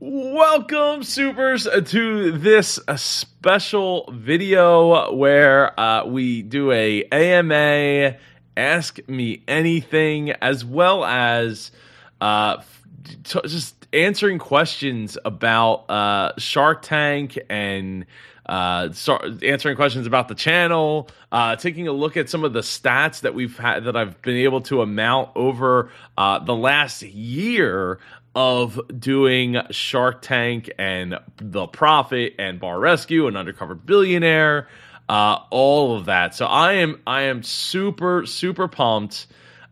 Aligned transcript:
Welcome, 0.00 1.02
supers, 1.02 1.66
to 1.86 2.30
this 2.30 2.78
uh, 2.86 2.96
special 2.96 4.08
video 4.14 5.12
where 5.12 5.78
uh, 5.78 6.06
we 6.06 6.42
do 6.42 6.70
a 6.70 7.02
AMA 7.10 8.16
Ask 8.56 9.00
Me 9.08 9.42
Anything, 9.48 10.30
as 10.30 10.64
well 10.64 11.04
as 11.04 11.72
uh, 12.20 12.58
t- 13.24 13.40
just 13.44 13.74
answering 13.92 14.38
questions 14.38 15.18
about 15.24 15.90
uh, 15.90 16.32
Shark 16.38 16.82
Tank 16.82 17.36
and 17.50 18.06
uh, 18.48 18.90
start 18.92 19.42
answering 19.42 19.76
questions 19.76 20.06
about 20.06 20.28
the 20.28 20.34
channel, 20.34 21.08
uh, 21.30 21.56
taking 21.56 21.86
a 21.86 21.92
look 21.92 22.16
at 22.16 22.30
some 22.30 22.44
of 22.44 22.54
the 22.54 22.60
stats 22.60 23.20
that 23.20 23.34
we've 23.34 23.58
had 23.58 23.84
that 23.84 23.94
I've 23.94 24.20
been 24.22 24.36
able 24.36 24.62
to 24.62 24.80
amount 24.80 25.30
over 25.36 25.90
uh, 26.16 26.38
the 26.38 26.54
last 26.54 27.02
year 27.02 27.98
of 28.34 28.80
doing 28.98 29.56
Shark 29.70 30.22
Tank 30.22 30.70
and 30.78 31.18
The 31.36 31.66
Profit 31.66 32.34
and 32.38 32.60
Bar 32.60 32.78
Rescue 32.78 33.26
and 33.26 33.36
Undercover 33.36 33.74
Billionaire, 33.74 34.68
uh, 35.08 35.38
all 35.50 35.96
of 35.96 36.06
that. 36.06 36.34
So 36.34 36.46
I 36.46 36.74
am 36.74 37.00
I 37.06 37.22
am 37.22 37.42
super 37.42 38.26
super 38.26 38.68
pumped. 38.68 39.26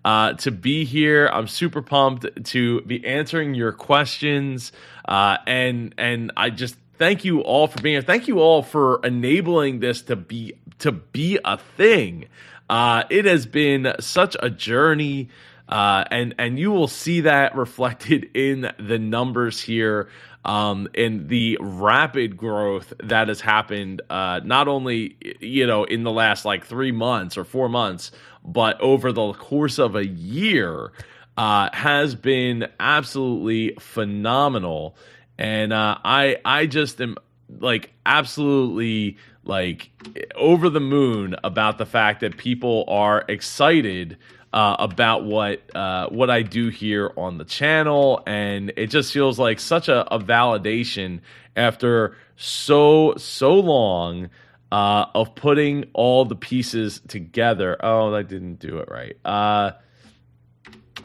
Uh, 0.04 0.34
to 0.34 0.52
be 0.52 0.84
here. 0.84 1.26
I'm 1.26 1.48
super 1.48 1.82
pumped 1.82 2.44
to 2.44 2.80
be 2.82 3.04
answering 3.04 3.54
your 3.54 3.72
questions, 3.72 4.70
uh, 5.04 5.38
and 5.48 5.96
and 5.98 6.30
I 6.36 6.50
just 6.50 6.76
thank 6.96 7.24
you 7.24 7.40
all 7.40 7.66
for 7.66 7.80
being 7.82 7.94
here. 7.94 8.02
Thank 8.02 8.28
you 8.28 8.38
all 8.38 8.62
for 8.62 9.00
enabling 9.04 9.80
this 9.80 10.02
to 10.02 10.14
be 10.14 10.54
to 10.78 10.92
be 10.92 11.38
a 11.44 11.58
thing. 11.58 12.26
Uh, 12.68 13.04
it 13.10 13.24
has 13.24 13.46
been 13.46 13.94
such 14.00 14.36
a 14.40 14.50
journey. 14.50 15.28
Uh, 15.68 16.04
and 16.10 16.34
and 16.38 16.58
you 16.58 16.70
will 16.70 16.88
see 16.88 17.22
that 17.22 17.56
reflected 17.56 18.30
in 18.34 18.72
the 18.78 18.98
numbers 18.98 19.60
here, 19.60 20.08
um, 20.44 20.88
in 20.94 21.26
the 21.26 21.58
rapid 21.60 22.36
growth 22.36 22.92
that 23.02 23.28
has 23.28 23.40
happened, 23.40 24.00
uh, 24.08 24.40
not 24.44 24.68
only 24.68 25.16
you 25.40 25.66
know 25.66 25.84
in 25.84 26.04
the 26.04 26.12
last 26.12 26.44
like 26.44 26.64
three 26.64 26.92
months 26.92 27.36
or 27.36 27.44
four 27.44 27.68
months, 27.68 28.12
but 28.44 28.80
over 28.80 29.12
the 29.12 29.32
course 29.32 29.78
of 29.78 29.96
a 29.96 30.06
year, 30.06 30.92
uh, 31.36 31.68
has 31.72 32.14
been 32.14 32.68
absolutely 32.78 33.76
phenomenal. 33.80 34.96
And 35.36 35.72
uh, 35.72 35.98
I 36.04 36.36
I 36.44 36.66
just 36.66 37.00
am 37.00 37.16
like 37.58 37.92
absolutely 38.04 39.16
like 39.44 39.90
over 40.34 40.68
the 40.70 40.80
moon 40.80 41.36
about 41.44 41.78
the 41.78 41.86
fact 41.86 42.20
that 42.20 42.36
people 42.36 42.84
are 42.88 43.24
excited 43.28 44.16
uh, 44.52 44.76
about 44.78 45.24
what 45.24 45.60
uh, 45.74 46.08
what 46.08 46.30
I 46.30 46.42
do 46.42 46.68
here 46.68 47.12
on 47.16 47.38
the 47.38 47.44
channel, 47.44 48.22
and 48.26 48.72
it 48.76 48.88
just 48.88 49.12
feels 49.12 49.38
like 49.38 49.60
such 49.60 49.88
a, 49.88 50.12
a 50.14 50.18
validation 50.18 51.20
after 51.56 52.16
so 52.36 53.14
so 53.16 53.54
long 53.54 54.30
uh, 54.72 55.06
of 55.14 55.34
putting 55.34 55.86
all 55.92 56.24
the 56.24 56.36
pieces 56.36 57.00
together. 57.08 57.76
Oh, 57.80 58.14
I 58.14 58.22
didn't 58.22 58.56
do 58.56 58.78
it 58.78 58.88
right. 58.90 59.16
Uh, 59.24 59.72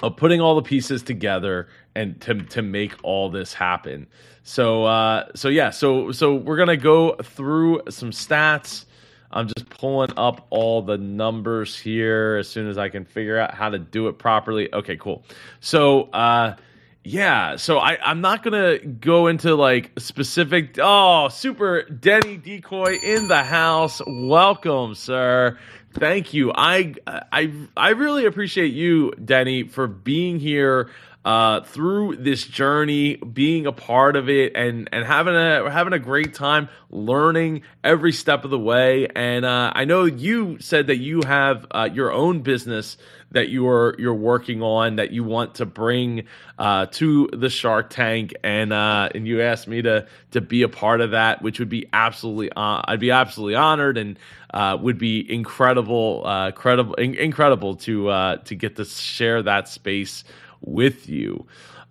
of 0.02 0.16
putting 0.18 0.42
all 0.42 0.56
the 0.56 0.62
pieces 0.62 1.04
together 1.04 1.68
and 1.96 2.20
to 2.22 2.36
to 2.36 2.62
make 2.62 2.94
all 3.04 3.30
this 3.30 3.54
happen. 3.54 4.08
So 4.44 4.86
uh, 4.86 5.28
so 5.36 5.50
yeah, 5.50 5.70
so 5.70 6.12
so 6.12 6.36
we're 6.36 6.58
gonna 6.58 6.78
go 6.78 7.16
through 7.16 7.84
some 7.90 8.12
stats. 8.12 8.86
I'm 9.32 9.48
just 9.48 9.70
pulling 9.70 10.12
up 10.18 10.46
all 10.50 10.82
the 10.82 10.98
numbers 10.98 11.78
here 11.78 12.38
as 12.38 12.48
soon 12.48 12.68
as 12.68 12.78
I 12.78 12.90
can 12.90 13.06
figure 13.06 13.38
out 13.38 13.54
how 13.54 13.70
to 13.70 13.80
do 13.80 14.08
it 14.08 14.20
properly. 14.20 14.74
Okay, 14.74 14.98
cool. 14.98 15.24
So, 15.60 16.04
uh, 16.12 16.56
yeah, 17.04 17.56
so 17.56 17.80
I, 17.80 17.98
I'm 18.04 18.22
not 18.22 18.44
gonna 18.44 18.78
go 18.78 19.28
into 19.28 19.56
like 19.56 19.92
specific. 19.98 20.78
Oh, 20.80 21.30
super 21.30 21.84
Denny 21.84 22.38
decoy 22.38 23.00
in 23.02 23.28
the 23.28 23.44
house. 23.44 24.02
Welcome, 24.06 24.94
sir. 24.94 25.58
Thank 25.94 26.34
you. 26.34 26.52
I 26.54 26.94
I 27.08 27.52
I 27.76 27.90
really 27.90 28.26
appreciate 28.26 28.74
you, 28.74 29.12
Denny, 29.14 29.64
for 29.64 29.88
being 29.88 30.40
here 30.40 30.92
uh, 31.24 31.62
through 31.62 32.16
this 32.18 32.44
journey, 32.44 33.16
being 33.16 33.68
a 33.68 33.72
part 33.72 34.16
of 34.16 34.30
it, 34.30 34.54
and 34.56 34.90
and 34.92 35.06
having 35.06 35.36
a 35.36 35.70
having 35.70 35.94
a 35.94 36.00
great 36.00 36.34
time 36.34 36.68
learning 36.90 37.62
every 37.84 38.12
step 38.12 38.44
of 38.44 38.50
the 38.50 38.60
way. 38.60 39.08
And 39.16 39.46
uh, 39.46 39.72
I 39.76 39.86
know 39.86 40.06
you 40.06 40.60
said 40.60 40.88
that 40.88 40.98
you 40.98 41.22
have 41.22 41.68
uh, 41.72 41.90
your 41.92 42.12
own 42.12 42.42
business 42.42 42.98
that 43.32 43.50
you 43.50 43.68
are 43.68 43.96
you're 44.00 44.16
working 44.16 44.62
on 44.62 44.98
that 44.98 45.12
you 45.12 45.24
want 45.24 45.56
to 45.56 45.66
bring 45.66 46.24
uh, 46.58 46.88
to 46.88 47.30
the 47.32 47.50
Shark 47.50 47.92
Tank, 47.92 48.34
and 48.44 48.74
uh, 48.74 49.10
and 49.14 49.28
you 49.28 49.42
asked 49.42 49.68
me 49.68 49.84
to 49.84 50.08
to 50.32 50.42
be 50.42 50.64
a 50.64 50.70
part 50.70 51.02
of 51.02 51.12
that, 51.12 51.44
which 51.44 51.60
would 51.60 51.70
be 51.70 51.88
absolutely 51.94 52.52
uh, 52.52 52.82
I'd 52.86 53.00
be 53.00 53.12
absolutely 53.12 53.56
honored 53.56 53.98
and. 53.98 54.18
Uh, 54.54 54.76
would 54.76 54.98
be 54.98 55.32
incredible, 55.32 56.24
uh, 56.26 56.52
credible, 56.52 56.94
in- 56.96 57.16
incredible 57.16 57.78
to 57.78 58.10
uh, 58.10 58.36
to 58.36 58.54
get 58.54 58.76
to 58.76 58.84
share 58.84 59.42
that 59.42 59.70
space 59.70 60.26
with 60.62 61.10
you. 61.10 61.48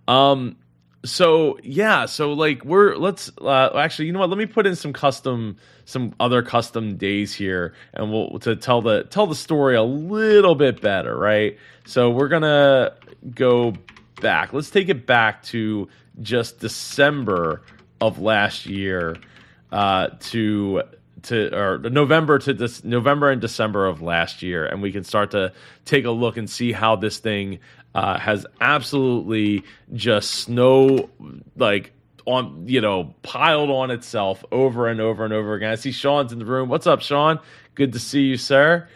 Um, 0.08 0.56
so 1.04 1.58
yeah, 1.62 2.06
so 2.06 2.32
like 2.32 2.64
we're 2.64 2.97
let's 2.97 3.31
uh, 3.41 3.70
actually, 3.75 4.06
you 4.06 4.12
know 4.12 4.19
what? 4.19 4.28
Let 4.28 4.38
me 4.38 4.47
put 4.47 4.66
in 4.66 4.76
some 4.76 4.92
custom, 4.92 5.56
some 5.84 6.14
other 6.20 6.42
custom 6.42 6.97
days 6.97 7.32
here, 7.32 7.75
and 7.94 8.12
we'll 8.12 8.38
to 8.41 8.56
tell 8.56 8.82
the 8.82 9.04
tell 9.04 9.26
the 9.26 9.34
story 9.34 9.76
a 9.76 9.82
little 9.82 10.54
bit 10.54 10.80
better, 10.80 11.16
right? 11.16 11.56
So 11.86 12.10
we're 12.10 12.28
gonna 12.28 12.94
go 13.34 13.75
back. 14.20 14.53
Let's 14.53 14.70
take 14.70 14.88
it 14.88 15.06
back 15.06 15.42
to 15.44 15.88
just 16.20 16.59
December 16.59 17.62
of 18.00 18.19
last 18.19 18.66
year 18.66 19.16
uh, 19.72 20.09
to 20.20 20.82
to 21.22 21.54
or 21.54 21.78
November 21.78 22.38
to 22.41 22.53
this 22.53 22.84
November 22.84 23.30
and 23.30 23.41
December 23.41 23.86
of 23.86 24.03
last 24.03 24.42
year, 24.42 24.66
and 24.66 24.82
we 24.82 24.92
can 24.92 25.04
start 25.04 25.30
to 25.32 25.53
take 25.84 26.04
a 26.04 26.10
look 26.10 26.36
and 26.36 26.48
see 26.48 26.72
how 26.72 26.97
this 26.97 27.19
thing 27.19 27.60
uh, 27.94 28.18
has 28.18 28.46
absolutely 28.60 29.64
just 29.92 30.30
snow 30.30 31.10
like 31.56 31.92
on 32.26 32.68
you 32.68 32.80
know 32.80 33.14
piled 33.22 33.70
on 33.70 33.90
itself 33.90 34.44
over 34.52 34.88
and 34.88 35.00
over 35.00 35.24
and 35.24 35.32
over 35.32 35.54
again. 35.54 35.72
I 35.72 35.76
see 35.76 35.92
Sean's 35.92 36.32
in 36.32 36.38
the 36.38 36.44
room. 36.44 36.68
What's 36.68 36.86
up, 36.86 37.00
Sean? 37.02 37.40
Good 37.74 37.92
to 37.94 37.98
see 37.98 38.22
you, 38.22 38.36
sir. 38.36 38.88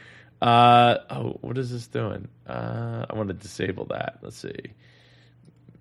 Uh, 0.43 0.99
oh, 1.11 1.39
what 1.41 1.57
is 1.57 1.71
this 1.71 1.87
doing? 1.87 2.29
Uh, 2.47 3.07
I 3.09 3.15
want 3.15 3.29
to 3.29 3.35
disable 3.35 3.87
that. 3.87 4.19
Let's 4.21 4.37
see. 4.37 4.73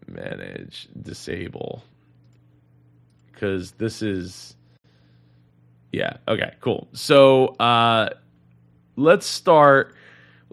Manage 0.08 0.88
disable 1.02 1.84
because 3.44 3.72
this 3.74 4.02
is 4.02 4.56
yeah 5.92 6.18
okay 6.28 6.54
cool 6.62 6.88
so 6.94 7.48
uh 7.60 8.10
let's 8.96 9.26
start 9.26 9.96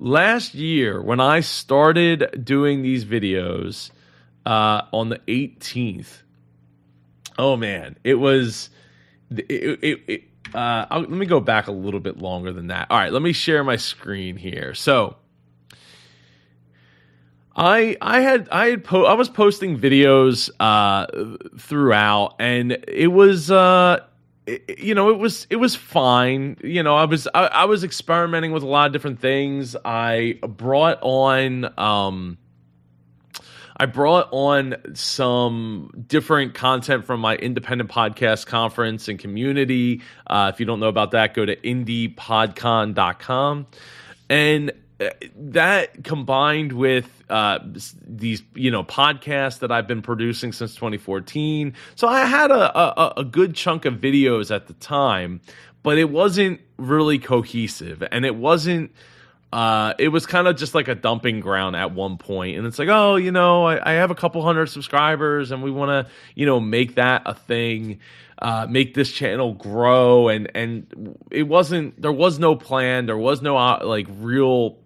last 0.01 0.55
year 0.55 1.01
when 1.01 1.21
I 1.21 1.41
started 1.41 2.45
doing 2.45 2.83
these 2.83 3.05
videos 3.05 3.91
uh, 4.45 4.83
on 4.93 5.11
the 5.11 5.19
18th, 5.29 6.23
oh 7.39 7.57
man, 7.57 7.97
it 8.03 8.15
was 8.15 8.71
it. 9.31 9.79
it, 9.83 10.01
it 10.09 10.23
uh, 10.53 10.87
let 10.91 11.11
me 11.11 11.27
go 11.27 11.39
back 11.39 11.69
a 11.69 11.73
little 11.73 12.01
bit 12.01 12.19
longer 12.19 12.53
than 12.53 12.69
that. 12.69 12.89
All 12.91 12.99
right, 12.99 13.13
let 13.13 13.23
me 13.23 13.33
share 13.33 13.63
my 13.63 13.77
screen 13.77 14.37
here. 14.37 14.75
So. 14.75 15.17
I 17.55 17.97
I 18.01 18.21
had 18.21 18.49
I 18.51 18.69
had 18.69 18.85
po- 18.85 19.05
I 19.05 19.15
was 19.15 19.29
posting 19.29 19.77
videos 19.77 20.51
uh, 20.61 21.07
throughout, 21.59 22.37
and 22.39 22.73
it 22.87 23.09
was 23.09 23.51
uh, 23.51 23.99
you 24.79 24.95
know, 24.95 25.11
it 25.11 25.19
was 25.19 25.47
it 25.51 25.57
was 25.57 25.77
fine. 25.77 26.57
You 26.63 26.83
know, 26.83 26.97
I 26.97 27.05
was 27.05 27.29
I, 27.35 27.47
I, 27.47 27.65
was 27.67 27.85
experimenting 27.85 28.53
with 28.53 28.63
a 28.63 28.67
lot 28.67 28.87
of 28.87 28.93
different 28.93 29.21
things. 29.21 29.77
I 29.85 30.39
brought 30.43 30.99
on 31.03 31.79
um 31.79 32.39
I 33.77 33.85
brought 33.87 34.29
on 34.31 34.77
some 34.95 35.91
different 36.07 36.55
content 36.55 37.07
from 37.07 37.21
my 37.21 37.37
independent 37.37 37.91
podcast 37.91 38.47
conference 38.47 39.09
and 39.09 39.19
community. 39.19 40.03
Uh, 40.27 40.51
if 40.53 40.61
you 40.61 40.67
don't 40.67 40.81
know 40.81 40.89
about 40.89 41.13
that, 41.13 41.33
go 41.33 41.47
to 41.47 41.57
indiepodcon.com. 41.57 43.67
And 44.29 44.73
that 45.37 46.05
combined 46.05 46.73
with 46.73 47.09
uh, 47.31 47.59
these 48.07 48.43
you 48.55 48.71
know 48.71 48.85
podcasts 48.85 49.61
that 49.61 49.73
I've 49.73 49.87
been 49.87 50.03
producing 50.03 50.53
since 50.53 50.75
2014, 50.75 51.75
so 51.95 52.07
I 52.09 52.25
had 52.27 52.51
a, 52.51 52.79
a, 52.79 53.15
a 53.19 53.25
good 53.25 53.55
chunk 53.55 53.85
of 53.85 53.95
videos 53.95 54.55
at 54.55 54.67
the 54.67 54.75
time, 54.75 55.41
but 55.83 55.97
it 55.97 56.11
wasn't 56.11 56.61
really 56.77 57.19
cohesive, 57.19 58.03
and 58.11 58.25
it 58.25 58.37
wasn't. 58.37 58.93
Uh, 59.53 59.95
it 59.99 60.09
was 60.09 60.27
kind 60.27 60.47
of 60.47 60.57
just 60.57 60.77
like 60.77 60.87
a 60.87 60.95
dumping 60.95 61.41
ground 61.41 61.75
at 61.75 61.93
one 61.93 62.19
point, 62.19 62.57
and 62.57 62.67
it's 62.67 62.79
like, 62.79 62.89
oh, 62.89 63.17
you 63.17 63.33
know, 63.33 63.65
I, 63.65 63.91
I 63.91 63.95
have 63.95 64.13
a 64.13 64.15
couple 64.15 64.43
hundred 64.43 64.67
subscribers, 64.67 65.51
and 65.51 65.61
we 65.61 65.73
want 65.73 66.07
to, 66.07 66.13
you 66.37 66.47
know, 66.47 66.61
make 66.61 66.95
that 66.95 67.23
a 67.27 67.35
thing, 67.35 67.99
uh, 68.39 68.69
make 68.71 68.95
this 68.95 69.11
channel 69.11 69.55
grow, 69.55 70.29
and 70.29 70.51
and 70.55 71.19
it 71.31 71.45
wasn't. 71.45 72.01
There 72.01 72.13
was 72.13 72.39
no 72.39 72.55
plan. 72.55 73.07
There 73.07 73.19
was 73.19 73.43
no 73.43 73.57
uh, 73.57 73.81
like 73.83 74.07
real 74.21 74.79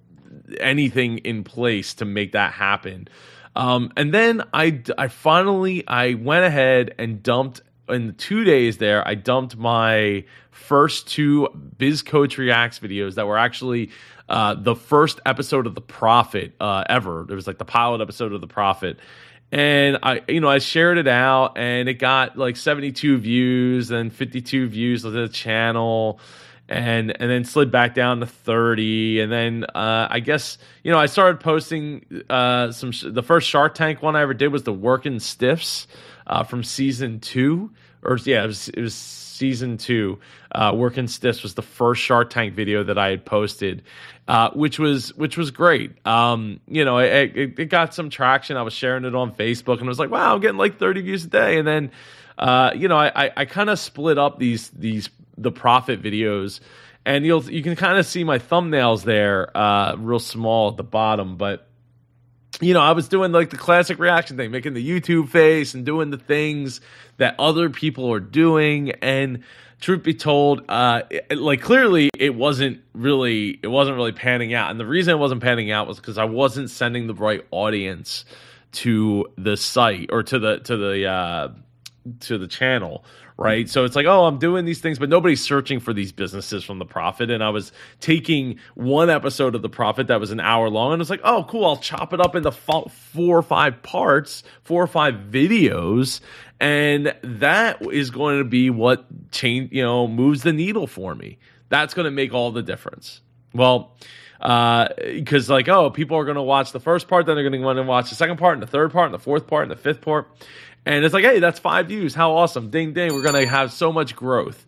anything 0.60 1.18
in 1.18 1.44
place 1.44 1.94
to 1.94 2.04
make 2.04 2.32
that 2.32 2.52
happen. 2.52 3.08
Um, 3.56 3.92
and 3.96 4.12
then 4.12 4.42
I, 4.52 4.82
I 4.98 5.08
finally 5.08 5.86
I 5.86 6.14
went 6.14 6.44
ahead 6.44 6.94
and 6.98 7.22
dumped 7.22 7.62
in 7.88 8.14
two 8.14 8.44
days 8.44 8.78
there. 8.78 9.06
I 9.06 9.14
dumped 9.14 9.56
my 9.56 10.24
first 10.50 11.08
two 11.08 11.48
Biz 11.78 12.02
Coach 12.02 12.38
Reacts 12.38 12.78
videos 12.78 13.14
that 13.14 13.26
were 13.26 13.38
actually 13.38 13.90
uh, 14.28 14.54
the 14.54 14.74
first 14.74 15.20
episode 15.26 15.66
of 15.66 15.74
The 15.74 15.80
Profit 15.80 16.54
uh, 16.60 16.84
ever. 16.88 17.22
It 17.22 17.34
was 17.34 17.46
like 17.46 17.58
the 17.58 17.64
pilot 17.64 18.00
episode 18.00 18.32
of 18.32 18.40
The 18.40 18.46
Profit. 18.46 18.98
And 19.52 19.98
I, 20.02 20.22
you 20.26 20.40
know, 20.40 20.48
I 20.48 20.58
shared 20.58 20.98
it 20.98 21.06
out 21.06 21.58
and 21.58 21.88
it 21.88 21.94
got 21.94 22.36
like 22.36 22.56
72 22.56 23.18
views 23.18 23.90
and 23.90 24.12
52 24.12 24.68
views 24.68 25.04
of 25.04 25.12
the 25.12 25.28
channel 25.28 26.18
and 26.68 27.10
and 27.20 27.30
then 27.30 27.44
slid 27.44 27.70
back 27.70 27.94
down 27.94 28.20
to 28.20 28.26
30 28.26 29.20
and 29.20 29.30
then 29.30 29.64
uh, 29.74 30.08
i 30.10 30.20
guess 30.20 30.58
you 30.82 30.90
know 30.90 30.98
i 30.98 31.06
started 31.06 31.40
posting 31.40 32.04
uh, 32.30 32.70
some 32.72 32.90
sh- 32.90 33.04
the 33.06 33.22
first 33.22 33.48
shark 33.48 33.74
tank 33.74 34.02
one 34.02 34.16
i 34.16 34.22
ever 34.22 34.34
did 34.34 34.48
was 34.48 34.62
the 34.62 34.72
working 34.72 35.20
stiffs 35.20 35.86
uh, 36.26 36.42
from 36.42 36.64
season 36.64 37.20
two 37.20 37.70
or 38.02 38.18
yeah 38.24 38.44
it 38.44 38.46
was, 38.46 38.68
it 38.68 38.80
was 38.80 38.94
season 38.94 39.76
two. 39.76 40.20
Uh, 40.52 40.72
working 40.72 41.08
stiffs 41.08 41.42
was 41.42 41.54
the 41.54 41.62
first 41.62 42.00
shark 42.00 42.30
tank 42.30 42.54
video 42.54 42.84
that 42.84 42.96
i 42.96 43.08
had 43.08 43.24
posted 43.24 43.82
uh, 44.26 44.50
which 44.52 44.78
was 44.78 45.14
which 45.16 45.36
was 45.36 45.50
great. 45.50 45.92
Um, 46.06 46.60
you 46.66 46.84
know 46.84 46.98
it, 46.98 47.36
it, 47.36 47.58
it, 47.58 47.64
got 47.66 47.92
some 47.92 48.08
traction. 48.08 48.56
I 48.56 48.62
was 48.62 48.72
sharing 48.72 49.04
it 49.04 49.14
on 49.14 49.34
facebook 49.34 49.80
and 49.80 49.84
i 49.84 49.88
was 49.88 49.98
like 49.98 50.10
wow 50.10 50.34
i'm 50.34 50.40
getting 50.40 50.56
like 50.56 50.78
30 50.78 51.02
views 51.02 51.24
a 51.24 51.28
day. 51.28 51.58
And 51.58 51.68
then 51.68 51.90
uh, 52.38 52.72
you 52.74 52.88
know 52.88 52.96
i, 52.96 53.26
I, 53.26 53.32
I 53.38 53.44
kind 53.44 53.68
of 53.68 53.78
split 53.78 54.16
up 54.16 54.38
these 54.38 54.70
these 54.70 55.10
the 55.36 55.52
profit 55.52 56.02
videos, 56.02 56.60
and 57.04 57.24
you'll 57.24 57.44
you 57.44 57.62
can 57.62 57.76
kind 57.76 57.98
of 57.98 58.06
see 58.06 58.24
my 58.24 58.38
thumbnails 58.38 59.04
there, 59.04 59.56
uh, 59.56 59.96
real 59.96 60.18
small 60.18 60.70
at 60.70 60.76
the 60.76 60.84
bottom, 60.84 61.36
but 61.36 61.68
you 62.60 62.74
know, 62.74 62.80
I 62.80 62.92
was 62.92 63.08
doing 63.08 63.32
like 63.32 63.50
the 63.50 63.56
classic 63.56 63.98
reaction 63.98 64.36
thing, 64.36 64.50
making 64.50 64.74
the 64.74 64.86
YouTube 64.86 65.28
face 65.28 65.74
and 65.74 65.84
doing 65.84 66.10
the 66.10 66.18
things 66.18 66.80
that 67.16 67.34
other 67.38 67.70
people 67.70 68.12
are 68.12 68.20
doing. 68.20 68.92
And 68.92 69.42
truth 69.80 70.02
be 70.02 70.14
told, 70.14 70.64
uh, 70.68 71.02
it, 71.10 71.38
like 71.38 71.62
clearly 71.62 72.10
it 72.18 72.34
wasn't 72.34 72.80
really, 72.92 73.58
it 73.62 73.66
wasn't 73.66 73.96
really 73.96 74.12
panning 74.12 74.54
out. 74.54 74.70
And 74.70 74.78
the 74.78 74.86
reason 74.86 75.12
it 75.12 75.18
wasn't 75.18 75.42
panning 75.42 75.70
out 75.70 75.88
was 75.88 75.98
because 75.98 76.18
I 76.18 76.24
wasn't 76.24 76.70
sending 76.70 77.06
the 77.06 77.14
right 77.14 77.44
audience 77.50 78.24
to 78.72 79.26
the 79.36 79.56
site 79.56 80.10
or 80.12 80.22
to 80.22 80.38
the, 80.38 80.58
to 80.60 80.76
the, 80.76 81.06
uh, 81.06 81.48
to 82.20 82.38
the 82.38 82.46
channel 82.46 83.04
right? 83.36 83.66
Mm-hmm. 83.66 83.70
So 83.70 83.84
it's 83.84 83.96
like, 83.96 84.06
oh, 84.06 84.24
I'm 84.24 84.38
doing 84.38 84.64
these 84.64 84.80
things, 84.80 84.98
but 84.98 85.08
nobody's 85.08 85.42
searching 85.42 85.80
for 85.80 85.92
these 85.92 86.12
businesses 86.12 86.64
from 86.64 86.78
the 86.78 86.84
profit. 86.84 87.30
And 87.30 87.42
I 87.42 87.50
was 87.50 87.72
taking 88.00 88.58
one 88.74 89.10
episode 89.10 89.54
of 89.54 89.62
the 89.62 89.68
profit 89.68 90.08
that 90.08 90.20
was 90.20 90.30
an 90.30 90.40
hour 90.40 90.68
long, 90.68 90.92
and 90.92 91.00
it's 91.00 91.10
like, 91.10 91.20
oh, 91.24 91.44
cool, 91.48 91.64
I'll 91.64 91.76
chop 91.76 92.12
it 92.12 92.20
up 92.20 92.34
into 92.34 92.50
four 92.50 93.38
or 93.38 93.42
five 93.42 93.82
parts, 93.82 94.42
four 94.62 94.82
or 94.82 94.86
five 94.86 95.14
videos, 95.30 96.20
and 96.60 97.14
that 97.22 97.82
is 97.82 98.10
going 98.10 98.38
to 98.38 98.44
be 98.44 98.70
what 98.70 99.06
change, 99.30 99.72
you 99.72 99.82
know, 99.82 100.06
moves 100.06 100.42
the 100.42 100.52
needle 100.52 100.86
for 100.86 101.14
me. 101.14 101.38
That's 101.68 101.94
going 101.94 102.04
to 102.04 102.10
make 102.10 102.32
all 102.32 102.52
the 102.52 102.62
difference. 102.62 103.20
Well, 103.52 103.96
because 104.38 105.50
uh, 105.50 105.54
like 105.54 105.68
oh 105.68 105.90
people 105.90 106.16
are 106.16 106.24
going 106.24 106.36
to 106.36 106.42
watch 106.42 106.72
the 106.72 106.80
first 106.80 107.08
part 107.08 107.26
then 107.26 107.36
they're 107.36 107.48
going 107.48 107.60
to 107.60 107.64
want 107.64 107.78
to 107.78 107.82
watch 107.82 108.10
the 108.10 108.16
second 108.16 108.36
part 108.36 108.54
and 108.54 108.62
the 108.62 108.66
third 108.66 108.92
part 108.92 109.06
and 109.06 109.14
the 109.14 109.18
fourth 109.18 109.46
part 109.46 109.62
and 109.62 109.70
the 109.70 109.76
fifth 109.76 110.00
part 110.00 110.28
and 110.86 111.04
it's 111.04 111.14
like, 111.14 111.24
hey, 111.24 111.38
that's 111.38 111.58
five 111.58 111.88
views. 111.88 112.14
How 112.14 112.32
awesome! 112.32 112.70
Ding 112.70 112.92
ding. 112.92 113.12
We're 113.14 113.22
gonna 113.22 113.46
have 113.46 113.72
so 113.72 113.92
much 113.92 114.14
growth. 114.14 114.66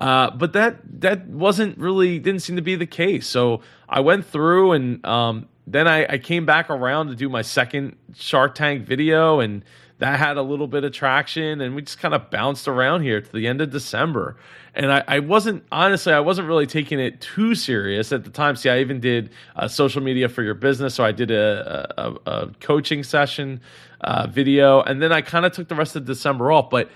Uh, 0.00 0.30
but 0.30 0.52
that 0.52 0.78
that 1.00 1.26
wasn't 1.26 1.78
really 1.78 2.18
didn't 2.18 2.40
seem 2.40 2.56
to 2.56 2.62
be 2.62 2.76
the 2.76 2.86
case. 2.86 3.26
So 3.26 3.62
I 3.88 4.00
went 4.00 4.26
through 4.26 4.72
and 4.72 5.04
um, 5.04 5.48
then 5.66 5.88
I, 5.88 6.06
I 6.14 6.18
came 6.18 6.46
back 6.46 6.70
around 6.70 7.08
to 7.08 7.14
do 7.14 7.28
my 7.28 7.42
second 7.42 7.96
Shark 8.14 8.54
Tank 8.54 8.86
video 8.86 9.40
and 9.40 9.64
that 9.98 10.18
had 10.18 10.36
a 10.36 10.42
little 10.42 10.66
bit 10.66 10.84
of 10.84 10.92
traction 10.92 11.60
and 11.60 11.74
we 11.74 11.82
just 11.82 11.98
kind 11.98 12.14
of 12.14 12.30
bounced 12.30 12.68
around 12.68 13.02
here 13.02 13.20
to 13.20 13.32
the 13.32 13.46
end 13.46 13.60
of 13.60 13.70
December. 13.70 14.36
And 14.74 14.92
I, 14.92 15.02
I 15.08 15.18
wasn't 15.20 15.64
honestly, 15.72 16.12
I 16.12 16.20
wasn't 16.20 16.48
really 16.48 16.66
taking 16.66 17.00
it 17.00 17.20
too 17.20 17.54
serious 17.54 18.12
at 18.12 18.24
the 18.24 18.30
time. 18.30 18.56
See, 18.56 18.68
I 18.68 18.80
even 18.80 19.00
did 19.00 19.30
uh, 19.56 19.68
social 19.68 20.02
media 20.02 20.28
for 20.28 20.42
your 20.42 20.54
business, 20.54 20.94
so 20.94 21.04
I 21.04 21.12
did 21.12 21.30
a, 21.30 21.94
a, 21.96 22.30
a 22.30 22.50
coaching 22.60 23.02
session 23.02 23.62
uh, 24.02 24.26
video, 24.26 24.82
and 24.82 25.00
then 25.00 25.12
I 25.12 25.22
kind 25.22 25.46
of 25.46 25.52
took 25.52 25.68
the 25.68 25.74
rest 25.74 25.96
of 25.96 26.04
December 26.04 26.52
off. 26.52 26.68
But 26.68 26.90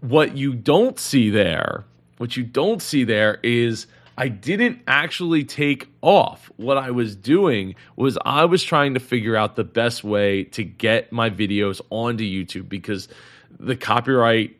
what 0.00 0.36
you 0.36 0.52
don't 0.52 0.98
see 0.98 1.30
there, 1.30 1.84
what 2.18 2.36
you 2.36 2.44
don't 2.44 2.82
see 2.82 3.04
there 3.04 3.38
is 3.42 3.86
I 4.18 4.26
didn't 4.26 4.80
actually 4.88 5.44
take 5.44 5.86
off. 6.02 6.50
What 6.56 6.76
I 6.76 6.90
was 6.90 7.14
doing 7.14 7.76
was 7.94 8.18
I 8.24 8.46
was 8.46 8.64
trying 8.64 8.94
to 8.94 9.00
figure 9.00 9.36
out 9.36 9.54
the 9.54 9.62
best 9.62 10.02
way 10.02 10.42
to 10.44 10.64
get 10.64 11.12
my 11.12 11.30
videos 11.30 11.80
onto 11.88 12.24
YouTube 12.24 12.68
because 12.68 13.06
the 13.60 13.76
copyright 13.76 14.56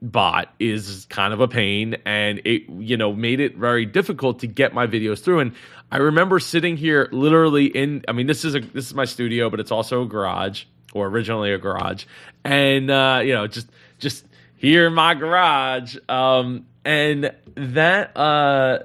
bot 0.00 0.54
is 0.58 1.06
kind 1.10 1.34
of 1.34 1.40
a 1.40 1.48
pain 1.48 1.96
and 2.04 2.40
it 2.44 2.68
you 2.68 2.96
know 2.96 3.12
made 3.12 3.40
it 3.40 3.56
very 3.56 3.86
difficult 3.86 4.38
to 4.40 4.46
get 4.46 4.72
my 4.72 4.86
videos 4.86 5.20
through. 5.20 5.40
And 5.40 5.52
I 5.92 5.98
remember 5.98 6.38
sitting 6.38 6.78
here 6.78 7.10
literally 7.12 7.66
in 7.66 8.04
I 8.08 8.12
mean 8.12 8.26
this 8.26 8.46
is 8.46 8.54
a 8.54 8.60
this 8.60 8.86
is 8.86 8.94
my 8.94 9.04
studio 9.04 9.50
but 9.50 9.60
it's 9.60 9.70
also 9.70 10.02
a 10.02 10.06
garage 10.06 10.64
or 10.94 11.08
originally 11.08 11.52
a 11.52 11.58
garage. 11.58 12.06
And 12.42 12.90
uh 12.90 13.20
you 13.22 13.34
know 13.34 13.46
just 13.48 13.68
just 13.98 14.24
here 14.56 14.86
in 14.86 14.94
my 14.94 15.12
garage. 15.12 15.96
Um 16.08 16.66
and 16.86 17.32
that 17.54 18.16
uh 18.16 18.84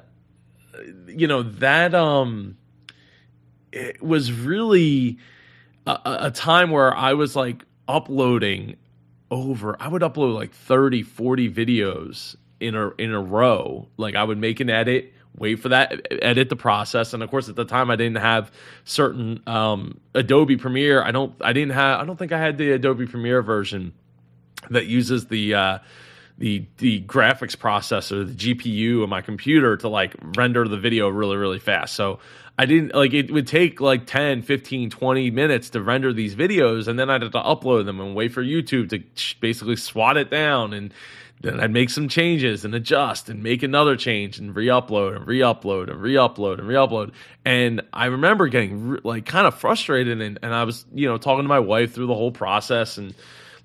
you 1.08 1.28
know 1.28 1.44
that 1.44 1.94
um 1.94 2.58
it 3.72 4.02
was 4.02 4.31
really 4.31 5.18
a, 5.86 6.00
a 6.06 6.31
time 6.31 6.72
where 6.72 6.96
I 6.96 7.14
was 7.14 7.36
like 7.36 7.64
uploading 7.88 8.78
over 9.31 9.76
I 9.80 9.88
would 9.88 10.02
upload 10.02 10.36
like 10.36 10.54
30 10.54 11.04
40 11.04 11.52
videos 11.52 12.36
in 12.60 12.76
a 12.76 12.90
in 12.98 13.14
a 13.14 13.22
row. 13.22 13.88
Like 13.98 14.16
I 14.16 14.24
would 14.24 14.38
make 14.38 14.60
an 14.60 14.70
edit 14.70 15.14
wait 15.38 15.56
for 15.56 15.70
that 15.70 16.08
edit 16.22 16.50
the 16.50 16.56
process 16.56 17.14
and 17.14 17.24
of 17.24 17.30
course 17.30 17.48
at 17.48 17.56
the 17.56 17.64
time 17.64 17.90
I 17.92 17.96
didn't 17.96 18.18
have 18.18 18.52
certain 18.84 19.42
um, 19.48 20.00
Adobe 20.14 20.58
Premiere. 20.58 21.04
I 21.04 21.12
don't 21.12 21.34
I 21.42 21.54
didn't 21.54 21.74
have 21.74 22.02
I 22.02 22.06
don't 22.06 22.18
think 22.18 22.31
I 22.31 22.40
had 22.40 22.58
the 22.58 22.72
Adobe 22.72 23.06
Premiere 23.06 23.42
version 23.42 23.94
that 24.70 24.88
uses 24.88 25.28
the 25.28 25.54
uh, 25.56 25.80
the 26.40 26.66
the 26.78 27.02
graphics 27.02 27.56
processor, 27.56 28.26
the 28.26 28.56
GPU 28.56 29.04
of 29.04 29.10
my 29.10 29.22
computer 29.22 29.78
to 29.78 29.90
like 29.90 30.16
render 30.36 30.68
the 30.68 30.78
video 30.78 31.10
really 31.10 31.38
really 31.38 31.60
fast. 31.60 31.96
So 31.96 32.20
I 32.58 32.66
didn't 32.66 32.96
like 32.96 33.14
it 33.14 33.30
would 33.30 33.48
take 33.48 33.80
like 33.82 34.08
10, 34.08 34.42
15, 34.42 34.90
20 34.90 35.32
minutes 35.32 35.70
to 35.72 35.82
render 35.82 36.12
these 36.12 36.36
videos 36.36 36.88
and 36.88 36.98
then 36.98 37.10
I'd 37.10 37.22
have 37.22 37.32
to 37.32 37.42
upload 37.42 37.86
them 37.86 38.00
and 38.00 38.16
wait 38.16 38.32
for 38.32 38.44
YouTube 38.44 38.90
to 38.90 39.36
basically 39.40 39.76
swat 39.76 40.18
it 40.18 40.32
down 40.32 40.74
and 40.74 40.94
then 41.42 41.60
I'd 41.60 41.72
make 41.72 41.90
some 41.90 42.10
changes 42.10 42.66
and 42.66 42.76
adjust 42.76 43.30
and 43.30 43.42
make 43.42 43.64
another 43.64 43.96
change 43.96 44.40
and 44.40 44.54
re-upload 44.54 45.16
and 45.16 45.26
re-upload 45.26 45.90
and 45.90 46.02
re-upload 46.02 46.60
and 46.60 46.68
re-upload. 46.68 47.14
And 47.46 47.81
I 47.94 48.08
remember 48.08 48.50
getting 48.50 48.98
like 49.04 49.26
kind 49.26 49.48
of 49.48 49.56
frustrated 49.56 50.19
and, 50.22 50.40
and 50.42 50.54
I 50.54 50.66
was, 50.66 50.86
you 50.94 51.08
know, 51.08 51.18
talking 51.18 51.44
to 51.44 51.48
my 51.48 51.60
wife 51.60 51.94
through 51.94 52.08
the 52.08 52.16
whole 52.16 52.31
process 52.31 52.98
and 52.98 53.16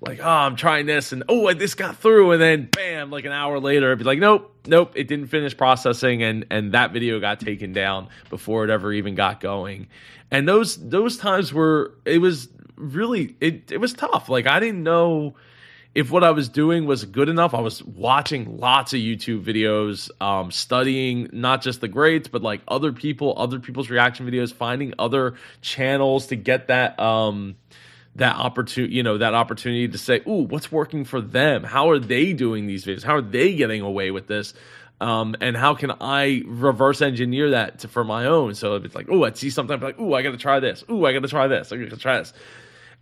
like, 0.05 0.19
oh, 0.21 0.27
I'm 0.27 0.55
trying 0.55 0.85
this, 0.85 1.11
and 1.11 1.23
oh, 1.27 1.51
this 1.53 1.73
got 1.73 1.97
through, 1.97 2.31
and 2.33 2.41
then 2.41 2.69
bam, 2.71 3.09
like 3.11 3.25
an 3.25 3.31
hour 3.31 3.59
later, 3.59 3.87
it'd 3.87 3.99
be 3.99 4.05
like, 4.05 4.19
nope, 4.19 4.55
nope, 4.67 4.93
it 4.95 5.07
didn't 5.07 5.27
finish 5.27 5.55
processing, 5.57 6.23
and 6.23 6.45
and 6.51 6.73
that 6.73 6.91
video 6.91 7.19
got 7.19 7.39
taken 7.39 7.73
down 7.73 8.09
before 8.29 8.63
it 8.63 8.69
ever 8.69 8.93
even 8.93 9.15
got 9.15 9.39
going. 9.39 9.87
And 10.31 10.47
those 10.47 10.77
those 10.77 11.17
times 11.17 11.53
were 11.53 11.93
it 12.05 12.19
was 12.19 12.49
really 12.75 13.35
it 13.41 13.71
it 13.71 13.77
was 13.77 13.93
tough. 13.93 14.29
Like 14.29 14.47
I 14.47 14.59
didn't 14.59 14.83
know 14.83 15.35
if 15.95 16.11
what 16.11 16.23
I 16.23 16.31
was 16.31 16.49
doing 16.49 16.85
was 16.85 17.05
good 17.05 17.29
enough. 17.29 17.53
I 17.53 17.61
was 17.61 17.81
watching 17.81 18.57
lots 18.59 18.93
of 18.93 18.99
YouTube 18.99 19.43
videos, 19.45 20.11
um, 20.21 20.51
studying 20.51 21.29
not 21.31 21.61
just 21.61 21.79
the 21.79 21.87
grades, 21.87 22.27
but 22.27 22.41
like 22.41 22.61
other 22.67 22.91
people, 22.91 23.33
other 23.37 23.59
people's 23.59 23.89
reaction 23.89 24.29
videos, 24.29 24.53
finding 24.53 24.93
other 24.99 25.35
channels 25.61 26.27
to 26.27 26.35
get 26.35 26.67
that. 26.67 26.99
Um, 26.99 27.55
that 28.15 28.35
opportunity, 28.37 28.93
you 28.95 29.03
know, 29.03 29.17
that 29.17 29.33
opportunity 29.33 29.87
to 29.87 29.97
say, 29.97 30.21
"Ooh, 30.27 30.43
what's 30.43 30.71
working 30.71 31.05
for 31.05 31.21
them? 31.21 31.63
How 31.63 31.89
are 31.89 31.99
they 31.99 32.33
doing 32.33 32.67
these 32.67 32.85
videos? 32.85 33.03
How 33.03 33.15
are 33.15 33.21
they 33.21 33.55
getting 33.55 33.81
away 33.81 34.11
with 34.11 34.27
this?" 34.27 34.53
Um, 35.01 35.35
and 35.41 35.57
how 35.57 35.75
can 35.75 35.91
I 35.99 36.43
reverse 36.45 37.01
engineer 37.01 37.51
that 37.51 37.79
to, 37.79 37.87
for 37.89 38.03
my 38.03 38.27
own? 38.27 38.55
So 38.55 38.75
it's 38.75 38.95
like, 38.95 39.07
oh, 39.11 39.25
I 39.25 39.31
see 39.31 39.49
something, 39.49 39.75
I'm 39.75 39.81
like, 39.81 39.97
oh, 39.99 40.13
I 40.13 40.21
got 40.21 40.31
to 40.31 40.37
try 40.37 40.61
this. 40.61 40.85
Oh, 40.87 41.03
I 41.03 41.11
got 41.11 41.21
to 41.23 41.27
try 41.27 41.47
this. 41.47 41.71
I 41.73 41.77
got 41.77 41.89
to 41.89 41.97
try 41.97 42.19
this. 42.19 42.33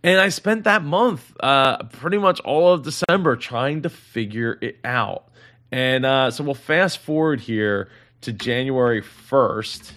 And 0.02 0.20
I 0.20 0.28
spent 0.30 0.64
that 0.64 0.82
month, 0.82 1.34
uh, 1.40 1.84
pretty 1.84 2.18
much 2.18 2.40
all 2.40 2.72
of 2.72 2.82
December, 2.82 3.36
trying 3.36 3.82
to 3.82 3.90
figure 3.90 4.58
it 4.60 4.78
out. 4.84 5.28
And 5.70 6.04
uh, 6.04 6.30
so 6.30 6.44
we'll 6.44 6.54
fast 6.54 6.98
forward 6.98 7.40
here 7.40 7.88
to 8.22 8.32
January 8.32 9.00
first, 9.00 9.92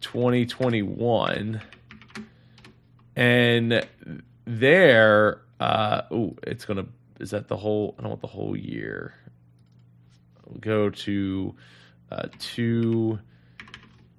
twenty 0.00 0.46
twenty 0.46 0.82
one 0.82 1.62
and 3.18 3.84
there, 4.44 5.42
uh, 5.58 6.02
oh, 6.12 6.36
it's 6.44 6.64
gonna. 6.64 6.86
Is 7.18 7.30
that 7.30 7.48
the 7.48 7.56
whole? 7.56 7.96
I 7.98 8.02
don't 8.02 8.10
want 8.10 8.20
the 8.20 8.28
whole 8.28 8.56
year. 8.56 9.12
We'll 10.46 10.60
go 10.60 10.88
to 10.88 11.54
uh, 12.12 12.28
two. 12.38 13.18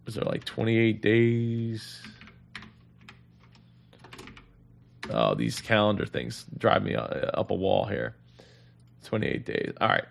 Was 0.06 0.16
there 0.16 0.26
like 0.26 0.44
twenty 0.44 0.78
eight 0.78 1.02
days? 1.02 2.02
Oh, 5.12 5.34
these 5.34 5.62
calendar 5.62 6.06
things 6.06 6.46
drive 6.58 6.84
me 6.84 6.94
uh, 6.94 7.02
up 7.02 7.52
a 7.52 7.56
wall 7.56 7.86
here. 7.86 8.16
28 9.06 9.46
days. 9.46 9.74
All 9.82 9.88
right. 9.88 10.06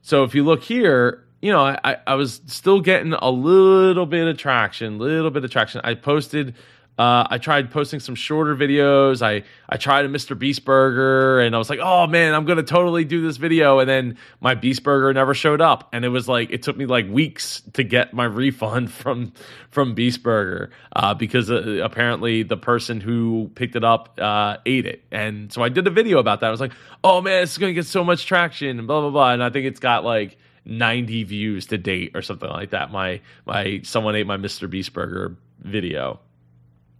So 0.00 0.24
if 0.24 0.34
you 0.34 0.42
look 0.42 0.62
here, 0.62 1.26
you 1.42 1.52
know, 1.52 1.60
I, 1.60 1.98
I 2.06 2.14
was 2.14 2.40
still 2.46 2.80
getting 2.80 3.12
a 3.12 3.28
little 3.28 4.06
bit 4.06 4.26
of 4.28 4.38
traction, 4.38 4.96
little 4.98 5.30
bit 5.30 5.44
of 5.44 5.50
traction. 5.50 5.82
I 5.84 5.94
posted 5.94 6.54
uh, 6.98 7.26
I 7.30 7.38
tried 7.38 7.70
posting 7.70 8.00
some 8.00 8.14
shorter 8.14 8.54
videos. 8.54 9.22
I 9.22 9.44
I 9.66 9.78
tried 9.78 10.04
a 10.04 10.08
Mr. 10.08 10.38
Beast 10.38 10.64
burger, 10.64 11.40
and 11.40 11.54
I 11.54 11.58
was 11.58 11.70
like, 11.70 11.78
"Oh 11.82 12.06
man, 12.06 12.34
I'm 12.34 12.44
gonna 12.44 12.62
totally 12.62 13.04
do 13.04 13.22
this 13.22 13.38
video." 13.38 13.78
And 13.78 13.88
then 13.88 14.18
my 14.40 14.54
Beast 14.54 14.82
burger 14.82 15.12
never 15.12 15.32
showed 15.32 15.62
up, 15.62 15.88
and 15.94 16.04
it 16.04 16.10
was 16.10 16.28
like 16.28 16.50
it 16.50 16.62
took 16.62 16.76
me 16.76 16.84
like 16.84 17.08
weeks 17.08 17.62
to 17.72 17.82
get 17.82 18.12
my 18.12 18.24
refund 18.24 18.92
from 18.92 19.32
from 19.70 19.94
Beast 19.94 20.22
Burger 20.22 20.70
uh, 20.94 21.14
because 21.14 21.50
uh, 21.50 21.80
apparently 21.82 22.42
the 22.42 22.58
person 22.58 23.00
who 23.00 23.50
picked 23.54 23.74
it 23.74 23.84
up 23.84 24.18
uh, 24.20 24.58
ate 24.66 24.84
it, 24.84 25.02
and 25.10 25.50
so 25.50 25.62
I 25.62 25.70
did 25.70 25.86
a 25.86 25.90
video 25.90 26.18
about 26.18 26.40
that. 26.40 26.48
I 26.48 26.50
was 26.50 26.60
like, 26.60 26.72
"Oh 27.02 27.22
man, 27.22 27.42
is 27.42 27.56
gonna 27.56 27.72
get 27.72 27.86
so 27.86 28.04
much 28.04 28.26
traction," 28.26 28.78
and 28.78 28.86
blah 28.86 29.00
blah 29.00 29.10
blah. 29.10 29.32
And 29.32 29.42
I 29.42 29.48
think 29.48 29.64
it's 29.64 29.80
got 29.80 30.04
like 30.04 30.36
90 30.66 31.24
views 31.24 31.66
to 31.66 31.78
date 31.78 32.12
or 32.14 32.20
something 32.20 32.50
like 32.50 32.70
that. 32.70 32.92
My 32.92 33.22
my 33.46 33.80
someone 33.82 34.14
ate 34.14 34.26
my 34.26 34.36
Mr. 34.36 34.68
Beast 34.68 34.92
burger 34.92 35.36
video. 35.58 36.20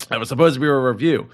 That 0.09 0.19
was 0.19 0.29
supposed 0.29 0.55
to 0.55 0.61
be 0.61 0.67
a 0.67 0.77
review. 0.77 1.29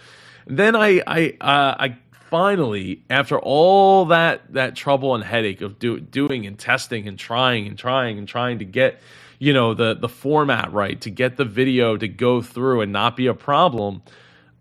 Then 0.46 0.74
I 0.76 1.02
I 1.06 1.36
uh, 1.40 1.74
I 1.78 1.98
finally, 2.30 3.02
after 3.08 3.38
all 3.38 4.06
that 4.06 4.52
that 4.52 4.76
trouble 4.76 5.14
and 5.14 5.24
headache 5.24 5.60
of 5.60 5.78
do, 5.78 6.00
doing 6.00 6.46
and 6.46 6.58
testing 6.58 7.08
and 7.08 7.18
trying 7.18 7.66
and 7.66 7.78
trying 7.78 8.18
and 8.18 8.28
trying 8.28 8.58
to 8.58 8.64
get 8.64 9.00
you 9.38 9.52
know 9.52 9.74
the 9.74 9.94
the 9.94 10.08
format 10.08 10.72
right 10.72 11.00
to 11.00 11.10
get 11.10 11.36
the 11.36 11.44
video 11.44 11.96
to 11.96 12.08
go 12.08 12.42
through 12.42 12.80
and 12.80 12.92
not 12.92 13.16
be 13.16 13.26
a 13.26 13.34
problem, 13.34 14.02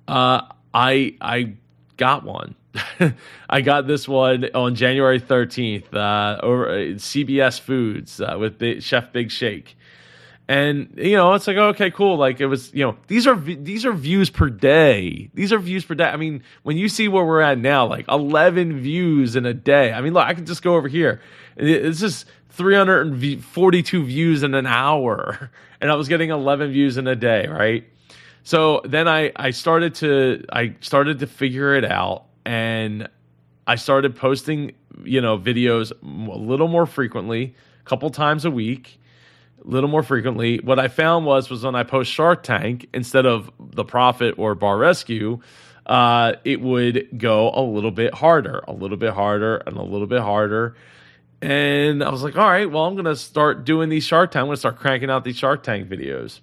uh, 0.08 0.42
I 0.74 1.16
I 1.22 1.54
got 1.98 2.24
one. 2.24 2.56
I 3.50 3.62
got 3.62 3.88
this 3.88 4.08
one 4.08 4.50
on 4.54 4.76
January 4.76 5.20
13th 5.20 5.94
uh, 5.96 6.40
over 6.44 6.68
CBS 6.68 7.60
Foods 7.60 8.22
uh, 8.22 8.38
with 8.40 8.84
Chef 8.84 9.12
Big 9.12 9.32
Shake 9.32 9.77
and 10.50 10.94
you 10.96 11.16
know 11.16 11.34
it's 11.34 11.46
like 11.48 11.58
okay 11.58 11.92
cool. 11.92 12.18
Like 12.18 12.40
it 12.40 12.48
was 12.48 12.74
you 12.74 12.86
know 12.86 12.96
these 13.08 13.28
are 13.28 13.36
these 13.36 13.86
are 13.86 13.92
views 13.92 14.30
per 14.30 14.50
day. 14.50 15.30
These 15.34 15.52
are 15.52 15.60
views 15.60 15.84
per 15.84 15.96
day. 15.96 16.06
I 16.06 16.16
mean 16.16 16.44
when 16.64 16.78
you 16.78 16.88
see 16.88 17.08
where 17.08 17.26
we're 17.26 17.42
at 17.42 17.58
now 17.58 17.86
like 17.86 18.08
11 18.08 18.80
views 18.80 19.36
in 19.36 19.46
a 19.46 19.54
day. 19.54 19.92
I 19.92 20.02
mean 20.02 20.14
look 20.14 20.26
i 20.26 20.34
can 20.34 20.46
just 20.46 20.64
go 20.64 20.76
over 20.76 20.88
here. 20.88 21.22
It's 21.58 22.00
just 22.00 22.26
342 22.52 24.06
views 24.06 24.44
in 24.44 24.54
an 24.54 24.66
hour. 24.66 25.52
And 25.80 25.92
i 25.92 25.96
was 25.96 26.08
getting 26.08 26.32
11 26.32 26.72
views 26.72 26.98
in 26.98 27.06
a 27.06 27.16
day 27.16 27.46
right? 27.48 27.84
So 28.42 28.82
then 28.84 29.08
i 29.08 29.32
i 29.36 29.52
started 29.52 29.96
to 29.96 30.44
i 30.52 30.76
started 30.80 31.20
to 31.20 31.28
figure 31.28 31.76
it 31.76 31.86
out. 31.86 32.24
And 32.46 33.10
i 33.68 33.76
started 33.76 34.16
posting 34.16 34.72
you 35.04 35.20
know 35.20 35.38
videos 35.38 35.92
a 35.92 36.38
little 36.38 36.70
more 36.70 36.86
frequently 36.86 37.54
a 37.82 37.90
couple 37.90 38.10
times 38.10 38.46
a 38.46 38.50
week 38.50 39.00
little 39.68 39.90
more 39.90 40.04
frequently. 40.04 40.60
What 40.60 40.80
I 40.80 40.88
found 40.88 41.26
was 41.26 41.50
was 41.50 41.64
when 41.64 41.76
I 41.76 41.84
post 41.84 42.12
Shark 42.12 42.44
Tank 42.44 42.88
instead 42.94 43.26
of 43.26 43.52
the 43.60 43.84
Profit 43.84 44.36
or 44.38 44.56
Bar 44.56 44.78
Rescue, 44.78 45.40
uh, 45.86 46.34
it 46.44 46.62
would 46.62 47.10
go 47.18 47.52
a 47.54 47.62
little 47.62 47.92
bit 47.92 48.14
harder, 48.14 48.64
a 48.68 48.74
little 48.74 48.98
bit 48.98 49.14
harder, 49.14 49.58
and 49.58 49.78
a 49.78 49.84
little 49.84 50.08
bit 50.08 50.22
harder. 50.22 50.76
And 51.42 52.04
I 52.04 52.10
was 52.10 52.24
like, 52.24 52.36
all 52.36 52.50
right, 52.50 52.70
well, 52.70 52.86
I'm 52.86 52.96
gonna 52.96 53.16
start 53.16 53.66
doing 53.66 53.90
these 53.90 54.04
Shark 54.04 54.32
Tank. 54.32 54.42
I'm 54.42 54.48
gonna 54.48 54.58
start 54.58 54.78
cranking 54.78 55.10
out 55.10 55.24
these 55.24 55.38
Shark 55.38 55.64
Tank 55.64 55.88
videos. 55.88 56.40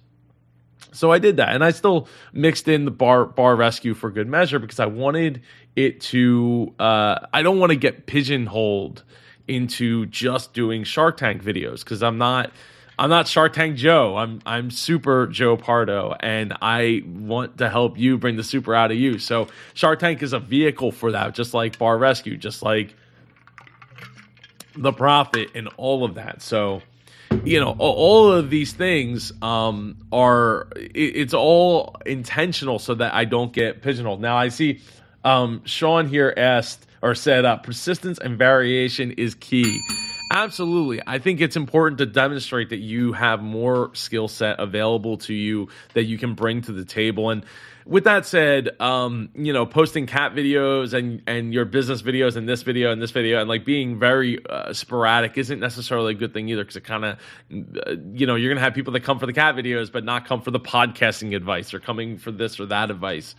So 0.93 1.11
I 1.11 1.19
did 1.19 1.37
that, 1.37 1.49
and 1.49 1.63
I 1.63 1.71
still 1.71 2.07
mixed 2.31 2.67
in 2.67 2.85
the 2.85 2.91
bar 2.91 3.25
bar 3.25 3.55
rescue 3.55 3.93
for 3.93 4.09
good 4.09 4.27
measure 4.27 4.59
because 4.59 4.79
I 4.79 4.85
wanted 4.85 5.41
it 5.75 5.99
to. 6.01 6.73
Uh, 6.79 7.19
I 7.33 7.41
don't 7.41 7.59
want 7.59 7.71
to 7.71 7.75
get 7.75 8.05
pigeonholed 8.05 9.03
into 9.47 10.05
just 10.07 10.53
doing 10.53 10.83
Shark 10.83 11.17
Tank 11.17 11.43
videos 11.43 11.83
because 11.83 12.01
I'm 12.01 12.17
not 12.17 12.51
I'm 12.97 13.09
not 13.09 13.27
Shark 13.27 13.53
Tank 13.53 13.75
Joe. 13.75 14.15
I'm 14.15 14.41
I'm 14.45 14.71
Super 14.71 15.27
Joe 15.27 15.57
Pardo, 15.57 16.15
and 16.19 16.55
I 16.61 17.03
want 17.05 17.57
to 17.57 17.69
help 17.69 17.97
you 17.97 18.17
bring 18.17 18.37
the 18.37 18.43
super 18.43 18.73
out 18.73 18.91
of 18.91 18.97
you. 18.97 19.19
So 19.19 19.47
Shark 19.73 19.99
Tank 19.99 20.23
is 20.23 20.33
a 20.33 20.39
vehicle 20.39 20.91
for 20.91 21.11
that, 21.11 21.35
just 21.35 21.53
like 21.53 21.77
Bar 21.77 21.97
Rescue, 21.97 22.37
just 22.37 22.63
like 22.63 22.95
the 24.77 24.93
Profit, 24.93 25.49
and 25.55 25.67
all 25.77 26.05
of 26.05 26.15
that. 26.15 26.41
So 26.41 26.81
you 27.43 27.59
know 27.59 27.75
all 27.77 28.31
of 28.31 28.49
these 28.49 28.71
things 28.71 29.33
um, 29.41 29.97
are 30.13 30.67
it's 30.75 31.33
all 31.33 31.97
intentional 32.05 32.79
so 32.79 32.95
that 32.95 33.13
I 33.13 33.25
don't 33.25 33.51
get 33.51 33.81
pigeonholed. 33.81 34.21
Now 34.21 34.37
I 34.37 34.47
see 34.47 34.81
um, 35.25 35.61
Sean 35.65 36.07
here 36.07 36.33
asked 36.37 36.85
or 37.01 37.13
said 37.13 37.43
uh, 37.43 37.57
persistence 37.57 38.19
and 38.19 38.37
variation 38.37 39.11
is 39.11 39.35
key. 39.35 39.81
Absolutely. 40.31 41.01
I 41.05 41.19
think 41.19 41.39
it's 41.39 41.55
important 41.55 41.99
to 41.99 42.05
demonstrate 42.05 42.69
that 42.69 42.79
you 42.79 43.13
have 43.13 43.43
more 43.43 43.93
skill 43.93 44.27
set 44.27 44.59
available 44.59 45.17
to 45.19 45.33
you 45.33 45.69
that 45.93 46.05
you 46.05 46.17
can 46.17 46.33
bring 46.33 46.61
to 46.63 46.71
the 46.71 46.83
table. 46.83 47.29
And 47.29 47.45
with 47.85 48.05
that 48.05 48.25
said, 48.25 48.69
um, 48.81 49.29
you 49.35 49.53
know, 49.53 49.67
posting 49.67 50.07
cat 50.07 50.33
videos 50.33 50.93
and 50.93 51.21
and 51.27 51.53
your 51.53 51.65
business 51.65 52.01
videos 52.01 52.35
and 52.35 52.49
this 52.49 52.63
video 52.63 52.91
and 52.91 52.99
this 52.99 53.11
video 53.11 53.39
and 53.39 53.47
like 53.47 53.65
being 53.65 53.99
very 53.99 54.43
uh, 54.49 54.73
sporadic 54.73 55.37
isn't 55.37 55.59
necessarily 55.59 56.13
a 56.13 56.17
good 56.17 56.33
thing 56.33 56.49
either 56.49 56.63
because 56.63 56.75
it 56.75 56.83
kind 56.83 57.05
of, 57.05 57.17
uh, 57.85 57.95
you 58.13 58.25
know, 58.25 58.33
you're 58.33 58.51
gonna 58.51 58.61
have 58.61 58.73
people 58.73 58.93
that 58.93 59.01
come 59.01 59.19
for 59.19 59.27
the 59.27 59.33
cat 59.33 59.55
videos 59.55 59.91
but 59.91 60.03
not 60.03 60.25
come 60.25 60.41
for 60.41 60.49
the 60.49 60.59
podcasting 60.59 61.35
advice 61.35 61.73
or 61.73 61.79
coming 61.79 62.17
for 62.17 62.31
this 62.31 62.59
or 62.59 62.65
that 62.65 62.89
advice 62.89 63.35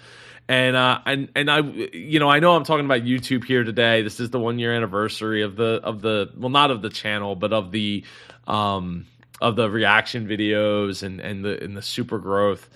and 0.49 0.77
uh, 0.77 1.01
and 1.05 1.29
and 1.35 1.51
I, 1.51 1.61
you 1.61 2.21
know, 2.21 2.29
I 2.29 2.39
know 2.39 2.55
I'm 2.55 2.65
talking 2.65 2.85
about 2.85 3.03
YouTube 3.03 3.45
here 3.45 3.65
today. 3.65 4.03
This 4.03 4.21
is 4.21 4.31
the 4.31 4.39
one 4.39 4.59
year 4.59 4.73
anniversary 4.73 5.43
of 5.43 5.57
the 5.57 5.81
of 5.83 6.03
the 6.03 6.31
well, 6.37 6.51
not 6.51 6.71
of 6.71 6.83
the 6.83 6.91
channel, 6.91 7.35
but 7.35 7.53
of 7.53 7.73
the 7.73 8.05
um 8.47 9.07
of 9.41 9.57
the 9.57 9.69
reaction 9.69 10.27
videos 10.29 11.03
and 11.03 11.21
and 11.21 11.45
the 11.45 11.63
and 11.63 11.77
the 11.77 11.83
super 11.83 12.19
growth. 12.19 12.69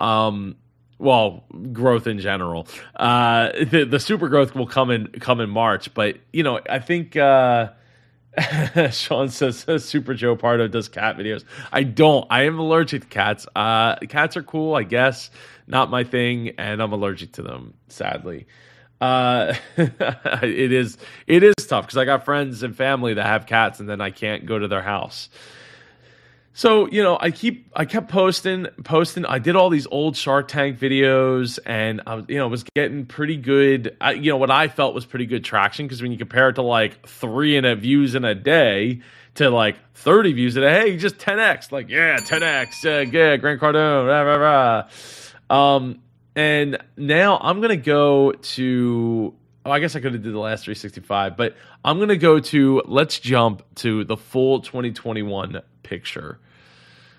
Um, 0.00 0.56
well, 0.98 1.44
growth 1.72 2.06
in 2.06 2.18
general. 2.18 2.66
Uh, 2.96 3.50
the, 3.52 3.84
the 3.84 4.00
super 4.00 4.28
growth 4.28 4.54
will 4.54 4.66
come 4.66 4.90
in 4.90 5.08
come 5.08 5.40
in 5.40 5.50
March, 5.50 5.92
but 5.92 6.16
you 6.32 6.42
know, 6.42 6.60
I 6.68 6.78
think. 6.78 7.16
Uh, 7.16 7.70
Sean 8.92 9.30
says 9.30 9.66
Super 9.84 10.14
Joe 10.14 10.36
Pardo 10.36 10.68
does 10.68 10.88
cat 10.88 11.16
videos. 11.16 11.42
I 11.72 11.82
don't. 11.82 12.24
I 12.30 12.42
am 12.42 12.60
allergic 12.60 13.02
to 13.02 13.08
cats. 13.08 13.48
Uh, 13.56 13.96
cats 13.96 14.36
are 14.36 14.44
cool, 14.44 14.76
I 14.76 14.84
guess 14.84 15.30
not 15.68 15.90
my 15.90 16.04
thing, 16.04 16.54
and 16.58 16.82
I'm 16.82 16.92
allergic 16.92 17.32
to 17.32 17.42
them. 17.42 17.74
Sadly, 17.88 18.46
uh, 19.00 19.54
it 19.76 20.72
is 20.72 20.98
it 21.26 21.42
is 21.42 21.54
tough 21.66 21.86
because 21.86 21.96
I 21.96 22.04
got 22.04 22.24
friends 22.24 22.62
and 22.62 22.76
family 22.76 23.14
that 23.14 23.26
have 23.26 23.46
cats, 23.46 23.80
and 23.80 23.88
then 23.88 24.00
I 24.00 24.10
can't 24.10 24.46
go 24.46 24.58
to 24.58 24.68
their 24.68 24.82
house. 24.82 25.28
So 26.54 26.88
you 26.88 27.04
know, 27.04 27.16
I 27.20 27.30
keep 27.30 27.70
I 27.76 27.84
kept 27.84 28.08
posting 28.08 28.66
posting. 28.82 29.24
I 29.24 29.38
did 29.38 29.54
all 29.54 29.70
these 29.70 29.86
old 29.86 30.16
Shark 30.16 30.48
Tank 30.48 30.76
videos, 30.76 31.60
and 31.64 32.02
I 32.04 32.14
was 32.16 32.24
you 32.28 32.38
know 32.38 32.48
was 32.48 32.64
getting 32.74 33.06
pretty 33.06 33.36
good. 33.36 33.96
I, 34.00 34.12
you 34.12 34.32
know 34.32 34.38
what 34.38 34.50
I 34.50 34.66
felt 34.66 34.94
was 34.94 35.06
pretty 35.06 35.26
good 35.26 35.44
traction 35.44 35.86
because 35.86 36.02
when 36.02 36.10
you 36.10 36.18
compare 36.18 36.48
it 36.48 36.54
to 36.54 36.62
like 36.62 37.06
three 37.06 37.56
and 37.56 37.64
a 37.64 37.76
views 37.76 38.16
in 38.16 38.24
a 38.24 38.34
day 38.34 39.02
to 39.36 39.50
like 39.50 39.76
30 39.94 40.32
views 40.32 40.56
in 40.56 40.64
a 40.64 40.66
day, 40.66 40.90
hey, 40.90 40.96
just 40.96 41.18
10x, 41.18 41.70
like 41.70 41.88
yeah, 41.88 42.16
10x, 42.16 42.84
uh, 42.84 43.08
yeah, 43.08 43.36
Grant 43.36 43.60
Cardone, 43.60 44.08
rah, 44.08 44.22
rah, 44.22 44.36
rah. 44.36 44.88
Um, 45.50 46.00
and 46.36 46.78
now 46.96 47.38
I'm 47.38 47.60
gonna 47.60 47.76
go 47.76 48.32
to. 48.32 49.34
Oh, 49.64 49.70
I 49.70 49.80
guess 49.80 49.96
I 49.96 50.00
could 50.00 50.12
have 50.12 50.22
did 50.22 50.32
the 50.32 50.38
last 50.38 50.64
365, 50.64 51.36
but 51.36 51.56
I'm 51.84 51.98
gonna 51.98 52.16
go 52.16 52.40
to. 52.40 52.82
Let's 52.86 53.18
jump 53.18 53.62
to 53.76 54.04
the 54.04 54.16
full 54.16 54.60
2021 54.60 55.60
picture. 55.82 56.38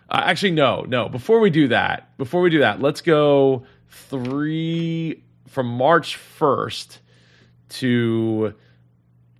Uh, 0.09 0.21
actually, 0.25 0.51
no, 0.51 0.85
no. 0.87 1.09
Before 1.09 1.39
we 1.39 1.49
do 1.49 1.67
that, 1.67 2.17
before 2.17 2.41
we 2.41 2.49
do 2.49 2.59
that, 2.59 2.81
let's 2.81 3.01
go 3.01 3.65
three 3.89 5.23
from 5.47 5.67
March 5.67 6.17
1st 6.39 6.97
to 7.69 8.53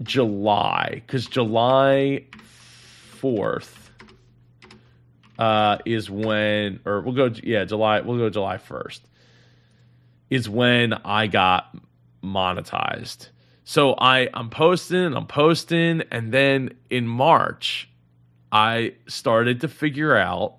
July, 0.03 1.01
because 1.05 1.25
July 1.25 2.25
4th 3.21 3.78
uh, 5.39 5.77
is 5.85 6.09
when, 6.09 6.81
or 6.85 6.99
we'll 6.99 7.15
go, 7.15 7.33
yeah, 7.41 7.63
July, 7.63 8.01
we'll 8.01 8.17
go 8.17 8.29
July 8.29 8.57
1st, 8.57 8.99
is 10.29 10.49
when 10.49 10.93
I 10.93 11.27
got 11.27 11.75
monetized. 12.21 13.29
So 13.63 13.93
I, 13.93 14.29
I'm 14.33 14.49
posting, 14.49 15.15
I'm 15.15 15.27
posting, 15.27 16.03
and 16.11 16.33
then 16.33 16.73
in 16.89 17.07
March, 17.07 17.89
I 18.51 18.95
started 19.07 19.61
to 19.61 19.69
figure 19.69 20.17
out, 20.17 20.55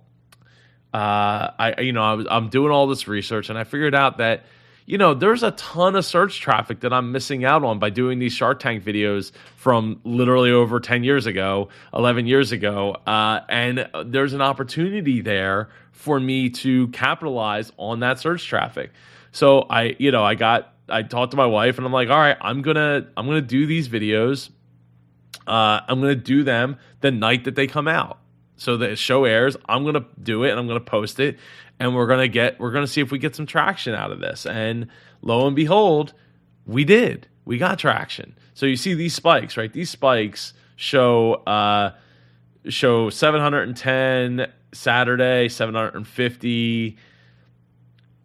uh, 0.95 1.51
I, 1.59 1.75
you 1.83 1.93
know, 1.93 2.03
I 2.03 2.15
was, 2.15 2.27
I'm 2.31 2.49
doing 2.49 2.73
all 2.73 2.87
this 2.87 3.07
research, 3.07 3.51
and 3.51 3.59
I 3.59 3.65
figured 3.65 3.95
out 3.95 4.17
that 4.17 4.47
you 4.87 4.99
know, 4.99 5.15
there's 5.15 5.43
a 5.43 5.53
ton 5.53 5.97
of 5.97 6.05
search 6.05 6.41
traffic 6.41 6.81
that 6.81 6.93
I'm 6.93 7.13
missing 7.13 7.45
out 7.45 7.65
on 7.65 7.79
by 7.79 7.91
doing 7.91 8.19
these 8.19 8.33
Shark 8.33 8.61
Tank 8.61 8.85
videos 8.85 9.33
from 9.57 10.01
literally 10.05 10.51
over 10.51 10.81
10 10.81 11.05
years 11.05 11.27
ago, 11.27 11.69
11 11.95 12.27
years 12.27 12.53
ago. 12.53 12.97
Uh, 13.07 13.41
and 13.49 13.89
there's 14.07 14.33
an 14.33 14.41
opportunity 14.41 15.21
there 15.21 15.69
for 15.93 16.19
me 16.19 16.51
to 16.51 16.89
capitalize 16.89 17.71
on 17.77 18.01
that 18.01 18.19
search 18.19 18.47
traffic. 18.47 18.91
So 19.33 19.61
I, 19.71 19.97
you 19.99 20.11
know, 20.11 20.25
I 20.25 20.35
got 20.35 20.75
I 20.89 21.03
talked 21.03 21.31
to 21.33 21.37
my 21.37 21.47
wife 21.47 21.79
and 21.79 21.87
I'm 21.87 21.93
like, 21.93 22.09
all 22.09 22.19
right, 22.19 22.37
I'm 22.41 22.63
gonna 22.63 23.07
I'm 23.17 23.27
gonna 23.27 23.41
do 23.41 23.67
these 23.67 23.89
videos. 23.89 24.51
Uh, 25.47 25.81
I'm 25.87 26.01
gonna 26.01 26.15
do 26.15 26.43
them 26.43 26.79
the 27.01 27.11
night 27.11 27.45
that 27.45 27.55
they 27.55 27.67
come 27.67 27.89
out. 27.89 28.20
So 28.61 28.76
the 28.76 28.95
show 28.95 29.25
airs, 29.25 29.57
I'm 29.71 29.87
gonna 29.87 30.05
do 30.23 30.45
it 30.45 30.50
and 30.50 30.61
I'm 30.61 30.69
gonna 30.69 30.81
post 30.81 31.19
it, 31.19 31.38
and 31.79 31.95
we're 31.95 32.07
gonna 32.07 32.29
get 32.29 32.61
we're 32.61 32.73
gonna 32.73 32.87
see 32.87 33.00
if 33.00 33.11
we 33.11 33.19
get 33.19 33.35
some 33.35 33.47
traction 33.47 33.95
out 33.95 34.12
of 34.12 34.21
this. 34.21 34.45
And 34.45 34.88
lo 35.23 35.47
and 35.47 35.57
behold, 35.57 36.12
we 36.67 36.85
did. 36.85 37.26
We 37.47 37.57
got 37.57 37.79
traction. 37.79 38.37
So 38.52 38.67
you 38.67 38.76
see 38.76 38.93
these 38.93 39.14
spikes, 39.14 39.57
right? 39.57 39.73
These 39.73 39.88
spikes 39.88 40.52
show 40.76 41.37
uh, 41.47 41.93
show 42.69 43.09
710 43.09 44.52
Saturday, 44.73 45.49
750. 45.49 46.99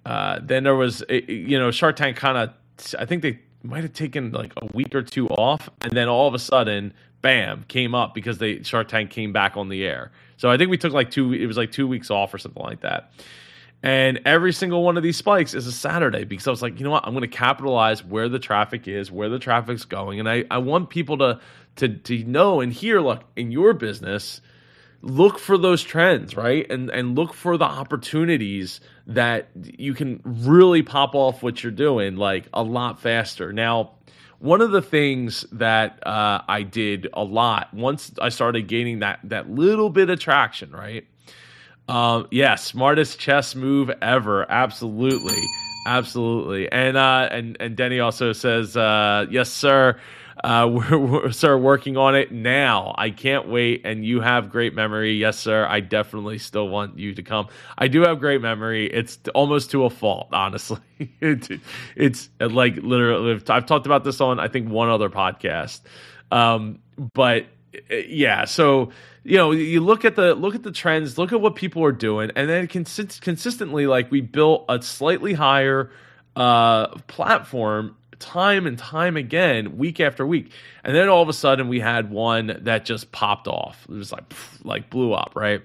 Uh, 0.06 0.39
then 0.44 0.63
there 0.65 0.75
was, 0.75 1.01
you 1.10 1.58
know, 1.58 1.72
Shark 1.72 1.96
Tank 1.96 2.18
kind 2.18 2.38
of, 2.38 2.96
I 3.00 3.06
think 3.06 3.22
they 3.22 3.39
might 3.65 3.84
have 3.84 3.93
taken 3.93 4.31
like 4.31 4.53
a 4.57 4.67
week 4.74 4.95
or 4.95 5.01
two 5.01 5.27
off, 5.27 5.69
and 5.81 5.91
then 5.91 6.07
all 6.07 6.27
of 6.27 6.34
a 6.34 6.39
sudden, 6.39 6.93
bam, 7.22 7.65
came 7.67 7.95
up 7.95 8.13
because 8.13 8.38
they 8.38 8.63
Shark 8.63 8.88
Tank 8.88 9.10
came 9.10 9.34
back 9.34 9.57
on 9.57 9.69
the 9.69 9.84
air. 9.84 10.12
So 10.38 10.50
I 10.50 10.57
think 10.57 10.69
we 10.69 10.77
took 10.77 10.93
like 10.93 11.12
two, 11.12 11.34
it 11.34 11.45
was 11.48 11.57
like 11.57 11.72
two 11.72 11.88
weeks 11.88 12.12
off 12.12 12.34
or 12.34 12.38
something 12.38 12.63
like 12.63 12.81
that. 12.81 13.12
And 13.84 14.22
every 14.25 14.51
single 14.51 14.84
one 14.84 14.98
of 14.98 15.03
these 15.03 15.17
spikes 15.17 15.53
is 15.53 15.67
a 15.67 15.72
Saturday 15.72 16.24
because 16.24 16.48
I 16.48 16.50
was 16.50 16.62
like, 16.62 16.79
you 16.79 16.84
know 16.84 16.91
what? 16.91 17.05
I'm 17.05 17.13
going 17.13 17.29
to 17.29 17.38
capitalize 17.38 18.03
where 18.03 18.27
the 18.27 18.39
traffic 18.39 18.88
is, 18.88 19.12
where 19.12 19.29
the 19.29 19.38
traffic's 19.38 19.86
going. 19.86 20.19
And 20.19 20.27
I, 20.27 20.43
I 20.50 20.57
want 20.57 20.89
people 20.89 21.19
to, 21.19 21.39
to, 21.77 21.89
to 21.89 22.24
know 22.24 22.62
and 22.62 22.74
hear, 22.74 23.00
look, 23.00 23.24
in 23.36 23.51
your 23.51 23.74
business, 23.74 24.41
look 25.06 25.38
for 25.38 25.56
those 25.58 25.84
trends, 25.84 26.36
right? 26.36 26.70
And, 26.70 26.90
and 26.90 27.16
look 27.16 27.34
for 27.34 27.58
the 27.58 27.66
opportunities 27.66 28.82
that 29.06 29.50
you 29.56 29.94
can 29.94 30.20
really 30.26 30.82
pop 30.82 31.14
off 31.14 31.44
what 31.44 31.64
you're 31.64 31.72
doing 31.72 32.16
like 32.16 32.48
a 32.54 32.64
lot 32.64 33.00
faster. 33.00 33.54
Now, 33.54 33.92
one 34.40 34.62
of 34.62 34.72
the 34.72 34.82
things 34.82 35.46
that 35.54 36.06
uh, 36.06 36.42
I 36.48 36.64
did 36.64 37.08
a 37.14 37.24
lot 37.24 37.72
once 37.74 38.12
I 38.20 38.30
started 38.30 38.68
gaining 38.68 39.00
that 39.00 39.20
that 39.26 39.50
little 39.50 39.90
bit 39.92 40.10
of 40.10 40.20
traction, 40.20 40.72
right? 40.72 41.06
Um, 41.88 42.28
yeah, 42.32 42.56
smartest 42.56 43.20
chess 43.20 43.54
move 43.54 43.92
ever. 44.02 44.50
Absolutely, 44.50 45.42
absolutely. 45.88 46.72
And 46.72 46.98
uh, 46.98 47.30
and 47.32 47.58
and 47.60 47.78
Denny 47.78 48.00
also 48.00 48.34
says, 48.34 48.76
uh, 48.76 49.28
yes, 49.30 49.52
sir. 49.52 50.00
Uh, 50.44 50.70
we're, 50.72 50.98
we're, 50.98 51.32
sir, 51.32 51.58
working 51.58 51.98
on 51.98 52.15
it 52.15 52.32
now. 52.32 52.94
I 52.98 53.10
can't 53.10 53.48
wait. 53.48 53.82
And 53.86 54.06
you 54.06 54.22
have 54.22 54.50
great 54.50 54.74
memory. 54.74 55.13
Yes, 55.13 55.39
sir. 55.39 55.65
I 55.65 55.80
definitely 55.80 56.38
still 56.38 56.68
want 56.68 57.00
you 57.00 57.13
to 57.15 57.24
come. 57.24 57.48
I 57.77 57.88
do 57.88 58.01
have 58.01 58.20
great 58.20 58.42
memory. 58.42 58.88
It's 58.88 59.20
almost 59.34 59.72
to 59.72 59.86
a 59.86 59.89
fault, 59.89 60.30
honestly. 60.34 60.80
it, 61.22 61.60
it's 61.96 62.30
like 62.39 62.77
literally, 62.77 63.42
I've 63.50 63.65
talked 63.65 63.86
about 63.86 64.04
this 64.04 64.22
on, 64.22 64.39
I 64.39 64.48
think, 64.48 64.70
one 64.70 64.89
other 64.89 65.10
podcast. 65.10 65.82
Um, 66.32 66.80
but 67.13 67.46
yeah, 67.89 68.46
so 68.46 68.92
you 69.24 69.38
know, 69.38 69.51
you 69.51 69.82
look 69.82 70.06
at 70.06 70.15
the 70.15 70.36
look 70.36 70.54
at 70.54 70.63
the 70.63 70.72
trends, 70.72 71.18
look 71.18 71.34
at 71.34 71.42
what 71.42 71.56
people 71.56 71.84
are 71.84 71.92
doing, 71.92 72.32
and 72.36 72.48
then 72.48 72.68
consist- 72.68 73.22
consistently, 73.22 73.88
like 73.88 74.12
we 74.12 74.22
built 74.22 74.65
a 74.70 74.82
slightly 74.82 75.34
higher 75.34 75.92
uh, 76.36 76.88
platform 77.08 77.96
time 78.25 78.67
and 78.67 78.77
time 78.77 79.17
again, 79.17 79.77
week 79.77 80.00
after 80.00 80.25
week, 80.25 80.51
and 80.84 80.96
then 80.96 81.10
all 81.10 81.22
of 81.22 81.29
a 81.29 81.34
sudden 81.34 81.67
we 81.67 81.79
had 81.79 82.10
one 82.10 82.60
that 82.62 82.86
just 82.86 83.12
popped 83.12 83.48
off. 83.48 83.86
It 83.89 83.94
was 83.94 84.12
like 84.12 84.34
like 84.63 84.89
blew 84.89 85.13
up, 85.13 85.34
right? 85.36 85.62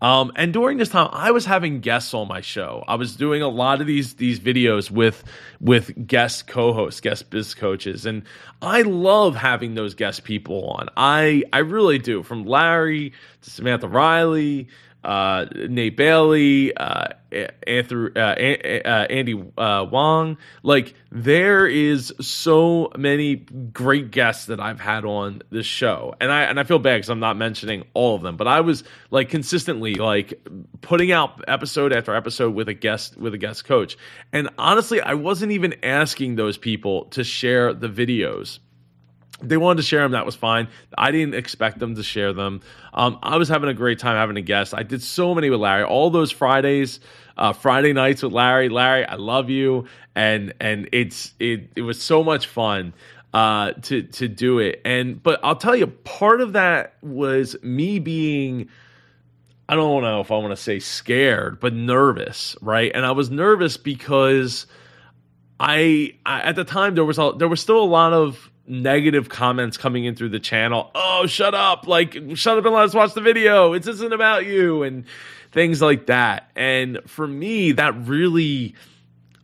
Um, 0.00 0.30
and 0.36 0.52
during 0.52 0.78
this 0.78 0.90
time, 0.90 1.08
I 1.12 1.32
was 1.32 1.44
having 1.44 1.80
guests 1.80 2.14
on 2.14 2.28
my 2.28 2.40
show. 2.40 2.84
I 2.86 2.94
was 2.94 3.16
doing 3.16 3.42
a 3.42 3.48
lot 3.48 3.80
of 3.80 3.86
these 3.86 4.14
these 4.14 4.38
videos 4.38 4.90
with 4.90 5.24
with 5.60 6.06
guest 6.06 6.46
co-hosts, 6.46 7.00
guest 7.00 7.30
biz 7.30 7.54
coaches, 7.54 8.06
and 8.06 8.22
I 8.62 8.82
love 8.82 9.34
having 9.34 9.74
those 9.74 9.94
guest 9.94 10.22
people 10.22 10.68
on. 10.70 10.88
I 10.96 11.42
I 11.52 11.58
really 11.58 11.98
do. 11.98 12.22
From 12.22 12.44
Larry 12.44 13.12
to 13.42 13.50
Samantha 13.50 13.88
Riley 13.88 14.68
uh, 15.04 15.46
Nate 15.54 15.96
Bailey, 15.96 16.76
uh, 16.76 17.08
Anthony, 17.66 18.10
uh, 18.16 18.20
uh, 18.20 19.06
Andy 19.10 19.34
uh, 19.56 19.86
Wong. 19.90 20.38
Like 20.62 20.94
there 21.10 21.66
is 21.66 22.12
so 22.20 22.90
many 22.96 23.36
great 23.36 24.10
guests 24.10 24.46
that 24.46 24.60
I've 24.60 24.80
had 24.80 25.04
on 25.04 25.42
this 25.50 25.66
show, 25.66 26.14
and 26.20 26.32
I 26.32 26.42
and 26.44 26.58
I 26.58 26.64
feel 26.64 26.78
bad 26.78 26.96
because 26.96 27.10
I'm 27.10 27.20
not 27.20 27.36
mentioning 27.36 27.84
all 27.94 28.16
of 28.16 28.22
them. 28.22 28.36
But 28.36 28.48
I 28.48 28.60
was 28.60 28.84
like 29.10 29.28
consistently 29.28 29.94
like 29.94 30.46
putting 30.80 31.12
out 31.12 31.44
episode 31.46 31.92
after 31.92 32.14
episode 32.14 32.54
with 32.54 32.68
a 32.68 32.74
guest 32.74 33.16
with 33.16 33.34
a 33.34 33.38
guest 33.38 33.64
coach, 33.64 33.96
and 34.32 34.48
honestly, 34.58 35.00
I 35.00 35.14
wasn't 35.14 35.52
even 35.52 35.76
asking 35.84 36.36
those 36.36 36.58
people 36.58 37.04
to 37.06 37.24
share 37.24 37.72
the 37.72 37.88
videos 37.88 38.58
they 39.40 39.56
wanted 39.56 39.78
to 39.78 39.82
share 39.82 40.02
them. 40.02 40.12
That 40.12 40.26
was 40.26 40.34
fine. 40.34 40.68
I 40.96 41.10
didn't 41.10 41.34
expect 41.34 41.78
them 41.78 41.94
to 41.94 42.02
share 42.02 42.32
them. 42.32 42.60
Um, 42.92 43.18
i 43.22 43.36
was 43.36 43.48
having 43.48 43.68
a 43.68 43.74
great 43.74 43.98
time 43.98 44.16
having 44.16 44.36
a 44.36 44.42
guest. 44.42 44.74
I 44.74 44.82
did 44.82 45.02
so 45.02 45.34
many 45.34 45.50
with 45.50 45.60
larry. 45.60 45.84
All 45.84 46.10
those 46.10 46.30
fridays 46.30 47.00
uh, 47.36 47.52
friday 47.52 47.92
nights 47.92 48.22
with 48.22 48.32
larry. 48.32 48.68
Larry 48.68 49.04
i 49.04 49.14
love 49.14 49.50
you. 49.50 49.86
And 50.14 50.54
and 50.60 50.88
it's 50.92 51.32
it, 51.38 51.70
it 51.76 51.82
was 51.82 52.00
so 52.02 52.24
much 52.24 52.46
fun 52.46 52.94
uh, 53.32 53.72
to 53.82 54.02
to 54.02 54.28
do 54.28 54.58
it. 54.58 54.80
And 54.84 55.22
but 55.22 55.40
i'll 55.42 55.56
tell 55.56 55.76
you 55.76 55.86
part 55.86 56.40
of 56.40 56.54
that 56.54 56.96
was 57.02 57.56
me 57.62 57.98
being 57.98 58.68
i 59.68 59.74
don't 59.74 60.02
know 60.02 60.20
if 60.20 60.30
i 60.30 60.36
want 60.36 60.50
to 60.50 60.56
say 60.56 60.78
scared 60.78 61.60
but 61.60 61.74
nervous 61.74 62.56
right? 62.62 62.90
And 62.94 63.04
i 63.04 63.12
was 63.12 63.30
nervous 63.30 63.76
because 63.76 64.66
I, 65.60 66.14
I 66.24 66.40
at 66.42 66.56
the 66.56 66.64
time 66.64 66.94
there 66.94 67.04
was 67.04 67.18
a, 67.18 67.32
there 67.36 67.48
was 67.48 67.60
still 67.60 67.82
a 67.82 67.84
lot 67.84 68.12
of 68.12 68.50
negative 68.68 69.28
comments 69.28 69.76
coming 69.76 70.04
in 70.04 70.14
through 70.14 70.28
the 70.30 70.40
channel. 70.40 70.90
Oh, 70.94 71.26
shut 71.26 71.54
up! 71.54 71.86
Like, 71.86 72.16
shut 72.34 72.58
up 72.58 72.64
and 72.64 72.74
let 72.74 72.84
us 72.84 72.94
watch 72.94 73.14
the 73.14 73.20
video. 73.20 73.72
It 73.72 73.86
isn't 73.86 74.12
about 74.12 74.46
you, 74.46 74.82
and 74.82 75.04
things 75.52 75.80
like 75.80 76.06
that. 76.06 76.50
And 76.54 77.00
for 77.06 77.26
me, 77.26 77.72
that 77.72 78.06
really, 78.06 78.74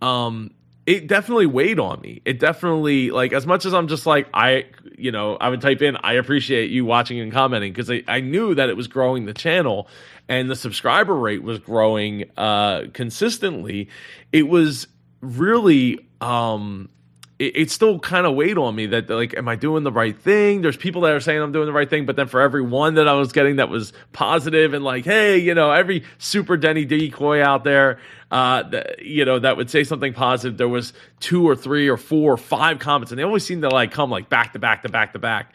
um, 0.02 0.52
it 0.86 1.06
definitely 1.06 1.46
weighed 1.46 1.78
on 1.78 2.00
me. 2.00 2.20
It 2.24 2.38
definitely 2.38 3.10
like 3.10 3.32
as 3.32 3.46
much 3.46 3.64
as 3.64 3.72
I'm 3.72 3.88
just 3.88 4.06
like 4.06 4.28
I, 4.34 4.66
you 4.98 5.12
know, 5.12 5.36
I 5.36 5.48
would 5.48 5.60
type 5.60 5.80
in 5.82 5.96
I 5.96 6.14
appreciate 6.14 6.70
you 6.70 6.84
watching 6.84 7.20
and 7.20 7.32
commenting 7.32 7.72
because 7.72 7.90
I, 7.90 8.02
I 8.06 8.20
knew 8.20 8.54
that 8.54 8.68
it 8.68 8.76
was 8.76 8.86
growing 8.86 9.24
the 9.24 9.32
channel 9.32 9.88
and 10.28 10.50
the 10.50 10.56
subscriber 10.56 11.14
rate 11.14 11.42
was 11.42 11.58
growing 11.58 12.30
uh 12.36 12.84
consistently. 12.92 13.88
It 14.30 14.46
was 14.46 14.86
really 15.20 16.06
um 16.20 16.90
it, 17.38 17.56
it 17.56 17.70
still 17.70 17.98
kind 17.98 18.26
of 18.26 18.34
weighed 18.34 18.58
on 18.58 18.74
me 18.74 18.86
that 18.86 19.10
like, 19.10 19.36
am 19.36 19.48
I 19.48 19.56
doing 19.56 19.82
the 19.82 19.92
right 19.92 20.16
thing? 20.16 20.62
There's 20.62 20.76
people 20.76 21.02
that 21.02 21.12
are 21.12 21.20
saying 21.20 21.40
I'm 21.40 21.52
doing 21.52 21.66
the 21.66 21.72
right 21.72 21.88
thing, 21.88 22.06
but 22.06 22.16
then 22.16 22.28
for 22.28 22.40
every 22.40 22.62
one 22.62 22.94
that 22.94 23.08
I 23.08 23.14
was 23.14 23.32
getting 23.32 23.56
that 23.56 23.68
was 23.68 23.92
positive 24.12 24.74
and 24.74 24.84
like, 24.84 25.04
hey, 25.04 25.38
you 25.38 25.54
know, 25.54 25.70
every 25.70 26.04
super 26.18 26.56
Denny 26.56 26.84
decoy 26.84 27.42
out 27.42 27.64
there, 27.64 27.98
uh, 28.30 28.64
you 29.00 29.24
know, 29.24 29.38
that 29.38 29.56
would 29.56 29.70
say 29.70 29.84
something 29.84 30.12
positive, 30.12 30.56
there 30.58 30.68
was 30.68 30.92
two 31.20 31.48
or 31.48 31.56
three 31.56 31.88
or 31.88 31.96
four 31.96 32.32
or 32.32 32.36
five 32.36 32.78
comments, 32.78 33.12
and 33.12 33.18
they 33.18 33.24
always 33.24 33.44
seem 33.44 33.62
to 33.62 33.68
like 33.68 33.90
come 33.90 34.10
like 34.10 34.28
back 34.28 34.52
to 34.52 34.58
back 34.58 34.82
to 34.82 34.88
back 34.88 35.12
to 35.12 35.18
back 35.18 35.52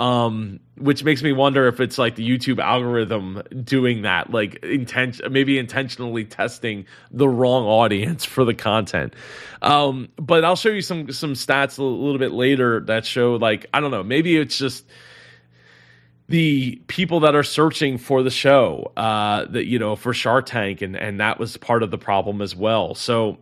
um 0.00 0.58
which 0.76 1.04
makes 1.04 1.22
me 1.22 1.32
wonder 1.32 1.68
if 1.68 1.78
it's 1.78 1.98
like 1.98 2.16
the 2.16 2.28
YouTube 2.28 2.58
algorithm 2.58 3.40
doing 3.62 4.02
that 4.02 4.30
like 4.30 4.56
intent 4.64 5.20
maybe 5.30 5.56
intentionally 5.56 6.24
testing 6.24 6.84
the 7.12 7.28
wrong 7.28 7.64
audience 7.64 8.24
for 8.24 8.44
the 8.44 8.54
content. 8.54 9.14
Um 9.62 10.08
but 10.16 10.44
I'll 10.44 10.56
show 10.56 10.70
you 10.70 10.82
some 10.82 11.12
some 11.12 11.34
stats 11.34 11.78
a 11.78 11.82
little 11.82 12.18
bit 12.18 12.32
later 12.32 12.80
that 12.80 13.06
show 13.06 13.36
like 13.36 13.66
I 13.72 13.80
don't 13.80 13.92
know 13.92 14.02
maybe 14.02 14.36
it's 14.36 14.58
just 14.58 14.84
the 16.28 16.82
people 16.88 17.20
that 17.20 17.36
are 17.36 17.42
searching 17.44 17.98
for 17.98 18.22
the 18.24 18.30
show 18.30 18.90
uh 18.96 19.44
that 19.44 19.66
you 19.66 19.78
know 19.78 19.94
for 19.94 20.12
Shark 20.12 20.46
Tank 20.46 20.82
and 20.82 20.96
and 20.96 21.20
that 21.20 21.38
was 21.38 21.56
part 21.56 21.84
of 21.84 21.92
the 21.92 21.98
problem 21.98 22.42
as 22.42 22.56
well. 22.56 22.96
So 22.96 23.38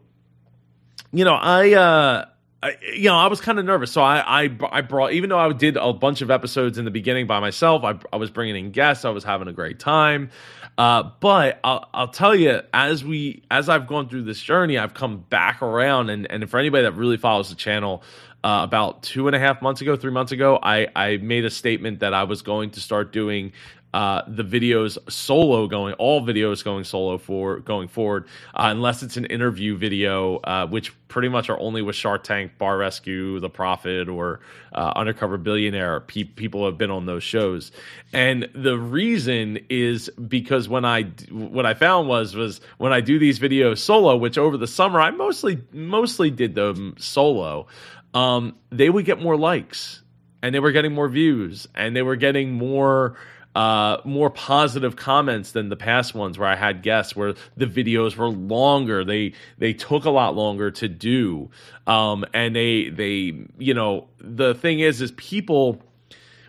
you 1.13 1.25
know 1.25 1.35
I 1.35 1.73
uh 1.73 2.25
I, 2.63 2.77
you 2.95 3.09
know, 3.09 3.17
I 3.17 3.27
was 3.27 3.41
kind 3.41 3.59
of 3.59 3.65
nervous. 3.65 3.91
So 3.91 4.03
I, 4.03 4.45
I, 4.45 4.59
I 4.71 4.81
brought, 4.83 5.13
even 5.13 5.31
though 5.31 5.39
I 5.39 5.53
did 5.53 5.77
a 5.77 5.93
bunch 5.93 6.23
of 6.23 6.31
episodes 6.31 6.79
in 6.79 6.85
the 6.85 6.93
beginning 6.93 7.27
by 7.27 7.41
myself, 7.41 7.83
I, 7.83 7.99
I 8.13 8.17
was 8.17 8.31
bringing 8.31 8.57
in 8.57 8.71
guests. 8.71 9.05
I 9.05 9.11
was 9.11 9.25
having 9.25 9.49
a 9.49 9.53
great 9.53 9.81
time. 9.81 10.31
Uh, 10.79 11.11
but 11.21 11.59
I'll, 11.65 11.89
I'll 11.93 12.09
tell 12.09 12.35
you, 12.35 12.61
as 12.73 13.05
we, 13.05 13.43
as 13.51 13.69
I've 13.69 13.87
gone 13.87 14.09
through 14.09 14.23
this 14.23 14.41
journey, 14.41 14.79
I've 14.79 14.95
come 14.95 15.19
back 15.19 15.61
around. 15.61 16.11
And, 16.11 16.31
and 16.31 16.49
for 16.49 16.59
anybody 16.59 16.85
that 16.85 16.93
really 16.93 17.17
follows 17.17 17.51
the 17.51 17.57
channel, 17.57 18.03
uh, 18.45 18.61
about 18.63 19.03
two 19.03 19.27
and 19.27 19.37
a 19.37 19.39
half 19.39 19.61
months 19.61 19.81
ago, 19.81 19.97
three 19.97 20.11
months 20.11 20.33
ago, 20.33 20.59
I, 20.63 20.89
I 20.95 21.17
made 21.17 21.45
a 21.45 21.51
statement 21.51 22.01
that 22.01 22.15
I 22.15 22.25
was 22.25 22.43
going 22.43 22.71
to 22.71 22.81
start 22.81 23.13
doing 23.13 23.53
uh, 23.93 24.23
the 24.27 24.43
videos 24.43 24.99
solo 25.11 25.67
going, 25.67 25.95
all 25.95 26.23
videos 26.23 26.65
going 26.65 26.85
solo 26.85 27.19
for 27.19 27.59
going 27.61 27.89
forward, 27.89 28.27
uh, 28.55 28.69
unless 28.71 29.03
it's 29.03 29.17
an 29.17 29.27
interview 29.27 29.77
video, 29.77 30.37
uh, 30.39 30.67
which 30.67 30.93
pretty 31.09 31.29
much 31.29 31.51
are 31.51 31.59
only 31.61 31.83
with 31.83 31.95
Shark 31.95 32.25
Tank, 32.25 32.57
Bar 32.57 32.79
Rescue, 32.79 33.39
The 33.39 33.51
Profit, 33.51 34.09
or 34.09 34.41
uh, 34.73 34.93
Undercover 34.97 35.37
Billionaire. 35.37 36.01
Pe- 36.01 36.25
people 36.25 36.65
have 36.65 36.79
been 36.79 36.91
on 36.91 37.07
those 37.07 37.23
shows, 37.23 37.71
and 38.13 38.49
the 38.55 38.79
reason 38.79 39.59
is 39.69 40.09
because 40.11 40.69
when 40.69 40.85
I 40.85 41.03
what 41.31 41.67
I 41.67 41.75
found 41.75 42.09
was 42.09 42.35
was 42.35 42.61
when 42.79 42.93
I 42.93 43.01
do 43.01 43.19
these 43.19 43.39
videos 43.39 43.79
solo, 43.79 44.17
which 44.17 44.39
over 44.39 44.57
the 44.57 44.67
summer 44.67 45.01
I 45.01 45.11
mostly 45.11 45.63
mostly 45.73 46.31
did 46.31 46.55
them 46.55 46.95
solo, 46.99 47.67
um, 48.15 48.55
they 48.71 48.89
would 48.89 49.05
get 49.05 49.21
more 49.21 49.37
likes 49.37 50.03
and 50.43 50.55
they 50.55 50.61
were 50.61 50.73
getting 50.73 50.93
more 50.93 51.09
views 51.09 51.69
and 51.75 51.95
they 51.95 52.03
were 52.03 52.17
getting 52.17 52.53
more 52.53 53.17
uh, 53.55 53.99
more 54.05 54.31
positive 54.31 54.97
comments 54.97 55.53
than 55.53 55.69
the 55.69 55.77
past 55.77 56.15
ones 56.15 56.39
where 56.39 56.49
I 56.49 56.57
had 56.57 56.83
guests 56.83 57.15
where 57.15 57.35
the 57.57 57.67
videos 57.67 58.17
were 58.17 58.29
longer. 58.29 59.05
They 59.05 59.35
they 59.59 59.73
took 59.75 60.05
a 60.05 60.11
lot 60.11 60.35
longer 60.35 60.71
to 60.71 60.89
do, 60.89 61.51
um, 61.87 62.25
and 62.33 62.57
they 62.57 62.89
they 62.89 63.35
you 63.59 63.75
know 63.75 64.09
the 64.19 64.55
thing 64.55 64.81
is 64.81 65.01
is 65.03 65.13
people 65.13 65.81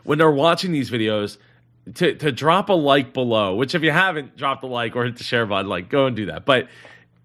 when 0.04 0.18
they're 0.18 0.32
watching 0.32 0.72
these 0.72 0.90
videos. 0.90 1.38
To, 1.96 2.16
to 2.16 2.32
drop 2.32 2.70
a 2.70 2.74
like 2.74 3.14
below, 3.14 3.56
which 3.56 3.76
if 3.76 3.84
you 3.84 3.92
haven't 3.92 4.38
dropped 4.38 4.64
a 4.64 4.68
like 4.68 4.96
or 4.96 5.04
hit 5.04 5.18
the 5.18 5.26
share 5.26 5.46
button, 5.46 5.68
like 5.68 5.90
go 5.90 6.06
and 6.06 6.16
do 6.16 6.28
that. 6.28 6.46
But 6.46 6.70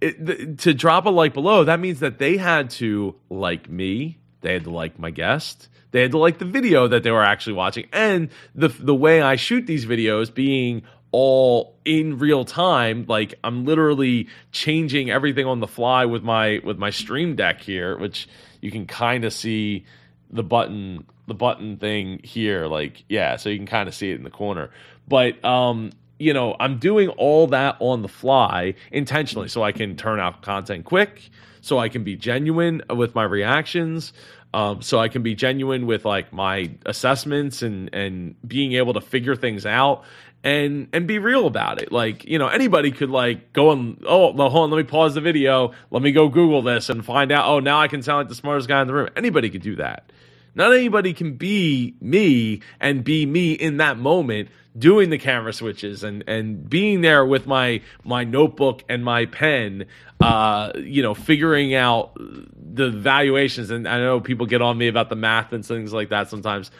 it, 0.01 0.27
the, 0.27 0.57
to 0.57 0.75
drop 0.75 1.07
a 1.07 1.11
like 1.11 1.33
below, 1.33 1.63
that 1.63 1.79
means 1.79 2.01
that 2.01 2.19
they 2.19 2.37
had 2.37 2.71
to 2.71 3.15
like 3.31 3.71
me, 3.71 4.19
they 4.41 4.53
had 4.55 4.65
to 4.65 4.71
like 4.71 4.99
my 4.99 5.11
guest, 5.11 5.69
they 5.91 6.03
had 6.03 6.13
to 6.13 6.19
like 6.19 6.39
the 6.39 6.45
video 6.45 6.89
that 6.89 7.03
they 7.03 7.11
were 7.11 7.25
actually 7.25 7.55
watching, 7.55 7.87
and 7.93 8.31
the 8.55 8.69
the 8.69 8.95
way 8.95 9.23
I 9.23 9.37
shoot 9.37 9.67
these 9.67 9.87
videos 9.87 10.33
being 10.33 10.83
all 11.11 11.75
in 11.87 12.19
real 12.19 12.45
time 12.45 13.07
like 13.09 13.35
i'm 13.43 13.65
literally 13.65 14.29
changing 14.53 15.11
everything 15.11 15.47
on 15.47 15.59
the 15.59 15.67
fly 15.67 16.05
with 16.05 16.23
my 16.23 16.61
with 16.63 16.77
my 16.77 16.91
stream 16.91 17.35
deck 17.35 17.63
here 17.63 17.97
which 17.97 18.29
you 18.61 18.71
can 18.71 18.87
kind 18.87 19.25
of 19.25 19.33
see 19.33 19.87
the 20.31 20.43
button 20.43 21.07
the 21.29 21.35
button 21.35 21.77
thing 21.77 22.21
here 22.25 22.67
like 22.67 23.05
yeah 23.09 23.37
so 23.37 23.49
you 23.49 23.57
can 23.57 23.67
kind 23.67 23.89
of 23.89 23.95
see 23.95 24.11
it 24.11 24.17
in 24.17 24.25
the 24.25 24.31
corner. 24.31 24.71
But 25.07 25.43
um 25.45 25.93
you 26.19 26.33
know 26.33 26.57
i'm 26.61 26.79
doing 26.79 27.09
all 27.11 27.47
that 27.47 27.77
on 27.81 28.03
the 28.03 28.09
fly 28.09 28.75
intentionally 28.91 29.49
so 29.49 29.63
i 29.63 29.73
can 29.73 29.97
turn 29.97 30.21
out 30.21 30.43
content 30.43 30.85
quick 30.85 31.31
so 31.61 31.79
i 31.79 31.89
can 31.89 32.05
be 32.05 32.17
genuine 32.17 32.83
with 32.91 33.15
my 33.15 33.23
reactions 33.23 34.13
um, 34.55 34.81
so 34.81 34.99
I 34.99 35.09
can 35.09 35.23
be 35.23 35.35
genuine 35.35 35.87
with 35.87 36.05
like 36.05 36.33
my 36.33 36.71
assessments 36.87 37.63
and 37.63 37.91
and 37.93 38.35
being 38.47 38.73
able 38.73 38.95
to 38.95 39.01
figure 39.01 39.37
things 39.37 39.67
out 39.67 40.05
and 40.43 40.89
and 40.93 41.07
be 41.07 41.19
real 41.19 41.47
about 41.47 41.83
it. 41.83 41.93
Like 41.93 42.25
you 42.25 42.39
know 42.39 42.49
anybody 42.49 42.91
could 42.91 43.11
like 43.11 43.53
go 43.53 43.73
and 43.73 44.03
oh 44.07 44.33
hold 44.33 44.41
on 44.41 44.71
let 44.71 44.79
me 44.79 44.85
pause 44.85 45.15
the 45.15 45.21
video 45.21 45.73
let 45.91 46.03
me 46.03 46.13
go 46.13 46.29
Google 46.29 46.63
this 46.63 46.89
and 46.89 47.05
find 47.05 47.31
out 47.31 47.47
oh 47.47 47.61
now 47.61 47.81
I 47.81 47.89
can 47.89 48.03
sound 48.03 48.19
like 48.19 48.29
the 48.29 48.35
smartest 48.35 48.69
guy 48.69 48.81
in 48.81 48.87
the 48.87 48.95
room. 48.95 49.09
Anybody 49.17 49.51
could 49.51 49.63
do 49.63 49.77
that. 49.77 50.11
Not 50.55 50.73
anybody 50.73 51.13
can 51.13 51.35
be 51.35 51.95
me 52.01 52.63
and 52.81 53.05
be 53.05 53.27
me 53.27 53.53
in 53.53 53.77
that 53.77 53.99
moment 53.99 54.49
doing 54.79 55.11
the 55.11 55.19
camera 55.19 55.53
switches 55.53 56.05
and 56.05 56.25
and 56.27 56.69
being 56.69 57.01
there 57.01 57.25
with 57.25 57.47
my 57.47 57.81
my 58.05 58.25
notebook 58.25 58.85
and 58.89 59.05
my 59.05 59.27
pen 59.27 59.87
uh 60.21 60.73
you 60.77 61.03
know 61.03 61.15
figuring 61.15 61.75
out 61.75 62.13
the 62.17 62.91
valuations 62.91 63.71
and 63.71 63.89
I 63.89 63.99
know 63.99 64.21
people 64.21 64.47
get 64.47 64.63
on 64.63 64.77
me 64.79 64.89
about 64.89 65.09
the 65.09 65.17
math 65.17 65.53
and 65.53 65.65
things 65.65 65.93
like 65.93 66.11
that 66.11 66.29
sometimes 66.29 66.71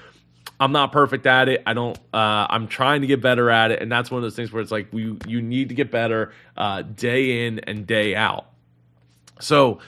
I'm 0.61 0.73
not 0.73 0.91
perfect 0.91 1.27
at 1.27 1.49
it. 1.49 1.63
I 1.67 1.75
don't. 1.75 1.97
Uh, 2.13 2.47
I'm 2.51 2.67
trying 2.67 3.03
to 3.03 3.07
get 3.07 3.21
better 3.21 3.49
at 3.49 3.71
it, 3.71 3.81
and 3.81 3.93
that's 3.93 4.11
one 4.11 4.19
of 4.19 4.23
those 4.23 4.35
things 4.35 4.53
where 4.53 4.61
it's 4.61 4.73
like 4.73 4.89
you 4.93 5.19
you 5.27 5.41
need 5.41 5.69
to 5.69 5.75
get 5.75 5.91
better 5.91 6.33
uh, 6.57 6.83
day 6.83 7.47
in 7.47 7.61
and 7.61 7.87
day 7.87 8.17
out. 8.17 8.47
So, 9.41 9.79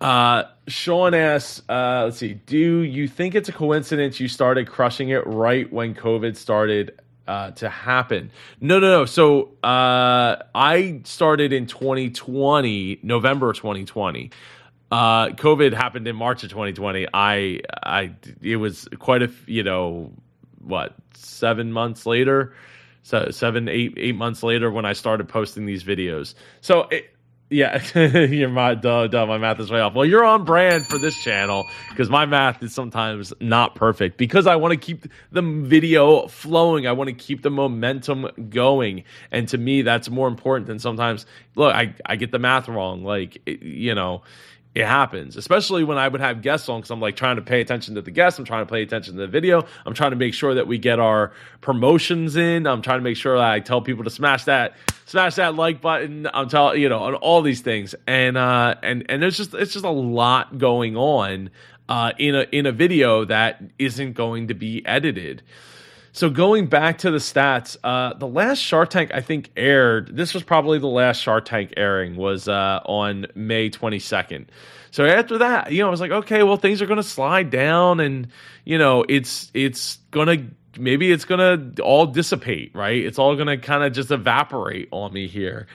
uh, 0.00 0.44
Sean 0.66 1.14
asks, 1.14 1.62
uh, 1.68 2.04
let's 2.04 2.16
see, 2.16 2.34
do 2.34 2.56
you 2.56 3.06
think 3.06 3.34
it's 3.34 3.48
a 3.50 3.52
coincidence 3.52 4.18
you 4.18 4.28
started 4.28 4.66
crushing 4.66 5.10
it 5.10 5.26
right 5.26 5.70
when 5.70 5.94
COVID 5.94 6.36
started 6.36 6.98
uh, 7.26 7.52
to 7.52 7.68
happen. 7.68 8.30
No, 8.60 8.78
no, 8.78 8.90
no. 8.90 9.04
So 9.04 9.52
uh, 9.62 10.36
I 10.54 11.00
started 11.04 11.52
in 11.52 11.66
2020, 11.66 13.00
November 13.02 13.52
2020. 13.52 14.30
Uh, 14.90 15.28
COVID 15.28 15.72
happened 15.72 16.06
in 16.06 16.16
March 16.16 16.42
of 16.42 16.50
2020. 16.50 17.06
I, 17.14 17.60
I, 17.82 18.12
it 18.42 18.56
was 18.56 18.88
quite 18.98 19.22
a, 19.22 19.30
you 19.46 19.62
know, 19.62 20.12
what, 20.60 20.94
seven 21.14 21.72
months 21.72 22.06
later, 22.06 22.54
so 23.02 23.30
seven, 23.30 23.68
eight, 23.68 23.94
eight 23.96 24.14
months 24.14 24.42
later 24.42 24.70
when 24.70 24.84
I 24.84 24.92
started 24.92 25.28
posting 25.28 25.66
these 25.66 25.82
videos. 25.82 26.34
So 26.60 26.88
it, 26.90 27.14
yeah, 27.52 27.82
your 28.24 28.48
my 28.48 28.74
duh, 28.74 29.06
duh, 29.06 29.26
my 29.26 29.38
math 29.38 29.60
is 29.60 29.70
way 29.70 29.80
off. 29.80 29.94
Well, 29.94 30.06
you're 30.06 30.24
on 30.24 30.44
brand 30.44 30.86
for 30.86 30.98
this 30.98 31.14
channel 31.22 31.66
because 31.90 32.08
my 32.08 32.26
math 32.26 32.62
is 32.62 32.74
sometimes 32.74 33.32
not 33.40 33.74
perfect 33.74 34.16
because 34.16 34.46
I 34.46 34.56
want 34.56 34.72
to 34.72 34.78
keep 34.78 35.06
the 35.30 35.42
video 35.42 36.26
flowing. 36.28 36.86
I 36.86 36.92
want 36.92 37.08
to 37.08 37.14
keep 37.14 37.42
the 37.42 37.50
momentum 37.50 38.28
going, 38.48 39.04
and 39.30 39.48
to 39.48 39.58
me, 39.58 39.82
that's 39.82 40.08
more 40.08 40.28
important 40.28 40.66
than 40.66 40.78
sometimes. 40.78 41.26
Look, 41.54 41.74
I 41.74 41.94
I 42.06 42.16
get 42.16 42.32
the 42.32 42.38
math 42.38 42.68
wrong. 42.68 43.04
Like 43.04 43.40
you 43.46 43.94
know, 43.94 44.22
it 44.74 44.86
happens, 44.86 45.36
especially 45.36 45.84
when 45.84 45.98
I 45.98 46.08
would 46.08 46.22
have 46.22 46.40
guests 46.40 46.68
on 46.70 46.80
because 46.80 46.90
I'm 46.90 47.00
like 47.00 47.14
trying 47.14 47.36
to 47.36 47.42
pay 47.42 47.60
attention 47.60 47.96
to 47.96 48.02
the 48.02 48.10
guests. 48.10 48.38
I'm 48.38 48.46
trying 48.46 48.64
to 48.66 48.72
pay 48.72 48.82
attention 48.82 49.14
to 49.16 49.20
the 49.20 49.26
video. 49.26 49.66
I'm 49.84 49.92
trying 49.92 50.12
to 50.12 50.16
make 50.16 50.32
sure 50.32 50.54
that 50.54 50.66
we 50.66 50.78
get 50.78 50.98
our 50.98 51.32
promotions 51.60 52.36
in. 52.36 52.66
I'm 52.66 52.80
trying 52.80 52.98
to 52.98 53.04
make 53.04 53.18
sure 53.18 53.36
that 53.36 53.50
I 53.50 53.60
tell 53.60 53.82
people 53.82 54.04
to 54.04 54.10
smash 54.10 54.44
that, 54.44 54.74
smash 55.04 55.34
that 55.34 55.56
like 55.56 55.82
button. 55.82 56.26
I'm 56.32 56.48
telling 56.48 56.80
you 56.80 56.88
know, 56.88 57.00
on 57.00 57.14
all 57.16 57.42
these 57.42 57.60
things, 57.60 57.94
and 58.06 58.38
uh, 58.38 58.76
and 58.82 59.04
and 59.10 59.22
there's 59.22 59.36
just 59.36 59.52
it's 59.52 59.74
just 59.74 59.84
a 59.84 59.90
lot 59.90 60.56
going 60.56 60.96
on 60.96 61.50
uh, 61.90 62.12
in 62.18 62.34
a 62.34 62.46
in 62.50 62.64
a 62.64 62.72
video 62.72 63.26
that 63.26 63.62
isn't 63.78 64.14
going 64.14 64.48
to 64.48 64.54
be 64.54 64.84
edited. 64.86 65.42
So 66.14 66.28
going 66.28 66.66
back 66.66 66.98
to 66.98 67.10
the 67.10 67.18
stats, 67.18 67.78
uh, 67.82 68.12
the 68.14 68.26
last 68.26 68.58
Shark 68.58 68.90
Tank 68.90 69.12
I 69.14 69.22
think 69.22 69.50
aired. 69.56 70.14
This 70.14 70.34
was 70.34 70.42
probably 70.42 70.78
the 70.78 70.86
last 70.86 71.22
Shark 71.22 71.46
Tank 71.46 71.72
airing 71.76 72.16
was 72.16 72.48
uh, 72.48 72.80
on 72.84 73.26
May 73.34 73.70
22nd. 73.70 74.48
So 74.90 75.06
after 75.06 75.38
that, 75.38 75.72
you 75.72 75.80
know, 75.80 75.88
I 75.88 75.90
was 75.90 76.02
like, 76.02 76.10
okay, 76.10 76.42
well 76.42 76.58
things 76.58 76.82
are 76.82 76.86
going 76.86 76.98
to 76.98 77.02
slide 77.02 77.48
down, 77.48 77.98
and 78.00 78.28
you 78.64 78.76
know, 78.76 79.06
it's 79.08 79.50
it's 79.54 79.96
to 80.28 80.80
maybe 80.80 81.10
it's 81.10 81.24
to 81.74 81.82
all 81.82 82.04
dissipate, 82.06 82.74
right? 82.74 83.02
It's 83.02 83.18
all 83.18 83.34
to 83.46 83.56
kind 83.56 83.82
of 83.82 83.94
just 83.94 84.10
evaporate 84.10 84.88
on 84.90 85.14
me 85.14 85.28
here. 85.28 85.66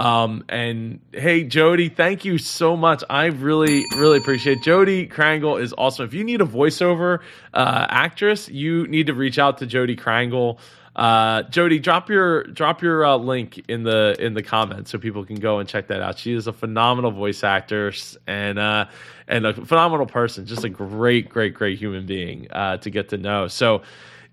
Um, 0.00 0.44
and 0.48 1.00
hey, 1.12 1.44
Jodi, 1.44 1.90
thank 1.90 2.24
you 2.24 2.38
so 2.38 2.74
much. 2.74 3.04
I 3.10 3.26
really, 3.26 3.84
really 3.98 4.16
appreciate 4.16 4.58
it. 4.58 4.64
Jodi 4.64 5.06
Krangle 5.06 5.60
is 5.60 5.74
awesome. 5.76 6.06
If 6.06 6.14
you 6.14 6.24
need 6.24 6.40
a 6.40 6.46
voiceover 6.46 7.18
uh, 7.52 7.86
actress, 7.90 8.48
you 8.48 8.86
need 8.86 9.08
to 9.08 9.14
reach 9.14 9.38
out 9.38 9.58
to 9.58 9.66
Jodi 9.66 9.96
Krangle. 9.96 10.58
Uh, 10.96 11.42
Jodi, 11.42 11.80
drop 11.80 12.08
your 12.08 12.44
drop 12.44 12.80
your 12.80 13.04
uh, 13.04 13.16
link 13.16 13.62
in 13.68 13.82
the 13.82 14.16
in 14.18 14.32
the 14.32 14.42
comments 14.42 14.90
so 14.90 14.96
people 14.96 15.26
can 15.26 15.36
go 15.36 15.58
and 15.58 15.68
check 15.68 15.88
that 15.88 16.00
out. 16.00 16.18
She 16.18 16.32
is 16.32 16.46
a 16.46 16.52
phenomenal 16.54 17.10
voice 17.10 17.44
actor 17.44 17.92
and 18.26 18.58
uh, 18.58 18.86
and 19.28 19.44
a 19.44 19.52
phenomenal 19.52 20.06
person. 20.06 20.46
Just 20.46 20.64
a 20.64 20.70
great, 20.70 21.28
great, 21.28 21.52
great 21.52 21.78
human 21.78 22.06
being 22.06 22.50
uh, 22.50 22.78
to 22.78 22.88
get 22.88 23.10
to 23.10 23.18
know. 23.18 23.48
So 23.48 23.82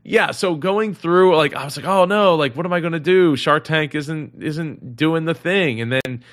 yeah, 0.10 0.32
so 0.32 0.56
going 0.56 0.94
through 0.94 1.36
like 1.36 1.54
I 1.54 1.66
was 1.66 1.76
like, 1.76 1.86
oh 1.86 2.06
no, 2.06 2.36
like 2.36 2.56
what 2.56 2.66
am 2.66 2.72
I 2.72 2.80
going 2.80 2.94
to 2.94 3.00
do? 3.00 3.36
Shark 3.36 3.66
Tank 3.66 3.94
isn't 3.94 4.42
isn't 4.42 4.96
doing 4.96 5.26
the 5.26 5.34
thing, 5.34 5.82
and 5.82 5.92
then 5.92 6.24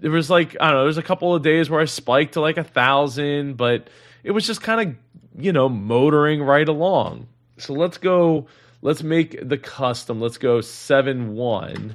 there 0.00 0.10
was 0.10 0.28
like 0.28 0.56
I 0.60 0.66
don't 0.66 0.78
know, 0.78 0.82
there's 0.82 0.98
a 0.98 1.02
couple 1.02 1.32
of 1.32 1.40
days 1.40 1.70
where 1.70 1.80
I 1.80 1.84
spiked 1.84 2.32
to 2.32 2.40
like 2.40 2.56
a 2.56 2.64
thousand, 2.64 3.56
but 3.56 3.88
it 4.24 4.32
was 4.32 4.44
just 4.44 4.62
kind 4.62 4.80
of 4.90 4.96
you 5.40 5.52
know 5.52 5.68
motoring 5.68 6.42
right 6.42 6.68
along. 6.68 7.28
So 7.56 7.72
let's 7.72 7.98
go. 7.98 8.48
Let's 8.82 9.04
make 9.04 9.48
the 9.48 9.58
custom. 9.58 10.20
Let's 10.20 10.38
go 10.38 10.60
seven 10.60 11.34
one 11.34 11.94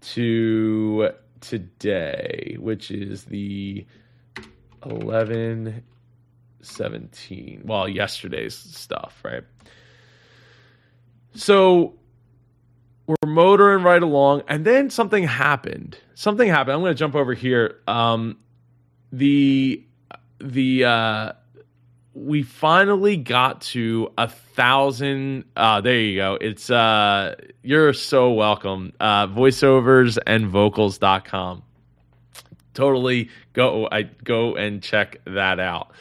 to 0.00 1.12
today, 1.40 2.56
which 2.58 2.90
is 2.90 3.22
the 3.26 3.86
eleven 4.84 5.84
seventeen. 6.60 7.62
Well, 7.64 7.88
yesterday's 7.88 8.56
stuff, 8.56 9.20
right? 9.24 9.44
So 11.34 11.94
we're 13.06 13.16
motoring 13.26 13.84
right 13.84 14.02
along, 14.02 14.42
and 14.48 14.64
then 14.64 14.90
something 14.90 15.24
happened. 15.24 15.96
Something 16.14 16.48
happened. 16.48 16.74
I'm 16.74 16.80
going 16.80 16.94
to 16.94 16.98
jump 16.98 17.14
over 17.14 17.32
here. 17.32 17.76
Um, 17.86 18.38
the 19.12 19.84
the 20.40 20.84
uh, 20.84 21.32
we 22.12 22.42
finally 22.42 23.16
got 23.16 23.60
to 23.62 24.12
a 24.18 24.28
thousand. 24.28 25.44
Uh, 25.56 25.80
there 25.80 25.98
you 25.98 26.16
go. 26.16 26.38
It's 26.40 26.70
uh, 26.70 27.36
you're 27.62 27.92
so 27.92 28.32
welcome. 28.32 28.92
Uh, 29.00 29.26
voiceovers 29.28 30.18
and 30.26 30.48
vocals.com. 30.48 31.62
Totally 32.74 33.30
go. 33.52 33.88
I 33.90 34.02
go 34.02 34.54
and 34.54 34.82
check 34.82 35.20
that 35.24 35.60
out 35.60 35.92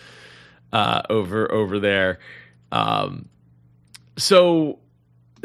uh, 0.74 1.04
over 1.10 1.52
over 1.52 1.80
there. 1.80 2.20
Um, 2.72 3.30
so 4.18 4.80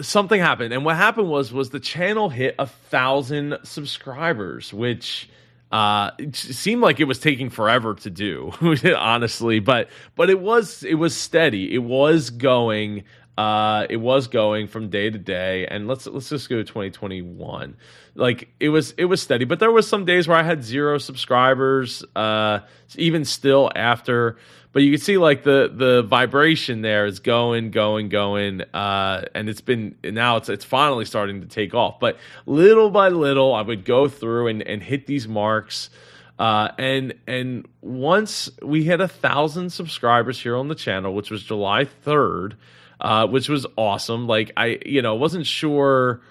something 0.03 0.41
happened, 0.41 0.73
and 0.75 0.85
what 0.85 0.97
happened 0.97 1.29
was 1.29 1.53
was 1.53 1.71
the 1.71 1.81
channel 1.81 2.29
hit 2.29 2.55
a 2.59 2.67
thousand 2.67 3.59
subscribers, 3.63 4.73
which 4.73 5.29
uh, 5.71 6.11
it 6.19 6.37
seemed 6.37 6.83
like 6.83 7.01
it 7.01 7.05
was 7.05 7.19
taking 7.19 7.49
forever 7.49 7.95
to 7.95 8.11
do, 8.11 8.53
honestly. 8.97 9.59
But 9.59 9.89
but 10.15 10.29
it 10.29 10.39
was 10.39 10.83
it 10.83 10.95
was 10.95 11.17
steady. 11.17 11.75
It 11.75 11.83
was 11.83 12.31
going. 12.31 13.05
Uh, 13.39 13.87
it 13.89 13.97
was 13.97 14.29
going 14.29 14.69
from 14.69 14.91
day 14.91 15.09
to 15.09 15.19
day, 15.19 15.67
and 15.67 15.89
let's 15.89 16.07
let's 16.07 16.29
just 16.29 16.51
go 16.51 16.57
to 16.57 16.65
2021. 16.65 17.77
Like 18.15 18.51
it 18.61 18.69
was 18.69 18.93
it 18.99 19.07
was 19.07 19.23
steady, 19.23 19.47
but 19.47 19.59
there 19.59 19.73
was 19.73 19.89
some 19.89 20.05
days 20.05 20.29
where 20.29 20.37
I 20.37 20.43
had 20.43 20.63
zero 20.63 20.99
subscribers. 20.99 22.05
Uh, 22.15 22.61
even 22.97 23.25
still 23.25 23.71
after 23.75 24.37
but 24.73 24.83
you 24.83 24.91
can 24.91 25.01
see 25.01 25.19
like 25.19 25.43
the 25.45 25.71
the 25.75 26.03
vibration 26.03 26.83
there 26.83 27.07
is 27.07 27.21
going 27.21 27.71
going 27.71 28.09
going 28.09 28.63
uh, 28.75 29.25
and 29.35 29.49
it's 29.49 29.61
been 29.61 29.97
now 30.03 30.37
it's 30.37 30.49
it's 30.49 30.65
finally 30.65 31.05
starting 31.05 31.41
to 31.43 31.47
take 31.47 31.75
off. 31.75 32.01
But 32.01 32.19
little 32.47 32.91
by 32.91 33.09
little 33.09 33.55
i 33.55 33.63
would 33.63 33.85
go 33.85 34.09
through 34.09 34.49
and, 34.49 34.63
and 34.63 34.83
hit 34.83 35.07
these 35.07 35.29
marks 35.29 35.91
uh, 36.39 36.71
and 36.79 37.15
and 37.27 37.69
once 37.81 38.51
we 38.63 38.85
hit 38.85 39.01
a 39.01 39.09
thousand 39.09 39.71
subscribers 39.71 40.41
here 40.41 40.57
on 40.57 40.69
the 40.69 40.75
channel 40.75 41.15
which 41.15 41.31
was 41.31 41.43
july 41.43 41.85
3rd 41.85 42.55
uh, 43.01 43.27
which 43.27 43.49
was 43.49 43.67
awesome. 43.77 44.27
Like 44.27 44.53
i 44.57 44.79
you 44.87 45.03
know 45.03 45.15
wasn't 45.15 45.47
sure 45.47 46.23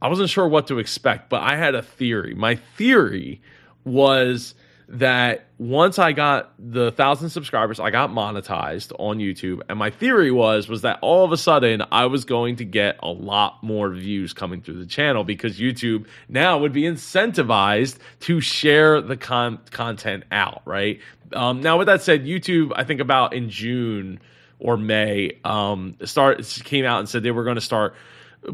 i 0.00 0.08
wasn't 0.08 0.30
sure 0.30 0.48
what 0.48 0.68
to 0.68 0.78
expect 0.78 1.28
but 1.28 1.42
i 1.42 1.56
had 1.56 1.74
a 1.74 1.82
theory. 1.82 2.34
My 2.34 2.54
theory 2.54 3.42
was 3.84 4.54
that 4.90 5.46
once 5.58 6.00
I 6.00 6.10
got 6.10 6.52
the 6.58 6.90
thousand 6.90 7.30
subscribers, 7.30 7.78
I 7.78 7.90
got 7.90 8.10
monetized 8.10 8.92
on 8.98 9.18
YouTube, 9.18 9.60
and 9.68 9.78
my 9.78 9.90
theory 9.90 10.32
was 10.32 10.68
was 10.68 10.82
that 10.82 10.98
all 11.00 11.24
of 11.24 11.30
a 11.30 11.36
sudden 11.36 11.82
I 11.92 12.06
was 12.06 12.24
going 12.24 12.56
to 12.56 12.64
get 12.64 12.98
a 13.00 13.08
lot 13.08 13.62
more 13.62 13.90
views 13.90 14.32
coming 14.32 14.62
through 14.62 14.80
the 14.80 14.86
channel 14.86 15.22
because 15.22 15.60
YouTube 15.60 16.06
now 16.28 16.58
would 16.58 16.72
be 16.72 16.82
incentivized 16.82 17.98
to 18.20 18.40
share 18.40 19.00
the 19.00 19.16
con- 19.16 19.60
content 19.70 20.24
out. 20.32 20.62
Right 20.64 21.00
um, 21.32 21.60
now, 21.60 21.78
with 21.78 21.86
that 21.86 22.02
said, 22.02 22.24
YouTube, 22.24 22.72
I 22.74 22.82
think 22.82 23.00
about 23.00 23.32
in 23.32 23.48
June 23.48 24.20
or 24.58 24.76
May, 24.76 25.38
um, 25.44 25.96
start 26.04 26.44
came 26.64 26.84
out 26.84 26.98
and 26.98 27.08
said 27.08 27.22
they 27.22 27.30
were 27.30 27.44
going 27.44 27.54
to 27.54 27.60
start 27.60 27.94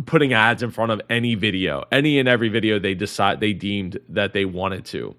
putting 0.05 0.35
ads 0.35 0.63
in 0.63 0.71
front 0.71 0.93
of 0.93 1.01
any 1.09 1.35
video, 1.35 1.85
any 1.91 2.19
and 2.19 2.29
every 2.29 2.51
video 2.51 2.79
they 2.79 2.95
decide 2.95 3.41
they 3.41 3.55
deemed 3.55 3.99
that 4.11 4.35
they 4.35 4.45
wanted 4.45 4.85
to. 4.87 5.15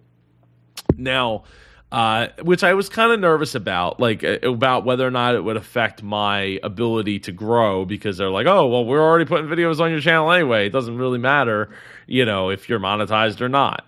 Now, 0.98 1.44
uh, 1.92 2.28
which 2.42 2.64
I 2.64 2.74
was 2.74 2.90
kind 2.90 3.14
of 3.14 3.20
nervous 3.20 3.56
about, 3.56 4.00
like 4.00 4.24
about 4.24 4.84
whether 4.84 5.08
or 5.08 5.12
not 5.12 5.36
it 5.36 5.44
would 5.44 5.56
affect 5.56 6.04
my 6.04 6.60
ability 6.62 7.20
to 7.20 7.32
grow 7.32 7.86
because 7.86 8.18
they're 8.18 8.30
like, 8.30 8.46
oh, 8.46 8.68
well, 8.68 8.86
we're 8.86 9.02
already 9.02 9.26
putting 9.26 9.48
videos 9.48 9.80
on 9.80 9.92
your 9.92 10.02
channel 10.02 10.32
anyway. 10.32 10.68
It 10.68 10.72
doesn't 10.72 10.98
really 10.98 11.20
matter, 11.20 11.70
you 12.06 12.26
know, 12.26 12.50
if 12.50 12.68
you're 12.68 12.80
monetized 12.80 13.40
or 13.40 13.48
not. 13.48 13.86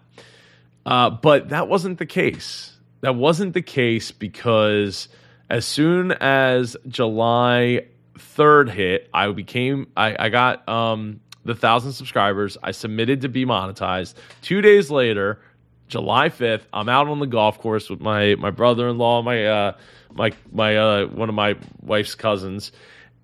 Uh, 0.86 1.10
but 1.10 1.50
that 1.50 1.68
wasn't 1.68 1.98
the 1.98 2.06
case. 2.06 2.78
That 3.02 3.16
wasn't 3.16 3.54
the 3.54 3.62
case 3.62 4.12
because 4.12 5.10
as 5.50 5.66
soon 5.66 6.12
as 6.14 6.78
July 6.88 7.88
3rd 8.18 8.70
hit, 8.70 9.10
I 9.14 9.30
became, 9.32 9.88
I, 9.98 10.16
I 10.18 10.30
got 10.30 10.68
um, 10.70 11.20
the 11.44 11.56
thousand 11.56 11.94
subscribers. 11.94 12.58
I 12.64 12.72
submitted 12.72 13.22
to 13.22 13.30
be 13.30 13.46
monetized. 13.46 14.14
Two 14.42 14.62
days 14.62 14.90
later, 14.90 15.42
July 15.90 16.30
5th. 16.30 16.62
I'm 16.72 16.88
out 16.88 17.08
on 17.08 17.20
the 17.20 17.28
golf 17.28 17.60
course 17.60 17.90
with 17.90 18.00
my 18.00 18.36
my 18.36 18.52
brother-in-law, 18.52 19.24
my 19.24 19.46
uh 19.46 19.72
my 20.14 20.32
my 20.52 20.78
uh 20.78 21.08
one 21.08 21.28
of 21.28 21.36
my 21.36 21.58
wife's 21.82 22.16
cousins 22.16 22.72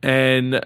and 0.04 0.66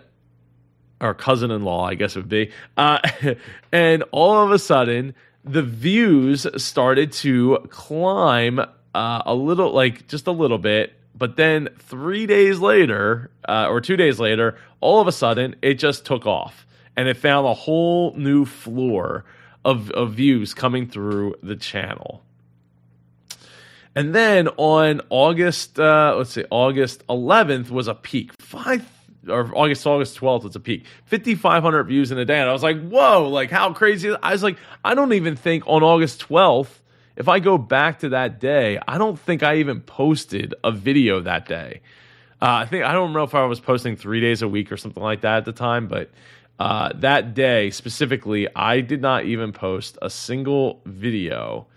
our 0.99 1.13
cousin-in-law, 1.13 1.85
I 1.85 1.95
guess 1.95 2.15
it 2.15 2.19
would 2.19 2.29
be. 2.29 2.51
Uh 2.75 2.99
and 3.71 4.03
all 4.12 4.43
of 4.43 4.51
a 4.51 4.59
sudden 4.59 5.13
the 5.43 5.62
views 5.62 6.47
started 6.62 7.12
to 7.12 7.59
climb 7.69 8.59
uh, 8.59 9.21
a 9.25 9.33
little 9.33 9.71
like 9.71 10.07
just 10.07 10.27
a 10.27 10.31
little 10.31 10.57
bit 10.57 10.93
but 11.15 11.35
then 11.35 11.69
3 11.79 12.25
days 12.27 12.59
later 12.59 13.29
uh, 13.47 13.67
or 13.69 13.81
2 13.81 13.95
days 13.95 14.19
later 14.19 14.57
all 14.81 14.99
of 14.99 15.07
a 15.07 15.12
sudden 15.12 15.55
it 15.62 15.75
just 15.75 16.05
took 16.05 16.25
off 16.25 16.65
and 16.97 17.07
it 17.07 17.15
found 17.15 17.47
a 17.47 17.53
whole 17.53 18.13
new 18.17 18.45
floor 18.45 19.23
of, 19.65 19.91
of 19.91 20.13
views 20.13 20.53
coming 20.53 20.87
through 20.87 21.35
the 21.43 21.55
channel. 21.55 22.23
And 23.95 24.13
then 24.13 24.47
on 24.57 25.01
August, 25.09 25.79
uh, 25.79 26.15
let's 26.17 26.31
see, 26.31 26.45
August 26.49 27.05
11th 27.07 27.69
was 27.69 27.87
a 27.87 27.95
peak. 27.95 28.31
Five 28.39 28.87
or 29.27 29.51
August 29.55 29.85
August 29.85 30.17
12th 30.19 30.43
was 30.43 30.55
a 30.55 30.59
peak. 30.59 30.85
5,500 31.05 31.83
views 31.83 32.11
in 32.11 32.17
a 32.17 32.25
day. 32.25 32.39
And 32.39 32.49
I 32.49 32.53
was 32.53 32.63
like, 32.63 32.79
whoa, 32.87 33.27
like 33.27 33.51
how 33.51 33.73
crazy. 33.73 34.15
I 34.23 34.31
was 34.31 34.43
like, 34.43 34.57
I 34.83 34.95
don't 34.95 35.13
even 35.13 35.35
think 35.35 35.65
on 35.67 35.83
August 35.83 36.21
12th, 36.27 36.69
if 37.15 37.27
I 37.27 37.39
go 37.39 37.57
back 37.57 37.99
to 37.99 38.09
that 38.09 38.39
day, 38.39 38.79
I 38.87 38.97
don't 38.97 39.19
think 39.19 39.43
I 39.43 39.57
even 39.57 39.81
posted 39.81 40.55
a 40.63 40.71
video 40.71 41.19
that 41.21 41.47
day. 41.47 41.81
Uh, 42.41 42.63
I 42.63 42.65
think, 42.65 42.85
I 42.85 42.93
don't 42.93 43.11
know 43.11 43.23
if 43.23 43.35
I 43.35 43.43
was 43.45 43.59
posting 43.59 43.97
three 43.97 44.21
days 44.21 44.41
a 44.41 44.47
week 44.47 44.71
or 44.71 44.77
something 44.77 45.03
like 45.03 45.21
that 45.21 45.39
at 45.39 45.45
the 45.45 45.51
time, 45.51 45.87
but 45.87 46.09
uh, 46.59 46.91
that 46.95 47.33
day 47.33 47.69
specifically, 47.69 48.47
I 48.53 48.81
did 48.81 49.01
not 49.01 49.25
even 49.25 49.53
post 49.53 49.97
a 50.01 50.09
single 50.09 50.81
video 50.85 51.67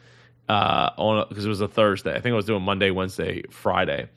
uh, 0.49 0.91
on 0.97 1.27
because 1.29 1.45
it 1.47 1.49
was 1.49 1.61
a 1.61 1.69
Thursday. 1.69 2.11
I 2.11 2.21
think 2.21 2.33
I 2.33 2.37
was 2.37 2.47
doing 2.47 2.63
Monday, 2.63 2.91
Wednesday, 2.91 3.43
Friday. 3.51 4.09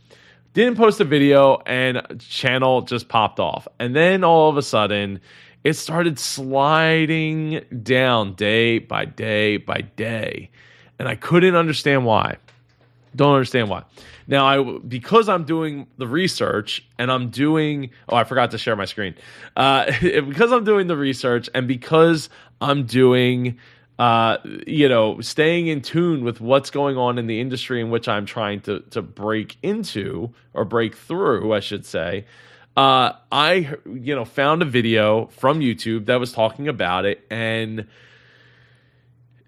Didn't 0.54 0.78
post 0.78 1.00
a 1.02 1.04
video, 1.04 1.62
and 1.66 2.02
channel 2.20 2.82
just 2.82 3.10
popped 3.10 3.40
off. 3.40 3.68
And 3.78 3.96
then 3.96 4.24
all 4.24 4.50
of 4.50 4.58
a 4.58 4.62
sudden, 4.62 5.20
it 5.64 5.74
started 5.74 6.18
sliding 6.18 7.62
down 7.84 8.34
day 8.36 8.80
by 8.80 9.06
day 9.06 9.58
by 9.58 9.82
day, 9.82 10.50
and 10.98 11.08
I 11.08 11.16
couldn't 11.16 11.56
understand 11.56 12.06
why. 12.06 12.38
Don't 13.16 13.34
understand 13.34 13.70
why. 13.70 13.84
Now, 14.28 14.46
I 14.46 14.80
because 14.80 15.30
I'm 15.30 15.44
doing 15.44 15.88
the 15.98 16.08
research 16.08 16.84
and 16.98 17.12
I'm 17.12 17.30
doing 17.30 17.92
oh 18.10 18.16
I 18.16 18.24
forgot 18.24 18.52
to 18.52 18.58
share 18.58 18.76
my 18.76 18.86
screen 18.86 19.16
uh, 19.56 19.92
because 20.02 20.52
I'm 20.52 20.64
doing 20.64 20.88
the 20.88 20.98
research 20.98 21.50
and 21.54 21.68
because 21.68 22.30
I'm 22.62 22.86
doing 22.86 23.60
uh, 24.00 24.38
you 24.66 24.90
know 24.90 25.22
staying 25.22 25.68
in 25.68 25.82
tune 25.82 26.24
with 26.24 26.42
what's 26.42 26.70
going 26.70 26.98
on 26.98 27.18
in 27.18 27.28
the 27.28 27.40
industry 27.40 27.82
in 27.82 27.90
which 27.90 28.08
I'm 28.08 28.26
trying 28.26 28.62
to 28.62 28.80
to 28.92 29.02
break 29.02 29.58
into 29.62 30.34
or 30.54 30.66
break 30.66 30.96
through 30.96 31.54
I 31.54 31.60
should 31.60 31.86
say. 31.86 32.26
Uh, 32.76 33.14
I 33.32 33.76
you 33.86 34.16
know 34.16 34.26
found 34.26 34.62
a 34.62 34.66
video 34.66 35.28
from 35.28 35.60
YouTube 35.60 36.08
that 36.08 36.20
was 36.20 36.34
talking 36.34 36.68
about 36.68 37.06
it 37.06 37.26
and 37.30 37.88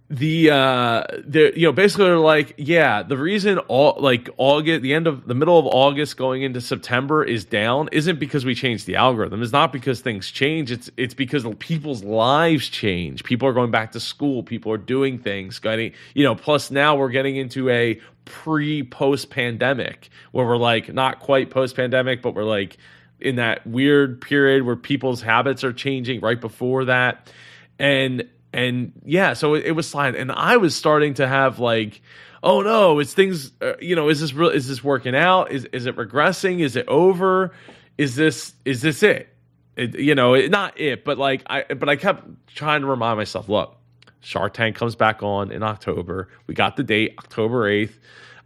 the 0.10 0.50
uh 0.50 1.04
the 1.26 1.52
you 1.56 1.68
know 1.68 1.74
basically 1.74 2.06
they're 2.06 2.18
like 2.18 2.54
yeah 2.58 3.04
the 3.04 3.18
reason 3.18 3.58
all 3.68 3.98
like 4.00 4.30
august 4.38 4.82
the 4.82 4.94
end 4.94 5.06
of 5.06 5.28
the 5.28 5.36
middle 5.36 5.60
of 5.60 5.66
august 5.66 6.16
going 6.16 6.44
into 6.44 6.62
september 6.62 7.26
is 7.26 7.44
down 7.44 7.90
isn't 7.92 8.18
because 8.18 8.46
we 8.46 8.56
changed 8.56 8.86
the 8.86 8.96
algorithm. 8.96 9.42
It's 9.42 9.52
not 9.52 9.72
because 9.72 10.02
things 10.02 10.30
change. 10.30 10.72
It's 10.72 10.90
it's 10.98 11.14
because 11.14 11.46
people's 11.60 12.04
lives 12.04 12.68
change. 12.68 13.24
People 13.24 13.48
are 13.48 13.54
going 13.54 13.72
back 13.72 13.94
to 13.94 14.00
school. 14.00 14.44
People 14.44 14.72
are 14.72 14.78
doing 14.78 15.20
things 15.20 15.60
getting 15.60 15.94
you 16.14 16.24
know 16.24 16.36
plus 16.36 16.72
now 16.72 16.96
we're 16.96 17.10
getting 17.10 17.38
into 17.38 17.70
a 17.70 18.00
pre 18.26 18.84
post 18.84 19.30
pandemic 19.30 20.10
where 20.32 20.46
we're 20.46 20.58
like 20.58 20.94
not 20.94 21.20
quite 21.20 21.50
post 21.50 21.76
pandemic 21.76 22.22
but 22.22 22.34
we're 22.34 22.44
like 22.44 22.78
in 23.20 23.38
that 23.38 23.66
weird 23.66 24.22
period 24.22 24.64
where 24.64 24.76
people's 24.76 25.22
habits 25.22 25.64
are 25.64 25.74
changing 25.74 26.20
right 26.22 26.40
before 26.40 26.86
that. 26.86 27.32
And 27.80 28.28
and 28.58 28.92
yeah, 29.06 29.34
so 29.34 29.54
it, 29.54 29.68
it 29.68 29.72
was 29.74 29.88
sliding, 29.88 30.20
and 30.20 30.32
I 30.32 30.58
was 30.58 30.76
starting 30.76 31.14
to 31.16 31.28
have 31.28 31.60
like, 31.60 32.02
oh 32.42 32.62
no, 32.62 32.98
it's 32.98 33.14
things. 33.14 33.52
Uh, 33.62 33.74
you 33.80 33.96
know, 33.96 34.10
is 34.10 34.20
this 34.20 34.34
real? 34.34 34.50
Is 34.50 34.68
this 34.68 34.84
working 34.84 35.16
out? 35.16 35.52
Is 35.52 35.66
is 35.66 35.86
it 35.86 35.96
regressing? 35.96 36.62
Is 36.62 36.76
it 36.76 36.88
over? 36.88 37.54
Is 38.00 38.16
this 38.16 38.54
is 38.66 38.82
this 38.82 39.04
it? 39.04 39.30
it 39.76 40.00
you 40.00 40.16
know, 40.16 40.34
it, 40.34 40.50
not 40.50 40.80
it, 40.80 41.06
but 41.06 41.20
like 41.20 41.44
I, 41.48 41.66
but 41.72 41.88
I 41.88 41.98
kept 41.98 42.26
trying 42.48 42.82
to 42.82 42.88
remind 42.88 43.20
myself, 43.20 43.48
look, 43.48 43.78
Shark 44.22 44.56
Tank 44.56 44.76
comes 44.76 44.96
back 44.96 45.22
on 45.22 45.52
in 45.52 45.62
October. 45.62 46.28
We 46.48 46.56
got 46.56 46.78
the 46.78 46.84
date, 46.84 47.14
October 47.20 47.68
eighth. 47.68 48.00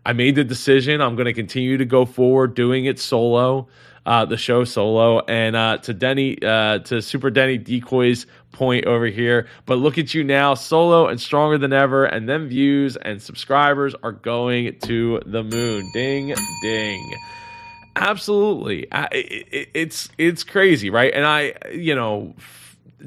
I 0.05 0.11
made 0.11 0.35
the 0.35 0.43
decision. 0.43 0.99
I'm 0.99 1.15
going 1.15 1.27
to 1.27 1.33
continue 1.33 1.77
to 1.77 1.85
go 1.85 2.03
forward 2.03 2.53
doing 2.53 2.83
it 2.83 2.99
solo 2.99 3.69
uh, 4.05 4.25
the 4.25 4.37
show 4.37 4.63
solo. 4.63 5.19
And 5.19 5.55
uh, 5.55 5.77
to 5.79 5.93
Denny, 5.93 6.37
uh, 6.41 6.79
to 6.79 7.01
Super 7.01 7.29
Denny 7.29 7.57
Decoy's 7.57 8.25
point 8.51 8.85
over 8.85 9.05
here. 9.05 9.47
But 9.65 9.75
look 9.75 9.97
at 9.97 10.13
you 10.13 10.23
now, 10.23 10.53
solo 10.53 11.07
and 11.07 11.19
stronger 11.19 11.57
than 11.57 11.73
ever. 11.73 12.05
And 12.05 12.27
then 12.27 12.47
views 12.47 12.97
and 12.97 13.21
subscribers 13.21 13.95
are 14.03 14.11
going 14.11 14.79
to 14.81 15.21
the 15.25 15.43
moon. 15.43 15.89
Ding, 15.93 16.35
ding. 16.61 17.13
Absolutely, 17.93 18.87
it's 19.11 20.07
it's 20.17 20.45
crazy, 20.45 20.89
right? 20.89 21.13
And 21.13 21.25
I, 21.25 21.55
you 21.73 21.93
know, 21.93 22.35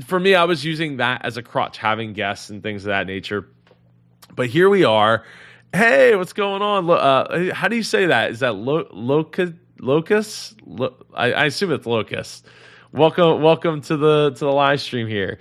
for 0.05 0.21
me, 0.21 0.35
I 0.35 0.45
was 0.45 0.63
using 0.63 0.99
that 0.99 1.25
as 1.25 1.39
a 1.39 1.43
crutch, 1.43 1.79
having 1.79 2.13
guests 2.13 2.51
and 2.51 2.63
things 2.63 2.85
of 2.85 2.89
that 2.89 3.07
nature. 3.07 3.49
But 4.37 4.49
here 4.49 4.69
we 4.69 4.85
are. 4.85 5.25
Hey, 5.73 6.15
what's 6.17 6.35
going 6.35 6.61
on? 6.61 6.89
Uh, 6.91 7.55
how 7.55 7.69
do 7.69 7.77
you 7.77 7.83
say 7.83 8.07
that? 8.07 8.31
Is 8.31 8.41
that 8.41 8.57
lo- 8.57 8.89
locus? 9.81 10.55
Lo- 10.67 10.95
I, 11.15 11.33
I, 11.33 11.45
assume 11.47 11.73
it's 11.73 11.87
Locust. 11.87 12.47
welcome, 12.93 13.43
welcome 13.43 13.81
to 13.83 13.97
the 13.97 14.31
to 14.31 14.39
the 14.39 14.53
live 14.53 14.81
stream 14.81 15.07
here. 15.07 15.39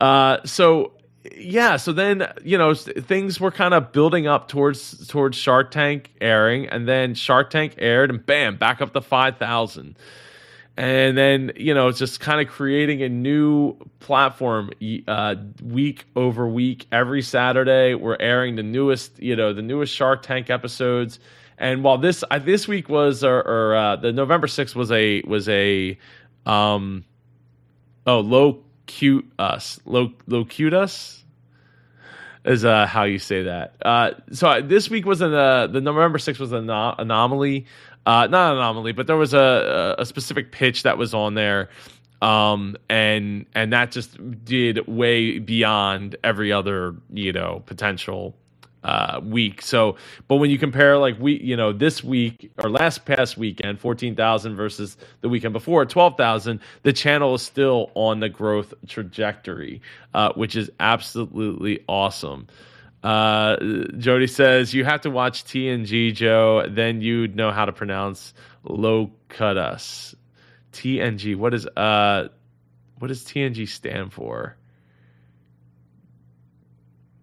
Uh, 0.00 0.38
so 0.44 0.92
yeah, 1.36 1.76
so 1.76 1.92
then 1.92 2.32
you 2.44 2.58
know 2.58 2.74
things 2.74 3.40
were 3.40 3.50
kind 3.50 3.74
of 3.74 3.92
building 3.92 4.26
up 4.26 4.48
towards 4.48 5.06
towards 5.08 5.36
Shark 5.36 5.70
Tank 5.70 6.12
airing, 6.20 6.66
and 6.66 6.86
then 6.86 7.14
Shark 7.14 7.50
Tank 7.50 7.74
aired, 7.78 8.10
and 8.10 8.24
bam, 8.24 8.56
back 8.56 8.80
up 8.80 8.92
to 8.92 9.00
five 9.00 9.38
thousand 9.38 9.96
and 10.76 11.16
then 11.16 11.52
you 11.56 11.72
know 11.72 11.88
it's 11.88 11.98
just 11.98 12.20
kind 12.20 12.40
of 12.40 12.52
creating 12.52 13.02
a 13.02 13.08
new 13.08 13.74
platform 14.00 14.70
uh, 15.08 15.34
week 15.62 16.04
over 16.14 16.46
week 16.46 16.86
every 16.92 17.22
saturday 17.22 17.94
we're 17.94 18.16
airing 18.20 18.56
the 18.56 18.62
newest 18.62 19.18
you 19.20 19.34
know 19.34 19.52
the 19.52 19.62
newest 19.62 19.94
shark 19.94 20.22
tank 20.22 20.50
episodes 20.50 21.18
and 21.58 21.82
while 21.82 21.98
this 21.98 22.24
uh, 22.30 22.38
this 22.38 22.66
week 22.68 22.88
was 22.88 23.24
or, 23.24 23.38
or 23.40 23.76
uh, 23.76 23.96
the 23.96 24.12
november 24.12 24.46
6th 24.46 24.74
was 24.74 24.90
a 24.92 25.22
was 25.22 25.48
a 25.48 25.98
um 26.44 27.04
oh 28.06 28.20
low 28.20 28.62
cute 28.86 29.30
us 29.38 29.80
low 29.84 30.12
low 30.26 30.44
cute 30.44 30.74
us 30.74 31.22
is 32.44 32.64
uh, 32.64 32.86
how 32.86 33.02
you 33.02 33.18
say 33.18 33.42
that. 33.42 33.74
Uh, 33.84 34.12
so 34.30 34.62
this 34.62 34.88
week 34.88 35.04
was 35.04 35.20
an 35.20 35.34
uh, 35.34 35.66
the 35.66 35.80
November 35.80 36.16
6th 36.16 36.38
was 36.38 36.52
an 36.52 36.70
anomaly 36.70 37.66
uh, 38.06 38.28
not 38.28 38.52
an 38.52 38.58
anomaly, 38.58 38.92
but 38.92 39.08
there 39.08 39.16
was 39.16 39.34
a, 39.34 39.96
a 39.98 40.06
specific 40.06 40.52
pitch 40.52 40.84
that 40.84 40.96
was 40.96 41.12
on 41.12 41.34
there, 41.34 41.68
um, 42.22 42.76
and 42.88 43.46
and 43.52 43.72
that 43.72 43.90
just 43.90 44.16
did 44.44 44.86
way 44.86 45.40
beyond 45.40 46.14
every 46.22 46.52
other 46.52 46.94
you 47.12 47.32
know 47.32 47.64
potential 47.66 48.36
uh, 48.86 49.20
week. 49.22 49.60
So, 49.62 49.96
but 50.28 50.36
when 50.36 50.48
you 50.50 50.58
compare 50.58 50.96
like 50.96 51.18
we, 51.18 51.40
you 51.42 51.56
know, 51.56 51.72
this 51.72 52.04
week 52.04 52.52
or 52.56 52.70
last 52.70 53.04
past 53.04 53.36
weekend, 53.36 53.80
fourteen 53.80 54.14
thousand 54.14 54.54
versus 54.54 54.96
the 55.22 55.28
weekend 55.28 55.52
before, 55.52 55.84
twelve 55.84 56.16
thousand, 56.16 56.60
the 56.84 56.92
channel 56.92 57.34
is 57.34 57.42
still 57.42 57.90
on 57.94 58.20
the 58.20 58.28
growth 58.28 58.72
trajectory, 58.86 59.82
uh, 60.14 60.32
which 60.34 60.54
is 60.54 60.70
absolutely 60.78 61.82
awesome. 61.88 62.46
Uh, 63.02 63.56
Jodi 63.98 64.28
says 64.28 64.72
you 64.72 64.84
have 64.84 65.00
to 65.00 65.10
watch 65.10 65.44
TNG, 65.44 66.14
Joe. 66.14 66.66
Then 66.68 67.00
you'd 67.00 67.34
know 67.34 67.50
how 67.50 67.64
to 67.64 67.72
pronounce 67.72 68.34
low 68.62 69.10
cut 69.28 69.56
Locutus. 69.56 70.14
TNG. 70.72 71.34
What 71.36 71.54
is 71.54 71.66
uh, 71.66 72.28
what 73.00 73.08
does 73.08 73.24
TNG 73.24 73.68
stand 73.68 74.12
for? 74.12 74.56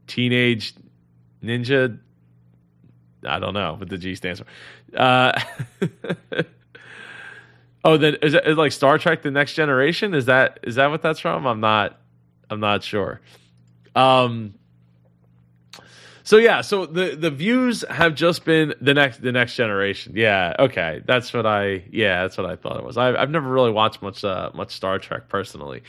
Teenage 0.07 0.73
Ninja. 1.43 1.99
I 3.25 3.39
don't 3.39 3.53
know 3.53 3.75
what 3.75 3.89
the 3.89 3.97
G 3.97 4.15
stands 4.15 4.41
for. 4.41 4.97
Uh, 4.97 5.39
oh, 7.85 7.97
then 7.97 8.15
is 8.21 8.33
it, 8.33 8.57
like 8.57 8.71
Star 8.71 8.97
Trek: 8.97 9.21
The 9.21 9.31
Next 9.31 9.53
Generation? 9.53 10.13
Is 10.13 10.25
that 10.25 10.59
is 10.63 10.75
that 10.75 10.87
what 10.87 11.01
that's 11.01 11.19
from? 11.19 11.45
I'm 11.45 11.59
not. 11.59 11.99
I'm 12.49 12.59
not 12.59 12.83
sure. 12.83 13.21
Um, 13.95 14.55
so 16.23 16.37
yeah, 16.37 16.61
so 16.61 16.85
the 16.85 17.15
the 17.15 17.29
views 17.29 17.83
have 17.89 18.15
just 18.15 18.45
been 18.45 18.73
the 18.79 18.93
next 18.93 19.21
the 19.21 19.33
next 19.33 19.55
generation. 19.55 20.13
Yeah, 20.15 20.55
okay, 20.57 21.01
that's 21.05 21.33
what 21.33 21.45
I 21.45 21.83
yeah 21.91 22.21
that's 22.21 22.37
what 22.37 22.49
I 22.49 22.55
thought 22.55 22.77
it 22.77 22.83
was. 22.83 22.97
I, 22.97 23.19
have 23.19 23.29
never 23.29 23.49
really 23.49 23.71
watched 23.71 24.01
much 24.01 24.23
uh, 24.23 24.49
much 24.53 24.73
Star 24.73 24.99
Trek 24.99 25.27
personally, 25.27 25.83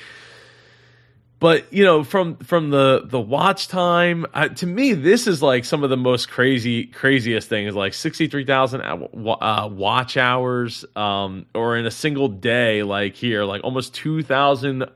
but 1.40 1.72
you 1.72 1.84
know 1.84 2.04
from 2.04 2.36
from 2.38 2.70
the 2.70 3.02
the 3.04 3.20
watch 3.20 3.68
time 3.68 4.26
to 4.54 4.66
me 4.66 4.92
this 4.92 5.26
is 5.26 5.42
like 5.42 5.64
some 5.64 5.84
of 5.84 5.90
the 5.90 5.96
most 5.96 6.28
crazy 6.28 6.86
craziest 6.86 7.48
things 7.48 7.74
like 7.74 7.94
sixty 7.94 8.26
three 8.26 8.44
thousand 8.44 8.80
uh, 8.82 9.68
watch 9.70 10.16
hours 10.16 10.84
um, 10.96 11.46
or 11.54 11.76
in 11.76 11.86
a 11.86 11.90
single 11.90 12.28
day 12.28 12.82
like 12.82 13.14
here 13.14 13.44
like 13.44 13.62
almost 13.64 13.94
two 13.94 14.22
thousand 14.22 14.86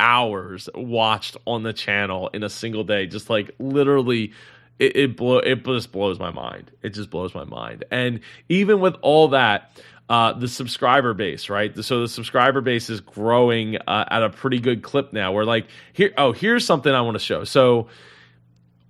hours 0.00 0.68
watched 0.74 1.36
on 1.46 1.62
the 1.62 1.72
channel 1.72 2.28
in 2.28 2.42
a 2.42 2.50
single 2.50 2.84
day 2.84 3.06
just 3.06 3.30
like 3.30 3.50
literally 3.58 4.32
it 4.78 4.96
it, 4.96 5.16
blow, 5.16 5.38
it 5.38 5.64
just 5.64 5.92
blows 5.92 6.18
my 6.18 6.30
mind. 6.30 6.70
It 6.82 6.90
just 6.90 7.10
blows 7.10 7.34
my 7.34 7.44
mind. 7.44 7.84
And 7.90 8.20
even 8.48 8.80
with 8.80 8.96
all 9.02 9.28
that, 9.28 9.70
uh, 10.08 10.32
the 10.34 10.48
subscriber 10.48 11.14
base, 11.14 11.48
right? 11.48 11.76
So 11.82 12.00
the 12.02 12.08
subscriber 12.08 12.60
base 12.60 12.90
is 12.90 13.00
growing 13.00 13.76
uh, 13.76 14.04
at 14.10 14.22
a 14.22 14.30
pretty 14.30 14.60
good 14.60 14.82
clip 14.82 15.12
now. 15.12 15.32
We're 15.32 15.44
like, 15.44 15.66
here, 15.92 16.12
oh, 16.18 16.32
here's 16.32 16.66
something 16.66 16.92
I 16.92 17.00
want 17.00 17.14
to 17.14 17.24
show. 17.24 17.44
So 17.44 17.88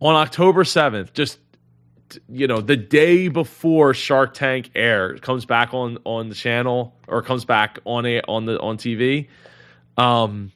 on 0.01 0.17
October 0.17 0.65
7th, 0.65 1.13
just 1.13 1.39
you 2.29 2.47
know, 2.47 2.61
the 2.61 2.77
day 2.77 3.29
before 3.29 3.95
Shark 3.95 4.35
Tank 4.35 4.71
air 4.75 5.17
comes 5.19 5.45
back 5.45 5.73
on 5.75 5.99
on 6.05 6.29
the 6.29 6.35
channel 6.35 6.95
or 7.09 7.23
comes 7.23 7.45
back 7.45 7.79
on 7.85 8.07
a 8.07 8.21
on 8.23 8.45
the 8.45 8.61
on 8.61 8.77
TV, 8.77 9.29
um, 9.97 10.53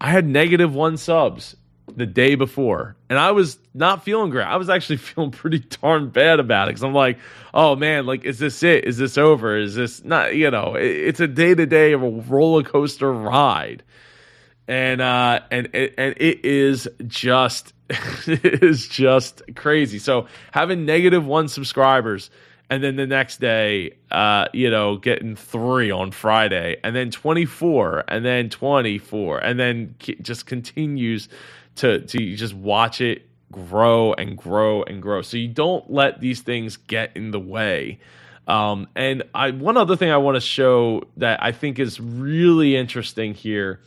I 0.00 0.10
had 0.10 0.26
negative 0.26 0.74
one 0.74 0.96
subs 0.96 1.56
the 1.94 2.06
day 2.06 2.34
before, 2.34 2.96
and 3.10 3.18
I 3.18 3.32
was 3.32 3.58
not 3.74 4.04
feeling 4.04 4.30
great. 4.30 4.46
I 4.46 4.56
was 4.56 4.70
actually 4.70 4.96
feeling 4.98 5.30
pretty 5.30 5.60
darn 5.60 6.10
bad 6.10 6.40
about 6.40 6.68
it 6.68 6.72
because 6.72 6.84
I'm 6.84 6.94
like, 6.94 7.18
oh 7.52 7.76
man, 7.76 8.06
like, 8.06 8.24
is 8.24 8.38
this 8.38 8.62
it? 8.62 8.84
Is 8.84 8.98
this 8.98 9.18
over? 9.18 9.56
Is 9.56 9.74
this 9.74 10.04
not? 10.04 10.34
You 10.34 10.50
know, 10.50 10.74
it, 10.74 10.84
it's 10.84 11.20
a 11.20 11.28
day 11.28 11.54
to 11.54 11.66
day 11.66 11.92
of 11.92 12.02
a 12.02 12.10
roller 12.10 12.62
coaster 12.62 13.12
ride, 13.12 13.82
and 14.68 15.00
uh, 15.00 15.40
and 15.50 15.68
and 15.74 16.14
it 16.16 16.44
is 16.44 16.88
just 17.06 17.72
it 17.90 18.62
is 18.62 18.88
just 18.88 19.42
crazy. 19.54 19.98
So 19.98 20.26
having 20.52 20.84
negative 20.84 21.26
one 21.26 21.48
subscribers 21.48 22.30
and 22.72 22.82
then 22.82 22.96
the 22.96 23.06
next 23.06 23.38
day, 23.38 23.96
uh, 24.10 24.46
you 24.54 24.70
know, 24.70 24.96
getting 24.96 25.36
three 25.36 25.90
on 25.90 26.10
Friday, 26.10 26.78
and 26.82 26.96
then 26.96 27.10
24, 27.10 28.04
and 28.08 28.24
then 28.24 28.48
24, 28.48 29.40
and 29.40 29.60
then 29.60 29.94
just 30.22 30.46
continues 30.46 31.28
to 31.76 32.00
to 32.00 32.36
just 32.36 32.54
watch 32.54 33.00
it 33.00 33.28
grow 33.52 34.14
and 34.14 34.36
grow 34.36 34.82
and 34.82 35.00
grow. 35.00 35.22
So 35.22 35.36
you 35.36 35.48
don't 35.48 35.90
let 35.90 36.20
these 36.20 36.40
things 36.40 36.76
get 36.76 37.16
in 37.16 37.30
the 37.30 37.40
way. 37.40 38.00
Um, 38.48 38.88
and 38.96 39.22
I 39.34 39.52
one 39.52 39.76
other 39.76 39.94
thing 39.94 40.10
I 40.10 40.16
want 40.16 40.34
to 40.36 40.40
show 40.40 41.02
that 41.18 41.42
I 41.42 41.52
think 41.52 41.78
is 41.78 42.00
really 42.00 42.74
interesting 42.74 43.34
here 43.34 43.80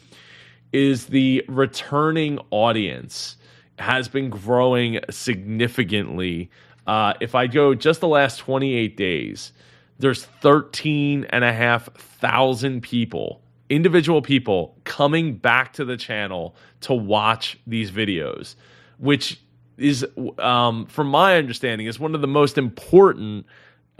is 0.72 1.08
the 1.08 1.44
returning 1.48 2.40
audience 2.52 3.38
has 3.80 4.08
been 4.08 4.30
growing 4.30 5.00
significantly. 5.10 6.50
Uh, 6.88 7.14
if 7.20 7.36
I 7.36 7.48
go 7.48 7.74
just 7.76 8.00
the 8.00 8.08
last 8.08 8.38
28 8.40 8.96
days, 8.96 9.52
there's 10.00 10.26
13 10.26 11.26
and 11.30 11.44
a 11.44 11.52
half 11.52 11.94
thousand 11.96 12.82
people 12.82 13.42
individual 13.70 14.22
people 14.22 14.78
coming 14.84 15.36
back 15.36 15.74
to 15.74 15.86
the 15.86 15.98
channel 15.98 16.56
to 16.82 16.94
watch 16.94 17.58
these 17.66 17.92
videos, 17.92 18.56
which 18.98 19.42
is, 19.78 20.06
um, 20.40 20.86
from 20.86 21.08
my 21.08 21.38
understanding, 21.38 21.88
is 21.88 22.00
one 22.00 22.16
of 22.16 22.22
the 22.22 22.28
most 22.28 22.58
important 22.58 23.46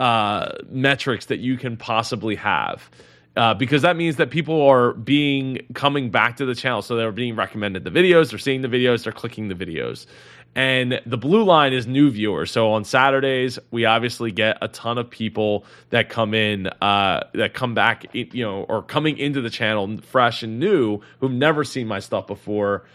uh, 0.00 0.52
metrics 0.68 1.26
that 1.26 1.38
you 1.38 1.56
can 1.56 1.76
possibly 1.76 2.34
have. 2.36 2.90
Uh, 3.36 3.52
because 3.52 3.82
that 3.82 3.96
means 3.96 4.16
that 4.16 4.30
people 4.30 4.62
are 4.62 4.94
being 4.94 5.58
coming 5.74 6.10
back 6.10 6.36
to 6.36 6.46
the 6.46 6.54
channel, 6.54 6.80
so 6.80 6.96
they're 6.96 7.12
being 7.12 7.36
recommended 7.36 7.84
the 7.84 7.90
videos, 7.90 8.30
they're 8.30 8.38
seeing 8.38 8.62
the 8.62 8.68
videos, 8.68 9.04
they're 9.04 9.12
clicking 9.12 9.48
the 9.48 9.54
videos, 9.54 10.06
and 10.54 11.00
the 11.04 11.18
blue 11.18 11.44
line 11.44 11.74
is 11.74 11.86
new 11.86 12.10
viewers. 12.10 12.50
So 12.50 12.72
on 12.72 12.84
Saturdays, 12.84 13.58
we 13.70 13.84
obviously 13.84 14.32
get 14.32 14.56
a 14.62 14.68
ton 14.68 14.96
of 14.96 15.10
people 15.10 15.66
that 15.90 16.08
come 16.08 16.32
in, 16.32 16.68
uh, 16.68 17.28
that 17.34 17.52
come 17.52 17.74
back, 17.74 18.06
you 18.14 18.42
know, 18.42 18.62
or 18.62 18.82
coming 18.82 19.18
into 19.18 19.42
the 19.42 19.50
channel 19.50 19.98
fresh 19.98 20.42
and 20.42 20.58
new 20.58 21.00
who've 21.20 21.30
never 21.30 21.62
seen 21.62 21.86
my 21.86 21.98
stuff 21.98 22.26
before. 22.26 22.86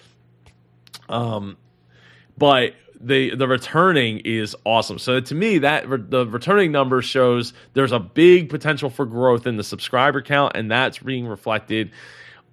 Um, 1.07 1.57
but 2.37 2.73
the 2.99 3.35
the 3.35 3.47
returning 3.47 4.19
is 4.19 4.55
awesome. 4.65 4.99
So 4.99 5.19
to 5.19 5.35
me, 5.35 5.59
that 5.59 5.85
the 6.09 6.25
returning 6.27 6.71
number 6.71 7.01
shows 7.01 7.53
there's 7.73 7.91
a 7.91 7.99
big 7.99 8.49
potential 8.49 8.89
for 8.89 9.05
growth 9.05 9.47
in 9.47 9.57
the 9.57 9.63
subscriber 9.63 10.21
count, 10.21 10.53
and 10.55 10.71
that's 10.71 10.99
being 10.99 11.27
reflected 11.27 11.91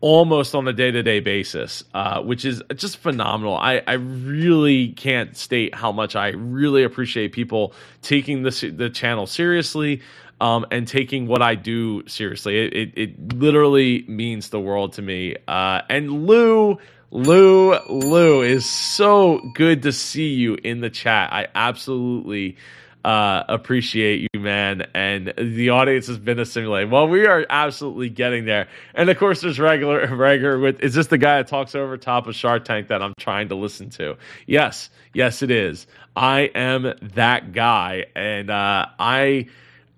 almost 0.00 0.54
on 0.54 0.68
a 0.68 0.72
day 0.72 0.90
to 0.90 1.02
day 1.02 1.20
basis, 1.20 1.82
uh, 1.94 2.22
which 2.22 2.44
is 2.44 2.62
just 2.76 2.98
phenomenal. 2.98 3.56
I, 3.56 3.82
I 3.86 3.94
really 3.94 4.88
can't 4.88 5.36
state 5.36 5.74
how 5.74 5.92
much 5.92 6.14
I 6.14 6.28
really 6.28 6.84
appreciate 6.84 7.32
people 7.32 7.72
taking 8.02 8.42
this, 8.42 8.60
the 8.60 8.90
channel 8.90 9.26
seriously. 9.26 10.02
Um, 10.40 10.66
and 10.70 10.86
taking 10.86 11.26
what 11.26 11.42
I 11.42 11.56
do 11.56 12.06
seriously, 12.06 12.58
it, 12.58 12.72
it, 12.72 12.92
it 12.94 13.32
literally 13.32 14.04
means 14.06 14.50
the 14.50 14.60
world 14.60 14.92
to 14.92 15.02
me. 15.02 15.34
Uh, 15.48 15.82
and 15.90 16.28
Lou, 16.28 16.78
Lou, 17.10 17.76
Lou 17.88 18.42
is 18.42 18.64
so 18.64 19.40
good 19.56 19.82
to 19.82 19.90
see 19.90 20.28
you 20.28 20.56
in 20.62 20.80
the 20.80 20.90
chat. 20.90 21.32
I 21.32 21.48
absolutely 21.56 22.56
uh, 23.04 23.44
appreciate 23.48 24.28
you, 24.32 24.40
man. 24.40 24.86
And 24.94 25.32
the 25.36 25.70
audience 25.70 26.08
has 26.08 26.18
been 26.18 26.38
assimilated. 26.38 26.90
Well, 26.90 27.08
we 27.08 27.26
are 27.26 27.46
absolutely 27.48 28.10
getting 28.10 28.44
there. 28.44 28.68
And 28.94 29.08
of 29.08 29.18
course, 29.18 29.40
there's 29.40 29.58
regular, 29.58 30.06
regular 30.14 30.58
with, 30.58 30.80
is 30.80 30.94
this 30.94 31.06
the 31.06 31.18
guy 31.18 31.38
that 31.38 31.48
talks 31.48 31.74
over 31.74 31.96
top 31.96 32.26
of 32.26 32.34
Shark 32.34 32.64
Tank 32.64 32.88
that 32.88 33.02
I'm 33.02 33.14
trying 33.18 33.48
to 33.48 33.54
listen 33.54 33.90
to? 33.90 34.16
Yes, 34.46 34.90
yes, 35.14 35.42
it 35.42 35.50
is. 35.50 35.86
I 36.16 36.50
am 36.54 36.94
that 37.14 37.52
guy. 37.52 38.06
And 38.16 38.50
uh, 38.50 38.86
I, 38.98 39.46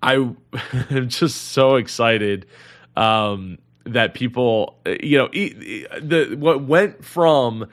I 0.01 0.13
am 0.91 1.09
just 1.09 1.49
so 1.51 1.75
excited. 1.75 2.45
Um, 2.95 3.57
that 3.85 4.13
people, 4.13 4.77
you 4.85 5.17
know, 5.17 5.27
the 5.29 6.35
what 6.37 6.63
went 6.63 7.03
from 7.03 7.67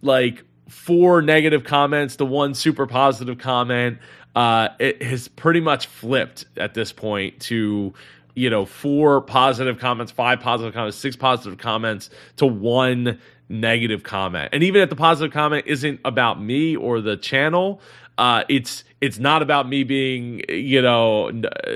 like 0.00 0.44
four 0.68 1.22
negative 1.22 1.64
comments 1.64 2.16
to 2.16 2.24
one 2.24 2.54
super 2.54 2.86
positive 2.86 3.38
comment, 3.38 3.98
uh, 4.34 4.68
it 4.78 5.02
has 5.02 5.28
pretty 5.28 5.60
much 5.60 5.86
flipped 5.86 6.46
at 6.56 6.74
this 6.74 6.92
point 6.92 7.38
to 7.40 7.92
you 8.34 8.48
know 8.48 8.64
four 8.64 9.20
positive 9.20 9.78
comments, 9.78 10.10
five 10.12 10.40
positive 10.40 10.72
comments, 10.72 10.96
six 10.96 11.16
positive 11.16 11.58
comments 11.58 12.10
to 12.36 12.46
one 12.46 13.20
negative 13.48 14.02
comment. 14.02 14.48
And 14.52 14.62
even 14.62 14.80
if 14.80 14.88
the 14.88 14.96
positive 14.96 15.32
comment 15.32 15.64
isn't 15.66 16.00
about 16.04 16.40
me 16.40 16.74
or 16.74 17.00
the 17.00 17.16
channel, 17.16 17.80
uh, 18.18 18.44
it's 18.48 18.84
it's 19.00 19.18
not 19.18 19.42
about 19.42 19.68
me 19.68 19.84
being 19.84 20.42
you 20.48 20.80
know 20.80 21.28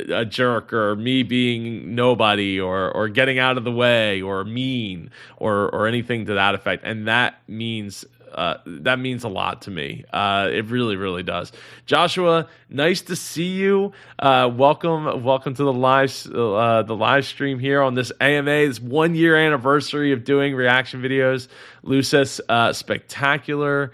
a 0.09 0.25
jerk 0.25 0.73
or 0.73 0.97
me 0.97 1.23
being 1.23 1.95
nobody 1.95 2.59
or 2.59 2.91
or 2.91 3.09
getting 3.09 3.39
out 3.39 3.59
of 3.59 3.65
the 3.65 3.73
way 3.73 4.23
or 4.23 4.45
mean 4.45 5.11
or 5.37 5.69
or 5.75 5.87
anything 5.87 6.27
to 6.27 6.35
that 6.35 6.55
effect. 6.55 6.85
And 6.85 7.07
that 7.09 7.41
means 7.49 8.05
uh, 8.37 8.59
that 8.67 8.99
means 8.99 9.25
a 9.25 9.29
lot 9.29 9.63
to 9.63 9.71
me. 9.71 10.05
Uh, 10.13 10.49
it 10.53 10.67
really, 10.67 10.97
really 10.97 11.23
does. 11.23 11.53
Joshua, 11.87 12.49
nice 12.69 13.01
to 13.03 13.17
see 13.17 13.49
you. 13.49 13.93
Uh, 14.19 14.51
welcome, 14.55 15.25
welcome 15.25 15.55
to 15.55 15.65
the 15.65 15.73
live 15.73 16.15
uh, 16.27 16.83
the 16.83 16.95
live 16.95 17.25
stream 17.25 17.59
here 17.59 17.81
on 17.81 17.95
this 17.95 18.13
AMA. 18.21 18.67
This 18.67 18.79
one 18.79 19.15
year 19.15 19.37
anniversary 19.37 20.13
of 20.13 20.25
doing 20.25 20.55
reaction 20.55 21.01
videos. 21.01 21.49
Lucis, 21.83 22.41
uh, 22.49 22.75
spectacular. 22.75 23.93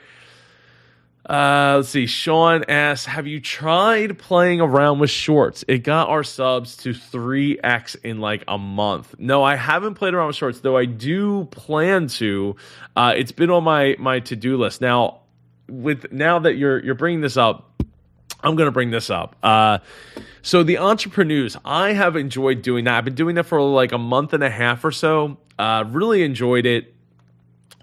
Uh, 1.29 1.75
let's 1.77 1.91
see. 1.91 2.07
Sean 2.07 2.65
asks, 2.69 3.07
"Have 3.07 3.29
you 3.29 3.41
tried 3.41 4.19
playing 4.19 4.61
around 4.61 4.99
with 4.99 5.11
shorts? 5.11 5.65
It 5.69 5.79
got 5.79 6.09
our 6.09 6.25
subs 6.25 6.77
to 6.79 6.93
three 6.93 7.61
x 7.63 7.95
in 7.95 8.21
like 8.21 8.43
a 8.49 8.59
month. 8.59 9.15
No, 9.19 9.45
I 9.45 9.55
haven't 9.55 9.95
played 9.95 10.15
around 10.15 10.29
with 10.29 10.37
shorts, 10.37 10.61
though. 10.61 10.77
I 10.77 10.85
do 10.85 11.45
plan 11.47 12.09
to. 12.09 12.57
Uh, 12.97 13.15
it's 13.17 13.33
been 13.33 13.51
on 13.51 13.63
my 13.63 13.95
my 14.01 14.19
to 14.21 14.35
do 14.37 14.57
list. 14.57 14.81
Now, 14.81 15.21
with 15.69 16.13
now 16.13 16.41
that 16.41 16.55
you're 16.57 16.83
you're 16.83 16.97
bringing 16.97 17.21
this 17.21 17.37
up, 17.37 17.71
I'm 18.43 18.57
going 18.57 18.67
to 18.67 18.73
bring 18.73 18.91
this 18.91 19.09
up. 19.09 19.37
Uh, 19.45 19.79
so 20.43 20.65
the 20.65 20.79
entrepreneurs, 20.79 21.57
I 21.65 21.93
have 21.93 22.17
enjoyed 22.17 22.63
doing 22.63 22.85
that. 22.87 22.99
I've 22.99 23.05
been 23.05 23.15
doing 23.15 23.37
that 23.37 23.47
for 23.47 23.61
like 23.63 23.93
a 23.93 23.99
month 23.99 24.33
and 24.33 24.43
a 24.43 24.51
half 24.51 24.85
or 24.85 24.91
so. 24.91 25.39
Uh, 25.57 25.85
really 25.87 26.25
enjoyed 26.25 26.67
it 26.67 26.92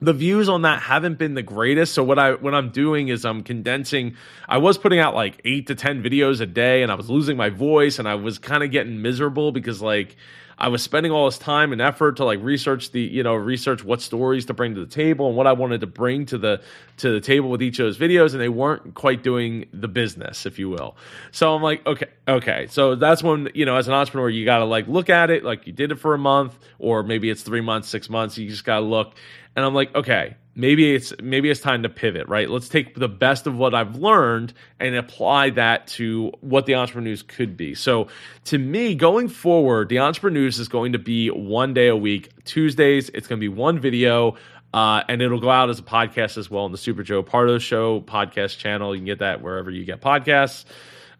the 0.02 0.14
views 0.14 0.50
on 0.50 0.64
that 0.64 0.82
haven't 0.82 1.18
been 1.18 1.34
the 1.34 1.44
greatest. 1.44 1.94
So 1.94 2.04
what 2.04 2.20
i 2.20 2.34
what 2.34 2.54
i'm 2.54 2.70
doing 2.70 3.08
is 3.08 3.26
i'm 3.26 3.44
condensing 3.44 4.16
i 4.48 4.58
was 4.58 4.78
putting 4.78 5.00
out 5.00 5.16
like 5.16 5.40
8 5.46 5.68
to 5.68 5.76
10 5.76 6.04
videos 6.04 6.42
a 6.42 6.46
day 6.46 6.84
and 6.84 6.92
i 6.92 6.96
was 6.96 7.10
losing 7.10 7.38
my 7.38 7.50
voice 7.50 8.00
and 8.00 8.08
i 8.08 8.16
was 8.16 8.38
kind 8.38 8.64
of 8.64 8.72
getting 8.72 9.02
miserable 9.02 9.52
because 9.52 9.82
like 9.82 10.16
i 10.58 10.68
was 10.68 10.82
spending 10.82 11.12
all 11.12 11.26
this 11.26 11.38
time 11.38 11.72
and 11.72 11.82
effort 11.82 12.18
to 12.18 12.26
like 12.26 12.42
research 12.42 12.92
the 12.92 13.02
you 13.02 13.24
know 13.24 13.36
research 13.36 13.84
what 13.84 14.02
stories 14.02 14.46
to 14.46 14.54
bring 14.54 14.76
to 14.76 14.82
the 14.82 14.92
table 14.92 15.28
and 15.28 15.38
what 15.38 15.48
i 15.48 15.54
wanted 15.54 15.82
to 15.82 15.88
bring 15.88 16.26
to 16.26 16.38
the 16.38 16.62
to 16.98 17.12
the 17.12 17.22
table 17.22 17.50
with 17.50 17.62
each 17.62 17.80
of 17.80 17.86
those 17.86 17.98
videos 17.98 18.32
and 18.34 18.42
they 18.42 18.50
weren't 18.50 18.94
quite 18.94 19.24
doing 19.24 19.66
the 19.72 19.88
business 19.88 20.46
if 20.46 20.60
you 20.60 20.70
will. 20.70 20.98
So 21.32 21.56
i'm 21.56 21.62
like 21.62 21.86
okay 21.86 22.08
okay. 22.28 22.68
So 22.70 22.96
that's 22.96 23.24
when 23.24 23.50
you 23.54 23.66
know 23.66 23.78
as 23.78 23.88
an 23.88 23.94
entrepreneur 23.94 24.30
you 24.30 24.46
got 24.46 24.60
to 24.60 24.66
like 24.66 24.88
look 24.88 25.10
at 25.10 25.30
it 25.30 25.44
like 25.44 25.66
you 25.66 25.74
did 25.74 25.92
it 25.92 25.96
for 25.96 26.14
a 26.14 26.18
month 26.18 26.58
or 26.78 27.04
maybe 27.04 27.30
it's 27.30 27.42
three 27.42 27.62
months 27.62 27.88
six 27.88 28.10
months. 28.10 28.38
You 28.38 28.50
just 28.50 28.66
got 28.66 28.80
to 28.80 28.86
look 28.86 29.14
and 29.60 29.66
I'm 29.66 29.74
like, 29.74 29.94
okay, 29.94 30.38
maybe 30.56 30.96
it's 30.96 31.12
maybe 31.22 31.50
it's 31.50 31.60
time 31.60 31.84
to 31.84 31.90
pivot, 31.90 32.30
right? 32.30 32.50
Let's 32.50 32.70
take 32.70 32.96
the 32.96 33.10
best 33.10 33.46
of 33.46 33.58
what 33.58 33.76
I've 33.76 33.98
learned 33.98 34.54
and 34.80 34.96
apply 34.96 35.50
that 35.52 35.88
to 35.88 36.32
what 36.40 36.66
the 36.66 36.76
entrepreneurs 36.76 37.24
could 37.24 37.58
be. 37.58 37.76
So 37.76 38.08
to 38.46 38.58
me, 38.58 38.96
going 38.96 39.28
forward, 39.28 39.90
the 39.90 40.00
entrepreneurs 40.00 40.58
is 40.58 40.70
going 40.70 40.94
to 40.94 41.00
be 41.00 41.30
one 41.30 41.74
day 41.74 41.90
a 41.90 41.96
week. 41.96 42.30
Tuesdays, 42.46 43.10
it's 43.10 43.28
going 43.28 43.40
to 43.40 43.44
be 43.44 43.54
one 43.54 43.80
video. 43.80 44.36
Uh, 44.72 45.04
and 45.10 45.22
it'll 45.22 45.42
go 45.42 45.50
out 45.50 45.70
as 45.70 45.80
a 45.80 45.84
podcast 45.84 46.38
as 46.38 46.50
well 46.50 46.64
on 46.64 46.72
the 46.72 46.78
Super 46.78 47.02
Joe 47.02 47.22
Pardo 47.24 47.58
Show 47.58 48.02
podcast 48.02 48.60
channel. 48.60 48.94
You 48.94 49.00
can 49.00 49.08
get 49.08 49.20
that 49.20 49.42
wherever 49.42 49.72
you 49.72 49.84
get 49.84 50.00
podcasts. 50.00 50.64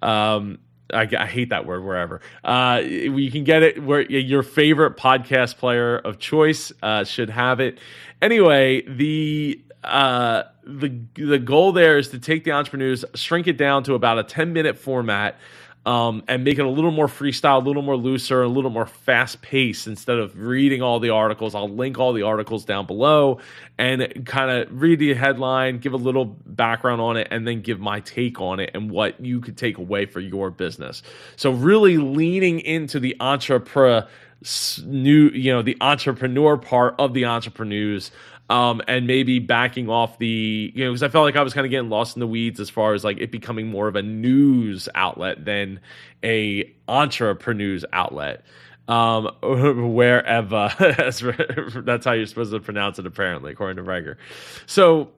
Um, 0.04 0.60
I, 0.94 1.08
I, 1.18 1.26
hate 1.26 1.50
that 1.50 1.66
word 1.66 1.84
wherever. 1.84 2.22
Uh, 2.44 2.82
you 2.84 3.32
can 3.32 3.44
get 3.44 3.64
it 3.64 3.84
where 3.84 4.02
your 4.02 4.44
favorite 4.44 4.98
podcast 4.98 5.58
player 5.58 5.98
of 5.98 6.20
choice 6.20 6.72
uh, 6.82 7.04
should 7.04 7.30
have 7.30 7.60
it. 7.60 7.80
Anyway, 8.22 8.82
the 8.82 9.62
uh, 9.84 10.44
the 10.64 11.00
the 11.16 11.40
goal 11.40 11.72
there 11.72 11.98
is 11.98 12.10
to 12.10 12.20
take 12.20 12.44
the 12.44 12.52
entrepreneurs, 12.52 13.06
shrink 13.16 13.48
it 13.48 13.58
down 13.58 13.84
to 13.84 13.94
about 13.94 14.20
a 14.20 14.24
ten 14.24 14.54
minute 14.54 14.78
format. 14.78 15.38
Um, 15.86 16.24
and 16.28 16.44
make 16.44 16.60
it 16.60 16.66
a 16.66 16.70
little 16.70 16.92
more 16.92 17.08
freestyle, 17.08 17.64
a 17.64 17.66
little 17.66 17.82
more 17.82 17.96
looser, 17.96 18.44
a 18.44 18.50
little 18.50 18.70
more 18.70 18.86
fast 18.86 19.42
paced 19.42 19.88
instead 19.88 20.20
of 20.20 20.38
reading 20.38 20.82
all 20.82 21.00
the 21.00 21.10
articles. 21.12 21.56
I'll 21.56 21.70
link 21.70 21.98
all 21.98 22.12
the 22.12 22.24
articles 22.24 22.66
down 22.66 22.86
below 22.86 23.40
and 23.78 24.26
kind 24.26 24.52
of 24.52 24.82
read 24.82 25.00
the 25.00 25.14
headline, 25.14 25.80
give 25.80 25.94
a 25.94 25.98
little 25.98 26.26
background 26.26 27.00
on 27.00 27.16
it, 27.16 27.30
and 27.32 27.48
then 27.48 27.62
give 27.62 27.80
my 27.80 28.02
take 28.02 28.42
on 28.42 28.60
it 28.60 28.72
and 28.74 28.92
what 28.92 29.22
you 29.22 29.40
could 29.40 29.58
take 29.58 29.78
away 29.78 30.06
for 30.06 30.20
your 30.20 30.52
business. 30.52 31.02
So, 31.38 31.52
really 31.52 31.98
leaning 31.98 32.60
into 32.60 33.00
the 33.00 33.16
entrepreneur 33.22 34.06
new 34.86 35.30
you 35.30 35.52
know 35.52 35.62
the 35.62 35.78
entrepreneur 35.82 36.58
part 36.58 36.96
of 36.98 37.14
the 37.14 37.26
entrepreneurs 37.26 38.12
um, 38.50 38.82
and 38.88 39.06
maybe 39.06 39.40
backing 39.40 39.90
off 39.90 40.18
the 40.18 40.72
you 40.74 40.84
know 40.84 40.92
because 40.92 41.04
I 41.04 41.10
felt 41.10 41.26
like 41.26 41.36
I 41.36 41.44
was 41.44 41.54
kind 41.54 41.66
of 41.66 41.72
getting 41.72 41.90
lost 41.90 42.16
in 42.16 42.20
the 42.20 42.28
weeds 42.28 42.60
as 42.60 42.70
far 42.70 42.94
as 42.94 43.04
like 43.04 43.20
it 43.20 43.32
becoming 43.32 43.68
more 43.68 43.88
of 43.88 43.96
a 43.96 44.02
news 44.02 44.90
outlet 44.96 45.46
than 45.46 45.80
a 46.24 46.74
entrepreneurs 46.88 47.86
outlet. 47.94 48.44
Um, 48.88 49.30
wherever 49.94 50.74
that's, 50.80 51.20
that's 51.76 52.06
how 52.06 52.14
you're 52.14 52.26
supposed 52.26 52.52
to 52.52 52.60
pronounce 52.60 52.98
it 52.98 53.06
apparently 53.06 53.52
according 53.52 53.84
to 53.84 53.90
Rager. 53.90 54.16
So 54.66 55.12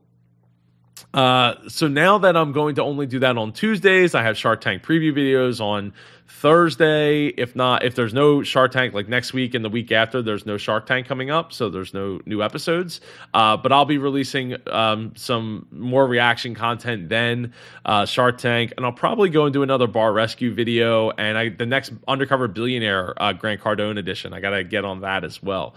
uh, 1.13 1.55
so 1.67 1.87
now 1.87 2.17
that 2.19 2.37
I'm 2.37 2.51
going 2.51 2.75
to 2.75 2.83
only 2.83 3.05
do 3.05 3.19
that 3.19 3.37
on 3.37 3.51
Tuesdays, 3.53 4.15
I 4.15 4.23
have 4.23 4.37
Shark 4.37 4.61
Tank 4.61 4.83
preview 4.83 5.13
videos 5.13 5.59
on 5.59 5.93
Thursday. 6.39 7.27
If 7.27 7.55
not, 7.55 7.83
if 7.83 7.93
there's 7.95 8.13
no 8.13 8.41
Shark 8.41 8.71
Tank, 8.71 8.93
like 8.93 9.07
next 9.07 9.33
week 9.33 9.53
and 9.53 9.63
the 9.63 9.69
week 9.69 9.91
after, 9.91 10.21
there's 10.21 10.45
no 10.45 10.57
Shark 10.57 10.85
Tank 10.85 11.07
coming 11.07 11.29
up, 11.29 11.53
so 11.53 11.69
there's 11.69 11.93
no 11.93 12.19
new 12.25 12.41
episodes. 12.41 13.01
Uh, 13.33 13.57
but 13.57 13.71
I'll 13.71 13.85
be 13.85 13.97
releasing 13.97 14.55
um, 14.67 15.13
some 15.15 15.67
more 15.71 16.07
reaction 16.07 16.55
content 16.55 17.09
then 17.09 17.53
uh, 17.85 18.05
Shark 18.05 18.37
Tank, 18.37 18.73
and 18.77 18.85
I'll 18.85 18.91
probably 18.91 19.29
go 19.29 19.45
and 19.45 19.53
do 19.53 19.61
another 19.61 19.87
bar 19.87 20.11
rescue 20.13 20.53
video 20.53 21.11
and 21.11 21.37
I, 21.37 21.49
the 21.49 21.65
next 21.65 21.91
undercover 22.07 22.47
billionaire 22.47 23.13
uh, 23.21 23.33
Grant 23.33 23.61
Cardone 23.61 23.99
edition. 23.99 24.33
I 24.33 24.39
got 24.39 24.51
to 24.51 24.63
get 24.63 24.85
on 24.85 25.01
that 25.01 25.23
as 25.23 25.43
well. 25.43 25.75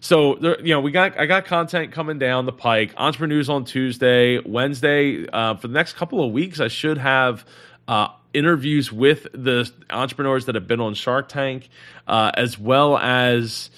So 0.00 0.34
there, 0.34 0.60
you 0.60 0.74
know, 0.74 0.80
we 0.80 0.90
got 0.90 1.18
I 1.18 1.24
got 1.24 1.46
content 1.46 1.92
coming 1.92 2.18
down 2.18 2.44
the 2.44 2.52
pike. 2.52 2.92
Entrepreneurs 2.96 3.48
on 3.48 3.64
Tuesday, 3.64 4.38
Wednesday. 4.38 5.26
Uh, 5.26 5.54
for 5.54 5.66
the 5.66 5.72
next 5.72 5.94
couple 5.94 6.22
of 6.22 6.30
weeks, 6.30 6.60
I 6.60 6.68
should 6.68 6.98
have. 6.98 7.46
Uh, 7.88 8.08
interviews 8.34 8.92
with 8.92 9.26
the 9.32 9.70
entrepreneurs 9.90 10.46
that 10.46 10.54
have 10.54 10.66
been 10.66 10.80
on 10.80 10.94
Shark 10.94 11.28
Tank, 11.28 11.68
uh, 12.06 12.32
as 12.34 12.58
well 12.58 12.98
as 12.98 13.70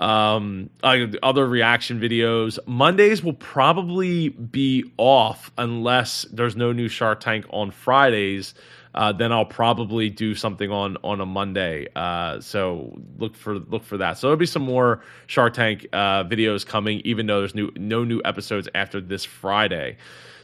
um, 0.00 0.70
other 0.82 1.46
reaction 1.46 2.00
videos. 2.00 2.58
Mondays 2.66 3.22
will 3.22 3.34
probably 3.34 4.30
be 4.30 4.90
off 4.96 5.50
unless 5.58 6.22
there's 6.32 6.56
no 6.56 6.72
new 6.72 6.88
Shark 6.88 7.20
Tank 7.20 7.46
on 7.50 7.70
Fridays 7.70 8.54
uh, 8.94 9.12
then 9.12 9.32
I'll 9.32 9.44
probably 9.44 10.10
do 10.10 10.34
something 10.34 10.70
on 10.70 10.96
on 11.04 11.20
a 11.20 11.26
Monday. 11.26 11.86
Uh, 11.94 12.40
so 12.40 12.98
look 13.18 13.36
for 13.36 13.58
look 13.58 13.84
for 13.84 13.98
that. 13.98 14.18
So 14.18 14.26
there'll 14.26 14.38
be 14.38 14.46
some 14.46 14.62
more 14.62 15.02
Shark 15.28 15.54
Tank 15.54 15.86
uh, 15.92 16.24
videos 16.24 16.66
coming, 16.66 17.00
even 17.04 17.26
though 17.26 17.38
there's 17.38 17.54
new 17.54 17.70
no 17.76 18.04
new 18.04 18.20
episodes 18.24 18.68
after 18.74 19.00
this 19.00 19.24
Friday. 19.24 19.98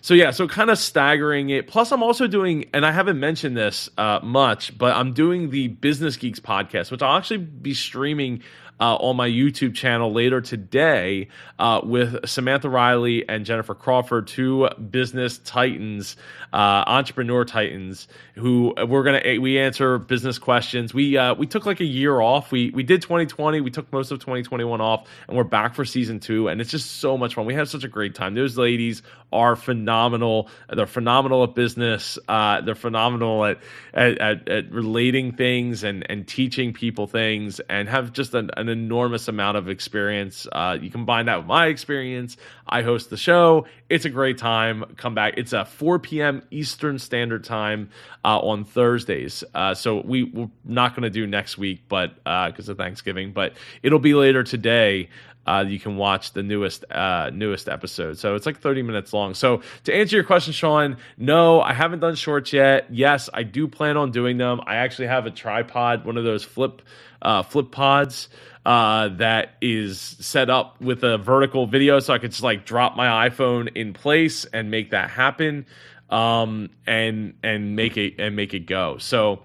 So 0.05 0.13
yeah, 0.13 0.33
so 0.33 0.47
kind 0.47 0.69
of 0.69 0.77
staggering 0.77 1.49
it. 1.49 1.67
Plus, 1.67 1.91
I'm 1.91 2.03
also 2.03 2.27
doing, 2.27 2.67
and 2.75 2.85
I 2.85 2.93
haven't 2.93 3.19
mentioned 3.19 3.57
this 3.57 3.89
uh, 3.97 4.21
much, 4.23 4.77
but 4.77 4.95
I'm 4.95 5.15
doing 5.15 5.49
the 5.49 5.69
Business 5.69 6.19
Geeks 6.19 6.41
podcast, 6.41 6.91
which 6.91 7.01
I'll 7.01 7.17
actually 7.17 7.39
be 7.39 7.73
streaming 7.73 8.43
uh, 8.81 8.97
on 8.97 9.17
my 9.17 9.29
YouTube 9.29 9.75
channel 9.75 10.13
later 10.13 10.41
today 10.41 11.29
uh, 11.59 11.81
with 11.85 12.29
Samantha 12.29 12.69
Riley 12.69 13.29
and 13.29 13.47
Jennifer 13.47 13.75
Crawford, 13.75 14.27
two 14.27 14.69
business 14.69 15.39
titans, 15.39 16.17
uh, 16.53 16.85
entrepreneur 16.87 17.45
titans, 17.45 18.09
who 18.35 18.75
we're 18.87 19.05
gonna 19.05 19.39
we 19.41 19.59
answer 19.59 19.99
business 19.99 20.39
questions. 20.39 20.93
We 20.93 21.17
uh, 21.17 21.35
we 21.35 21.47
took 21.47 21.67
like 21.67 21.81
a 21.81 21.85
year 21.85 22.21
off. 22.21 22.51
We 22.51 22.71
we 22.71 22.83
did 22.83 23.03
2020. 23.03 23.61
We 23.61 23.71
took 23.71 23.93
most 23.93 24.11
of 24.11 24.19
2021 24.19 24.81
off, 24.81 25.09
and 25.29 25.37
we're 25.37 25.45
back 25.45 25.75
for 25.75 25.85
season 25.85 26.21
two. 26.21 26.49
And 26.49 26.61
it's 26.61 26.71
just 26.71 26.99
so 27.01 27.17
much 27.17 27.35
fun. 27.35 27.47
We 27.47 27.55
had 27.55 27.69
such 27.69 27.85
a 27.85 27.89
great 27.89 28.15
time. 28.15 28.35
Those 28.35 28.59
ladies 28.59 29.03
are 29.33 29.57
phenomenal. 29.57 30.49
They're 30.69 30.87
phenomenal 30.87 31.45
at 31.45 31.55
business. 31.55 32.19
Uh, 32.29 32.61
they're 32.61 32.75
phenomenal 32.75 33.45
at, 33.45 33.59
at, 33.93 34.19
at, 34.19 34.49
at 34.49 34.71
relating 34.71 35.33
things 35.33 35.85
and 35.85 36.09
and 36.11 36.27
teaching 36.27 36.73
people 36.73 37.07
things, 37.07 37.61
and 37.69 37.89
have 37.89 38.13
just 38.13 38.35
an, 38.35 38.51
an 38.57 38.64
an 38.69 38.79
enormous 38.79 39.29
amount 39.29 39.57
of 39.57 39.69
experience. 39.69 40.47
Uh, 40.51 40.79
you 40.81 40.91
combine 40.91 41.27
that 41.27 41.39
with 41.39 41.47
my 41.47 41.67
experience. 41.67 42.37
I 42.67 42.83
host 42.83 43.11
the 43.11 43.17
show. 43.17 43.67
It's 43.89 44.05
a 44.05 44.11
great 44.11 44.39
time. 44.39 44.85
Come 44.97 45.15
back. 45.15 45.35
It's 45.37 45.53
a 45.53 45.65
4 45.65 45.99
p.m. 45.99 46.43
Eastern 46.51 46.99
Standard 46.99 47.45
Time 47.45 47.91
uh, 48.25 48.39
on 48.39 48.65
Thursdays. 48.65 49.45
Uh, 49.55 49.75
so 49.75 50.01
we, 50.01 50.25
we're 50.25 50.51
not 50.65 50.95
going 50.95 51.03
to 51.03 51.11
do 51.11 51.27
next 51.27 51.59
week, 51.59 51.83
but 51.89 52.15
because 52.17 52.69
uh, 52.69 52.73
of 52.73 52.79
Thanksgiving, 52.79 53.33
but 53.33 53.55
it'll 53.83 53.99
be 53.99 54.15
later 54.15 54.43
today 54.43 55.09
uh, 55.47 55.65
you 55.67 55.79
can 55.79 55.97
watch 55.97 56.33
the 56.33 56.43
newest 56.43 56.85
uh, 56.91 57.31
newest 57.33 57.69
episode. 57.69 58.19
So 58.19 58.35
it's 58.35 58.47
like 58.47 58.61
30 58.61 58.83
minutes 58.83 59.13
long. 59.13 59.35
So 59.35 59.63
to 59.85 59.95
answer 59.95 60.17
your 60.17 60.25
question, 60.25 60.53
Sean, 60.53 60.97
no, 61.19 61.61
I 61.61 61.73
haven't 61.73 62.01
done 62.01 62.15
shorts 62.15 62.53
yet. 62.53 62.87
Yes, 62.91 63.29
I 63.33 63.43
do 63.43 63.69
plan 63.69 63.97
on 63.97 64.11
doing 64.11 64.39
them. 64.39 64.61
I 64.67 64.77
actually 64.77 65.09
have 65.09 65.27
a 65.27 65.31
tripod, 65.31 66.05
one 66.05 66.17
of 66.17 66.25
those 66.25 66.45
flip 66.45 66.83
uh, 67.25 67.43
flip 67.43 67.71
pods 67.71 68.29
uh, 68.67 69.09
that 69.09 69.55
is 69.61 70.01
set 70.01 70.49
up 70.49 70.81
with 70.81 71.03
a 71.03 71.19
vertical 71.19 71.67
video, 71.67 72.01
so 72.01 72.15
I 72.15 72.19
could 72.19 72.31
just 72.31 72.43
like 72.43 72.65
drop 72.65 72.97
my 72.97 73.29
iPhone 73.29 73.75
in 73.75 73.93
place 73.93 74.45
and 74.47 74.71
make 74.71 74.91
that 74.91 75.11
happen, 75.11 75.67
um, 76.11 76.71
and 76.87 77.35
and 77.43 77.77
make 77.77 77.97
it 77.97 78.15
and 78.19 78.37
make 78.37 78.55
it 78.55 78.67
go. 78.67 78.99
So 78.99 79.43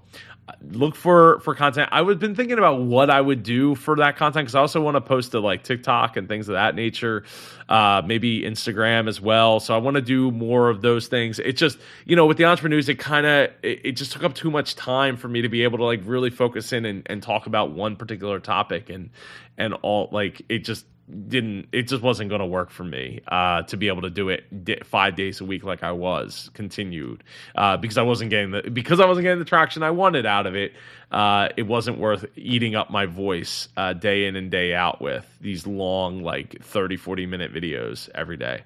look 0.62 0.96
for 0.96 1.40
for 1.42 1.56
content. 1.56 1.90
I 1.92 2.04
have 2.04 2.20
been 2.20 2.36
thinking 2.36 2.58
about 2.58 2.82
what 2.82 3.10
I 3.10 3.20
would 3.22 3.44
do 3.44 3.76
for 3.76 3.96
that 3.98 4.18
content 4.18 4.46
because 4.46 4.56
I 4.56 4.60
also 4.60 4.82
want 4.82 4.96
to 4.96 5.02
post 5.02 5.32
to 5.32 5.40
like 5.40 5.64
TikTok 5.64 6.18
and 6.18 6.28
things 6.28 6.50
of 6.50 6.54
that 6.54 6.76
nature, 6.76 7.24
uh, 7.68 8.02
maybe 8.06 8.42
Instagram 8.42 9.08
as 9.08 9.20
well. 9.20 9.60
So 9.60 9.76
I 9.76 9.78
want 9.78 9.96
to 9.96 10.02
do 10.02 10.32
more 10.32 10.70
of 10.70 10.82
those 10.82 11.08
things. 11.08 11.40
It 11.40 11.54
just 11.54 11.78
you 12.06 12.16
know 12.16 12.26
with 12.26 12.38
the 12.38 12.46
entrepreneurs, 12.46 12.90
it 12.90 13.00
kind 13.00 13.26
of 13.26 13.52
it, 13.64 13.82
it, 13.86 13.92
just 13.94 14.12
took 14.12 14.24
up 14.24 14.36
too 14.36 14.52
much 14.52 14.76
time 14.76 15.18
for 15.18 15.28
me 15.28 15.42
to 15.42 15.50
be 15.50 15.64
able 15.64 15.78
to 15.80 15.86
like 15.86 16.02
really 16.06 16.30
focus 16.30 16.74
in 16.74 16.86
and, 16.86 17.04
and 17.06 17.22
talk 17.22 17.46
about 17.48 17.72
one 17.72 17.96
particular 17.96 18.40
topic 18.40 18.90
and 18.90 19.10
and 19.58 19.74
all 19.82 20.10
like 20.12 20.42
it 20.50 20.60
just 20.60 20.86
didn't 21.28 21.68
it 21.72 21.84
just 21.84 22.04
wasn't 22.04 22.30
going 22.30 22.40
to 22.40 22.46
work 22.46 22.70
for 22.70 22.84
me 22.84 23.22
uh, 23.28 23.64
to 23.64 23.78
be 23.78 23.88
able 23.88 24.02
to 24.04 24.10
do 24.10 24.30
it 24.30 24.86
five 24.86 25.16
days 25.16 25.42
a 25.42 25.46
week 25.46 25.64
like 25.64 25.84
I 25.84 25.92
was 25.92 26.50
continued 26.54 27.24
uh, 27.56 27.78
because 27.78 27.98
I 27.98 28.04
wasn't 28.04 28.30
getting 28.30 28.52
the 28.52 28.70
because 28.70 29.00
I 29.00 29.06
wasn't 29.06 29.24
getting 29.24 29.40
the 29.40 29.46
traction 29.46 29.84
I 29.84 29.92
wanted 29.92 30.26
out 30.26 30.46
of 30.46 30.56
it. 30.56 30.74
Uh, 31.12 31.50
it 31.58 31.64
wasn't 31.64 31.98
worth 31.98 32.26
eating 32.36 32.76
up 32.76 32.92
my 32.92 33.06
voice 33.08 33.68
uh, 33.76 33.94
day 33.94 34.26
in 34.26 34.36
and 34.36 34.52
day 34.52 34.76
out 34.76 35.02
with 35.02 35.26
these 35.42 35.66
long 35.66 36.22
like 36.22 36.64
30 36.64 36.98
40 36.98 37.26
minute 37.26 37.54
videos 37.54 38.10
every 38.14 38.38
day. 38.38 38.64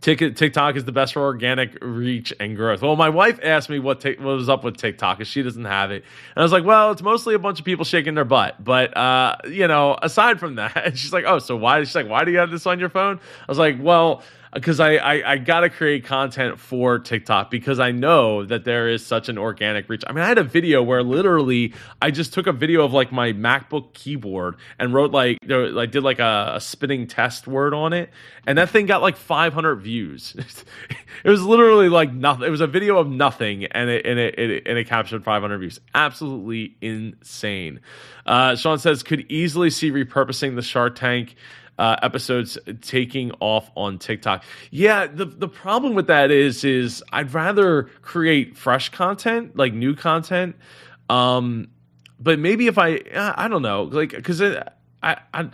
TikTok 0.00 0.76
is 0.76 0.84
the 0.84 0.92
best 0.92 1.12
for 1.12 1.22
organic 1.22 1.76
reach 1.82 2.32
and 2.40 2.56
growth. 2.56 2.80
Well, 2.80 2.96
my 2.96 3.10
wife 3.10 3.38
asked 3.42 3.68
me 3.68 3.78
what, 3.78 4.00
t- 4.00 4.16
what 4.16 4.36
was 4.36 4.48
up 4.48 4.64
with 4.64 4.78
TikTok 4.78 5.18
because 5.18 5.28
she 5.28 5.42
doesn't 5.42 5.66
have 5.66 5.90
it. 5.90 6.04
And 6.34 6.40
I 6.40 6.42
was 6.42 6.52
like, 6.52 6.64
well, 6.64 6.90
it's 6.90 7.02
mostly 7.02 7.34
a 7.34 7.38
bunch 7.38 7.58
of 7.58 7.66
people 7.66 7.84
shaking 7.84 8.14
their 8.14 8.24
butt. 8.24 8.62
But, 8.64 8.96
uh, 8.96 9.36
you 9.46 9.68
know, 9.68 9.98
aside 10.00 10.40
from 10.40 10.54
that, 10.54 10.92
she's 10.96 11.12
like, 11.12 11.24
oh, 11.26 11.38
so 11.38 11.54
why? 11.54 11.80
She's 11.84 11.94
like, 11.94 12.08
why 12.08 12.24
do 12.24 12.32
you 12.32 12.38
have 12.38 12.50
this 12.50 12.66
on 12.66 12.80
your 12.80 12.88
phone? 12.88 13.20
I 13.46 13.50
was 13.50 13.58
like, 13.58 13.76
well, 13.78 14.22
because 14.52 14.80
I, 14.80 14.96
I, 14.96 15.32
I 15.32 15.38
got 15.38 15.60
to 15.60 15.70
create 15.70 16.04
content 16.04 16.58
for 16.58 16.98
TikTok 16.98 17.50
because 17.50 17.78
I 17.78 17.92
know 17.92 18.44
that 18.44 18.64
there 18.64 18.88
is 18.88 19.06
such 19.06 19.28
an 19.28 19.38
organic 19.38 19.88
reach. 19.88 20.02
I 20.06 20.12
mean, 20.12 20.24
I 20.24 20.28
had 20.28 20.38
a 20.38 20.44
video 20.44 20.82
where 20.82 21.02
literally 21.02 21.74
I 22.02 22.10
just 22.10 22.34
took 22.34 22.46
a 22.46 22.52
video 22.52 22.84
of 22.84 22.92
like 22.92 23.12
my 23.12 23.32
MacBook 23.32 23.92
keyboard 23.92 24.56
and 24.78 24.92
wrote 24.92 25.12
like 25.12 25.38
like 25.46 25.92
did 25.92 26.02
like 26.02 26.18
a, 26.18 26.54
a 26.56 26.60
spinning 26.60 27.06
test 27.06 27.46
word 27.46 27.74
on 27.74 27.92
it, 27.92 28.10
and 28.46 28.58
that 28.58 28.70
thing 28.70 28.86
got 28.86 29.02
like 29.02 29.16
500 29.16 29.76
views. 29.76 30.34
it 31.24 31.30
was 31.30 31.42
literally 31.44 31.88
like 31.88 32.12
nothing. 32.12 32.46
It 32.46 32.50
was 32.50 32.60
a 32.60 32.66
video 32.66 32.98
of 32.98 33.08
nothing, 33.08 33.66
and 33.66 33.88
it 33.88 34.04
and 34.04 34.18
it, 34.18 34.38
it 34.38 34.66
and 34.66 34.78
it 34.78 34.88
captured 34.88 35.22
500 35.22 35.58
views. 35.58 35.80
Absolutely 35.94 36.76
insane. 36.80 37.80
Uh, 38.26 38.56
Sean 38.56 38.78
says 38.78 39.02
could 39.02 39.30
easily 39.30 39.70
see 39.70 39.90
repurposing 39.92 40.56
the 40.56 40.62
Shark 40.62 40.96
Tank 40.96 41.36
uh, 41.80 41.96
episodes 42.02 42.58
taking 42.82 43.32
off 43.40 43.70
on 43.74 43.98
TikTok. 43.98 44.44
Yeah, 44.70 45.06
the 45.06 45.24
the 45.24 45.48
problem 45.48 45.94
with 45.94 46.08
that 46.08 46.30
is 46.30 46.62
is 46.62 47.02
I'd 47.10 47.32
rather 47.32 47.84
create 48.02 48.58
fresh 48.58 48.90
content, 48.90 49.56
like 49.56 49.72
new 49.72 49.96
content. 49.96 50.56
Um, 51.08 51.68
but 52.20 52.38
maybe 52.38 52.66
if 52.66 52.76
I 52.76 53.00
I 53.14 53.48
don't 53.48 53.62
know, 53.62 53.84
like 53.84 54.10
because 54.10 54.42
I, 54.42 54.66
I 55.02 55.48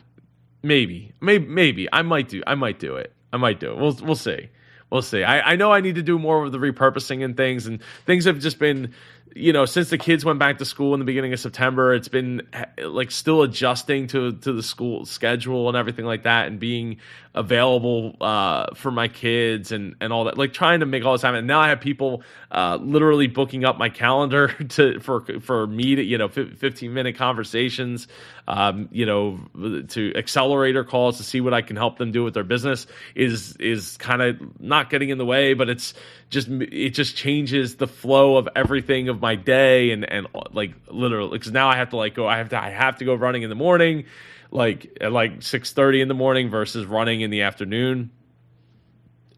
maybe 0.64 1.12
maybe 1.20 1.46
maybe 1.46 1.88
I 1.92 2.02
might 2.02 2.28
do 2.28 2.42
I 2.44 2.56
might 2.56 2.80
do 2.80 2.96
it. 2.96 3.12
I 3.32 3.36
might 3.36 3.60
do 3.60 3.70
it. 3.70 3.76
We'll 3.78 3.96
we'll 4.02 4.16
see. 4.16 4.48
We'll 4.90 5.02
see. 5.02 5.22
I, 5.22 5.52
I 5.52 5.56
know 5.56 5.72
I 5.72 5.80
need 5.80 5.96
to 5.96 6.02
do 6.02 6.18
more 6.18 6.44
of 6.44 6.52
the 6.52 6.58
repurposing 6.58 7.24
and 7.24 7.36
things, 7.36 7.66
and 7.66 7.80
things 8.04 8.24
have 8.24 8.40
just 8.40 8.58
been 8.58 8.94
you 9.37 9.53
know, 9.53 9.66
since 9.66 9.91
the 9.91 9.99
kids 9.99 10.24
went 10.24 10.39
back 10.39 10.59
to 10.59 10.64
school 10.64 10.95
in 10.95 11.01
the 11.01 11.05
beginning 11.05 11.32
of 11.34 11.39
September, 11.39 11.93
it's 11.93 12.09
been 12.09 12.43
like 12.78 13.11
still 13.11 13.43
adjusting 13.43 14.07
to 14.09 14.32
to 14.32 14.53
the 14.53 14.62
school 14.62 15.05
schedule 15.05 15.68
and 15.68 15.76
everything 15.76 16.07
like 16.07 16.22
that, 16.22 16.47
and 16.47 16.59
being 16.59 16.97
available 17.34 18.16
uh, 18.22 18.74
for 18.74 18.91
my 18.91 19.09
kids 19.09 19.72
and 19.72 19.95
and 20.01 20.12
all 20.12 20.24
that. 20.24 20.39
Like 20.39 20.55
trying 20.55 20.80
to 20.80 20.87
make 20.87 21.05
all 21.05 21.12
this 21.12 21.22
happen. 21.22 21.39
And 21.39 21.47
now 21.47 21.61
I 21.61 21.68
have 21.68 21.80
people 21.80 22.22
uh, 22.51 22.78
literally 22.80 23.26
booking 23.26 23.64
up 23.64 23.76
my 23.76 23.91
calendar 23.91 24.49
to 24.70 25.01
for 25.01 25.20
for 25.41 25.66
me 25.66 25.95
to 25.97 26.03
you 26.03 26.16
know 26.16 26.28
fifteen 26.28 26.95
minute 26.95 27.16
conversations, 27.16 28.09
um, 28.49 28.88
you 28.92 29.07
know, 29.07 29.40
to 29.88 30.12
accelerator 30.14 30.84
calls 30.84 31.16
to 31.16 31.24
see 31.24 31.40
what 31.40 31.53
I 31.53 31.62
can 31.62 31.76
help 31.76 31.99
them 31.99 32.12
do 32.12 32.22
with 32.22 32.34
their 32.34 32.44
business 32.44 32.86
is 33.14 33.57
is 33.57 33.97
kind 33.97 34.22
of 34.22 34.61
not 34.61 34.90
getting 34.90 35.09
in 35.09 35.18
the 35.18 35.26
way, 35.26 35.55
but 35.55 35.68
it's 35.68 35.94
just 36.30 36.49
it 36.49 36.90
just 36.90 37.16
changes 37.16 37.76
the 37.76 37.88
flow 37.88 38.36
of 38.36 38.49
everything 38.55 39.09
of 39.09 39.20
my 39.20 39.34
day 39.34 39.90
and 39.90 40.11
and 40.11 40.26
like 40.53 40.74
literally 40.88 41.38
because 41.38 41.53
now 41.53 41.68
I 41.68 41.76
have 41.76 41.90
to 41.90 41.97
like 41.97 42.14
go 42.14 42.26
I 42.26 42.38
have 42.38 42.51
to 42.51 42.62
I 42.62 42.70
have 42.70 42.99
to 42.99 43.05
go 43.05 43.14
running 43.14 43.42
in 43.42 43.49
the 43.49 43.57
morning 43.57 44.05
like 44.51 44.97
at 45.01 45.12
like 45.12 45.40
6:30 45.40 46.03
in 46.03 46.09
the 46.09 46.14
morning 46.14 46.51
versus 46.51 46.86
running 46.86 47.20
in 47.20 47.30
the 47.30 47.42
afternoon 47.42 48.11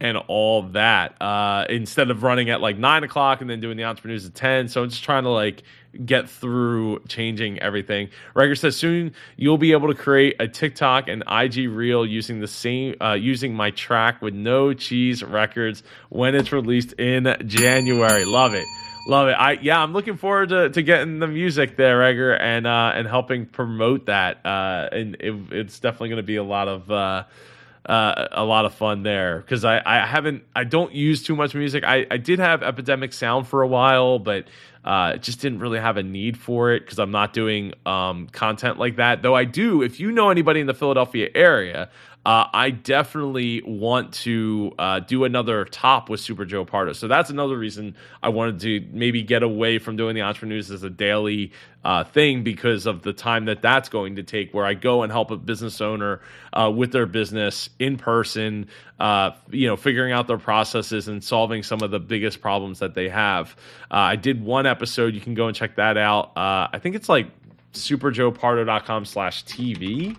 and 0.00 0.16
all 0.16 0.62
that 0.62 1.20
uh, 1.20 1.64
instead 1.68 2.10
of 2.10 2.22
running 2.22 2.50
at 2.50 2.60
like 2.60 2.78
nine 2.78 3.04
o'clock 3.04 3.40
and 3.40 3.50
then 3.50 3.60
doing 3.60 3.76
the 3.76 3.84
entrepreneurs 3.84 4.26
at 4.26 4.34
10 4.34 4.68
so 4.68 4.82
i'm 4.82 4.90
just 4.90 5.02
trying 5.02 5.24
to 5.24 5.30
like 5.30 5.62
get 6.04 6.28
through 6.28 7.00
changing 7.08 7.58
everything 7.60 8.08
Rager 8.34 8.58
says 8.58 8.76
soon 8.76 9.12
you'll 9.36 9.58
be 9.58 9.72
able 9.72 9.88
to 9.88 9.94
create 9.94 10.36
a 10.40 10.48
tiktok 10.48 11.08
and 11.08 11.22
ig 11.30 11.56
reel 11.68 12.06
using 12.06 12.40
the 12.40 12.46
same 12.46 12.94
uh, 13.00 13.14
using 13.14 13.54
my 13.54 13.70
track 13.70 14.22
with 14.22 14.34
no 14.34 14.72
cheese 14.74 15.22
records 15.22 15.82
when 16.08 16.34
it's 16.34 16.52
released 16.52 16.92
in 16.94 17.34
january 17.46 18.24
love 18.24 18.54
it 18.54 18.66
Love 19.08 19.28
it. 19.28 19.32
I 19.32 19.52
yeah, 19.52 19.82
I'm 19.82 19.94
looking 19.94 20.18
forward 20.18 20.50
to, 20.50 20.68
to 20.68 20.82
getting 20.82 21.18
the 21.18 21.26
music 21.26 21.78
there, 21.78 22.02
Egger, 22.02 22.34
and 22.34 22.66
uh, 22.66 22.92
and 22.94 23.08
helping 23.08 23.46
promote 23.46 24.04
that. 24.04 24.44
Uh, 24.44 24.86
and 24.92 25.16
it, 25.18 25.34
it's 25.50 25.80
definitely 25.80 26.10
going 26.10 26.18
to 26.18 26.26
be 26.26 26.36
a 26.36 26.44
lot 26.44 26.68
of 26.68 26.90
uh, 26.90 27.24
uh, 27.88 28.28
a 28.32 28.44
lot 28.44 28.66
of 28.66 28.74
fun 28.74 29.02
there 29.02 29.38
because 29.38 29.64
I, 29.64 29.80
I 29.84 30.06
haven't 30.06 30.44
I 30.54 30.64
don't 30.64 30.92
use 30.92 31.22
too 31.22 31.34
much 31.34 31.54
music. 31.54 31.84
I, 31.84 32.06
I 32.10 32.18
did 32.18 32.38
have 32.38 32.62
Epidemic 32.62 33.14
Sound 33.14 33.48
for 33.48 33.62
a 33.62 33.66
while, 33.66 34.18
but 34.18 34.44
uh, 34.84 35.16
just 35.16 35.40
didn't 35.40 35.60
really 35.60 35.78
have 35.78 35.96
a 35.96 36.02
need 36.02 36.36
for 36.36 36.72
it 36.72 36.80
because 36.80 36.98
I'm 36.98 37.10
not 37.10 37.32
doing 37.32 37.72
um, 37.86 38.28
content 38.28 38.78
like 38.78 38.96
that. 38.96 39.22
Though 39.22 39.34
I 39.34 39.44
do, 39.44 39.82
if 39.82 40.00
you 40.00 40.12
know 40.12 40.28
anybody 40.30 40.60
in 40.60 40.66
the 40.66 40.74
Philadelphia 40.74 41.30
area, 41.34 41.88
uh, 42.28 42.46
I 42.52 42.68
definitely 42.68 43.62
want 43.62 44.12
to 44.12 44.74
uh, 44.78 45.00
do 45.00 45.24
another 45.24 45.64
top 45.64 46.10
with 46.10 46.20
Super 46.20 46.44
Joe 46.44 46.66
Pardo. 46.66 46.92
So 46.92 47.08
that's 47.08 47.30
another 47.30 47.56
reason 47.56 47.96
I 48.22 48.28
wanted 48.28 48.60
to 48.60 48.86
maybe 48.92 49.22
get 49.22 49.42
away 49.42 49.78
from 49.78 49.96
doing 49.96 50.14
the 50.14 50.20
entrepreneurs 50.20 50.70
as 50.70 50.82
a 50.82 50.90
daily 50.90 51.52
uh, 51.86 52.04
thing 52.04 52.42
because 52.42 52.84
of 52.84 53.00
the 53.00 53.14
time 53.14 53.46
that 53.46 53.62
that's 53.62 53.88
going 53.88 54.16
to 54.16 54.22
take. 54.22 54.52
Where 54.52 54.66
I 54.66 54.74
go 54.74 55.04
and 55.04 55.10
help 55.10 55.30
a 55.30 55.38
business 55.38 55.80
owner 55.80 56.20
uh, 56.52 56.70
with 56.70 56.92
their 56.92 57.06
business 57.06 57.70
in 57.78 57.96
person, 57.96 58.68
uh, 59.00 59.30
you 59.48 59.66
know, 59.66 59.78
figuring 59.78 60.12
out 60.12 60.26
their 60.26 60.36
processes 60.36 61.08
and 61.08 61.24
solving 61.24 61.62
some 61.62 61.80
of 61.80 61.90
the 61.90 61.98
biggest 61.98 62.42
problems 62.42 62.80
that 62.80 62.92
they 62.92 63.08
have. 63.08 63.56
Uh, 63.90 63.94
I 63.94 64.16
did 64.16 64.44
one 64.44 64.66
episode. 64.66 65.14
You 65.14 65.22
can 65.22 65.32
go 65.32 65.46
and 65.46 65.56
check 65.56 65.76
that 65.76 65.96
out. 65.96 66.32
I 66.36 66.78
think 66.78 66.94
it's 66.94 67.08
like 67.08 67.30
superjoepardo.com 67.72 69.06
slash 69.06 69.46
TV 69.46 70.14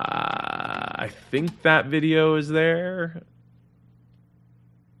uh, 0.00 0.04
I 0.04 1.10
think 1.30 1.62
that 1.62 1.86
video 1.86 2.36
is 2.36 2.48
there. 2.48 3.22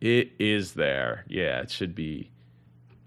It 0.00 0.32
is 0.38 0.74
there. 0.74 1.24
Yeah, 1.28 1.60
it 1.60 1.70
should 1.70 1.94
be. 1.94 2.30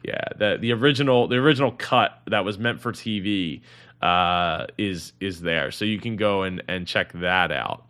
Yeah, 0.03 0.23
the 0.37 0.57
the 0.59 0.71
original 0.73 1.27
the 1.27 1.35
original 1.35 1.71
cut 1.71 2.21
that 2.27 2.43
was 2.43 2.57
meant 2.57 2.81
for 2.81 2.91
TV 2.91 3.61
uh, 4.01 4.65
is 4.77 5.13
is 5.19 5.41
there, 5.41 5.71
so 5.71 5.85
you 5.85 5.99
can 5.99 6.15
go 6.15 6.43
and 6.43 6.63
and 6.67 6.87
check 6.87 7.11
that 7.13 7.51
out. 7.51 7.85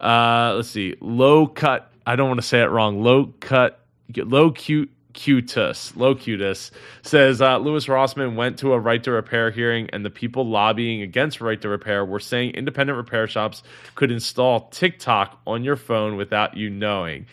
Uh, 0.00 0.54
let's 0.56 0.70
see, 0.70 0.96
low 1.00 1.46
cut. 1.46 1.92
I 2.06 2.16
don't 2.16 2.28
want 2.28 2.40
to 2.40 2.46
say 2.46 2.62
it 2.62 2.70
wrong. 2.70 3.02
Low 3.02 3.26
cut, 3.40 3.80
low 4.16 4.50
cute 4.50 4.90
Locutus, 5.14 5.96
Locutus 5.96 6.70
says 7.02 7.40
uh, 7.40 7.58
Louis 7.58 7.86
Rossmann 7.86 8.34
went 8.34 8.58
to 8.58 8.72
a 8.72 8.80
right 8.80 9.02
to 9.04 9.12
repair 9.12 9.50
hearing, 9.50 9.88
and 9.92 10.04
the 10.04 10.10
people 10.10 10.46
lobbying 10.46 11.02
against 11.02 11.40
right 11.40 11.60
to 11.62 11.68
repair 11.68 12.04
were 12.04 12.20
saying 12.20 12.54
independent 12.54 12.96
repair 12.96 13.28
shops 13.28 13.62
could 13.94 14.10
install 14.10 14.68
TikTok 14.70 15.40
on 15.46 15.62
your 15.62 15.76
phone 15.76 16.16
without 16.16 16.56
you 16.56 16.68
knowing. 16.68 17.26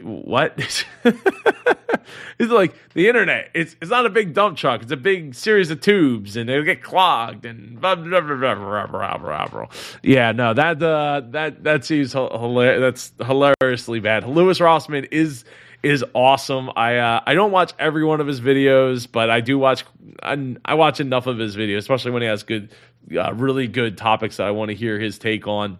what? 0.00 0.54
it's 1.04 2.52
like 2.52 2.74
the 2.94 3.08
internet. 3.08 3.50
It's 3.52 3.74
it's 3.80 3.90
not 3.90 4.06
a 4.06 4.10
big 4.10 4.32
dump 4.32 4.56
truck. 4.56 4.82
It's 4.82 4.92
a 4.92 4.96
big 4.96 5.34
series 5.34 5.72
of 5.72 5.80
tubes, 5.80 6.36
and 6.36 6.48
they 6.48 6.62
get 6.62 6.82
clogged 6.84 7.44
and 7.44 7.80
blah, 7.80 7.96
blah, 7.96 8.20
blah, 8.20 9.66
yeah. 10.02 10.30
No, 10.30 10.54
that 10.54 10.80
uh, 10.80 11.22
that 11.30 11.64
that 11.64 11.84
seems 11.84 12.12
hilarious. 12.12 12.80
That's 12.80 13.26
hilariously 13.26 13.98
bad. 13.98 14.24
Louis 14.28 14.60
Rossmann 14.60 15.08
is 15.10 15.44
is 15.86 16.04
awesome. 16.14 16.70
I 16.74 16.96
uh, 16.96 17.20
I 17.24 17.34
don't 17.34 17.52
watch 17.52 17.72
every 17.78 18.04
one 18.04 18.20
of 18.20 18.26
his 18.26 18.40
videos, 18.40 19.06
but 19.10 19.30
I 19.30 19.40
do 19.40 19.58
watch. 19.58 19.84
I, 20.22 20.56
I 20.64 20.74
watch 20.74 21.00
enough 21.00 21.26
of 21.26 21.38
his 21.38 21.56
videos, 21.56 21.78
especially 21.78 22.10
when 22.10 22.22
he 22.22 22.28
has 22.28 22.42
good, 22.42 22.72
uh, 23.16 23.32
really 23.32 23.68
good 23.68 23.96
topics 23.96 24.38
that 24.38 24.46
I 24.46 24.50
want 24.50 24.70
to 24.70 24.74
hear 24.74 24.98
his 24.98 25.18
take 25.18 25.46
on. 25.46 25.78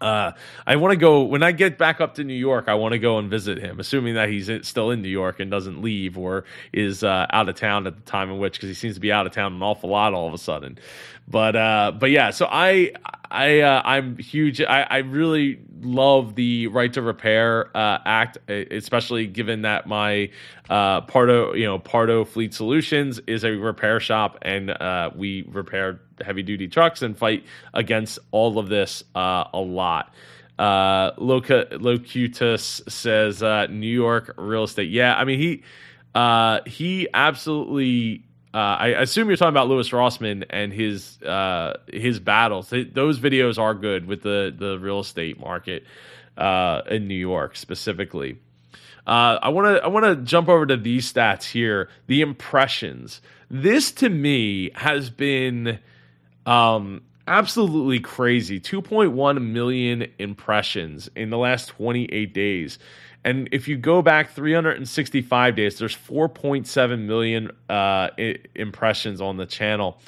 Uh, 0.00 0.32
I 0.66 0.76
want 0.76 0.92
to 0.92 0.96
go 0.96 1.22
when 1.22 1.42
I 1.42 1.52
get 1.52 1.76
back 1.76 2.00
up 2.00 2.14
to 2.14 2.24
New 2.24 2.34
York. 2.34 2.64
I 2.68 2.74
want 2.74 2.92
to 2.92 2.98
go 2.98 3.18
and 3.18 3.28
visit 3.28 3.58
him, 3.58 3.78
assuming 3.78 4.14
that 4.14 4.30
he's 4.30 4.50
still 4.66 4.90
in 4.90 5.02
New 5.02 5.08
York 5.08 5.38
and 5.38 5.50
doesn't 5.50 5.82
leave 5.82 6.16
or 6.16 6.44
is 6.72 7.04
uh, 7.04 7.26
out 7.30 7.48
of 7.48 7.56
town 7.56 7.86
at 7.86 7.94
the 7.94 8.02
time 8.02 8.30
in 8.30 8.38
which, 8.38 8.54
because 8.54 8.68
he 8.68 8.74
seems 8.74 8.94
to 8.94 9.00
be 9.00 9.12
out 9.12 9.26
of 9.26 9.32
town 9.32 9.52
an 9.52 9.62
awful 9.62 9.90
lot 9.90 10.14
all 10.14 10.26
of 10.26 10.32
a 10.32 10.38
sudden. 10.38 10.78
But 11.28 11.56
uh, 11.56 11.92
but 11.98 12.10
yeah, 12.10 12.30
so 12.30 12.46
I 12.50 12.92
I 13.30 13.60
uh, 13.60 13.82
I'm 13.84 14.18
huge. 14.18 14.60
I, 14.60 14.82
I 14.82 14.98
really 14.98 15.60
love 15.80 16.34
the 16.34 16.66
Right 16.68 16.92
to 16.92 17.02
Repair 17.02 17.74
uh, 17.76 17.98
Act, 18.04 18.38
especially 18.48 19.26
given 19.26 19.62
that 19.62 19.86
my 19.86 20.30
uh, 20.68 21.00
Pardo 21.02 21.54
you 21.54 21.64
know 21.64 21.78
Pardo 21.78 22.24
Fleet 22.24 22.52
Solutions 22.52 23.20
is 23.26 23.44
a 23.44 23.52
repair 23.52 24.00
shop, 24.00 24.38
and 24.42 24.70
uh, 24.70 25.10
we 25.14 25.42
repair 25.48 26.00
heavy 26.20 26.42
duty 26.42 26.68
trucks 26.68 27.02
and 27.02 27.16
fight 27.16 27.44
against 27.72 28.18
all 28.30 28.58
of 28.58 28.68
this 28.68 29.02
uh, 29.14 29.44
a 29.52 29.60
lot. 29.60 30.12
Uh, 30.58 31.12
Locutus 31.16 32.82
says 32.88 33.42
uh, 33.42 33.66
New 33.66 33.86
York 33.86 34.34
real 34.36 34.64
estate. 34.64 34.90
Yeah, 34.90 35.14
I 35.14 35.24
mean 35.24 35.38
he 35.38 35.62
uh, 36.14 36.60
he 36.66 37.08
absolutely 37.14 38.24
uh, 38.54 38.56
I 38.58 38.88
assume 38.88 39.28
you're 39.28 39.36
talking 39.36 39.54
about 39.54 39.68
Louis 39.68 39.88
Rossmann 39.90 40.44
and 40.50 40.72
his 40.72 41.20
uh, 41.22 41.78
his 41.90 42.20
battles. 42.20 42.68
Those 42.70 43.18
videos 43.18 43.58
are 43.58 43.74
good 43.74 44.06
with 44.06 44.22
the 44.22 44.54
the 44.56 44.78
real 44.78 45.00
estate 45.00 45.40
market 45.40 45.84
uh, 46.36 46.82
in 46.90 47.08
New 47.08 47.14
York 47.14 47.56
specifically. 47.56 48.38
Uh, 49.06 49.38
I 49.42 49.48
want 49.48 49.76
to 49.76 49.82
I 49.82 49.88
want 49.88 50.04
to 50.04 50.16
jump 50.16 50.48
over 50.48 50.66
to 50.66 50.76
these 50.76 51.10
stats 51.10 51.44
here. 51.44 51.88
The 52.08 52.20
impressions. 52.20 53.22
This 53.50 53.90
to 53.92 54.08
me 54.08 54.70
has 54.74 55.10
been 55.10 55.78
um, 56.46 57.02
absolutely 57.26 58.00
crazy. 58.00 58.60
2.1 58.60 59.42
million 59.52 60.06
impressions 60.18 61.10
in 61.16 61.30
the 61.30 61.38
last 61.38 61.68
28 61.68 62.32
days. 62.32 62.78
And 63.24 63.48
if 63.52 63.68
you 63.68 63.76
go 63.76 64.02
back 64.02 64.32
365 64.32 65.56
days, 65.56 65.78
there's 65.78 65.96
4.7 65.96 67.00
million 67.00 67.50
uh, 67.68 68.10
impressions 68.54 69.20
on 69.20 69.36
the 69.36 69.46
channel. 69.46 69.98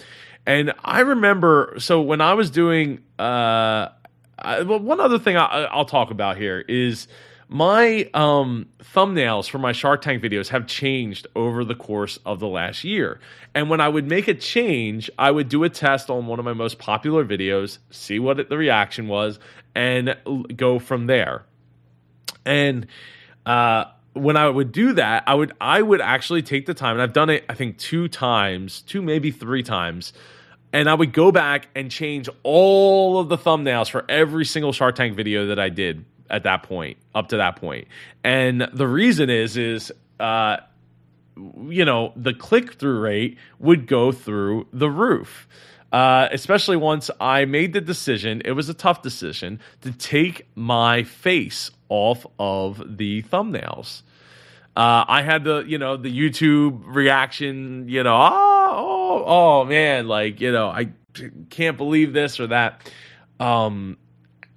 And 0.47 0.73
I 0.85 1.01
remember, 1.01 1.75
so 1.79 2.01
when 2.03 2.21
I 2.21 2.35
was 2.35 2.51
doing, 2.51 3.03
uh, 3.19 3.89
I, 4.39 4.63
well, 4.63 4.81
one 4.81 5.01
other 5.01 5.19
thing 5.19 5.37
I, 5.37 5.75
will 5.75 5.85
talk 5.85 6.11
about 6.11 6.37
here 6.37 6.61
is 6.61 7.09
my 7.49 8.11
um, 8.15 8.67
thumbnails 8.81 9.49
for 9.49 9.59
my 9.59 9.73
Shark 9.73 10.03
Tank 10.03 10.23
videos 10.23 10.49
have 10.49 10.67
changed 10.67 11.27
over 11.37 11.65
the 11.65 11.75
course 11.75 12.19
of 12.27 12.41
the 12.41 12.49
last 12.49 12.85
year. 12.85 13.21
And 13.55 13.71
when 13.71 13.81
I 13.81 13.89
would 13.89 14.09
make 14.09 14.29
a 14.29 14.35
change, 14.35 15.11
I 15.19 15.31
would 15.31 15.49
do 15.49 15.65
a 15.65 15.69
test 15.69 16.11
on 16.11 16.27
one 16.27 16.39
of 16.39 16.45
my 16.45 16.53
most 16.53 16.79
popular 16.79 17.25
videos, 17.25 17.79
see 17.91 18.19
what 18.19 18.49
the 18.49 18.59
reaction 18.59 19.09
was, 19.09 19.39
and 19.75 20.17
go 20.57 20.79
from 20.79 21.07
there. 21.07 21.45
And 22.45 22.87
uh, 23.47 23.85
when 24.15 24.37
I 24.37 24.49
would 24.49 24.73
do 24.73 24.95
that, 24.95 25.25
I 25.27 25.35
would 25.35 25.53
I 25.61 25.83
would 25.83 26.01
actually 26.01 26.43
take 26.43 26.67
the 26.67 26.75
time, 26.75 26.93
and 26.93 27.03
I've 27.03 27.13
done 27.13 27.31
it 27.31 27.45
I 27.49 27.55
think 27.55 27.79
two 27.79 28.09
times, 28.09 28.83
two 28.83 29.03
maybe 29.03 29.31
three 29.31 29.63
times, 29.63 30.13
and 30.73 30.89
I 30.89 30.95
would 30.95 31.13
go 31.13 31.33
back 31.33 31.69
and 31.75 31.91
change 31.91 32.29
all 32.43 33.19
of 33.19 33.29
the 33.29 33.37
thumbnails 33.39 33.91
for 33.91 34.05
every 34.09 34.45
single 34.45 34.73
Shark 34.73 34.95
Tank 34.95 35.17
video 35.17 35.47
that 35.47 35.59
I 35.59 35.69
did 35.69 36.05
at 36.31 36.45
that 36.45 36.63
point, 36.63 36.97
up 37.15 37.29
to 37.29 37.37
that 37.37 37.57
point. 37.57 37.89
And 38.23 38.69
the 38.73 38.87
reason 38.87 39.31
is 39.31 39.57
is 39.57 39.93
uh, 40.21 40.59
you 41.37 41.85
know 41.85 42.13
the 42.17 42.35
click 42.35 42.75
through 42.75 43.01
rate 43.01 43.39
would 43.59 43.87
go 43.87 44.13
through 44.13 44.67
the 44.73 44.91
roof. 44.91 45.49
Uh, 45.93 46.29
especially 46.33 46.77
once 46.77 47.09
I 47.21 47.45
made 47.45 47.73
the 47.73 47.81
decision, 47.81 48.43
it 48.45 48.51
was 48.51 48.69
a 48.69 48.75
tough 48.75 49.01
decision 49.01 49.61
to 49.83 49.93
take 49.93 50.49
my 50.57 51.05
face 51.05 51.71
off 51.89 52.27
of 52.39 52.97
the 52.97 53.23
thumbnails. 53.23 54.03
Uh, 54.77 55.05
I 55.07 55.23
had 55.23 55.45
the, 55.45 55.65
you 55.67 55.79
know, 55.79 55.97
the 55.97 56.11
YouTube 56.11 56.83
reaction, 56.87 57.89
you 57.89 58.03
know, 58.03 58.17
oh, 58.17 58.65
oh, 58.73 59.25
oh 59.27 59.65
man, 59.65 60.09
like, 60.09 60.41
you 60.41 60.51
know, 60.51 60.69
I 60.69 60.89
can't 61.51 61.77
believe 61.77 62.13
this 62.13 62.41
or 62.41 62.49
that. 62.49 62.91
Um, 63.39 63.99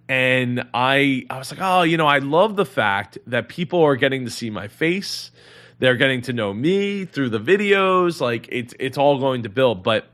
and 0.09 0.67
I, 0.73 1.25
I 1.29 1.37
was 1.37 1.51
like, 1.51 1.59
oh, 1.61 1.83
you 1.83 1.97
know, 1.97 2.07
I 2.07 2.17
love 2.19 2.55
the 2.55 2.65
fact 2.65 3.19
that 3.27 3.47
people 3.47 3.83
are 3.83 3.95
getting 3.95 4.25
to 4.25 4.31
see 4.31 4.49
my 4.49 4.67
face. 4.67 5.31
They're 5.79 5.97
getting 5.97 6.21
to 6.23 6.33
know 6.33 6.51
me 6.53 7.05
through 7.05 7.29
the 7.29 7.39
videos. 7.39 8.19
Like 8.19 8.47
it's, 8.51 8.73
it's 8.79 8.97
all 8.97 9.19
going 9.19 9.43
to 9.43 9.49
build. 9.49 9.83
But 9.83 10.07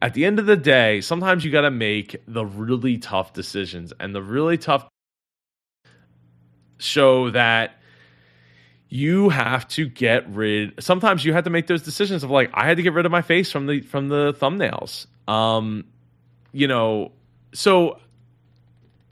at 0.00 0.14
the 0.14 0.24
end 0.26 0.38
of 0.38 0.46
the 0.46 0.56
day, 0.56 1.00
sometimes 1.00 1.44
you 1.44 1.50
got 1.50 1.62
to 1.62 1.70
make 1.70 2.16
the 2.28 2.44
really 2.44 2.98
tough 2.98 3.32
decisions 3.32 3.92
and 3.98 4.14
the 4.14 4.22
really 4.22 4.58
tough 4.58 4.86
show 6.80 7.30
that 7.30 7.76
you 8.88 9.28
have 9.28 9.68
to 9.68 9.88
get 9.88 10.28
rid 10.30 10.82
sometimes 10.82 11.24
you 11.24 11.32
have 11.32 11.44
to 11.44 11.50
make 11.50 11.66
those 11.66 11.82
decisions 11.82 12.24
of 12.24 12.30
like 12.30 12.50
i 12.54 12.66
had 12.66 12.76
to 12.76 12.82
get 12.82 12.92
rid 12.92 13.06
of 13.06 13.12
my 13.12 13.22
face 13.22 13.50
from 13.50 13.66
the 13.66 13.80
from 13.82 14.08
the 14.08 14.34
thumbnails 14.34 15.06
um 15.28 15.84
you 16.52 16.66
know 16.66 17.12
so 17.52 17.98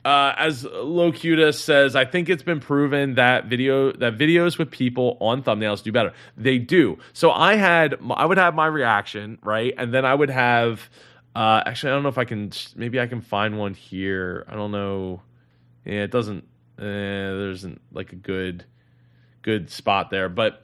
uh, 0.05 0.33
as 0.37 0.63
Locutus 0.63 1.61
says, 1.61 1.95
I 1.95 2.05
think 2.05 2.29
it's 2.29 2.43
been 2.43 2.59
proven 2.59 3.15
that 3.15 3.45
video 3.45 3.91
that 3.91 4.17
videos 4.17 4.57
with 4.57 4.71
people 4.71 5.17
on 5.19 5.43
thumbnails 5.43 5.83
do 5.83 5.91
better. 5.91 6.13
They 6.37 6.57
do. 6.57 6.97
So 7.13 7.31
I 7.31 7.55
had 7.55 7.95
I 8.11 8.25
would 8.25 8.37
have 8.37 8.55
my 8.55 8.67
reaction 8.67 9.39
right, 9.43 9.73
and 9.77 9.93
then 9.93 10.05
I 10.05 10.15
would 10.15 10.29
have. 10.29 10.89
Uh, 11.35 11.61
actually, 11.65 11.91
I 11.91 11.95
don't 11.95 12.03
know 12.03 12.09
if 12.09 12.17
I 12.17 12.25
can. 12.25 12.51
Maybe 12.75 12.99
I 12.99 13.07
can 13.07 13.21
find 13.21 13.59
one 13.59 13.73
here. 13.73 14.45
I 14.47 14.55
don't 14.55 14.71
know. 14.71 15.21
Yeah, 15.85 16.03
it 16.03 16.11
doesn't 16.11 16.45
eh, 16.79 16.83
there 16.83 17.51
isn't 17.51 17.81
like 17.91 18.13
a 18.13 18.15
good 18.15 18.65
good 19.41 19.69
spot 19.69 20.09
there. 20.09 20.29
But 20.29 20.61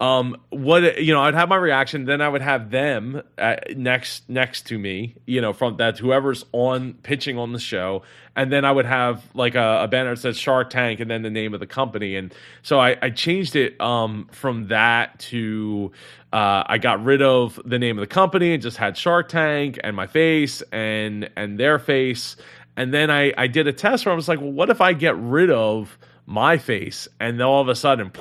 um, 0.00 0.36
what 0.50 1.02
you 1.02 1.12
know, 1.12 1.22
I'd 1.22 1.34
have 1.34 1.48
my 1.48 1.56
reaction, 1.56 2.04
then 2.04 2.20
I 2.20 2.28
would 2.28 2.42
have 2.42 2.70
them 2.70 3.20
uh, 3.36 3.56
next 3.76 4.28
next 4.28 4.66
to 4.68 4.78
me, 4.78 5.16
you 5.26 5.40
know, 5.40 5.52
from 5.52 5.76
that 5.78 5.98
whoever's 5.98 6.44
on 6.52 6.94
pitching 7.02 7.36
on 7.36 7.52
the 7.52 7.58
show, 7.58 8.02
and 8.36 8.52
then 8.52 8.64
I 8.64 8.70
would 8.70 8.86
have 8.86 9.24
like 9.34 9.56
a, 9.56 9.80
a 9.82 9.88
banner 9.88 10.14
that 10.14 10.20
says 10.20 10.38
Shark 10.38 10.70
Tank 10.70 11.00
and 11.00 11.10
then 11.10 11.22
the 11.22 11.30
name 11.30 11.52
of 11.52 11.58
the 11.58 11.66
company, 11.66 12.14
and 12.14 12.32
so 12.62 12.78
I, 12.78 12.96
I 13.02 13.10
changed 13.10 13.56
it 13.56 13.80
um, 13.80 14.28
from 14.30 14.68
that 14.68 15.18
to. 15.20 15.92
Uh, 16.30 16.62
I 16.66 16.76
got 16.76 17.02
rid 17.02 17.22
of 17.22 17.58
the 17.64 17.78
name 17.78 17.96
of 17.96 18.02
the 18.02 18.14
company 18.14 18.52
and 18.52 18.62
just 18.62 18.76
had 18.76 18.98
Shark 18.98 19.30
Tank 19.30 19.80
and 19.82 19.96
my 19.96 20.06
face 20.06 20.60
and 20.72 21.30
and 21.36 21.58
their 21.58 21.78
face, 21.78 22.36
and 22.78 22.94
then 22.94 23.10
I, 23.10 23.34
I 23.36 23.48
did 23.48 23.66
a 23.66 23.72
test 23.72 24.06
where 24.06 24.12
I 24.12 24.16
was 24.16 24.28
like, 24.28 24.40
well, 24.40 24.52
what 24.52 24.70
if 24.70 24.80
I 24.80 24.92
get 24.92 25.16
rid 25.16 25.50
of 25.50 25.98
my 26.26 26.58
face? 26.58 27.08
And 27.18 27.40
then 27.40 27.44
all 27.44 27.60
of 27.60 27.68
a 27.68 27.74
sudden, 27.74 28.12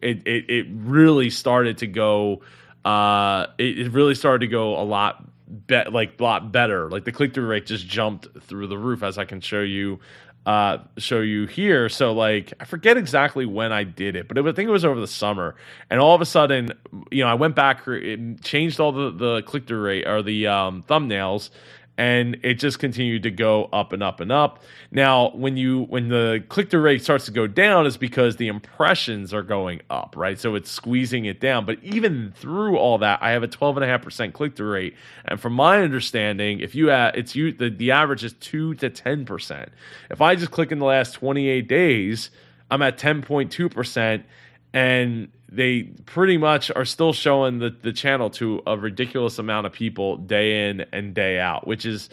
it, 0.00 0.26
it, 0.26 0.48
it 0.48 0.66
really 0.70 1.28
started 1.28 1.76
to 1.78 1.86
go, 1.86 2.40
uh, 2.82 3.48
it, 3.58 3.78
it 3.78 3.92
really 3.92 4.14
started 4.14 4.46
to 4.46 4.50
go 4.50 4.80
a 4.80 4.84
lot 4.84 5.22
bet 5.46 5.92
like 5.92 6.18
a 6.18 6.22
lot 6.22 6.50
better. 6.50 6.88
Like 6.88 7.04
the 7.04 7.12
click 7.12 7.34
through 7.34 7.46
rate 7.46 7.66
just 7.66 7.86
jumped 7.86 8.28
through 8.44 8.68
the 8.68 8.78
roof, 8.78 9.02
as 9.02 9.18
I 9.18 9.26
can 9.26 9.42
show 9.42 9.60
you 9.60 10.00
uh, 10.46 10.78
show 10.96 11.20
you 11.20 11.46
here. 11.46 11.90
So 11.90 12.14
like 12.14 12.54
I 12.58 12.64
forget 12.64 12.96
exactly 12.96 13.44
when 13.44 13.70
I 13.70 13.84
did 13.84 14.16
it, 14.16 14.28
but 14.28 14.38
it, 14.38 14.46
I 14.46 14.52
think 14.52 14.66
it 14.66 14.72
was 14.72 14.86
over 14.86 14.98
the 14.98 15.06
summer. 15.06 15.56
And 15.90 16.00
all 16.00 16.14
of 16.14 16.22
a 16.22 16.26
sudden, 16.26 16.72
you 17.10 17.22
know, 17.22 17.28
I 17.28 17.34
went 17.34 17.54
back, 17.54 17.86
it 17.86 18.42
changed 18.42 18.80
all 18.80 18.92
the 18.92 19.10
the 19.10 19.42
click 19.42 19.66
through 19.66 19.82
rate 19.82 20.06
or 20.06 20.22
the 20.22 20.46
um, 20.46 20.82
thumbnails, 20.84 21.50
and 21.98 22.36
it 22.42 22.54
just 22.54 22.78
continued 22.78 23.22
to 23.22 23.30
go 23.30 23.70
up 23.72 23.92
and 23.92 24.02
up 24.02 24.20
and 24.20 24.30
up. 24.30 24.62
Now, 24.90 25.30
when 25.30 25.56
you 25.56 25.84
when 25.84 26.08
the 26.08 26.44
click 26.48 26.70
through 26.70 26.82
rate 26.82 27.02
starts 27.02 27.24
to 27.26 27.30
go 27.30 27.46
down, 27.46 27.86
is 27.86 27.96
because 27.96 28.36
the 28.36 28.48
impressions 28.48 29.32
are 29.32 29.42
going 29.42 29.80
up, 29.88 30.14
right? 30.16 30.38
So 30.38 30.54
it's 30.54 30.70
squeezing 30.70 31.24
it 31.24 31.40
down. 31.40 31.64
But 31.64 31.82
even 31.82 32.32
through 32.36 32.76
all 32.76 32.98
that, 32.98 33.22
I 33.22 33.30
have 33.30 33.42
a 33.42 33.48
twelve 33.48 33.76
and 33.76 33.84
a 33.84 33.88
half 33.88 34.02
percent 34.02 34.34
click 34.34 34.56
through 34.56 34.72
rate, 34.72 34.94
and 35.24 35.40
from 35.40 35.54
my 35.54 35.82
understanding, 35.82 36.60
if 36.60 36.74
you 36.74 36.90
add, 36.90 37.16
it's 37.16 37.34
you 37.34 37.52
the, 37.52 37.70
the 37.70 37.90
average 37.92 38.24
is 38.24 38.34
two 38.34 38.74
to 38.74 38.90
ten 38.90 39.24
percent. 39.24 39.70
If 40.10 40.20
I 40.20 40.36
just 40.36 40.50
click 40.50 40.72
in 40.72 40.78
the 40.78 40.84
last 40.84 41.14
twenty 41.14 41.48
eight 41.48 41.68
days, 41.68 42.30
I'm 42.70 42.82
at 42.82 42.98
ten 42.98 43.22
point 43.22 43.50
two 43.52 43.68
percent 43.68 44.24
and 44.72 45.28
they 45.50 45.84
pretty 45.84 46.38
much 46.38 46.70
are 46.74 46.84
still 46.84 47.12
showing 47.12 47.58
the, 47.58 47.70
the 47.82 47.92
channel 47.92 48.30
to 48.30 48.62
a 48.66 48.76
ridiculous 48.76 49.38
amount 49.38 49.66
of 49.66 49.72
people 49.72 50.16
day 50.16 50.68
in 50.68 50.84
and 50.92 51.14
day 51.14 51.38
out, 51.38 51.66
which 51.66 51.86
is 51.86 52.10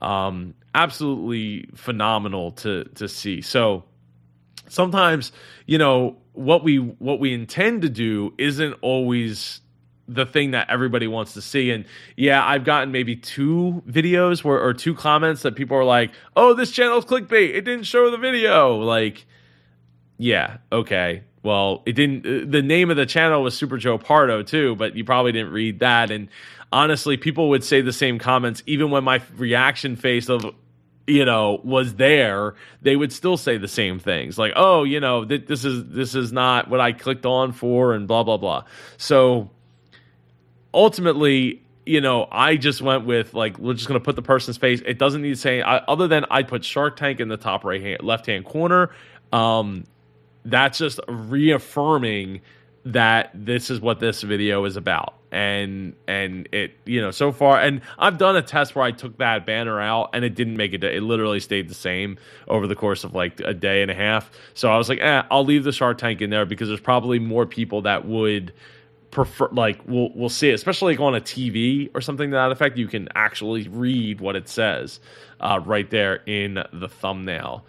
um, 0.00 0.54
absolutely 0.74 1.68
phenomenal 1.74 2.50
to 2.52 2.84
to 2.96 3.08
see. 3.08 3.40
So 3.40 3.84
sometimes 4.68 5.32
you 5.66 5.78
know 5.78 6.16
what 6.32 6.64
we 6.64 6.78
what 6.78 7.20
we 7.20 7.32
intend 7.32 7.82
to 7.82 7.88
do 7.88 8.34
isn't 8.36 8.74
always 8.82 9.60
the 10.08 10.26
thing 10.26 10.50
that 10.50 10.68
everybody 10.68 11.06
wants 11.06 11.34
to 11.34 11.40
see. 11.40 11.70
And 11.70 11.84
yeah 12.16 12.44
i've 12.44 12.64
gotten 12.64 12.90
maybe 12.90 13.16
two 13.16 13.82
videos 13.88 14.42
where 14.42 14.60
or 14.60 14.74
two 14.74 14.94
comments 14.94 15.42
that 15.42 15.54
people 15.54 15.76
are 15.76 15.84
like 15.84 16.10
oh 16.36 16.54
this 16.54 16.72
channel's 16.72 17.04
clickbait. 17.04 17.54
It 17.54 17.62
didn't 17.62 17.84
show 17.84 18.10
the 18.10 18.18
video. 18.18 18.76
Like 18.78 19.24
yeah 20.18 20.58
okay 20.72 21.22
well 21.42 21.82
it 21.86 21.92
didn't 21.92 22.26
uh, 22.26 22.44
the 22.48 22.62
name 22.62 22.90
of 22.90 22.96
the 22.96 23.06
channel 23.06 23.42
was 23.42 23.56
super 23.56 23.76
joe 23.76 23.98
pardo 23.98 24.42
too 24.42 24.76
but 24.76 24.96
you 24.96 25.04
probably 25.04 25.32
didn't 25.32 25.52
read 25.52 25.80
that. 25.80 26.10
And 26.10 26.28
honestly 26.72 27.16
people 27.16 27.50
would 27.50 27.62
say 27.62 27.80
the 27.80 27.92
same 27.92 28.18
comments. 28.18 28.62
Even 28.66 28.90
when 28.90 29.04
my 29.04 29.22
reaction 29.36 29.96
face 29.96 30.28
of 30.28 30.44
you 31.06 31.24
know 31.24 31.60
was 31.64 31.94
there 31.94 32.54
they 32.80 32.94
would 32.94 33.12
still 33.12 33.36
say 33.36 33.58
the 33.58 33.68
same 33.68 33.98
things. 33.98 34.38
Like 34.38 34.52
oh 34.56 34.84
you 34.84 35.00
know 35.00 35.24
th- 35.24 35.46
this 35.46 35.64
is 35.64 35.86
this 35.88 36.14
is 36.14 36.32
not 36.32 36.68
what 36.68 36.80
i 36.80 36.92
clicked 36.92 37.26
on 37.26 37.52
for 37.52 37.94
and 37.94 38.08
blah 38.08 38.22
blah 38.22 38.38
blah. 38.38 38.64
So 38.96 39.50
ultimately 40.74 41.62
you 41.84 42.00
know 42.00 42.28
i 42.30 42.56
just 42.56 42.80
went 42.80 43.04
with 43.04 43.34
like 43.34 43.58
we're 43.58 43.74
just 43.74 43.88
going 43.88 44.00
to 44.00 44.04
put 44.04 44.16
the 44.16 44.22
person's 44.22 44.56
face. 44.56 44.80
It 44.84 44.98
doesn't 44.98 45.22
need 45.22 45.30
to 45.30 45.36
say 45.36 45.60
I, 45.60 45.78
other 45.78 46.08
than 46.08 46.24
i 46.30 46.42
put 46.42 46.64
shark 46.64 46.96
tank 46.96 47.20
in 47.20 47.28
the 47.28 47.36
top 47.36 47.64
right 47.64 47.80
hand 47.80 48.02
left 48.02 48.26
hand 48.26 48.44
corner. 48.44 48.90
Um 49.32 49.84
that's 50.44 50.78
just 50.78 51.00
reaffirming 51.08 52.40
that 52.84 53.30
this 53.34 53.70
is 53.70 53.80
what 53.80 54.00
this 54.00 54.22
video 54.22 54.64
is 54.64 54.76
about. 54.76 55.14
And 55.30 55.94
and 56.06 56.48
it 56.52 56.72
you 56.84 57.00
know 57.00 57.10
so 57.10 57.32
far 57.32 57.58
and 57.58 57.80
i've 57.98 58.18
done 58.18 58.36
a 58.36 58.42
test 58.42 58.74
where 58.76 58.84
i 58.84 58.90
took 58.90 59.16
that 59.16 59.46
banner 59.46 59.80
out 59.80 60.10
and 60.12 60.26
it 60.26 60.34
didn't 60.34 60.58
make 60.58 60.74
it 60.74 60.84
it 60.84 61.02
literally 61.02 61.40
stayed 61.40 61.70
the 61.70 61.74
same 61.74 62.18
over 62.48 62.66
the 62.66 62.74
course 62.74 63.02
of 63.02 63.14
like 63.14 63.40
a 63.40 63.54
day 63.54 63.80
and 63.80 63.90
a 63.90 63.94
half. 63.94 64.30
So 64.52 64.70
i 64.70 64.76
was 64.76 64.90
like 64.90 65.00
eh, 65.00 65.22
i'll 65.30 65.46
leave 65.46 65.64
the 65.64 65.72
shark 65.72 65.96
tank 65.96 66.20
in 66.20 66.28
there 66.28 66.44
because 66.44 66.68
there's 66.68 66.80
probably 66.82 67.18
more 67.18 67.46
people 67.46 67.80
that 67.82 68.04
would 68.06 68.52
prefer 69.10 69.48
like 69.52 69.80
we'll 69.86 70.10
we'll 70.14 70.28
see 70.28 70.50
it, 70.50 70.54
especially 70.54 70.94
like 70.94 71.00
on 71.00 71.14
a 71.14 71.20
tv 71.20 71.88
or 71.94 72.02
something 72.02 72.30
to 72.30 72.34
that 72.34 72.50
effect. 72.50 72.76
You 72.76 72.88
can 72.88 73.08
actually 73.14 73.68
read 73.68 74.20
what 74.20 74.36
it 74.36 74.48
says 74.48 75.00
uh, 75.40 75.60
right 75.64 75.88
there 75.88 76.16
in 76.26 76.62
the 76.72 76.88
thumbnail 76.88 77.64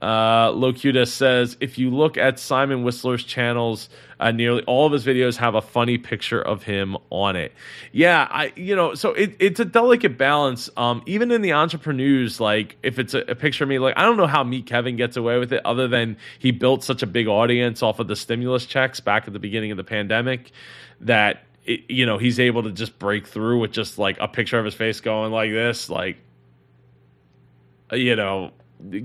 uh, 0.00 0.52
Locutus 0.52 1.12
says 1.12 1.56
if 1.60 1.76
you 1.76 1.90
look 1.90 2.16
at 2.16 2.38
Simon 2.38 2.84
Whistler's 2.84 3.24
channels, 3.24 3.88
uh, 4.20 4.30
nearly 4.30 4.62
all 4.64 4.86
of 4.86 4.92
his 4.92 5.04
videos 5.04 5.36
have 5.36 5.56
a 5.56 5.62
funny 5.62 5.98
picture 5.98 6.40
of 6.40 6.62
him 6.62 6.96
on 7.10 7.34
it. 7.34 7.52
Yeah, 7.90 8.28
I 8.30 8.52
you 8.54 8.76
know, 8.76 8.94
so 8.94 9.12
it, 9.14 9.34
it's 9.40 9.58
a 9.58 9.64
delicate 9.64 10.16
balance. 10.16 10.70
Um, 10.76 11.02
even 11.06 11.32
in 11.32 11.42
the 11.42 11.52
entrepreneurs, 11.52 12.38
like 12.38 12.76
if 12.84 13.00
it's 13.00 13.12
a, 13.14 13.20
a, 13.22 13.34
picture 13.34 13.64
of 13.64 13.70
me, 13.70 13.80
like 13.80 13.94
I 13.96 14.02
don't 14.02 14.16
know 14.16 14.28
how 14.28 14.44
Meet 14.44 14.66
Kevin 14.66 14.96
gets 14.96 15.16
away 15.16 15.38
with 15.38 15.52
it, 15.52 15.62
other 15.64 15.88
than 15.88 16.16
he 16.38 16.52
built 16.52 16.84
such 16.84 17.02
a 17.02 17.06
big 17.06 17.26
audience 17.26 17.82
off 17.82 17.98
of 17.98 18.06
the 18.06 18.16
stimulus 18.16 18.66
checks 18.66 19.00
back 19.00 19.26
at 19.26 19.32
the 19.32 19.40
beginning 19.40 19.72
of 19.72 19.76
the 19.76 19.84
pandemic 19.84 20.52
that 21.00 21.42
it, 21.64 21.82
you 21.88 22.06
know 22.06 22.18
he's 22.18 22.38
able 22.38 22.62
to 22.62 22.70
just 22.70 22.98
break 23.00 23.26
through 23.26 23.58
with 23.58 23.72
just 23.72 23.98
like 23.98 24.16
a 24.20 24.28
picture 24.28 24.60
of 24.60 24.64
his 24.64 24.74
face 24.74 25.00
going 25.00 25.32
like 25.32 25.50
this, 25.50 25.90
like 25.90 26.18
you 27.92 28.14
know 28.14 28.52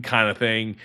kind 0.04 0.30
of 0.30 0.38
thing. 0.38 0.78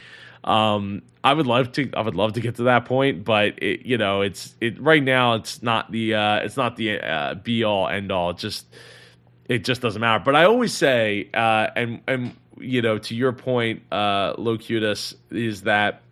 Um, 0.45 1.03
I 1.23 1.35
would 1.35 1.47
love 1.47 1.73
to. 1.73 1.91
I 1.95 2.01
would 2.01 2.15
love 2.15 2.35
to 2.35 2.41
get 2.41 2.57
to 2.57 2.65
that 2.65 2.85
point, 2.85 3.25
but 3.25 3.63
it, 3.63 3.85
you 3.85 3.99
know, 3.99 4.23
it's 4.23 4.55
it 4.61 4.81
right 4.81 5.03
now. 5.03 5.35
It's 5.35 5.63
not 5.63 5.91
the. 5.91 6.15
Uh, 6.15 6.37
it's 6.37 6.57
not 6.57 6.77
the 6.77 7.01
uh, 7.01 7.35
be 7.35 7.65
all 7.65 7.89
end 7.89 8.13
all. 8.13 8.31
It 8.31 8.39
just 8.39 8.67
it 9.49 9.65
just 9.65 9.81
doesn't 9.81 10.01
matter. 10.01 10.23
But 10.25 10.37
I 10.37 10.45
always 10.45 10.73
say, 10.73 11.29
uh, 11.35 11.69
and 11.75 12.01
and 12.07 12.37
you 12.59 12.83
know, 12.83 12.99
to 12.99 13.15
your 13.15 13.33
point, 13.33 13.83
uh, 13.93 14.35
Locutus, 14.39 15.15
is 15.31 15.63
that 15.63 16.03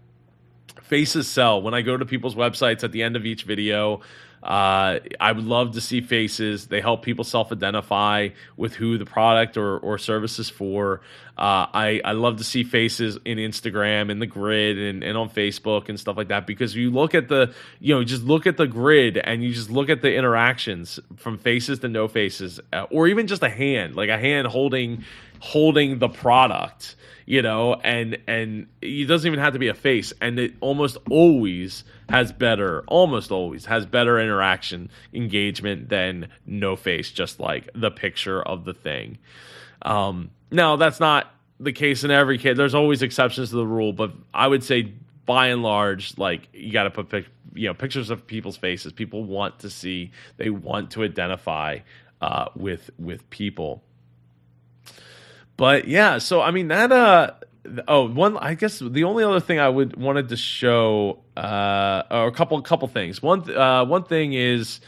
faces 0.83 1.29
sell. 1.29 1.63
When 1.63 1.75
I 1.75 1.83
go 1.83 1.97
to 1.97 2.05
people's 2.05 2.35
websites 2.35 2.85
at 2.85 2.93
the 2.93 3.03
end 3.03 3.17
of 3.17 3.27
each 3.27 3.45
video, 3.45 4.01
uh, 4.47 5.01
I 5.19 5.33
would 5.33 5.45
love 5.45 5.73
to 5.73 5.81
see 5.81 6.01
faces. 6.01 6.69
They 6.69 6.81
help 6.81 7.03
people 7.03 7.25
self-identify 7.25 8.29
with 8.57 8.75
who 8.75 8.97
the 8.97 9.05
product 9.05 9.57
or, 9.57 9.77
or 9.79 9.99
service 9.99 10.39
is 10.39 10.49
for. 10.49 11.01
Uh, 11.37 11.67
I, 11.75 12.01
I 12.05 12.13
love 12.13 12.39
to 12.39 12.45
see 12.45 12.63
faces 12.63 13.19
in 13.25 13.39
Instagram, 13.39 14.09
in 14.09 14.21
the 14.21 14.27
grid, 14.27 14.79
and, 14.79 15.03
and 15.03 15.19
on 15.19 15.31
Facebook 15.31 15.89
and 15.89 15.99
stuff 15.99 16.17
like 16.17 16.29
that 16.29 16.47
because 16.47 16.77
you 16.77 16.91
look 16.91 17.15
at 17.15 17.27
the, 17.29 17.53
you 17.81 17.93
know, 17.93 18.05
just 18.05 18.23
look 18.23 18.47
at 18.47 18.57
the 18.57 18.69
grid 18.69 19.19
and 19.19 19.43
you 19.43 19.53
just 19.53 19.69
look 19.69 19.91
at 19.91 20.01
the 20.01 20.15
interactions 20.15 21.01
from 21.17 21.39
faces 21.39 21.81
to 21.81 21.89
no 21.89 22.07
faces, 22.07 22.61
uh, 22.73 22.87
or 22.91 23.09
even 23.09 23.27
just 23.27 23.43
a 23.43 23.51
hand, 23.51 23.97
like 23.97 24.09
a 24.11 24.17
hand 24.17 24.47
holding 24.47 25.05
holding 25.41 25.99
the 25.99 26.09
product 26.09 26.97
you 27.27 27.43
know, 27.43 27.75
and 27.75 28.19
and 28.29 28.69
it 28.81 29.07
doesn't 29.07 29.27
even 29.27 29.41
have 29.41 29.53
to 29.53 29.59
be 29.59 29.67
a 29.67 29.75
face, 29.75 30.13
and 30.21 30.39
it 30.39 30.55
almost 30.61 30.97
always 31.11 31.83
has 32.09 32.31
better, 32.33 32.85
almost 32.87 33.33
always 33.33 33.67
has 33.67 33.85
better 33.85 34.21
interaction 34.21 34.91
engagement 35.13 35.89
than 35.89 36.29
no 36.47 36.77
face, 36.77 37.11
just 37.11 37.41
like 37.41 37.69
the 37.75 37.91
picture 37.91 38.41
of 38.41 38.65
the 38.65 38.73
thing. 38.73 39.19
Um, 39.83 40.31
now 40.53 40.77
that's 40.77 41.01
not 41.01 41.27
the 41.59 41.73
case 41.73 42.05
in 42.05 42.13
every 42.13 42.39
case. 42.39 42.57
There's 42.57 42.77
always 42.77 43.03
exceptions 43.03 43.51
to 43.51 43.57
the 43.57 43.67
rule, 43.67 43.93
but 43.93 44.13
I 44.33 44.47
would 44.47 44.63
say 44.63 44.93
by 45.27 45.49
and 45.49 45.65
large, 45.65 46.17
like 46.17 46.49
you 46.53 46.73
got 46.73 46.85
to 46.85 46.91
put 46.91 47.09
pic- 47.09 47.27
you 47.55 47.67
know 47.67 47.75
pictures 47.75 48.11
of 48.11 48.25
people's 48.25 48.57
faces. 48.57 48.93
People 48.93 49.25
want 49.25 49.59
to 49.61 49.71
see, 49.71 50.13
they 50.37 50.49
want 50.51 50.93
to 50.93 51.03
identify 51.03 51.81
uh, 52.21 52.47
with 52.55 52.89
with 53.01 53.29
people. 53.31 53.83
But 55.57 55.89
yeah, 55.89 56.19
so 56.19 56.41
I 56.41 56.51
mean 56.51 56.69
that 56.69 56.93
uh 56.93 57.33
oh 57.89 58.09
one 58.09 58.37
I 58.37 58.55
guess 58.55 58.79
the 58.79 59.05
only 59.05 59.25
other 59.25 59.41
thing 59.41 59.59
I 59.59 59.69
would 59.69 59.97
wanted 59.97 60.29
to 60.29 60.37
show 60.37 61.21
uh 61.37 62.03
or 62.11 62.29
a 62.29 62.33
couple 62.33 62.61
couple 62.63 62.89
things. 62.89 63.23
One 63.23 63.51
uh 63.55 63.85
one 63.85 64.05
thing 64.05 64.33
is 64.35 64.81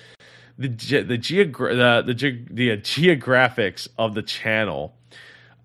the 0.59 0.69
the 0.69 1.19
geogra- 1.19 2.05
the 2.05 2.13
the, 2.13 2.47
the 2.51 2.73
uh, 2.73 2.77
geographics 2.77 3.89
of 3.97 4.15
the 4.15 4.23
channel. 4.23 4.95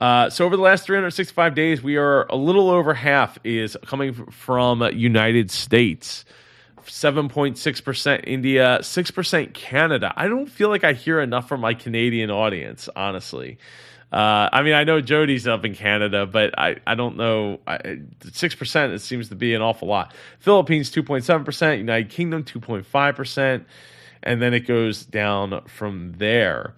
Uh, 0.02 0.30
so 0.30 0.44
over 0.44 0.58
the 0.58 0.62
last 0.62 0.86
365 0.86 1.56
days, 1.56 1.82
we 1.82 1.96
are 1.96 2.26
a 2.26 2.36
little 2.36 2.70
over 2.70 2.94
half 2.94 3.38
is 3.46 3.78
coming 3.86 4.14
from 4.32 4.82
United 4.94 5.50
States. 5.50 6.26
7.6% 6.88 8.24
India, 8.26 8.80
6% 8.82 9.54
Canada. 9.54 10.14
I 10.16 10.28
don't 10.28 10.48
feel 10.48 10.70
like 10.70 10.84
I 10.84 10.94
hear 10.94 11.20
enough 11.20 11.48
from 11.48 11.62
my 11.62 11.74
Canadian 11.74 12.32
audience, 12.32 12.90
honestly. 12.96 13.58
Uh, 14.14 14.48
I 14.52 14.62
mean, 14.62 14.74
I 14.74 14.84
know 14.84 15.02
Jodi's 15.02 15.48
up 15.48 15.66
in 15.66 15.74
Canada, 15.74 16.28
but 16.28 16.58
I, 16.58 16.76
I 16.86 16.94
don't 16.94 17.18
know. 17.18 17.60
Six 18.32 18.54
percent 18.54 18.94
it 18.94 19.00
seems 19.00 19.30
to 19.30 19.36
be 19.36 19.56
an 19.56 19.64
awful 19.64 19.88
lot. 19.88 20.14
Philippines 20.38 20.92
two 20.92 21.02
point 21.02 21.24
seven 21.24 21.44
percent, 21.44 21.80
United 21.80 22.12
Kingdom 22.12 22.44
two 22.44 22.60
point 22.60 22.86
five 22.86 23.16
percent, 23.16 23.66
and 24.22 24.40
then 24.40 24.54
it 24.54 24.68
goes 24.68 25.04
down 25.04 25.64
from 25.66 26.14
there. 26.18 26.76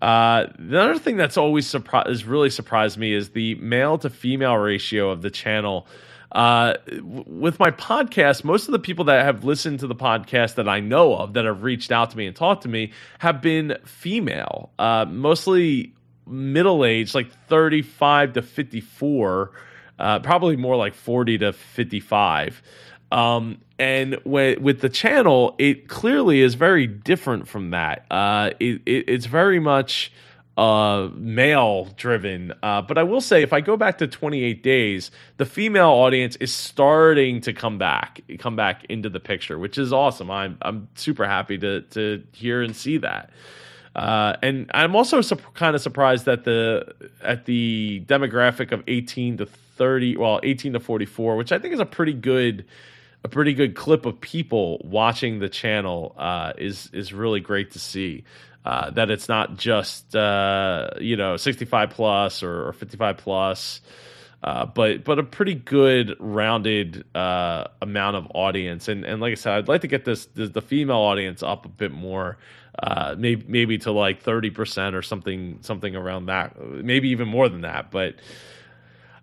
Uh, 0.00 0.46
the 0.58 0.80
other 0.80 0.98
thing 0.98 1.18
that's 1.18 1.36
always 1.36 1.66
surprised 1.66 2.08
has 2.08 2.24
really 2.24 2.50
surprised 2.50 2.96
me 2.96 3.12
is 3.12 3.30
the 3.30 3.56
male 3.56 3.98
to 3.98 4.08
female 4.08 4.56
ratio 4.56 5.10
of 5.10 5.20
the 5.20 5.30
channel. 5.30 5.86
Uh, 6.34 6.74
with 7.00 7.60
my 7.60 7.70
podcast, 7.70 8.42
most 8.42 8.66
of 8.66 8.72
the 8.72 8.78
people 8.80 9.04
that 9.04 9.24
have 9.24 9.44
listened 9.44 9.78
to 9.80 9.86
the 9.86 9.94
podcast 9.94 10.56
that 10.56 10.68
I 10.68 10.80
know 10.80 11.14
of 11.14 11.34
that 11.34 11.44
have 11.44 11.62
reached 11.62 11.92
out 11.92 12.10
to 12.10 12.16
me 12.16 12.26
and 12.26 12.34
talked 12.34 12.62
to 12.62 12.68
me 12.68 12.92
have 13.20 13.40
been 13.40 13.78
female, 13.84 14.70
uh, 14.78 15.04
mostly 15.08 15.94
middle 16.26 16.84
age, 16.84 17.14
like 17.14 17.30
35 17.48 18.32
to 18.32 18.42
54, 18.42 19.52
uh, 19.98 20.18
probably 20.20 20.56
more 20.56 20.74
like 20.74 20.94
40 20.94 21.38
to 21.38 21.52
55. 21.52 22.62
Um, 23.12 23.60
and 23.78 24.18
when, 24.24 24.60
with 24.60 24.80
the 24.80 24.88
channel, 24.88 25.54
it 25.58 25.88
clearly 25.88 26.40
is 26.40 26.54
very 26.54 26.88
different 26.88 27.46
from 27.46 27.70
that. 27.70 28.06
Uh, 28.10 28.50
it, 28.58 28.82
it, 28.86 29.04
it's 29.08 29.26
very 29.26 29.60
much 29.60 30.10
uh, 30.56 31.08
male 31.14 31.86
driven. 31.96 32.52
Uh, 32.62 32.82
but 32.82 32.98
I 32.98 33.02
will 33.02 33.20
say, 33.20 33.42
if 33.42 33.52
I 33.52 33.60
go 33.60 33.76
back 33.76 33.98
to 33.98 34.06
28 34.06 34.62
days, 34.62 35.10
the 35.36 35.46
female 35.46 35.90
audience 35.90 36.36
is 36.36 36.54
starting 36.54 37.40
to 37.42 37.52
come 37.52 37.78
back, 37.78 38.20
come 38.38 38.56
back 38.56 38.84
into 38.88 39.08
the 39.08 39.20
picture, 39.20 39.58
which 39.58 39.78
is 39.78 39.92
awesome. 39.92 40.30
I'm 40.30 40.58
I'm 40.62 40.88
super 40.94 41.26
happy 41.26 41.58
to 41.58 41.82
to 41.82 42.22
hear 42.32 42.62
and 42.62 42.74
see 42.74 42.98
that. 42.98 43.30
Uh, 43.96 44.34
and 44.42 44.70
I'm 44.74 44.96
also 44.96 45.20
su- 45.20 45.36
kind 45.54 45.76
of 45.76 45.82
surprised 45.82 46.24
that 46.24 46.44
the 46.44 46.94
at 47.22 47.44
the 47.46 48.02
demographic 48.06 48.72
of 48.72 48.82
18 48.88 49.38
to 49.38 49.46
30, 49.46 50.16
well, 50.16 50.40
18 50.42 50.72
to 50.74 50.80
44, 50.80 51.36
which 51.36 51.52
I 51.52 51.58
think 51.58 51.74
is 51.74 51.80
a 51.80 51.86
pretty 51.86 52.12
good 52.12 52.64
a 53.22 53.28
pretty 53.28 53.54
good 53.54 53.74
clip 53.74 54.04
of 54.04 54.20
people 54.20 54.80
watching 54.84 55.38
the 55.38 55.48
channel 55.48 56.14
uh, 56.18 56.52
is 56.58 56.90
is 56.92 57.12
really 57.12 57.40
great 57.40 57.70
to 57.72 57.78
see. 57.78 58.24
Uh, 58.64 58.90
that 58.90 59.10
it's 59.10 59.28
not 59.28 59.56
just 59.58 60.16
uh, 60.16 60.88
you 60.98 61.16
know 61.16 61.36
65 61.36 61.90
plus 61.90 62.42
or, 62.42 62.68
or 62.68 62.72
55 62.72 63.18
plus, 63.18 63.80
uh, 64.42 64.64
but 64.64 65.04
but 65.04 65.18
a 65.18 65.22
pretty 65.22 65.54
good 65.54 66.16
rounded 66.18 67.04
uh, 67.14 67.64
amount 67.82 68.16
of 68.16 68.26
audience. 68.34 68.88
And 68.88 69.04
and 69.04 69.20
like 69.20 69.32
I 69.32 69.34
said, 69.34 69.52
I'd 69.52 69.68
like 69.68 69.82
to 69.82 69.86
get 69.86 70.06
this, 70.06 70.26
this 70.26 70.50
the 70.50 70.62
female 70.62 70.96
audience 70.96 71.42
up 71.42 71.66
a 71.66 71.68
bit 71.68 71.92
more 71.92 72.38
uh, 72.82 73.14
maybe 73.16 73.44
maybe 73.46 73.78
to 73.78 73.92
like 73.92 74.22
thirty 74.22 74.50
percent 74.50 74.96
or 74.96 75.02
something 75.02 75.58
something 75.60 75.94
around 75.94 76.26
that, 76.26 76.58
maybe 76.60 77.10
even 77.10 77.28
more 77.28 77.48
than 77.48 77.60
that. 77.62 77.90
But 77.90 78.16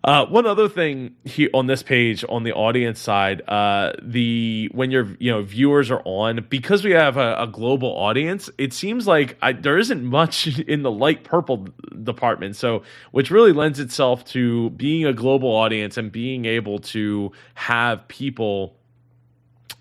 Uh, 0.04 0.26
one 0.26 0.48
other 0.48 0.68
thing 0.68 1.16
here 1.26 1.50
on 1.54 1.68
this 1.68 1.84
page 1.84 2.26
on 2.28 2.44
the 2.44 2.54
audience 2.54 3.00
side, 3.00 3.44
uh, 3.48 3.94
the 4.02 4.68
when 4.72 4.90
your 4.90 5.16
you 5.20 5.30
know 5.30 5.44
viewers 5.44 5.92
are 5.92 6.02
on 6.06 6.46
because 6.50 6.84
we 6.84 6.92
have 6.92 7.18
a, 7.18 7.36
a 7.38 7.48
global 7.48 7.90
audience, 7.90 8.50
it 8.58 8.74
seems 8.74 9.06
like 9.06 9.38
I, 9.44 9.54
there 9.54 9.78
isn't 9.78 10.04
much 10.04 10.60
in 10.68 10.82
the 10.82 10.90
light 10.90 11.24
purple 11.24 11.68
department. 12.04 12.56
So 12.56 12.82
which 13.12 13.30
really 13.30 13.54
lends 13.54 13.80
itself 13.80 14.26
to 14.26 14.72
being 14.72 15.06
a 15.06 15.14
global 15.14 15.50
audience 15.50 15.98
and 15.98 16.12
being 16.12 16.46
able 16.46 16.80
to 16.80 17.32
have 17.54 18.08
people, 18.08 18.80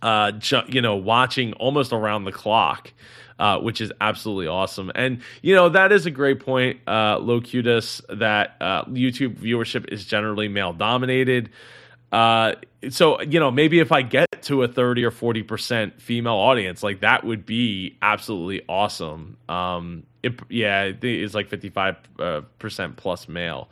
uh, 0.02 0.32
ju- 0.32 0.64
you 0.68 0.82
know, 0.82 0.96
watching 0.96 1.54
almost 1.54 1.94
around 1.94 2.24
the 2.24 2.32
clock 2.32 2.92
uh, 3.40 3.58
which 3.58 3.80
is 3.80 3.90
absolutely 4.00 4.46
awesome. 4.46 4.92
And 4.94 5.22
you 5.42 5.54
know 5.54 5.70
that 5.70 5.90
is 5.90 6.06
a 6.06 6.10
great 6.10 6.40
point, 6.40 6.78
uh, 6.86 7.18
Locutus, 7.18 8.02
that 8.10 8.56
uh, 8.60 8.84
YouTube 8.84 9.36
viewership 9.36 9.90
is 9.90 10.04
generally 10.04 10.46
male 10.46 10.74
dominated. 10.74 11.48
Uh, 12.12 12.54
so 12.90 13.20
you 13.22 13.40
know 13.40 13.50
maybe 13.50 13.80
if 13.80 13.92
I 13.92 14.02
get 14.02 14.42
to 14.42 14.62
a 14.62 14.68
thirty 14.68 15.04
or 15.04 15.10
forty 15.10 15.42
percent 15.42 16.00
female 16.02 16.34
audience, 16.34 16.82
like 16.82 17.00
that 17.00 17.24
would 17.24 17.46
be 17.46 17.96
absolutely 18.02 18.62
awesome. 18.68 19.38
Um, 19.48 20.04
it, 20.22 20.38
yeah, 20.50 20.92
it's 21.00 21.34
like 21.34 21.48
fifty 21.48 21.70
five 21.70 21.96
uh, 22.18 22.42
percent 22.58 22.96
plus 22.96 23.26
male. 23.26 23.70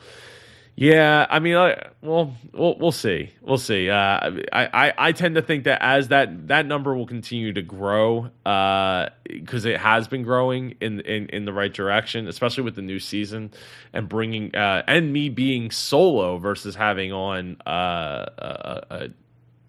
Yeah, 0.80 1.26
I 1.28 1.40
mean, 1.40 1.56
I, 1.56 1.88
well, 2.02 2.36
we'll 2.52 2.78
we'll 2.78 2.92
see, 2.92 3.32
we'll 3.42 3.58
see. 3.58 3.90
Uh, 3.90 3.96
I, 3.96 4.30
I 4.52 4.92
I 4.96 5.12
tend 5.12 5.34
to 5.34 5.42
think 5.42 5.64
that 5.64 5.82
as 5.82 6.06
that 6.08 6.46
that 6.46 6.66
number 6.66 6.94
will 6.96 7.08
continue 7.08 7.52
to 7.54 7.62
grow, 7.62 8.30
because 8.44 9.66
uh, 9.66 9.70
it 9.70 9.80
has 9.80 10.06
been 10.06 10.22
growing 10.22 10.76
in, 10.80 11.00
in 11.00 11.30
in 11.30 11.44
the 11.46 11.52
right 11.52 11.74
direction, 11.74 12.28
especially 12.28 12.62
with 12.62 12.76
the 12.76 12.82
new 12.82 13.00
season 13.00 13.50
and 13.92 14.08
bringing 14.08 14.54
uh, 14.54 14.84
and 14.86 15.12
me 15.12 15.30
being 15.30 15.72
solo 15.72 16.38
versus 16.38 16.76
having 16.76 17.12
on 17.12 17.56
uh, 17.66 18.26
a, 18.38 19.10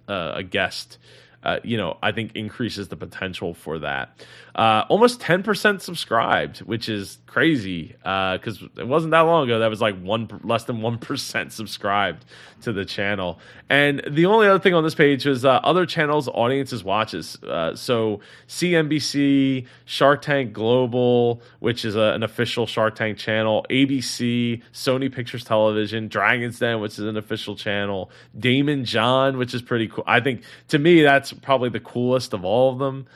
a, 0.07 0.31
a 0.35 0.43
guest 0.43 0.99
uh, 1.43 1.59
you 1.63 1.77
know, 1.77 1.97
I 2.03 2.11
think 2.11 2.35
increases 2.35 2.89
the 2.89 2.97
potential 2.97 3.53
for 3.53 3.79
that. 3.79 4.25
Uh, 4.59 4.85
almost 4.89 5.21
10% 5.21 5.79
subscribed, 5.79 6.57
which 6.63 6.89
is 6.89 7.19
crazy 7.27 7.95
because 7.99 8.61
uh, 8.61 8.67
it 8.77 8.85
wasn't 8.85 9.09
that 9.11 9.21
long 9.21 9.45
ago 9.45 9.59
that 9.59 9.69
was 9.69 9.79
like 9.79 9.97
one 10.01 10.27
less 10.43 10.65
than 10.65 10.79
1% 10.79 11.51
subscribed 11.53 12.25
to 12.63 12.73
the 12.73 12.83
channel. 12.83 13.39
And 13.69 14.01
the 14.05 14.25
only 14.25 14.49
other 14.49 14.59
thing 14.59 14.73
on 14.73 14.83
this 14.83 14.95
page 14.95 15.25
was 15.25 15.45
uh, 15.45 15.61
other 15.63 15.85
channels, 15.85 16.27
audiences 16.27 16.83
watches. 16.83 17.41
Uh, 17.41 17.73
so 17.73 18.19
CNBC, 18.49 19.65
Shark 19.85 20.23
Tank 20.23 20.51
Global, 20.51 21.41
which 21.59 21.85
is 21.85 21.95
a, 21.95 22.11
an 22.13 22.23
official 22.23 22.67
Shark 22.67 22.95
Tank 22.95 23.17
channel, 23.17 23.65
ABC, 23.69 24.61
Sony 24.73 25.09
Pictures 25.09 25.45
Television, 25.45 26.09
Dragon's 26.09 26.59
Den, 26.59 26.81
which 26.81 26.99
is 26.99 27.05
an 27.05 27.15
official 27.15 27.55
channel, 27.55 28.11
Daymond 28.37 28.83
John, 28.83 29.37
which 29.37 29.53
is 29.53 29.61
pretty 29.61 29.87
cool. 29.87 30.03
I 30.05 30.19
think 30.19 30.43
to 30.67 30.79
me, 30.79 31.01
that's 31.01 31.31
probably 31.31 31.69
the 31.69 31.79
coolest 31.79 32.33
of 32.33 32.43
all 32.43 32.73
of 32.73 32.79
them. 32.79 33.07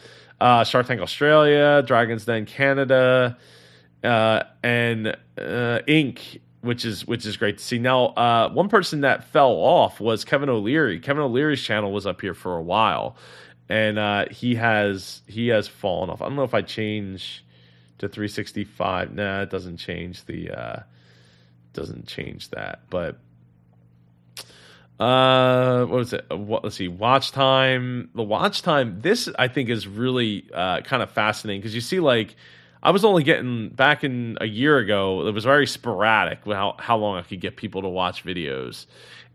Uh, 0.43 0.63
Shark 0.65 0.87
Tank 0.87 0.99
Australia, 0.99 1.81
Dragon's 1.83 2.25
Den 2.25 2.45
Canada, 2.45 3.37
uh, 4.03 4.43
and 4.61 5.07
uh, 5.37 5.79
Inc 5.87 6.41
which 6.63 6.85
is 6.85 7.05
which 7.05 7.25
is 7.25 7.35
great 7.35 7.57
to 7.57 7.63
see. 7.63 7.77
Now, 7.77 8.07
uh, 8.07 8.49
one 8.49 8.69
person 8.69 9.01
that 9.01 9.25
fell 9.25 9.51
off 9.51 9.99
was 9.99 10.23
Kevin 10.23 10.49
O'Leary. 10.49 10.99
Kevin 10.99 11.21
O'Leary's 11.21 11.61
channel 11.61 11.91
was 11.91 12.07
up 12.07 12.21
here 12.21 12.33
for 12.33 12.55
a 12.55 12.61
while, 12.61 13.17
and 13.67 13.99
uh, 13.99 14.25
he 14.31 14.55
has 14.55 15.21
he 15.27 15.49
has 15.49 15.67
fallen 15.67 16.09
off. 16.09 16.21
I 16.21 16.25
don't 16.25 16.37
know 16.37 16.43
if 16.43 16.53
I 16.53 16.61
change 16.61 17.45
to 17.97 18.07
365. 18.07 19.13
Nah, 19.13 19.41
it 19.41 19.49
doesn't 19.49 19.77
change 19.77 20.25
the 20.25 20.51
uh, 20.51 20.79
doesn't 21.73 22.07
change 22.07 22.49
that. 22.51 22.83
But 22.89 23.19
uh, 24.99 25.85
what 25.85 25.97
was 25.97 26.13
it? 26.13 26.25
What, 26.29 26.63
let's 26.63 26.75
see. 26.75 26.87
Watch 26.87 27.31
time. 27.31 28.09
The 28.13 28.23
watch 28.23 28.61
time. 28.61 29.01
This 29.01 29.27
I 29.37 29.47
think 29.47 29.69
is 29.69 29.87
really 29.87 30.47
uh, 30.53 30.81
kind 30.81 31.01
of 31.01 31.11
fascinating 31.11 31.61
because 31.61 31.75
you 31.75 31.81
see 31.81 31.99
like 31.99 32.35
I 32.81 32.91
was 32.91 33.03
only 33.03 33.23
getting 33.23 33.69
back 33.69 34.03
in 34.03 34.37
a 34.39 34.45
year 34.45 34.77
ago. 34.77 35.27
It 35.27 35.31
was 35.31 35.45
very 35.45 35.67
sporadic 35.67 36.45
how 36.45 36.75
how 36.77 36.97
long 36.97 37.17
I 37.17 37.23
could 37.23 37.41
get 37.41 37.55
people 37.55 37.81
to 37.81 37.89
watch 37.89 38.23
videos, 38.23 38.85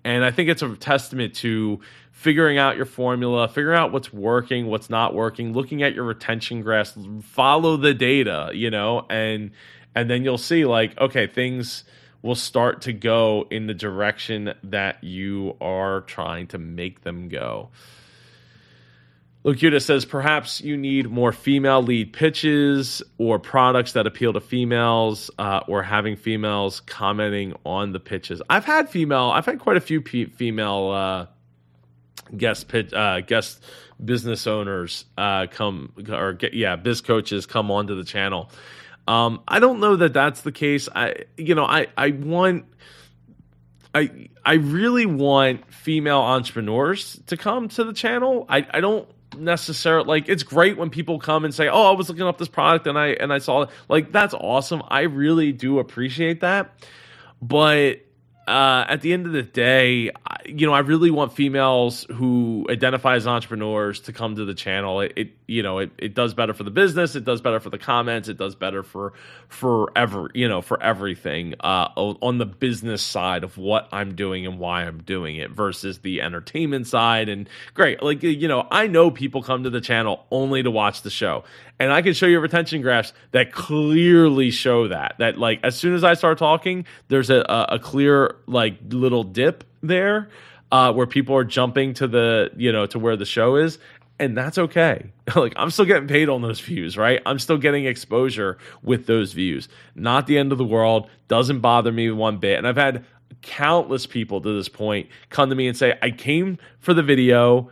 and 0.05 0.25
I 0.25 0.31
think 0.31 0.49
it's 0.49 0.63
a 0.63 0.77
testament 0.77 1.35
to 1.37 1.81
figuring 2.13 2.59
out 2.59 2.77
your 2.77 2.87
formula, 2.87 3.49
figuring 3.49 3.79
out 3.79 3.93
what's 3.93 4.13
working, 4.13 4.67
what's 4.67 4.91
not 4.91 5.15
working, 5.15 5.53
looking 5.53 5.83
at 5.83 5.95
your 5.95 6.05
retention 6.05 6.63
graphs, 6.63 6.97
follow 7.23 7.77
the 7.77 7.95
data, 7.95 8.51
you 8.55 8.71
know, 8.71 9.07
and 9.11 9.51
and 9.95 10.09
then 10.09 10.23
you'll 10.25 10.39
see 10.39 10.65
like 10.65 10.97
okay 10.99 11.27
things 11.27 11.85
will 12.23 12.35
start 12.35 12.83
to 12.83 12.93
go 12.93 13.47
in 13.51 13.67
the 13.67 13.75
direction 13.75 14.55
that 14.65 15.03
you 15.05 15.57
are 15.61 16.01
trying 16.03 16.47
to 16.49 16.59
make 16.59 17.03
them 17.03 17.29
go. 17.29 17.71
Locutus 19.45 19.87
says 19.87 20.05
perhaps 20.05 20.61
you 20.61 20.77
need 20.77 21.09
more 21.09 21.33
female 21.33 21.81
lead 21.83 22.13
pitches 22.13 23.03
or 23.19 23.39
products 23.39 23.93
that 23.93 24.07
appeal 24.07 24.33
to 24.33 24.41
females 24.41 25.31
uh, 25.39 25.61
or 25.69 25.83
having 25.83 26.17
females 26.17 26.81
commenting 26.81 27.55
on 27.65 27.93
the 27.93 28.01
pitches. 28.01 28.43
I've 28.51 28.65
had 28.65 28.91
female, 28.91 29.31
I've 29.33 29.47
had 29.47 29.61
quite 29.61 29.77
a 29.77 29.81
few 29.81 30.03
p- 30.03 30.27
female 30.27 30.91
uh, 30.91 31.27
guest 32.37 32.69
pitch, 32.69 32.93
uh, 32.93 33.21
guest 33.21 33.63
business 34.05 34.47
owners 34.47 35.05
uh, 35.17 35.47
come 35.51 35.93
or 36.11 36.33
get, 36.33 36.53
yeah, 36.53 36.77
biz 36.77 37.01
coaches 37.01 37.47
come 37.47 37.71
onto 37.71 37.95
the 37.95 38.05
channel. 38.05 38.51
Um, 39.09 39.41
I 39.49 39.59
don't 39.59 39.81
know 39.81 39.97
that 39.97 40.13
that's 40.13 40.43
the 40.43 40.53
case. 40.53 40.87
I, 40.95 41.25
you 41.39 41.55
know, 41.55 41.65
I, 41.65 41.87
I 41.97 42.11
want, 42.11 42.67
I, 43.95 44.29
I 44.45 44.55
really 44.55 45.07
want 45.07 45.73
female 45.73 46.19
entrepreneurs 46.19 47.19
to 47.29 47.39
come 47.39 47.69
to 47.71 47.85
the 47.85 47.95
channel. 47.95 48.45
I, 48.51 48.67
I 48.71 48.81
don't 48.81 49.09
necessarily 49.35 50.07
like 50.07 50.29
it's 50.29 50.43
great 50.43 50.77
when 50.77 50.91
people 50.91 51.19
come 51.19 51.47
and 51.47 51.55
say, 51.55 51.69
"Oh, 51.69 51.91
I 51.91 51.93
was 51.93 52.11
looking 52.11 52.25
up 52.25 52.37
this 52.37 52.49
product 52.49 52.87
and 52.87 52.99
I 52.99 53.09
and 53.09 53.33
I 53.33 53.39
saw 53.39 53.63
it." 53.63 53.71
Like 53.89 54.13
that's 54.13 54.35
awesome. 54.35 54.83
I 54.89 55.03
really 55.03 55.53
do 55.53 55.79
appreciate 55.79 56.41
that. 56.41 56.75
But 57.41 58.01
uh, 58.47 58.85
at 58.89 59.01
the 59.01 59.13
end 59.13 59.27
of 59.27 59.33
the 59.33 59.43
day, 59.43 60.11
you 60.47 60.67
know, 60.67 60.73
I 60.73 60.81
really 60.81 61.11
want 61.11 61.33
females 61.33 62.07
who 62.13 62.67
identify 62.69 63.17
as 63.17 63.27
entrepreneurs 63.27 64.01
to 64.03 64.13
come 64.13 64.37
to 64.37 64.45
the 64.45 64.55
channel. 64.55 65.01
It, 65.01 65.13
it, 65.17 65.38
you 65.49 65.63
know, 65.63 65.79
it, 65.79 65.91
it 65.97 66.15
does 66.15 66.35
better 66.35 66.53
for 66.53 66.63
the 66.63 66.71
business. 66.71 67.17
It 67.17 67.25
does 67.25 67.41
better 67.41 67.59
for 67.59 67.71
the 67.71 67.79
comments. 67.79 68.29
It 68.29 68.37
does 68.37 68.55
better 68.55 68.83
for 68.83 69.15
for 69.49 69.91
ever, 69.97 70.29
you 70.35 70.47
know, 70.47 70.61
for 70.61 70.81
everything 70.81 71.55
uh, 71.61 71.89
on 71.97 72.37
the 72.37 72.45
business 72.45 73.03
side 73.03 73.43
of 73.43 73.57
what 73.57 73.89
I'm 73.91 74.15
doing 74.15 74.47
and 74.47 74.59
why 74.59 74.83
I'm 74.85 75.03
doing 75.03 75.37
it 75.37 75.51
versus 75.51 76.01
the 76.01 76.21
entertainment 76.21 76.87
side. 76.87 77.31
And 77.31 77.49
great, 77.73 78.03
like 78.03 78.23
you 78.23 78.47
know, 78.47 78.69
I 78.71 78.87
know 78.87 79.11
people 79.11 79.43
come 79.43 79.65
to 79.65 79.71
the 79.71 79.81
channel 79.81 80.27
only 80.31 80.63
to 80.63 80.71
watch 80.71 81.01
the 81.01 81.11
show, 81.11 81.45
and 81.79 81.91
I 81.91 82.03
can 82.03 82.13
show 82.13 82.27
you 82.27 82.41
retention 82.41 82.83
graphs 82.83 83.15
that 83.33 83.51
clearly 83.51 84.51
show 84.51 84.89
that. 84.89 85.15
That 85.19 85.39
like 85.39 85.61
as 85.65 85.77
soon 85.77 85.95
as 85.95 86.05
I 86.05 86.13
start 86.13 86.37
talking, 86.37 86.85
there's 87.09 87.31
a, 87.31 87.41
a 87.71 87.79
clear 87.79 88.37
like 88.47 88.77
little 88.91 89.25
dip 89.25 89.65
there 89.83 90.29
uh, 90.71 90.93
where 90.93 91.07
people 91.07 91.35
are 91.37 91.45
jumping 91.45 91.95
to 91.95 92.07
the 92.07 92.51
you 92.57 92.73
know 92.73 92.87
to 92.87 92.99
where 92.99 93.17
the 93.17 93.25
show 93.25 93.57
is, 93.57 93.79
and 94.19 94.37
that's 94.37 94.59
okay. 94.59 95.11
like 95.37 95.53
I'm 95.57 95.71
still 95.71 95.85
getting 95.85 96.09
paid 96.09 96.29
on 96.29 96.43
those 96.43 96.61
views, 96.61 96.97
right? 96.97 97.21
I'm 97.27 97.39
still 97.39 97.59
getting 97.59 97.85
exposure 97.87 98.59
with 98.83 99.07
those 99.07 99.33
views. 99.33 99.69
Not 99.95 100.27
the 100.27 100.39
end 100.39 100.53
of 100.53 100.59
the 100.59 100.65
world. 100.65 101.09
Doesn't 101.29 101.61
bother 101.61 101.93
me 101.93 102.11
one 102.11 102.39
bit. 102.39 102.59
And 102.59 102.67
I've 102.67 102.77
had 102.77 103.05
countless 103.43 104.07
people 104.07 104.41
to 104.41 104.57
this 104.57 104.69
point 104.69 105.09
come 105.31 105.49
to 105.51 105.55
me 105.55 105.69
and 105.69 105.77
say, 105.77 105.99
I 106.03 106.11
came 106.11 106.59
for 106.81 106.95
the 106.95 107.03
video 107.03 107.71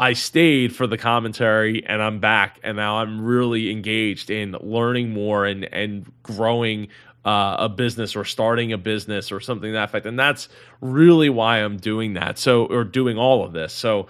I 0.00 0.14
stayed 0.14 0.74
for 0.74 0.86
the 0.86 0.96
commentary 0.96 1.84
and 1.86 2.02
I'm 2.02 2.20
back 2.20 2.58
and 2.62 2.78
now 2.78 2.96
I'm 3.00 3.22
really 3.22 3.70
engaged 3.70 4.30
in 4.30 4.56
learning 4.58 5.10
more 5.10 5.44
and 5.44 5.62
and 5.74 6.10
growing 6.22 6.88
uh, 7.22 7.56
a 7.58 7.68
business 7.68 8.16
or 8.16 8.24
starting 8.24 8.72
a 8.72 8.78
business 8.78 9.30
or 9.30 9.40
something 9.40 9.74
that 9.74 9.90
effect. 9.90 10.06
And 10.06 10.18
that's 10.18 10.48
really 10.80 11.28
why 11.28 11.58
I'm 11.58 11.76
doing 11.76 12.14
that. 12.14 12.38
So 12.38 12.64
or 12.64 12.82
doing 12.82 13.18
all 13.18 13.44
of 13.44 13.52
this. 13.52 13.74
So 13.74 14.06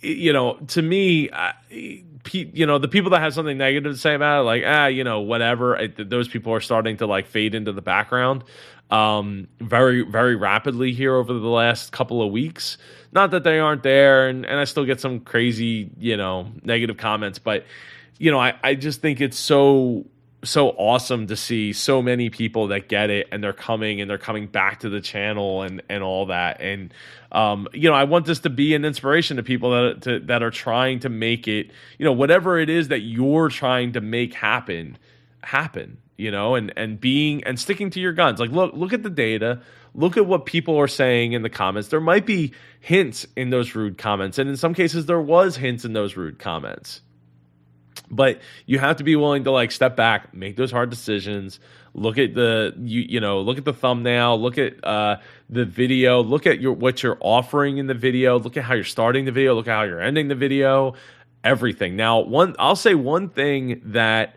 you 0.00 0.32
know, 0.32 0.54
to 0.68 0.82
me, 0.82 1.30
you 1.70 2.66
know, 2.66 2.78
the 2.78 2.88
people 2.88 3.10
that 3.10 3.20
have 3.20 3.34
something 3.34 3.56
negative 3.56 3.92
to 3.92 3.98
say 3.98 4.14
about 4.14 4.40
it, 4.40 4.44
like 4.44 4.62
ah, 4.66 4.86
you 4.86 5.04
know, 5.04 5.20
whatever. 5.20 5.88
those 5.98 6.28
people 6.28 6.52
are 6.52 6.60
starting 6.60 6.96
to 6.98 7.06
like 7.06 7.26
fade 7.26 7.54
into 7.54 7.72
the 7.72 7.82
background 7.82 8.44
um, 8.90 9.46
very 9.60 10.02
very 10.02 10.34
rapidly 10.34 10.92
here 10.92 11.14
over 11.14 11.32
the 11.32 11.48
last 11.48 11.92
couple 11.92 12.22
of 12.22 12.30
weeks. 12.32 12.76
Not 13.12 13.30
that 13.32 13.44
they 13.44 13.58
aren't 13.58 13.82
there, 13.82 14.28
and, 14.28 14.44
and 14.44 14.58
I 14.58 14.64
still 14.64 14.84
get 14.84 15.00
some 15.00 15.20
crazy, 15.20 15.90
you 15.98 16.16
know, 16.16 16.48
negative 16.62 16.96
comments, 16.96 17.38
but 17.38 17.64
you 18.18 18.30
know, 18.30 18.38
I, 18.38 18.54
I 18.62 18.74
just 18.74 19.00
think 19.00 19.20
it's 19.20 19.38
so 19.38 20.04
so 20.42 20.70
awesome 20.70 21.26
to 21.26 21.36
see 21.36 21.72
so 21.72 22.00
many 22.00 22.30
people 22.30 22.68
that 22.68 22.88
get 22.88 23.10
it 23.10 23.28
and 23.30 23.44
they're 23.44 23.52
coming 23.52 24.00
and 24.00 24.08
they're 24.08 24.18
coming 24.18 24.46
back 24.46 24.80
to 24.80 24.88
the 24.88 25.00
channel 25.00 25.62
and 25.62 25.82
and 25.88 26.02
all 26.02 26.26
that. 26.26 26.60
And 26.60 26.94
um, 27.32 27.68
you 27.72 27.88
know 27.88 27.94
I 27.94 28.04
want 28.04 28.26
this 28.26 28.40
to 28.40 28.50
be 28.50 28.74
an 28.74 28.84
inspiration 28.84 29.36
to 29.36 29.42
people 29.42 29.70
that 29.70 30.02
to, 30.02 30.20
that 30.20 30.42
are 30.42 30.50
trying 30.50 31.00
to 31.00 31.08
make 31.08 31.46
it 31.46 31.70
you 31.98 32.04
know 32.04 32.12
whatever 32.12 32.58
it 32.58 32.70
is 32.70 32.88
that 32.88 33.00
you're 33.00 33.48
trying 33.48 33.92
to 33.92 34.00
make 34.00 34.34
happen 34.34 34.98
happen 35.42 35.98
you 36.16 36.30
know 36.30 36.54
and 36.54 36.72
and 36.76 37.00
being 37.00 37.44
and 37.44 37.58
sticking 37.58 37.90
to 37.90 38.00
your 38.00 38.12
guns. 38.12 38.40
Like 38.40 38.50
look 38.50 38.72
look 38.74 38.92
at 38.92 39.02
the 39.02 39.10
data. 39.10 39.60
Look 39.92 40.16
at 40.16 40.24
what 40.24 40.46
people 40.46 40.78
are 40.78 40.86
saying 40.86 41.32
in 41.32 41.42
the 41.42 41.50
comments. 41.50 41.88
There 41.88 42.00
might 42.00 42.24
be 42.24 42.52
hints 42.78 43.26
in 43.34 43.50
those 43.50 43.74
rude 43.74 43.98
comments. 43.98 44.38
And 44.38 44.48
in 44.48 44.56
some 44.56 44.72
cases 44.72 45.06
there 45.06 45.20
was 45.20 45.56
hints 45.56 45.84
in 45.84 45.92
those 45.94 46.16
rude 46.16 46.38
comments 46.38 47.00
but 48.10 48.40
you 48.66 48.78
have 48.78 48.96
to 48.96 49.04
be 49.04 49.16
willing 49.16 49.44
to 49.44 49.50
like 49.50 49.72
step 49.72 49.96
back 49.96 50.32
make 50.34 50.56
those 50.56 50.70
hard 50.70 50.90
decisions 50.90 51.60
look 51.94 52.18
at 52.18 52.34
the 52.34 52.72
you 52.78 53.00
you 53.02 53.20
know 53.20 53.40
look 53.40 53.58
at 53.58 53.64
the 53.64 53.72
thumbnail 53.72 54.40
look 54.40 54.58
at 54.58 54.82
uh, 54.84 55.16
the 55.48 55.64
video 55.64 56.22
look 56.22 56.46
at 56.46 56.60
your 56.60 56.72
what 56.72 57.02
you're 57.02 57.18
offering 57.20 57.78
in 57.78 57.86
the 57.86 57.94
video 57.94 58.38
look 58.38 58.56
at 58.56 58.64
how 58.64 58.74
you're 58.74 58.84
starting 58.84 59.24
the 59.24 59.32
video 59.32 59.54
look 59.54 59.66
at 59.66 59.72
how 59.72 59.82
you're 59.82 60.00
ending 60.00 60.28
the 60.28 60.34
video 60.34 60.94
everything 61.42 61.96
now 61.96 62.20
one 62.20 62.54
i'll 62.58 62.76
say 62.76 62.94
one 62.94 63.28
thing 63.28 63.80
that 63.84 64.36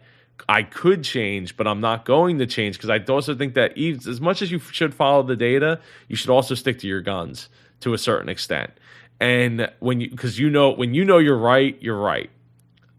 I 0.50 0.64
could 0.64 1.04
change, 1.04 1.56
but 1.56 1.68
I'm 1.68 1.80
not 1.80 2.06
going 2.06 2.40
to 2.40 2.46
change 2.46 2.78
because 2.78 2.90
I 2.90 3.00
also 3.12 3.36
think 3.36 3.54
that 3.54 3.78
even, 3.78 4.10
as 4.10 4.20
much 4.20 4.42
as 4.42 4.52
you 4.52 4.60
should 4.60 4.94
follow 4.94 5.24
the 5.24 5.36
data, 5.36 5.80
you 6.08 6.16
should 6.16 6.30
also 6.30 6.56
stick 6.56 6.80
to 6.80 6.88
your 6.88 7.02
guns 7.02 7.50
to 7.82 7.94
a 7.94 7.98
certain 7.98 8.30
extent. 8.30 8.72
And 9.20 9.72
when 9.80 10.02
you, 10.02 10.10
because 10.10 10.40
you 10.40 10.50
know, 10.50 10.72
when 10.72 10.94
you 10.94 11.06
know 11.06 11.18
you're 11.18 11.38
right, 11.38 11.78
you're 11.82 11.98
right. 11.98 12.30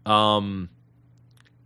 Um, 0.05 0.69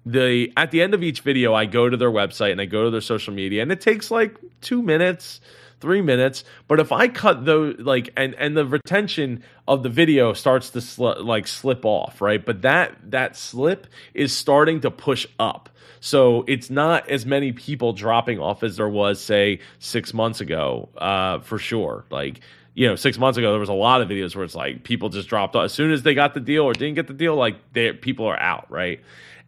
the 0.05 0.51
at 0.55 0.71
the 0.71 0.81
end 0.81 0.93
of 0.93 1.03
each 1.03 1.21
video, 1.21 1.53
I 1.53 1.65
go 1.65 1.89
to 1.89 1.97
their 1.97 2.11
website 2.11 2.51
and 2.51 2.61
I 2.61 2.65
go 2.65 2.85
to 2.85 2.89
their 2.89 3.01
social 3.01 3.33
media, 3.33 3.61
and 3.61 3.71
it 3.71 3.81
takes 3.81 4.09
like 4.11 4.37
two 4.61 4.81
minutes 4.81 5.41
three 5.79 6.01
minutes. 6.01 6.43
But 6.67 6.79
if 6.79 6.91
I 6.91 7.07
cut 7.07 7.45
those, 7.45 7.77
like, 7.79 8.11
and 8.17 8.35
and 8.35 8.55
the 8.55 8.65
retention 8.65 9.43
of 9.67 9.83
the 9.83 9.89
video 9.89 10.33
starts 10.33 10.71
to 10.71 10.81
sl- 10.81 11.21
like 11.21 11.47
slip 11.47 11.85
off, 11.85 12.21
right? 12.21 12.43
But 12.43 12.61
that 12.63 13.11
that 13.11 13.35
slip 13.35 13.87
is 14.13 14.35
starting 14.35 14.81
to 14.81 14.91
push 14.91 15.25
up. 15.39 15.69
So 16.01 16.45
it's 16.47 16.69
not 16.69 17.09
as 17.09 17.25
many 17.25 17.51
people 17.51 17.91
dropping 17.91 18.39
off 18.39 18.63
as 18.63 18.77
there 18.77 18.87
was, 18.87 19.19
say, 19.19 19.59
six 19.79 20.13
months 20.13 20.39
ago, 20.39 20.89
uh, 20.97 21.39
for 21.39 21.57
sure. 21.57 22.05
Like, 22.09 22.39
you 22.79 22.87
know, 22.87 22.95
six 22.95 23.17
months 23.17 23.37
ago, 23.37 23.51
there 23.51 23.59
was 23.59 23.67
a 23.67 23.73
lot 23.73 24.01
of 24.01 24.07
videos 24.07 24.37
where 24.37 24.45
it's 24.45 24.55
like 24.55 24.85
people 24.85 25.09
just 25.09 25.27
dropped 25.27 25.53
off 25.53 25.65
as 25.65 25.73
soon 25.73 25.91
as 25.91 26.03
they 26.03 26.13
got 26.13 26.33
the 26.33 26.39
deal 26.39 26.63
or 26.63 26.71
didn't 26.71 26.95
get 26.95 27.07
the 27.07 27.13
deal. 27.13 27.35
Like, 27.35 27.57
they 27.73 27.91
people 27.91 28.25
are 28.25 28.39
out, 28.39 28.71
right? 28.71 29.01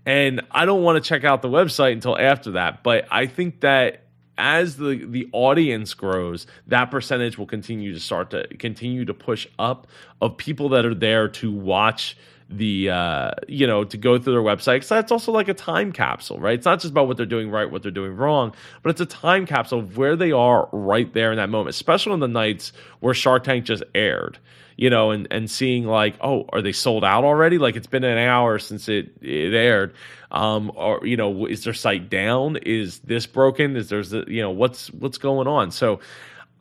And 0.05 0.41
I 0.51 0.65
don't 0.65 0.84
want 0.84 1.01
to 1.01 1.07
check 1.07 1.23
out 1.23 1.41
the 1.41 1.47
website 1.47 1.93
until 1.93 2.17
after 2.17 2.51
that. 2.51 2.84
But 2.84 3.07
I 3.09 3.27
think 3.27 3.61
that 3.61 4.03
as 4.38 4.75
the 4.75 5.05
the 5.05 5.29
audience 5.32 5.93
grows, 5.93 6.45
that 6.67 6.91
percentage 6.91 7.38
will 7.38 7.45
continue 7.45 7.93
to 7.93 8.01
start 8.01 8.32
to 8.32 8.45
continue 8.57 9.05
to 9.05 9.13
push 9.13 9.47
up 9.57 9.88
of 10.21 10.36
people 10.36 10.67
that 10.67 10.86
are 10.86 10.93
there 10.93 11.29
to 11.29 11.53
watch 11.53 12.17
the 12.52 12.89
uh, 12.89 13.32
you 13.47 13.66
know 13.68 13.84
to 13.84 13.97
go 13.97 14.18
through 14.18 14.34
their 14.34 14.41
website. 14.41 14.84
So 14.84 14.95
that's 14.95 15.12
also 15.12 15.32
like 15.32 15.47
a 15.47 15.54
time 15.54 15.91
capsule, 15.91 16.39
right? 16.39 16.56
It's 16.56 16.66
not 16.66 16.80
just 16.80 16.91
about 16.91 17.08
what 17.08 17.18
they're 17.18 17.26
doing 17.26 17.49
right, 17.49 17.70
what 17.70 17.82
they're 17.84 17.91
doing 17.91 18.16
wrong, 18.16 18.54
but 18.84 18.89
it's 18.89 19.02
a 19.02 19.06
time 19.06 19.45
capsule 19.45 19.80
of 19.80 19.97
where 19.97 20.16
they 20.16 20.32
are 20.32 20.68
right 20.72 21.12
there 21.14 21.32
in 21.32 21.38
that 21.38 21.49
moment, 21.49 21.76
especially 21.76 22.14
on 22.14 22.20
the 22.20 22.28
nights 22.28 22.74
where 22.99 23.14
Shark 23.14 23.43
Tank 23.43 23.66
just 23.66 23.84
aired 23.95 24.38
you 24.82 24.89
know, 24.89 25.12
and, 25.12 25.28
and 25.30 25.52
seeing 25.52 25.86
like, 25.86 26.16
oh, 26.22 26.45
are 26.52 26.62
they 26.64 26.72
sold 26.72 27.04
out 27.04 27.24
already? 27.24 27.60
Like 27.60 27.76
it's 27.76 27.86
been 27.86 28.04
an 28.04 28.18
hour 28.18 28.58
since 28.58 28.89
it, 28.89 29.12
it 29.22 29.54
aired. 29.54 29.93
Um, 30.32 30.72
or, 30.76 31.06
you 31.06 31.18
know, 31.18 31.45
is 31.45 31.64
their 31.66 31.74
site 31.76 32.10
down? 32.10 32.58
Is 32.58 32.97
this 32.99 33.28
broken? 33.28 33.76
Is 33.76 33.89
there's, 33.89 34.12
you 34.12 34.41
know, 34.41 34.49
what's, 34.49 34.89
what's 34.91 35.20
going 35.20 35.47
on? 35.47 35.70
So 35.70 35.99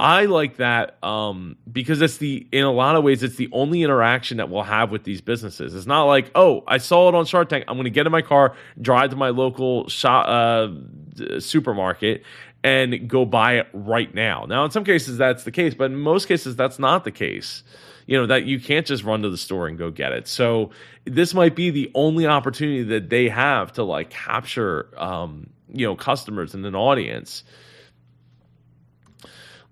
I 0.00 0.24
like 0.24 0.56
that, 0.56 0.96
um, 1.04 1.56
because 1.70 2.00
it's 2.00 2.16
the, 2.16 2.46
in 2.52 2.64
a 2.64 2.72
lot 2.72 2.96
of 2.96 3.04
ways, 3.04 3.22
it's 3.22 3.36
the 3.36 3.50
only 3.52 3.82
interaction 3.82 4.38
that 4.38 4.48
we'll 4.48 4.62
have 4.62 4.90
with 4.90 5.04
these 5.04 5.20
businesses. 5.20 5.74
It's 5.74 5.86
not 5.86 6.04
like, 6.04 6.30
oh, 6.34 6.64
I 6.66 6.78
saw 6.78 7.10
it 7.10 7.14
on 7.14 7.26
Shark 7.26 7.50
Tank. 7.50 7.66
I'm 7.68 7.76
going 7.76 7.84
to 7.84 7.90
get 7.90 8.06
in 8.06 8.12
my 8.12 8.22
car, 8.22 8.56
drive 8.80 9.10
to 9.10 9.16
my 9.16 9.28
local 9.28 9.88
shop, 9.90 10.26
uh, 10.26 11.38
supermarket 11.38 12.22
and 12.64 13.08
go 13.08 13.26
buy 13.26 13.58
it 13.58 13.68
right 13.74 14.14
now. 14.14 14.46
Now, 14.48 14.64
in 14.64 14.70
some 14.70 14.84
cases, 14.84 15.18
that's 15.18 15.44
the 15.44 15.50
case, 15.50 15.74
but 15.74 15.90
in 15.90 15.96
most 15.96 16.28
cases, 16.28 16.56
that's 16.56 16.78
not 16.78 17.04
the 17.04 17.12
case 17.12 17.62
you 18.06 18.16
know 18.16 18.26
that 18.26 18.44
you 18.44 18.58
can't 18.58 18.86
just 18.86 19.04
run 19.04 19.22
to 19.22 19.30
the 19.30 19.36
store 19.36 19.68
and 19.68 19.78
go 19.78 19.90
get 19.90 20.12
it 20.12 20.26
so 20.26 20.70
this 21.04 21.32
might 21.32 21.54
be 21.54 21.70
the 21.70 21.90
only 21.94 22.26
opportunity 22.26 22.82
that 22.82 23.08
they 23.08 23.28
have 23.28 23.72
to 23.72 23.84
like 23.84 24.10
capture 24.10 24.88
um, 24.96 25.48
you 25.68 25.86
know 25.86 25.94
customers 25.94 26.54
and 26.54 26.66
an 26.66 26.74
audience 26.74 27.44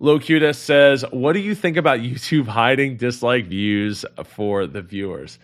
Locutus 0.01 0.59
says, 0.59 1.05
What 1.11 1.33
do 1.33 1.41
you 1.41 1.55
think 1.55 1.77
about 1.77 2.01
YouTube 2.01 2.47
hiding 2.47 2.97
dislike 2.97 3.47
views 3.47 4.05
for 4.25 4.67
the 4.67 4.83
viewers? 4.83 5.39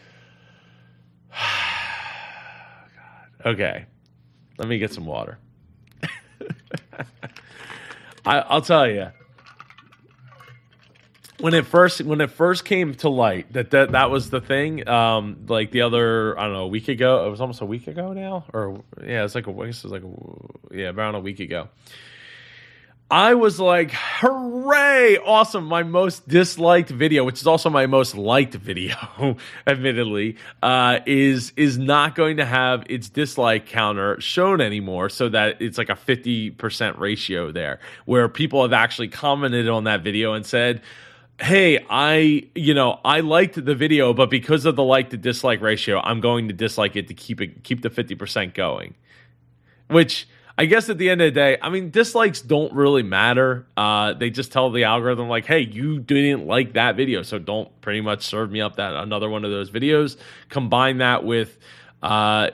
okay, 3.46 3.86
let 4.58 4.68
me 4.68 4.78
get 4.78 4.92
some 4.92 5.06
water. 5.06 5.38
I, 8.24 8.54
will 8.54 8.62
tell 8.62 8.88
you, 8.88 9.08
when 11.40 11.52
it 11.52 11.66
first 11.66 12.00
when 12.02 12.20
it 12.20 12.30
first 12.30 12.64
came 12.64 12.94
to 12.94 13.08
light 13.08 13.52
that 13.52 13.70
that, 13.70 13.92
that 13.92 14.10
was 14.10 14.30
the 14.30 14.40
thing 14.40 14.88
um 14.88 15.44
like 15.48 15.72
the 15.72 15.82
other 15.82 16.38
i 16.38 16.44
don't 16.44 16.52
know 16.52 16.62
a 16.62 16.68
week 16.68 16.88
ago 16.88 17.26
it 17.26 17.30
was 17.30 17.40
almost 17.40 17.60
a 17.60 17.66
week 17.66 17.86
ago 17.86 18.12
now 18.12 18.44
or 18.52 18.82
yeah 19.04 19.24
it's 19.24 19.34
like 19.34 19.46
a 19.46 19.52
guess 19.52 19.84
it 19.84 19.90
was 19.90 19.92
like 19.92 20.04
a, 20.04 20.74
yeah 20.74 20.90
around 20.90 21.16
a 21.16 21.20
week 21.20 21.40
ago 21.40 21.68
I 23.14 23.34
was 23.34 23.60
like, 23.60 23.92
hooray, 23.92 25.18
awesome. 25.18 25.66
My 25.66 25.84
most 25.84 26.26
disliked 26.26 26.90
video, 26.90 27.22
which 27.22 27.36
is 27.36 27.46
also 27.46 27.70
my 27.70 27.86
most 27.86 28.16
liked 28.16 28.54
video, 28.54 29.36
admittedly, 29.68 30.36
uh, 30.64 30.98
is 31.06 31.52
is 31.56 31.78
not 31.78 32.16
going 32.16 32.38
to 32.38 32.44
have 32.44 32.82
its 32.90 33.08
dislike 33.08 33.66
counter 33.66 34.20
shown 34.20 34.60
anymore 34.60 35.10
so 35.10 35.28
that 35.28 35.62
it's 35.62 35.78
like 35.78 35.90
a 35.90 35.94
50% 35.94 36.98
ratio 36.98 37.52
there, 37.52 37.78
where 38.04 38.28
people 38.28 38.62
have 38.62 38.72
actually 38.72 39.06
commented 39.06 39.68
on 39.68 39.84
that 39.84 40.02
video 40.02 40.32
and 40.32 40.44
said, 40.44 40.82
hey, 41.40 41.86
I, 41.88 42.48
you 42.56 42.74
know, 42.74 42.98
I 43.04 43.20
liked 43.20 43.64
the 43.64 43.76
video, 43.76 44.12
but 44.12 44.28
because 44.28 44.64
of 44.64 44.74
the 44.74 44.82
like 44.82 45.10
to 45.10 45.16
dislike 45.16 45.60
ratio, 45.60 46.00
I'm 46.00 46.20
going 46.20 46.48
to 46.48 46.52
dislike 46.52 46.96
it 46.96 47.06
to 47.06 47.14
keep 47.14 47.40
it 47.40 47.62
keep 47.62 47.82
the 47.82 47.90
50% 47.90 48.54
going. 48.54 48.96
Which 49.86 50.26
I 50.56 50.66
guess 50.66 50.88
at 50.88 50.98
the 50.98 51.10
end 51.10 51.20
of 51.20 51.26
the 51.26 51.40
day, 51.40 51.58
I 51.60 51.68
mean, 51.68 51.90
dislikes 51.90 52.40
don't 52.40 52.72
really 52.72 53.02
matter. 53.02 53.66
Uh, 53.76 54.12
they 54.14 54.30
just 54.30 54.52
tell 54.52 54.70
the 54.70 54.84
algorithm 54.84 55.28
like, 55.28 55.46
"Hey, 55.46 55.60
you 55.60 55.98
didn't 55.98 56.46
like 56.46 56.74
that 56.74 56.96
video, 56.96 57.22
so 57.22 57.38
don't 57.38 57.68
pretty 57.80 58.00
much 58.00 58.22
serve 58.22 58.52
me 58.52 58.60
up 58.60 58.76
that 58.76 58.94
another 58.94 59.28
one 59.28 59.44
of 59.44 59.50
those 59.50 59.70
videos." 59.70 60.16
Combine 60.50 60.98
that 60.98 61.24
with 61.24 61.58
uh, 62.02 62.50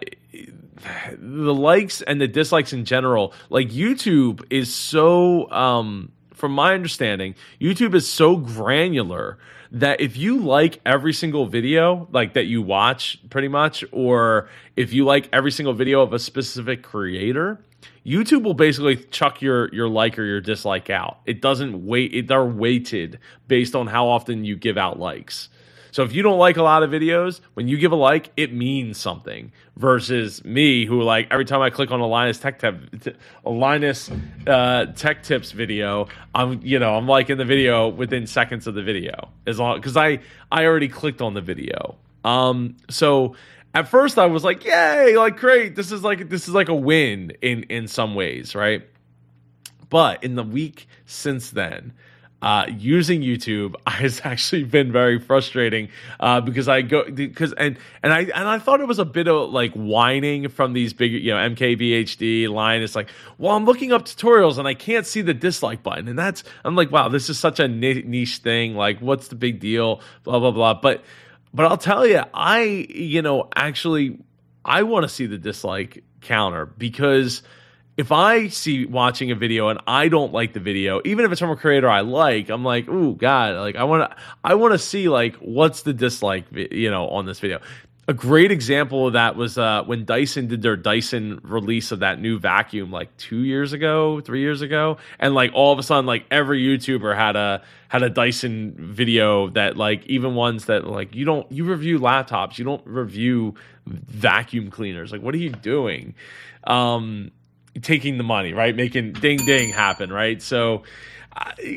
the 1.18 1.54
likes 1.54 2.00
and 2.00 2.20
the 2.20 2.28
dislikes 2.28 2.72
in 2.72 2.86
general. 2.86 3.34
Like 3.50 3.68
YouTube 3.68 4.44
is 4.48 4.74
so 4.74 5.50
um, 5.50 6.12
from 6.32 6.52
my 6.52 6.72
understanding, 6.72 7.34
YouTube 7.60 7.94
is 7.94 8.08
so 8.08 8.36
granular 8.36 9.38
that 9.72 10.00
if 10.00 10.16
you 10.16 10.38
like 10.38 10.80
every 10.84 11.12
single 11.12 11.46
video 11.46 12.08
like 12.12 12.32
that 12.32 12.46
you 12.46 12.62
watch 12.62 13.18
pretty 13.28 13.46
much 13.46 13.84
or 13.92 14.48
if 14.74 14.92
you 14.92 15.04
like 15.04 15.28
every 15.32 15.52
single 15.52 15.74
video 15.74 16.00
of 16.02 16.12
a 16.12 16.18
specific 16.18 16.82
creator, 16.82 17.62
YouTube 18.04 18.42
will 18.42 18.54
basically 18.54 18.96
chuck 18.96 19.42
your 19.42 19.72
your 19.74 19.88
like 19.88 20.18
or 20.18 20.24
your 20.24 20.40
dislike 20.40 20.90
out. 20.90 21.18
It 21.26 21.40
doesn't 21.40 21.86
wait 21.86 22.28
they're 22.28 22.44
weighted 22.44 23.18
based 23.48 23.74
on 23.74 23.86
how 23.86 24.08
often 24.08 24.44
you 24.44 24.56
give 24.56 24.78
out 24.78 24.98
likes. 24.98 25.48
So 25.92 26.04
if 26.04 26.14
you 26.14 26.22
don't 26.22 26.38
like 26.38 26.56
a 26.56 26.62
lot 26.62 26.82
of 26.82 26.90
videos, 26.90 27.40
when 27.54 27.68
you 27.68 27.76
give 27.76 27.92
a 27.92 27.96
like, 27.96 28.30
it 28.36 28.52
means 28.52 28.98
something. 28.98 29.52
Versus 29.76 30.44
me, 30.44 30.84
who 30.84 31.02
like 31.02 31.28
every 31.30 31.44
time 31.44 31.62
I 31.62 31.70
click 31.70 31.90
on 31.90 32.00
a 32.00 32.06
Linus 32.06 32.38
Tech 32.38 32.58
Tip, 32.58 33.16
a 33.44 33.50
Linus 33.50 34.10
uh, 34.46 34.86
Tech 34.86 35.22
Tips 35.22 35.52
video, 35.52 36.08
I'm 36.34 36.60
you 36.62 36.78
know 36.78 36.94
I'm 36.94 37.06
liking 37.06 37.38
the 37.38 37.44
video 37.44 37.88
within 37.88 38.26
seconds 38.26 38.66
of 38.66 38.74
the 38.74 38.82
video 38.82 39.30
as 39.46 39.58
long 39.58 39.78
because 39.78 39.96
I 39.96 40.20
I 40.52 40.64
already 40.66 40.88
clicked 40.88 41.22
on 41.22 41.34
the 41.34 41.40
video. 41.40 41.96
Um, 42.24 42.76
so 42.90 43.34
at 43.74 43.88
first 43.88 44.18
I 44.18 44.26
was 44.26 44.44
like, 44.44 44.64
yay, 44.64 45.16
like 45.16 45.36
great, 45.36 45.76
this 45.76 45.92
is 45.92 46.02
like 46.02 46.28
this 46.28 46.48
is 46.48 46.54
like 46.54 46.68
a 46.68 46.74
win 46.74 47.32
in 47.40 47.64
in 47.64 47.88
some 47.88 48.14
ways, 48.14 48.54
right? 48.54 48.86
But 49.88 50.22
in 50.22 50.36
the 50.36 50.44
week 50.44 50.86
since 51.06 51.50
then, 51.50 51.92
uh, 52.42 52.66
using 52.68 53.20
YouTube 53.20 53.74
has 53.86 54.20
actually 54.24 54.64
been 54.64 54.90
very 54.90 55.18
frustrating 55.20 55.88
uh, 56.18 56.40
because 56.40 56.68
I 56.68 56.82
go 56.82 57.10
because 57.10 57.52
and 57.52 57.78
and 58.02 58.12
I 58.12 58.20
and 58.20 58.48
I 58.48 58.58
thought 58.58 58.80
it 58.80 58.88
was 58.88 58.98
a 58.98 59.04
bit 59.04 59.28
of 59.28 59.50
like 59.50 59.72
whining 59.74 60.48
from 60.48 60.72
these 60.72 60.92
big 60.92 61.12
you 61.12 61.32
know 61.32 61.36
MKBHD 61.36 62.48
line. 62.48 62.82
It's 62.82 62.96
like, 62.96 63.10
well, 63.38 63.54
I'm 63.54 63.64
looking 63.64 63.92
up 63.92 64.04
tutorials 64.04 64.58
and 64.58 64.66
I 64.66 64.74
can't 64.74 65.06
see 65.06 65.22
the 65.22 65.34
dislike 65.34 65.82
button, 65.82 66.08
and 66.08 66.18
that's 66.18 66.42
I'm 66.64 66.76
like, 66.76 66.90
wow, 66.90 67.08
this 67.08 67.28
is 67.28 67.38
such 67.38 67.60
a 67.60 67.68
niche 67.68 68.38
thing. 68.38 68.74
Like, 68.74 69.00
what's 69.00 69.28
the 69.28 69.36
big 69.36 69.60
deal? 69.60 70.00
Blah 70.24 70.40
blah 70.40 70.50
blah. 70.50 70.74
But 70.74 71.04
but 71.52 71.66
I'll 71.66 71.78
tell 71.78 72.06
you, 72.06 72.22
I 72.32 72.62
you 72.62 73.22
know 73.22 73.48
actually 73.54 74.18
I 74.64 74.82
want 74.82 75.04
to 75.04 75.08
see 75.08 75.26
the 75.26 75.38
dislike 75.38 76.04
counter 76.20 76.66
because 76.66 77.42
if 77.96 78.12
I 78.12 78.48
see 78.48 78.86
watching 78.86 79.30
a 79.30 79.34
video 79.34 79.68
and 79.68 79.78
I 79.86 80.08
don't 80.08 80.32
like 80.32 80.54
the 80.54 80.60
video, 80.60 81.02
even 81.04 81.24
if 81.24 81.32
it's 81.32 81.40
from 81.40 81.50
a 81.50 81.56
creator 81.56 81.88
I 81.88 82.00
like, 82.00 82.48
I'm 82.48 82.64
like, 82.64 82.86
oh 82.88 83.12
God, 83.12 83.56
like 83.56 83.76
I 83.76 83.84
want 83.84 84.10
to, 84.10 84.16
I 84.42 84.54
want 84.54 84.72
to 84.72 84.78
see 84.78 85.08
like 85.10 85.36
what's 85.36 85.82
the 85.82 85.92
dislike, 85.92 86.46
you 86.50 86.90
know, 86.90 87.08
on 87.08 87.26
this 87.26 87.40
video. 87.40 87.60
A 88.10 88.12
great 88.12 88.50
example 88.50 89.06
of 89.06 89.12
that 89.12 89.36
was 89.36 89.56
uh, 89.56 89.84
when 89.84 90.04
Dyson 90.04 90.48
did 90.48 90.62
their 90.62 90.74
Dyson 90.74 91.38
release 91.44 91.92
of 91.92 92.00
that 92.00 92.20
new 92.20 92.40
vacuum 92.40 92.90
like 92.90 93.16
two 93.16 93.44
years 93.44 93.72
ago, 93.72 94.20
three 94.20 94.40
years 94.40 94.62
ago, 94.62 94.96
and 95.20 95.32
like 95.32 95.52
all 95.54 95.72
of 95.72 95.78
a 95.78 95.84
sudden, 95.84 96.06
like 96.06 96.24
every 96.28 96.60
YouTuber 96.60 97.14
had 97.14 97.36
a 97.36 97.62
had 97.86 98.02
a 98.02 98.10
Dyson 98.10 98.74
video 98.76 99.50
that 99.50 99.76
like 99.76 100.04
even 100.06 100.34
ones 100.34 100.64
that 100.64 100.88
like 100.88 101.14
you 101.14 101.24
don't 101.24 101.50
you 101.52 101.62
review 101.62 102.00
laptops, 102.00 102.58
you 102.58 102.64
don't 102.64 102.84
review 102.84 103.54
vacuum 103.86 104.72
cleaners. 104.72 105.12
Like, 105.12 105.22
what 105.22 105.32
are 105.32 105.38
you 105.38 105.50
doing? 105.50 106.16
Um, 106.64 107.30
taking 107.82 108.18
the 108.18 108.24
money, 108.24 108.52
right? 108.52 108.74
Making 108.74 109.12
ding 109.12 109.44
ding 109.44 109.70
happen, 109.70 110.12
right? 110.12 110.40
So 110.40 110.82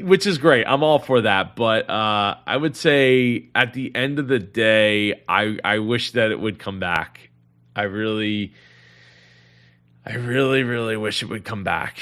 which 0.01 0.25
is 0.25 0.37
great. 0.37 0.65
I'm 0.65 0.83
all 0.83 0.99
for 0.99 1.21
that, 1.21 1.55
but 1.55 1.89
uh, 1.89 2.35
I 2.45 2.57
would 2.57 2.75
say 2.75 3.49
at 3.53 3.73
the 3.73 3.95
end 3.95 4.19
of 4.19 4.27
the 4.27 4.39
day, 4.39 5.21
I 5.27 5.57
I 5.63 5.79
wish 5.79 6.11
that 6.11 6.31
it 6.31 6.39
would 6.39 6.59
come 6.59 6.79
back. 6.79 7.29
I 7.75 7.83
really, 7.83 8.53
I 10.05 10.15
really, 10.15 10.63
really 10.63 10.97
wish 10.97 11.23
it 11.23 11.27
would 11.27 11.45
come 11.45 11.63
back. 11.63 11.97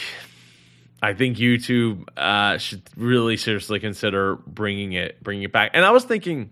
I 1.02 1.14
think 1.14 1.38
YouTube 1.38 2.08
uh, 2.16 2.58
should 2.58 2.84
really 2.96 3.38
seriously 3.38 3.80
consider 3.80 4.36
bringing 4.36 4.94
it 4.94 5.22
bringing 5.24 5.44
it 5.44 5.52
back. 5.52 5.72
And 5.74 5.84
I 5.84 5.92
was 5.92 6.06
thinking 6.06 6.52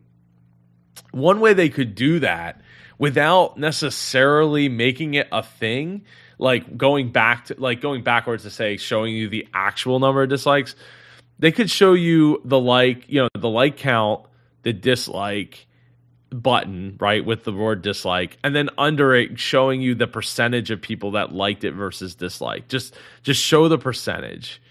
one 1.11 1.39
way 1.39 1.53
they 1.53 1.69
could 1.69 1.95
do 1.95 2.19
that 2.19 2.61
without 2.97 3.57
necessarily 3.57 4.67
making 4.67 5.13
it 5.13 5.27
a 5.31 5.41
thing 5.41 6.03
like 6.39 6.77
going 6.77 7.11
back 7.11 7.45
to 7.45 7.55
like 7.59 7.81
going 7.81 8.01
backwards 8.01 8.43
to 8.43 8.49
say 8.49 8.77
showing 8.77 9.13
you 9.13 9.29
the 9.29 9.47
actual 9.53 9.99
number 9.99 10.23
of 10.23 10.29
dislikes 10.29 10.75
they 11.37 11.51
could 11.51 11.69
show 11.69 11.93
you 11.93 12.41
the 12.45 12.59
like 12.59 13.07
you 13.07 13.21
know 13.21 13.29
the 13.37 13.49
like 13.49 13.77
count 13.77 14.25
the 14.63 14.73
dislike 14.73 15.67
button 16.31 16.95
right 16.99 17.25
with 17.25 17.43
the 17.43 17.51
word 17.51 17.81
dislike 17.81 18.37
and 18.43 18.55
then 18.55 18.69
under 18.77 19.13
it 19.13 19.39
showing 19.39 19.81
you 19.81 19.93
the 19.95 20.07
percentage 20.07 20.71
of 20.71 20.81
people 20.81 21.11
that 21.11 21.33
liked 21.33 21.63
it 21.63 21.71
versus 21.71 22.15
dislike 22.15 22.67
just 22.67 22.95
just 23.21 23.41
show 23.41 23.67
the 23.67 23.77
percentage 23.77 24.61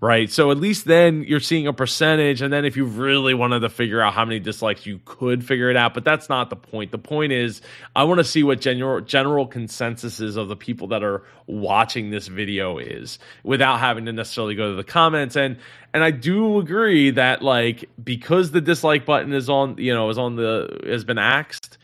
right? 0.00 0.30
So 0.30 0.50
at 0.50 0.58
least 0.58 0.84
then 0.84 1.24
you're 1.24 1.40
seeing 1.40 1.66
a 1.66 1.72
percentage. 1.72 2.42
And 2.42 2.52
then 2.52 2.64
if 2.64 2.76
you 2.76 2.84
really 2.84 3.34
wanted 3.34 3.60
to 3.60 3.68
figure 3.68 4.00
out 4.00 4.12
how 4.12 4.24
many 4.24 4.38
dislikes, 4.38 4.84
you 4.84 5.00
could 5.04 5.44
figure 5.44 5.70
it 5.70 5.76
out. 5.76 5.94
But 5.94 6.04
that's 6.04 6.28
not 6.28 6.50
the 6.50 6.56
point. 6.56 6.92
The 6.92 6.98
point 6.98 7.32
is, 7.32 7.62
I 7.94 8.04
want 8.04 8.18
to 8.18 8.24
see 8.24 8.42
what 8.42 8.60
general 8.60 9.00
general 9.00 9.46
consensus 9.46 10.20
is 10.20 10.36
of 10.36 10.48
the 10.48 10.56
people 10.56 10.88
that 10.88 11.02
are 11.02 11.22
watching 11.46 12.10
this 12.10 12.26
video 12.28 12.78
is 12.78 13.18
without 13.42 13.78
having 13.78 14.04
to 14.06 14.12
necessarily 14.12 14.54
go 14.54 14.70
to 14.70 14.76
the 14.76 14.84
comments. 14.84 15.36
And 15.36 15.56
and 15.94 16.04
I 16.04 16.10
do 16.10 16.58
agree 16.58 17.10
that 17.10 17.42
like 17.42 17.88
because 18.02 18.50
the 18.50 18.60
dislike 18.60 19.06
button 19.06 19.32
is 19.32 19.48
on, 19.48 19.78
you 19.78 19.94
know, 19.94 20.10
is 20.10 20.18
on 20.18 20.36
the 20.36 20.80
has 20.86 21.04
been 21.04 21.18
axed 21.18 21.78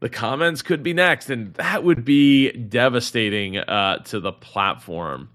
the 0.00 0.08
comments 0.08 0.62
could 0.62 0.82
be 0.82 0.94
next, 0.94 1.28
and 1.28 1.52
that 1.54 1.84
would 1.84 2.06
be 2.06 2.50
devastating 2.52 3.58
uh, 3.58 3.98
to 4.04 4.18
the 4.18 4.32
platform. 4.32 5.28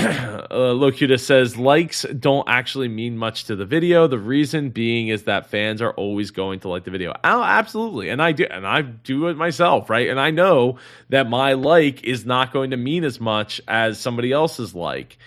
uh, 0.50 0.72
Locutus 0.72 1.26
says 1.26 1.56
likes 1.56 2.02
don't 2.18 2.48
actually 2.48 2.88
mean 2.88 3.16
much 3.16 3.44
to 3.44 3.56
the 3.56 3.64
video. 3.64 4.06
The 4.06 4.18
reason 4.18 4.70
being 4.70 5.08
is 5.08 5.24
that 5.24 5.50
fans 5.50 5.82
are 5.82 5.92
always 5.92 6.30
going 6.30 6.60
to 6.60 6.68
like 6.68 6.84
the 6.84 6.90
video. 6.90 7.12
Oh, 7.24 7.42
absolutely, 7.42 8.08
and 8.08 8.22
I 8.22 8.32
do, 8.32 8.46
and 8.50 8.66
I 8.66 8.82
do 8.82 9.28
it 9.28 9.36
myself, 9.36 9.90
right? 9.90 10.08
And 10.08 10.18
I 10.18 10.30
know 10.30 10.78
that 11.08 11.28
my 11.28 11.54
like 11.54 12.04
is 12.04 12.24
not 12.24 12.52
going 12.52 12.70
to 12.70 12.76
mean 12.76 13.04
as 13.04 13.20
much 13.20 13.60
as 13.68 13.98
somebody 13.98 14.32
else's 14.32 14.74
like. 14.74 15.18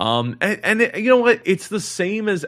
Um, 0.00 0.36
and, 0.40 0.60
and 0.64 0.82
it, 0.82 0.98
you 0.98 1.08
know 1.08 1.18
what? 1.18 1.42
It's 1.44 1.68
the 1.68 1.80
same 1.80 2.28
as 2.28 2.44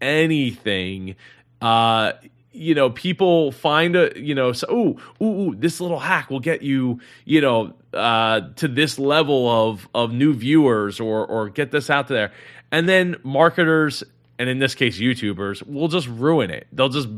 anything. 0.00 1.16
Uh, 1.60 2.12
you 2.56 2.74
know, 2.74 2.90
people 2.90 3.52
find 3.52 3.94
a, 3.94 4.10
you 4.18 4.34
know, 4.34 4.52
so, 4.52 4.66
ooh, 4.70 5.24
ooh, 5.24 5.24
ooh, 5.24 5.54
this 5.54 5.80
little 5.80 5.98
hack 5.98 6.30
will 6.30 6.40
get 6.40 6.62
you, 6.62 7.00
you 7.24 7.40
know, 7.40 7.74
uh, 7.92 8.40
to 8.56 8.68
this 8.68 8.98
level 8.98 9.48
of, 9.48 9.88
of 9.94 10.12
new 10.12 10.32
viewers 10.34 10.98
or, 10.98 11.26
or 11.26 11.48
get 11.48 11.70
this 11.70 11.90
out 11.90 12.08
there. 12.08 12.32
And 12.72 12.88
then 12.88 13.16
marketers, 13.22 14.02
and 14.38 14.48
in 14.48 14.58
this 14.58 14.74
case, 14.74 14.98
YouTubers 14.98 15.66
will 15.66 15.88
just 15.88 16.08
ruin 16.08 16.50
it. 16.50 16.66
They'll 16.72 16.88
just 16.88 17.08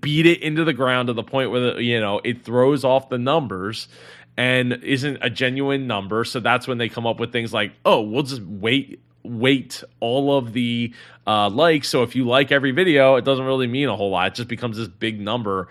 beat 0.00 0.26
it 0.26 0.42
into 0.42 0.64
the 0.64 0.72
ground 0.72 1.08
to 1.08 1.12
the 1.12 1.22
point 1.22 1.50
where, 1.50 1.74
the, 1.74 1.82
you 1.82 2.00
know, 2.00 2.20
it 2.24 2.44
throws 2.44 2.84
off 2.84 3.08
the 3.08 3.18
numbers 3.18 3.88
and 4.36 4.72
isn't 4.72 5.18
a 5.22 5.30
genuine 5.30 5.86
number. 5.86 6.24
So 6.24 6.40
that's 6.40 6.68
when 6.68 6.78
they 6.78 6.88
come 6.88 7.06
up 7.06 7.18
with 7.18 7.32
things 7.32 7.52
like, 7.52 7.72
oh, 7.84 8.02
we'll 8.02 8.22
just 8.22 8.42
wait 8.42 9.00
weight 9.26 9.82
all 10.00 10.36
of 10.36 10.52
the 10.52 10.92
uh, 11.26 11.50
likes. 11.50 11.88
So 11.88 12.02
if 12.02 12.16
you 12.16 12.26
like 12.26 12.52
every 12.52 12.72
video, 12.72 13.16
it 13.16 13.24
doesn't 13.24 13.44
really 13.44 13.66
mean 13.66 13.88
a 13.88 13.96
whole 13.96 14.10
lot. 14.10 14.28
It 14.28 14.34
just 14.34 14.48
becomes 14.48 14.76
this 14.76 14.88
big 14.88 15.20
number, 15.20 15.68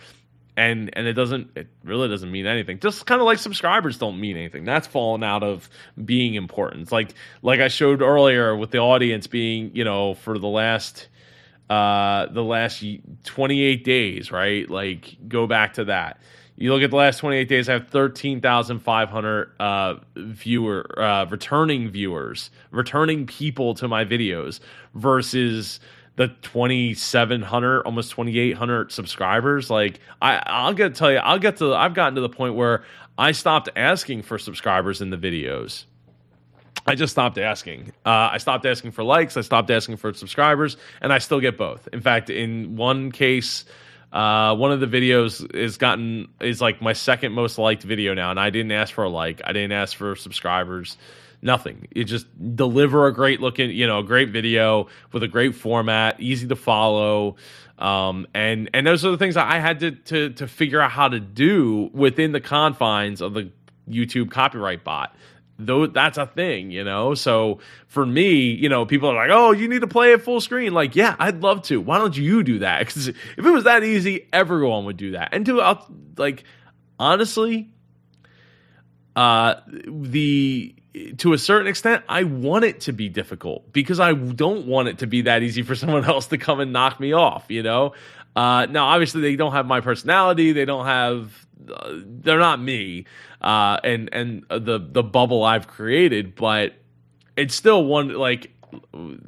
and 0.57 0.89
and 0.97 1.07
it 1.07 1.13
doesn't. 1.13 1.51
It 1.55 1.67
really 1.83 2.07
doesn't 2.07 2.31
mean 2.31 2.45
anything. 2.45 2.79
Just 2.79 3.05
kind 3.05 3.21
of 3.21 3.25
like 3.25 3.39
subscribers 3.39 3.97
don't 3.97 4.19
mean 4.19 4.37
anything. 4.37 4.65
That's 4.65 4.87
fallen 4.87 5.23
out 5.23 5.43
of 5.43 5.69
being 6.03 6.35
important. 6.35 6.91
Like 6.91 7.13
like 7.41 7.59
I 7.59 7.67
showed 7.67 8.01
earlier 8.01 8.55
with 8.55 8.71
the 8.71 8.79
audience 8.79 9.27
being 9.27 9.71
you 9.75 9.83
know 9.83 10.13
for 10.13 10.37
the 10.37 10.47
last 10.47 11.07
uh 11.69 12.27
the 12.27 12.43
last 12.43 12.85
28 13.23 13.83
days 13.83 14.31
right 14.31 14.69
like 14.69 15.17
go 15.27 15.47
back 15.47 15.73
to 15.73 15.85
that 15.85 16.19
you 16.57 16.73
look 16.73 16.83
at 16.83 16.89
the 16.89 16.95
last 16.95 17.19
28 17.19 17.49
days, 17.49 17.67
I 17.67 17.73
have 17.73 17.89
13,500 17.89 19.51
uh, 19.59 19.95
viewer 20.15 20.99
uh, 20.99 21.25
returning 21.25 21.89
viewers, 21.89 22.49
returning 22.71 23.25
people 23.25 23.73
to 23.75 23.87
my 23.87 24.05
videos 24.05 24.61
versus 24.93 25.79
the 26.15 26.29
2,700, 26.43 27.81
almost 27.81 28.11
2,800 28.11 28.91
subscribers. 28.91 29.69
Like 29.69 29.99
I, 30.21 30.41
I'll 30.45 30.73
get 30.73 30.93
to 30.93 30.97
tell 30.97 31.11
you, 31.11 31.17
I'll 31.17 31.39
get 31.39 31.57
to, 31.57 31.73
I've 31.73 31.93
gotten 31.93 32.15
to 32.15 32.21
the 32.21 32.29
point 32.29 32.55
where 32.55 32.85
I 33.17 33.33
stopped 33.33 33.69
asking 33.75 34.23
for 34.23 34.37
subscribers 34.37 35.01
in 35.01 35.09
the 35.09 35.17
videos. 35.17 35.85
I 36.87 36.95
just 36.95 37.11
stopped 37.11 37.37
asking. 37.37 37.91
Uh, 38.05 38.29
I 38.31 38.37
stopped 38.37 38.65
asking 38.65 38.91
for 38.91 39.03
likes. 39.03 39.35
I 39.37 39.41
stopped 39.41 39.71
asking 39.71 39.97
for 39.97 40.13
subscribers, 40.13 40.77
and 41.01 41.11
I 41.11 41.17
still 41.17 41.39
get 41.39 41.57
both. 41.57 41.87
In 41.91 41.99
fact, 41.99 42.29
in 42.29 42.75
one 42.75 43.11
case, 43.11 43.65
uh, 44.11 44.55
one 44.55 44.71
of 44.71 44.79
the 44.79 44.87
videos 44.87 45.53
is 45.53 45.77
gotten 45.77 46.29
is 46.39 46.61
like 46.61 46.81
my 46.81 46.93
second 46.93 47.33
most 47.33 47.57
liked 47.57 47.83
video 47.83 48.13
now, 48.13 48.31
and 48.31 48.39
I 48.39 48.49
didn't 48.49 48.71
ask 48.71 48.93
for 48.93 49.03
a 49.03 49.09
like. 49.09 49.41
I 49.43 49.53
didn't 49.53 49.73
ask 49.73 49.95
for 49.95 50.15
subscribers. 50.15 50.97
Nothing. 51.41 51.87
You 51.93 52.05
just 52.05 52.25
deliver 52.55 53.07
a 53.07 53.13
great 53.13 53.39
looking, 53.39 53.69
you 53.69 53.85
know, 53.85 53.99
a 53.99 54.03
great 54.03 54.29
video 54.29 54.87
with 55.11 55.21
a 55.21 55.27
great 55.27 55.53
format, 55.53 56.19
easy 56.19 56.47
to 56.47 56.55
follow. 56.55 57.35
Um, 57.77 58.25
and 58.33 58.69
and 58.73 58.87
those 58.87 59.05
are 59.05 59.11
the 59.11 59.17
things 59.17 59.35
that 59.35 59.51
I 59.51 59.59
had 59.59 59.81
to 59.81 59.91
to 59.91 60.29
to 60.31 60.47
figure 60.47 60.81
out 60.81 60.91
how 60.91 61.09
to 61.09 61.19
do 61.19 61.89
within 61.93 62.31
the 62.31 62.39
confines 62.39 63.21
of 63.21 63.33
the 63.33 63.51
YouTube 63.87 64.31
copyright 64.31 64.83
bot 64.83 65.15
though 65.57 65.87
that's 65.87 66.17
a 66.17 66.25
thing, 66.25 66.71
you 66.71 66.83
know. 66.83 67.13
So 67.13 67.59
for 67.87 68.05
me, 68.05 68.51
you 68.51 68.69
know, 68.69 68.85
people 68.85 69.09
are 69.09 69.15
like, 69.15 69.29
"Oh, 69.31 69.51
you 69.51 69.67
need 69.67 69.81
to 69.81 69.87
play 69.87 70.11
it 70.11 70.21
full 70.21 70.41
screen." 70.41 70.73
Like, 70.73 70.95
yeah, 70.95 71.15
I'd 71.19 71.41
love 71.41 71.61
to. 71.63 71.79
Why 71.79 71.97
don't 71.97 72.15
you 72.15 72.43
do 72.43 72.59
that? 72.59 72.79
Because 72.85 73.07
if 73.07 73.17
it 73.37 73.49
was 73.49 73.63
that 73.63 73.83
easy, 73.83 74.27
everyone 74.31 74.85
would 74.85 74.97
do 74.97 75.11
that. 75.11 75.29
And 75.31 75.45
to 75.47 75.77
like, 76.17 76.43
honestly, 76.99 77.69
uh, 79.15 79.55
the 79.87 80.75
to 81.17 81.33
a 81.33 81.37
certain 81.37 81.67
extent, 81.67 82.03
I 82.07 82.23
want 82.23 82.65
it 82.65 82.81
to 82.81 82.93
be 82.93 83.09
difficult 83.09 83.71
because 83.73 83.99
I 83.99 84.13
don't 84.13 84.67
want 84.67 84.87
it 84.87 84.99
to 84.99 85.07
be 85.07 85.23
that 85.23 85.43
easy 85.43 85.61
for 85.61 85.75
someone 85.75 86.05
else 86.05 86.27
to 86.27 86.37
come 86.37 86.59
and 86.59 86.73
knock 86.73 86.99
me 86.99 87.13
off. 87.13 87.45
You 87.49 87.63
know. 87.63 87.93
Uh, 88.35 88.65
now, 88.69 88.87
obviously, 88.87 89.21
they 89.21 89.37
don't 89.37 89.53
have 89.53 89.65
my 89.65 89.79
personality. 89.79 90.51
They 90.51 90.65
don't 90.65 90.85
have. 90.85 91.44
They're 91.57 92.39
not 92.39 92.61
me 92.61 93.05
uh, 93.41 93.79
and 93.83 94.09
and 94.11 94.45
the 94.49 94.79
the 94.79 95.03
bubble 95.03 95.43
I've 95.43 95.67
created, 95.67 96.35
but 96.35 96.73
it's 97.37 97.55
still 97.55 97.85
one 97.85 98.09
like 98.13 98.51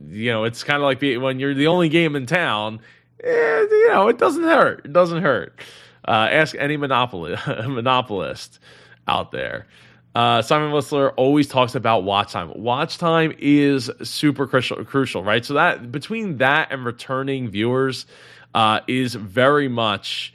you 0.10 0.32
know 0.32 0.44
it's 0.44 0.64
kind 0.64 0.78
of 0.78 0.84
like 0.84 1.02
when 1.02 1.40
you're 1.40 1.54
the 1.54 1.68
only 1.68 1.90
game 1.90 2.16
in 2.16 2.26
town. 2.26 2.80
Eh, 3.24 3.30
you 3.30 3.90
know, 3.90 4.08
it 4.08 4.18
doesn't 4.18 4.44
hurt. 4.44 4.86
It 4.86 4.94
doesn't 4.94 5.24
hurt. 5.24 5.60
Uh, 6.08 6.28
ask 6.32 6.56
any 6.56 6.78
monopoly 6.78 7.36
monopolist 7.48 8.60
out 9.08 9.32
there. 9.32 9.68
Uh, 10.16 10.42
Simon 10.42 10.72
Whistler 10.72 11.12
always 11.12 11.48
talks 11.48 11.76
about 11.76 12.04
watch 12.04 12.32
time. 12.32 12.52
Watch 12.56 12.98
time 12.98 13.34
is 13.38 13.92
super 14.02 14.48
crucial, 14.48 14.84
crucial, 14.84 15.24
right? 15.24 15.46
So 15.46 15.54
that 15.56 15.92
between 15.92 16.38
that 16.38 16.72
and 16.72 16.84
returning 16.86 17.50
viewers 17.50 18.08
uh, 18.56 18.80
is 18.88 19.14
very 19.14 19.68
much 19.68 20.34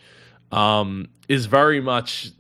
um, 0.53 1.09
is 1.29 1.47
very 1.47 1.81
much 1.81 2.31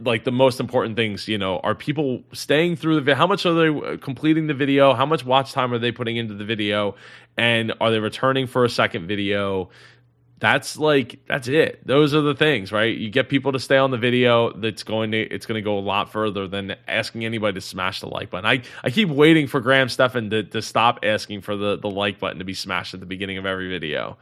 like 0.00 0.24
the 0.24 0.32
most 0.32 0.58
important 0.58 0.96
things 0.96 1.28
you 1.28 1.38
know 1.38 1.58
are 1.60 1.76
people 1.76 2.24
staying 2.32 2.74
through 2.74 2.96
the 2.96 3.00
video 3.00 3.14
how 3.14 3.26
much 3.26 3.46
are 3.46 3.54
they 3.54 3.68
uh, 3.68 3.96
completing 3.98 4.48
the 4.48 4.54
video? 4.54 4.94
How 4.94 5.06
much 5.06 5.24
watch 5.24 5.52
time 5.52 5.72
are 5.72 5.78
they 5.78 5.92
putting 5.92 6.16
into 6.16 6.34
the 6.34 6.44
video? 6.44 6.96
And 7.36 7.72
are 7.80 7.90
they 7.90 8.00
returning 8.00 8.46
for 8.46 8.64
a 8.64 8.68
second 8.68 9.06
video? 9.06 9.70
That's 10.40 10.76
like 10.76 11.20
that's 11.26 11.48
it. 11.48 11.86
Those 11.86 12.12
are 12.14 12.20
the 12.20 12.34
things 12.34 12.72
right? 12.72 12.94
You 12.96 13.08
get 13.10 13.28
people 13.28 13.52
to 13.52 13.60
stay 13.60 13.76
on 13.76 13.92
the 13.92 13.98
video 13.98 14.52
that's 14.52 14.82
going 14.82 15.12
to 15.12 15.18
it's 15.18 15.46
going 15.46 15.56
to 15.56 15.62
go 15.62 15.78
a 15.78 15.80
lot 15.80 16.10
further 16.10 16.48
than 16.48 16.76
asking 16.88 17.24
anybody 17.24 17.54
to 17.54 17.60
smash 17.60 18.00
the 18.00 18.08
like 18.08 18.30
button. 18.30 18.46
I, 18.46 18.62
I 18.82 18.90
keep 18.90 19.08
waiting 19.08 19.46
for 19.46 19.60
Graham 19.60 19.88
Stephan 19.88 20.30
to, 20.30 20.42
to 20.42 20.60
stop 20.60 21.00
asking 21.02 21.42
for 21.42 21.56
the, 21.56 21.76
the 21.76 21.88
like 21.88 22.18
button 22.18 22.40
to 22.40 22.44
be 22.44 22.54
smashed 22.54 22.94
at 22.94 23.00
the 23.00 23.06
beginning 23.06 23.38
of 23.38 23.46
every 23.46 23.68
video 23.68 24.18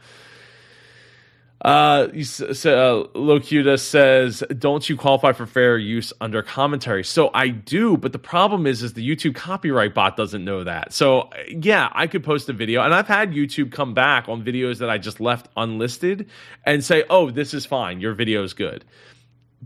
Uh, 1.63 2.09
uh, 2.09 3.07
Locuta 3.15 3.79
says, 3.79 4.43
"Don't 4.57 4.89
you 4.89 4.97
qualify 4.97 5.31
for 5.31 5.45
fair 5.45 5.77
use 5.77 6.11
under 6.19 6.43
commentary?" 6.43 7.05
So 7.05 7.31
I 7.33 7.47
do, 7.47 7.95
but 7.95 8.11
the 8.11 8.19
problem 8.19 8.67
is, 8.67 8.83
is 8.83 8.93
the 8.93 9.07
YouTube 9.07 9.35
copyright 9.35 9.93
bot 9.93 10.17
doesn't 10.17 10.43
know 10.43 10.65
that. 10.65 10.91
So 10.91 11.29
yeah, 11.47 11.89
I 11.93 12.07
could 12.07 12.23
post 12.23 12.49
a 12.49 12.53
video, 12.53 12.81
and 12.81 12.93
I've 12.93 13.07
had 13.07 13.31
YouTube 13.31 13.71
come 13.71 13.93
back 13.93 14.27
on 14.27 14.43
videos 14.43 14.79
that 14.79 14.89
I 14.89 14.97
just 14.97 15.21
left 15.21 15.47
unlisted 15.55 16.29
and 16.65 16.83
say, 16.83 17.05
"Oh, 17.09 17.31
this 17.31 17.53
is 17.53 17.65
fine. 17.65 18.01
Your 18.01 18.13
video 18.13 18.43
is 18.43 18.53
good." 18.53 18.83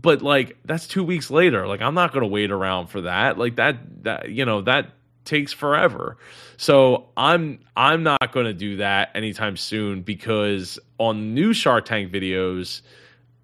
But 0.00 0.22
like 0.22 0.56
that's 0.64 0.86
two 0.86 1.02
weeks 1.02 1.32
later. 1.32 1.66
Like 1.66 1.82
I'm 1.82 1.94
not 1.94 2.12
to 2.12 2.28
wait 2.28 2.52
around 2.52 2.86
for 2.86 3.00
that. 3.00 3.38
Like 3.38 3.56
that, 3.56 4.04
that 4.04 4.30
you 4.30 4.44
know 4.44 4.62
that 4.62 4.92
takes 5.28 5.52
forever. 5.52 6.16
So 6.56 7.06
I'm 7.16 7.60
I'm 7.76 8.02
not 8.02 8.32
going 8.32 8.46
to 8.46 8.54
do 8.54 8.78
that 8.78 9.10
anytime 9.14 9.56
soon 9.56 10.02
because 10.02 10.78
on 10.98 11.34
new 11.34 11.52
Shark 11.52 11.84
Tank 11.84 12.10
videos, 12.10 12.82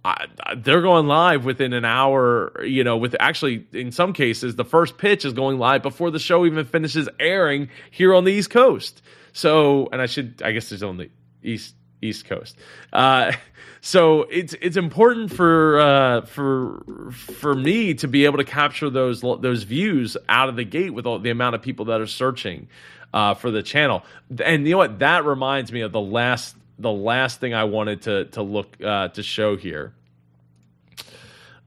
I, 0.05 0.27
they're 0.57 0.83
going 0.83 1.07
live 1.07 1.45
within 1.45 1.73
an 1.73 1.85
hour. 1.85 2.65
You 2.65 2.83
know, 2.83 2.97
with 2.97 3.15
actually 3.21 3.67
in 3.73 3.93
some 3.93 4.13
cases 4.13 4.57
the 4.57 4.65
first 4.65 4.99
pitch 4.99 5.25
is 5.25 5.33
going 5.33 5.59
live 5.59 5.83
before 5.83 6.11
the 6.11 6.19
show 6.19 6.45
even 6.45 6.65
finishes 6.65 7.09
airing 7.21 7.69
here 7.91 8.15
on 8.15 8.25
the 8.25 8.33
East 8.33 8.51
Coast. 8.51 9.03
So, 9.33 9.89
and 9.93 10.03
I 10.03 10.07
should 10.07 10.43
I 10.45 10.53
guess 10.53 10.73
it's 10.73 10.83
on 10.83 10.97
the 10.97 11.11
East 11.43 11.75
East 12.05 12.27
Coast. 12.27 12.57
Uh, 12.93 13.33
so 13.81 14.23
it's 14.25 14.55
it's 14.61 14.77
important 14.77 15.33
for 15.33 15.81
uh, 15.81 16.21
for 16.23 16.85
for 17.11 17.55
me 17.55 17.95
to 17.95 18.09
be 18.09 18.25
able 18.25 18.39
to 18.39 18.45
capture 18.45 18.91
those 18.91 19.21
those 19.21 19.65
views 19.65 20.17
out 20.29 20.49
of 20.49 20.57
the 20.57 20.65
gate 20.65 20.95
with 20.95 21.07
all 21.07 21.19
the 21.19 21.31
amount 21.31 21.55
of 21.55 21.63
people 21.63 21.87
that 21.87 22.01
are 22.01 22.07
searching 22.07 22.69
uh, 23.13 23.35
for 23.35 23.51
the 23.51 23.63
channel. 23.63 24.03
And 24.43 24.67
you 24.67 24.73
know 24.73 24.79
what? 24.79 25.01
That 25.01 25.25
reminds 25.25 25.73
me 25.73 25.81
of 25.83 25.93
the 25.93 26.01
last 26.01 26.57
the 26.79 26.91
last 26.91 27.41
thing 27.41 27.55
I 27.55 27.65
wanted 27.65 28.03
to 28.03 28.25
to 28.27 28.43
look 28.43 28.77
uh, 28.83 29.09
to 29.09 29.23
show 29.23 29.57
here. 29.57 29.93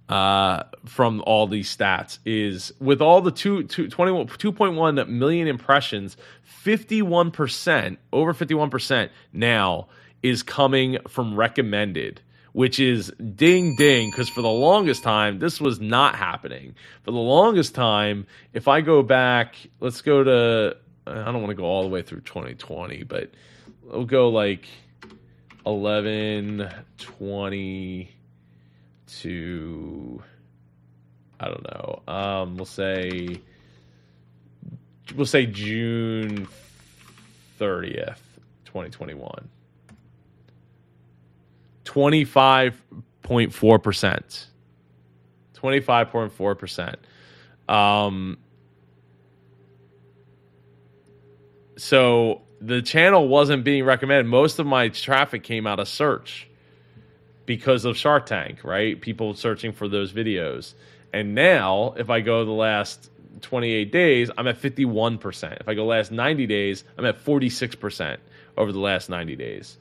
Uh, 0.09 0.63
from 0.85 1.21
all 1.27 1.47
these 1.47 1.75
stats 1.75 2.19
is 2.25 2.71
with 2.79 3.01
all 3.01 3.19
the 3.19 3.29
two, 3.29 3.63
two, 3.63 3.89
21, 3.89 4.27
2.1 4.27 5.09
million 5.09 5.49
impressions, 5.49 6.15
51%, 6.63 7.97
over 8.13 8.33
51% 8.33 9.09
now 9.33 9.87
is 10.23 10.43
coming 10.43 10.97
from 11.07 11.35
recommended, 11.35 12.21
which 12.53 12.79
is 12.79 13.11
ding 13.35 13.75
ding, 13.75 14.09
because 14.11 14.29
for 14.29 14.41
the 14.41 14.49
longest 14.49 15.03
time, 15.03 15.39
this 15.39 15.61
was 15.61 15.79
not 15.79 16.15
happening. 16.15 16.75
For 17.03 17.11
the 17.11 17.17
longest 17.17 17.75
time, 17.75 18.25
if 18.53 18.67
I 18.67 18.81
go 18.81 19.03
back, 19.03 19.55
let's 19.79 20.01
go 20.01 20.23
to, 20.23 20.77
I 21.05 21.25
don't 21.25 21.41
want 21.41 21.49
to 21.49 21.55
go 21.55 21.65
all 21.65 21.83
the 21.83 21.89
way 21.89 22.01
through 22.01 22.21
2020, 22.21 23.03
but 23.03 23.31
we'll 23.83 24.05
go 24.05 24.29
like 24.29 24.65
11, 25.65 26.69
20 26.97 28.11
to, 29.07 30.23
I 31.39 31.47
don't 31.47 31.63
know, 31.63 32.01
um, 32.07 32.55
we'll 32.55 32.65
say, 32.65 33.41
we'll 35.15 35.25
say 35.25 35.45
June 35.45 36.47
30th, 37.59 38.17
2021. 38.65 39.49
25.4%. 41.97 44.45
25.4%. 45.55 46.95
Um, 47.73 48.37
so 51.75 52.41
the 52.61 52.83
channel 52.83 53.27
wasn't 53.27 53.63
being 53.63 53.83
recommended. 53.83 54.27
Most 54.27 54.59
of 54.59 54.67
my 54.67 54.89
traffic 54.89 55.41
came 55.41 55.65
out 55.65 55.79
of 55.79 55.87
search 55.87 56.47
because 57.47 57.83
of 57.83 57.97
Shark 57.97 58.27
Tank, 58.27 58.63
right? 58.63 59.01
People 59.01 59.33
searching 59.33 59.73
for 59.73 59.87
those 59.87 60.13
videos. 60.13 60.75
And 61.13 61.33
now, 61.33 61.95
if 61.97 62.11
I 62.11 62.21
go 62.21 62.45
the 62.45 62.51
last 62.51 63.09
28 63.41 63.91
days, 63.91 64.29
I'm 64.37 64.47
at 64.47 64.61
51%. 64.61 65.61
If 65.61 65.67
I 65.67 65.73
go 65.73 65.87
last 65.87 66.11
90 66.11 66.45
days, 66.45 66.83
I'm 66.95 67.05
at 67.05 67.17
46% 67.23 68.17
over 68.55 68.71
the 68.71 68.79
last 68.79 69.09
90 69.09 69.35
days. 69.35 69.79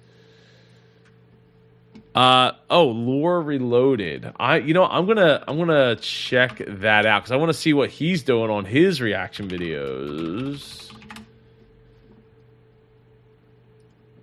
Uh 2.16 2.52
oh, 2.70 2.86
lore 2.86 3.42
reloaded. 3.42 4.32
I 4.40 4.56
you 4.56 4.72
know 4.72 4.86
I'm 4.86 5.04
gonna 5.04 5.44
I'm 5.46 5.58
gonna 5.58 5.96
check 5.96 6.62
that 6.66 7.04
out 7.04 7.22
because 7.22 7.30
I 7.30 7.36
want 7.36 7.50
to 7.50 7.54
see 7.54 7.74
what 7.74 7.90
he's 7.90 8.22
doing 8.22 8.50
on 8.50 8.64
his 8.64 9.02
reaction 9.02 9.48
videos. 9.48 10.90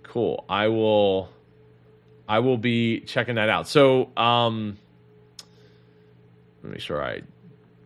Cool. 0.02 0.44
I 0.48 0.66
will 0.66 1.28
I 2.28 2.40
will 2.40 2.58
be 2.58 2.98
checking 2.98 3.36
that 3.36 3.48
out. 3.48 3.68
So 3.68 4.10
um 4.16 4.76
let 6.64 6.64
me 6.64 6.70
make 6.72 6.80
sure 6.80 7.00
I 7.00 7.22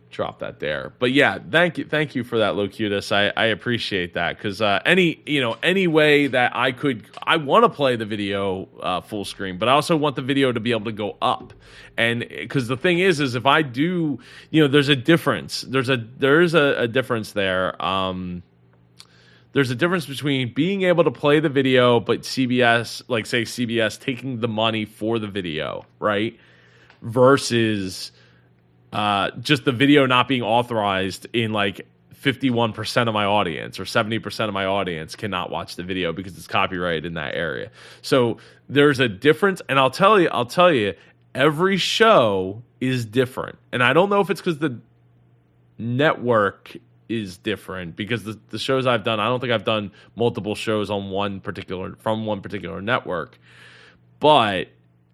drop 0.09 0.39
that 0.39 0.59
there. 0.59 0.93
But 0.99 1.11
yeah, 1.11 1.37
thank 1.51 1.77
you, 1.77 1.85
thank 1.85 2.15
you 2.15 2.23
for 2.23 2.39
that, 2.39 2.55
Locutus. 2.55 3.11
I, 3.11 3.31
I 3.35 3.45
appreciate 3.45 4.13
that 4.15 4.37
because 4.37 4.61
uh, 4.61 4.81
any 4.85 5.21
you 5.25 5.41
know 5.41 5.57
any 5.61 5.87
way 5.87 6.27
that 6.27 6.55
I 6.55 6.71
could, 6.71 7.05
I 7.23 7.37
want 7.37 7.63
to 7.65 7.69
play 7.69 7.95
the 7.95 8.05
video 8.05 8.67
uh, 8.81 9.01
full 9.01 9.25
screen, 9.25 9.57
but 9.57 9.69
I 9.69 9.73
also 9.73 9.95
want 9.95 10.15
the 10.15 10.21
video 10.21 10.51
to 10.51 10.59
be 10.59 10.71
able 10.71 10.85
to 10.85 10.91
go 10.91 11.17
up. 11.21 11.53
And 11.97 12.27
because 12.27 12.67
the 12.67 12.77
thing 12.77 12.99
is, 12.99 13.19
is 13.19 13.35
if 13.35 13.45
I 13.45 13.61
do, 13.61 14.19
you 14.49 14.61
know, 14.61 14.67
there's 14.67 14.89
a 14.89 14.95
difference. 14.95 15.61
There's 15.61 15.89
a 15.89 15.97
there's 15.97 16.53
a, 16.53 16.75
a 16.79 16.87
difference 16.87 17.33
there. 17.33 17.79
Um, 17.83 18.43
there's 19.51 19.71
a 19.71 19.75
difference 19.75 20.05
between 20.05 20.53
being 20.53 20.83
able 20.83 21.03
to 21.03 21.11
play 21.11 21.39
the 21.39 21.49
video, 21.49 21.99
but 21.99 22.21
CBS, 22.21 23.01
like 23.07 23.25
say 23.25 23.43
CBS, 23.43 23.99
taking 23.99 24.39
the 24.39 24.47
money 24.47 24.85
for 24.85 25.17
the 25.17 25.27
video, 25.27 25.85
right? 25.99 26.37
Versus 27.01 28.11
uh, 28.91 29.31
just 29.39 29.65
the 29.65 29.71
video 29.71 30.05
not 30.05 30.27
being 30.27 30.41
authorized 30.41 31.27
in 31.33 31.53
like 31.53 31.87
51% 32.21 33.07
of 33.07 33.13
my 33.13 33.25
audience 33.25 33.79
or 33.79 33.83
70% 33.85 34.47
of 34.47 34.53
my 34.53 34.65
audience 34.65 35.15
cannot 35.15 35.49
watch 35.49 35.75
the 35.75 35.83
video 35.83 36.11
because 36.11 36.37
it's 36.37 36.47
copyrighted 36.47 37.05
in 37.05 37.13
that 37.13 37.35
area. 37.35 37.71
So 38.01 38.37
there's 38.67 38.99
a 38.99 39.07
difference 39.07 39.61
and 39.69 39.79
I'll 39.79 39.91
tell 39.91 40.19
you 40.19 40.27
I'll 40.29 40.45
tell 40.45 40.73
you 40.73 40.95
every 41.33 41.77
show 41.77 42.61
is 42.81 43.05
different. 43.05 43.57
And 43.71 43.83
I 43.83 43.93
don't 43.93 44.09
know 44.09 44.19
if 44.21 44.29
it's 44.29 44.41
cuz 44.41 44.57
the 44.57 44.79
network 45.77 46.75
is 47.07 47.37
different 47.37 47.95
because 47.95 48.23
the, 48.23 48.39
the 48.49 48.59
shows 48.59 48.85
I've 48.85 49.03
done, 49.03 49.19
I 49.19 49.27
don't 49.27 49.39
think 49.39 49.53
I've 49.53 49.63
done 49.63 49.91
multiple 50.15 50.55
shows 50.55 50.89
on 50.89 51.09
one 51.09 51.39
particular 51.39 51.95
from 51.99 52.25
one 52.25 52.41
particular 52.41 52.81
network. 52.81 53.39
But 54.19 54.67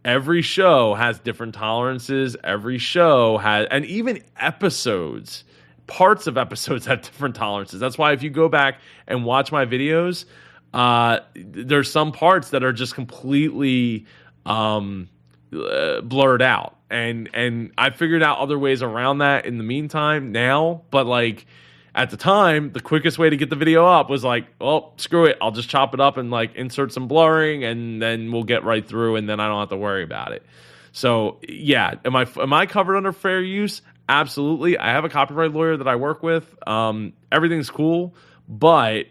every 0.05 0.43
show 0.43 0.93
has 0.93 1.19
different 1.19 1.55
tolerances. 1.55 2.37
Every 2.43 2.77
show 2.77 3.37
has, 3.39 3.67
and 3.71 3.83
even 3.85 4.23
episodes, 4.39 5.43
parts 5.87 6.27
of 6.27 6.37
episodes 6.37 6.85
have 6.85 7.01
different 7.01 7.35
tolerances. 7.35 7.79
That's 7.81 7.97
why 7.97 8.13
if 8.13 8.23
you 8.23 8.29
go 8.29 8.47
back 8.47 8.79
and 9.07 9.25
watch 9.25 9.51
my 9.51 9.65
videos, 9.65 10.25
uh, 10.73 11.19
there's 11.35 11.91
some 11.91 12.11
parts 12.11 12.51
that 12.51 12.63
are 12.63 12.73
just 12.73 12.95
completely 12.95 14.05
um, 14.45 15.09
uh, 15.53 16.01
blurred 16.01 16.41
out, 16.41 16.77
and 16.89 17.29
and 17.33 17.71
I 17.77 17.89
figured 17.89 18.21
out 18.21 18.39
other 18.39 18.59
ways 18.59 18.83
around 18.83 19.19
that 19.19 19.45
in 19.45 19.57
the 19.57 19.63
meantime 19.63 20.31
now. 20.31 20.83
But 20.91 21.05
like 21.05 21.47
at 21.95 22.09
the 22.09 22.17
time, 22.17 22.73
the 22.73 22.81
quickest 22.81 23.17
way 23.17 23.29
to 23.29 23.37
get 23.37 23.49
the 23.49 23.55
video 23.55 23.85
up 23.85 24.09
was 24.09 24.21
like, 24.21 24.47
well, 24.59 24.93
screw 24.97 25.25
it. 25.25 25.37
I'll 25.41 25.51
just 25.51 25.69
chop 25.69 25.93
it 25.93 26.01
up 26.01 26.17
and 26.17 26.29
like 26.29 26.53
insert 26.55 26.91
some 26.91 27.07
blurring 27.07 27.63
and 27.63 28.01
then 28.01 28.33
we'll 28.33 28.43
get 28.43 28.65
right 28.65 28.85
through 28.85 29.15
and 29.15 29.29
then 29.29 29.39
I 29.39 29.47
don't 29.47 29.61
have 29.61 29.69
to 29.69 29.77
worry 29.77 30.03
about 30.03 30.33
it. 30.33 30.43
So 30.91 31.39
yeah, 31.47 31.95
am 32.03 32.15
I 32.15 32.27
am 32.37 32.51
I 32.51 32.65
covered 32.65 32.97
under 32.97 33.13
fair 33.13 33.41
use? 33.41 33.81
Absolutely. 34.09 34.77
I 34.77 34.91
have 34.91 35.05
a 35.05 35.09
copyright 35.09 35.53
lawyer 35.53 35.77
that 35.77 35.87
I 35.87 35.95
work 35.95 36.21
with. 36.21 36.53
Um, 36.67 37.13
everything's 37.31 37.69
cool, 37.69 38.13
but 38.47 39.05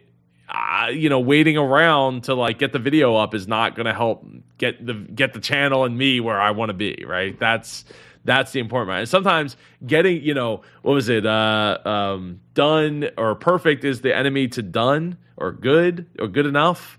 uh, 0.47 0.89
you 0.93 1.09
know, 1.09 1.21
waiting 1.21 1.57
around 1.57 2.25
to 2.25 2.35
like 2.35 2.59
get 2.59 2.73
the 2.73 2.79
video 2.79 3.17
up 3.17 3.35
is 3.35 3.49
not 3.49 3.75
going 3.75 3.87
to 3.87 3.95
help 3.95 4.27
get 4.59 4.85
the 4.85 4.93
get 4.93 5.33
the 5.33 5.41
channel 5.41 5.85
and 5.85 5.97
me 5.97 6.21
where 6.21 6.39
I 6.39 6.51
want 6.51 6.69
to 6.69 6.75
be. 6.75 7.03
Right? 7.07 7.39
That's 7.39 7.87
that's 8.25 8.53
the 8.53 8.61
important 8.61 8.89
part. 8.89 9.01
And 9.01 9.09
sometimes 9.09 9.57
getting, 9.87 10.23
you 10.23 10.35
know, 10.35 10.63
what 10.83 10.93
was 10.93 11.09
it? 11.09 11.27
Uh, 11.27 11.79
um, 11.85 12.41
done 12.55 13.11
or 13.17 13.35
perfect 13.35 13.85
is 13.85 14.01
the 14.01 14.17
enemy 14.17 14.49
to 14.49 14.63
done 14.63 15.19
or 15.37 15.53
good 15.53 16.07
or 16.19 16.29
good 16.29 16.47
enough. 16.47 16.99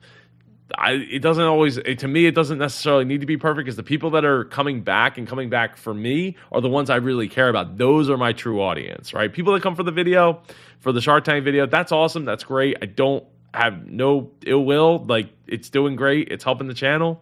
I, 0.76 0.94
it 0.94 1.20
doesn't 1.20 1.44
always 1.44 1.78
it, 1.78 2.00
to 2.00 2.08
me 2.08 2.26
it 2.26 2.34
doesn't 2.34 2.58
necessarily 2.58 3.06
need 3.06 3.22
to 3.22 3.28
be 3.28 3.38
perfect 3.38 3.66
because 3.66 3.76
the 3.76 3.84
people 3.84 4.10
that 4.12 4.26
are 4.26 4.46
coming 4.46 4.82
back 4.82 5.18
and 5.18 5.28
coming 5.28 5.50
back 5.50 5.78
for 5.78 5.94
me 5.94 6.38
are 6.52 6.60
the 6.60 6.70
ones 6.70 6.90
I 6.90 6.96
really 6.98 7.28
care 7.28 7.50
about. 7.50 7.78
Those 7.78 8.10
are 8.10 8.18
my 8.18 8.34
true 8.34 8.62
audience, 8.62 9.14
right? 9.14 9.32
People 9.32 9.54
that 9.54 9.62
come 9.62 9.76
for 9.76 9.84
the 9.84 9.92
video, 9.92 10.42
for 10.80 10.92
the 10.92 11.02
Shark 11.02 11.24
Tank 11.24 11.44
video, 11.46 11.68
that's 11.68 11.92
awesome, 11.92 12.26
that's 12.26 12.44
great. 12.44 12.78
I 12.82 12.88
don't 12.88 13.24
have 13.54 13.86
no 13.86 14.32
ill 14.46 14.66
will, 14.66 15.06
like 15.08 15.30
it's 15.48 15.70
doing 15.70 15.96
great, 15.96 16.30
it's 16.32 16.44
helping 16.44 16.68
the 16.68 16.74
channel 16.74 17.22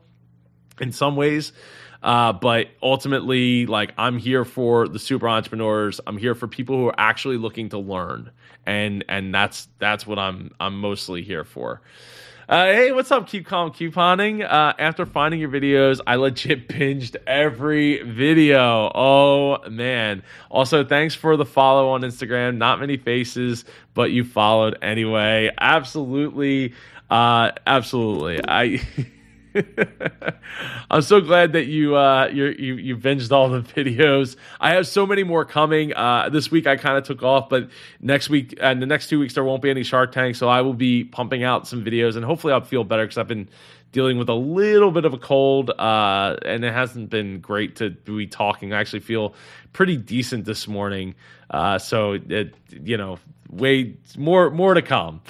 in 0.79 0.91
some 0.91 1.15
ways. 1.15 1.51
Uh, 2.03 2.33
but 2.33 2.67
ultimately, 2.81 3.65
like 3.65 3.93
I'm 3.97 4.17
here 4.17 4.43
for 4.43 4.89
the 4.89 4.99
super 4.99 5.27
entrepreneurs. 5.29 6.01
I'm 6.05 6.17
here 6.17 6.35
for 6.35 6.47
people 6.49 6.77
who 6.77 6.87
are 6.87 6.95
actually 6.97 7.37
looking 7.37 7.69
to 7.69 7.77
learn, 7.77 8.29
and 8.65 9.05
and 9.07 9.33
that's 9.33 9.69
that's 9.79 10.05
what 10.05 10.19
I'm 10.19 10.53
I'm 10.59 10.79
mostly 10.79 11.23
here 11.23 11.45
for. 11.45 11.81
Uh, 12.49 12.65
hey, 12.65 12.91
what's 12.91 13.09
up? 13.09 13.25
Keep 13.29 13.45
calm, 13.45 13.71
couponing. 13.71 14.43
Uh, 14.43 14.73
after 14.77 15.05
finding 15.05 15.39
your 15.39 15.49
videos, 15.49 16.01
I 16.05 16.15
legit 16.15 16.67
binged 16.67 17.15
every 17.25 18.03
video. 18.03 18.91
Oh 18.93 19.59
man! 19.69 20.23
Also, 20.51 20.83
thanks 20.83 21.15
for 21.15 21.37
the 21.37 21.45
follow 21.45 21.87
on 21.87 22.01
Instagram. 22.01 22.57
Not 22.57 22.81
many 22.81 22.97
faces, 22.97 23.63
but 23.93 24.11
you 24.11 24.25
followed 24.25 24.77
anyway. 24.81 25.51
Absolutely, 25.57 26.73
uh, 27.09 27.51
absolutely. 27.65 28.41
I. 28.45 28.81
I'm 30.89 31.01
so 31.01 31.21
glad 31.21 31.53
that 31.53 31.65
you 31.65 31.95
uh 31.95 32.27
you 32.31 32.45
you 32.45 32.75
you 32.75 32.97
binged 32.97 33.31
all 33.31 33.49
the 33.49 33.61
videos. 33.61 34.35
I 34.59 34.71
have 34.71 34.87
so 34.87 35.05
many 35.05 35.23
more 35.23 35.45
coming. 35.45 35.93
Uh, 35.93 36.29
this 36.29 36.49
week 36.49 36.67
I 36.67 36.75
kind 36.75 36.97
of 36.97 37.03
took 37.03 37.23
off, 37.23 37.49
but 37.49 37.69
next 38.01 38.29
week 38.29 38.57
and 38.61 38.81
the 38.81 38.85
next 38.85 39.09
two 39.09 39.19
weeks 39.19 39.35
there 39.35 39.43
won't 39.43 39.61
be 39.61 39.69
any 39.69 39.83
Shark 39.83 40.11
Tank, 40.11 40.35
so 40.35 40.49
I 40.49 40.61
will 40.61 40.73
be 40.73 41.03
pumping 41.03 41.43
out 41.43 41.67
some 41.67 41.83
videos, 41.83 42.15
and 42.15 42.25
hopefully 42.25 42.53
I'll 42.53 42.61
feel 42.61 42.83
better 42.83 43.03
because 43.03 43.17
I've 43.17 43.27
been 43.27 43.49
dealing 43.91 44.17
with 44.17 44.27
a 44.27 44.33
little 44.33 44.91
bit 44.91 45.05
of 45.05 45.13
a 45.13 45.19
cold, 45.19 45.69
uh, 45.69 46.35
and 46.43 46.65
it 46.65 46.73
hasn't 46.73 47.09
been 47.09 47.39
great 47.39 47.75
to 47.77 47.91
be 47.91 48.27
talking. 48.27 48.73
I 48.73 48.79
actually 48.79 49.01
feel 49.01 49.35
pretty 49.71 49.97
decent 49.97 50.45
this 50.45 50.67
morning, 50.67 51.15
uh, 51.51 51.77
so 51.77 52.13
it 52.13 52.55
you 52.69 52.97
know 52.97 53.19
way 53.49 53.95
more 54.17 54.49
more 54.49 54.73
to 54.73 54.81
come. 54.81 55.21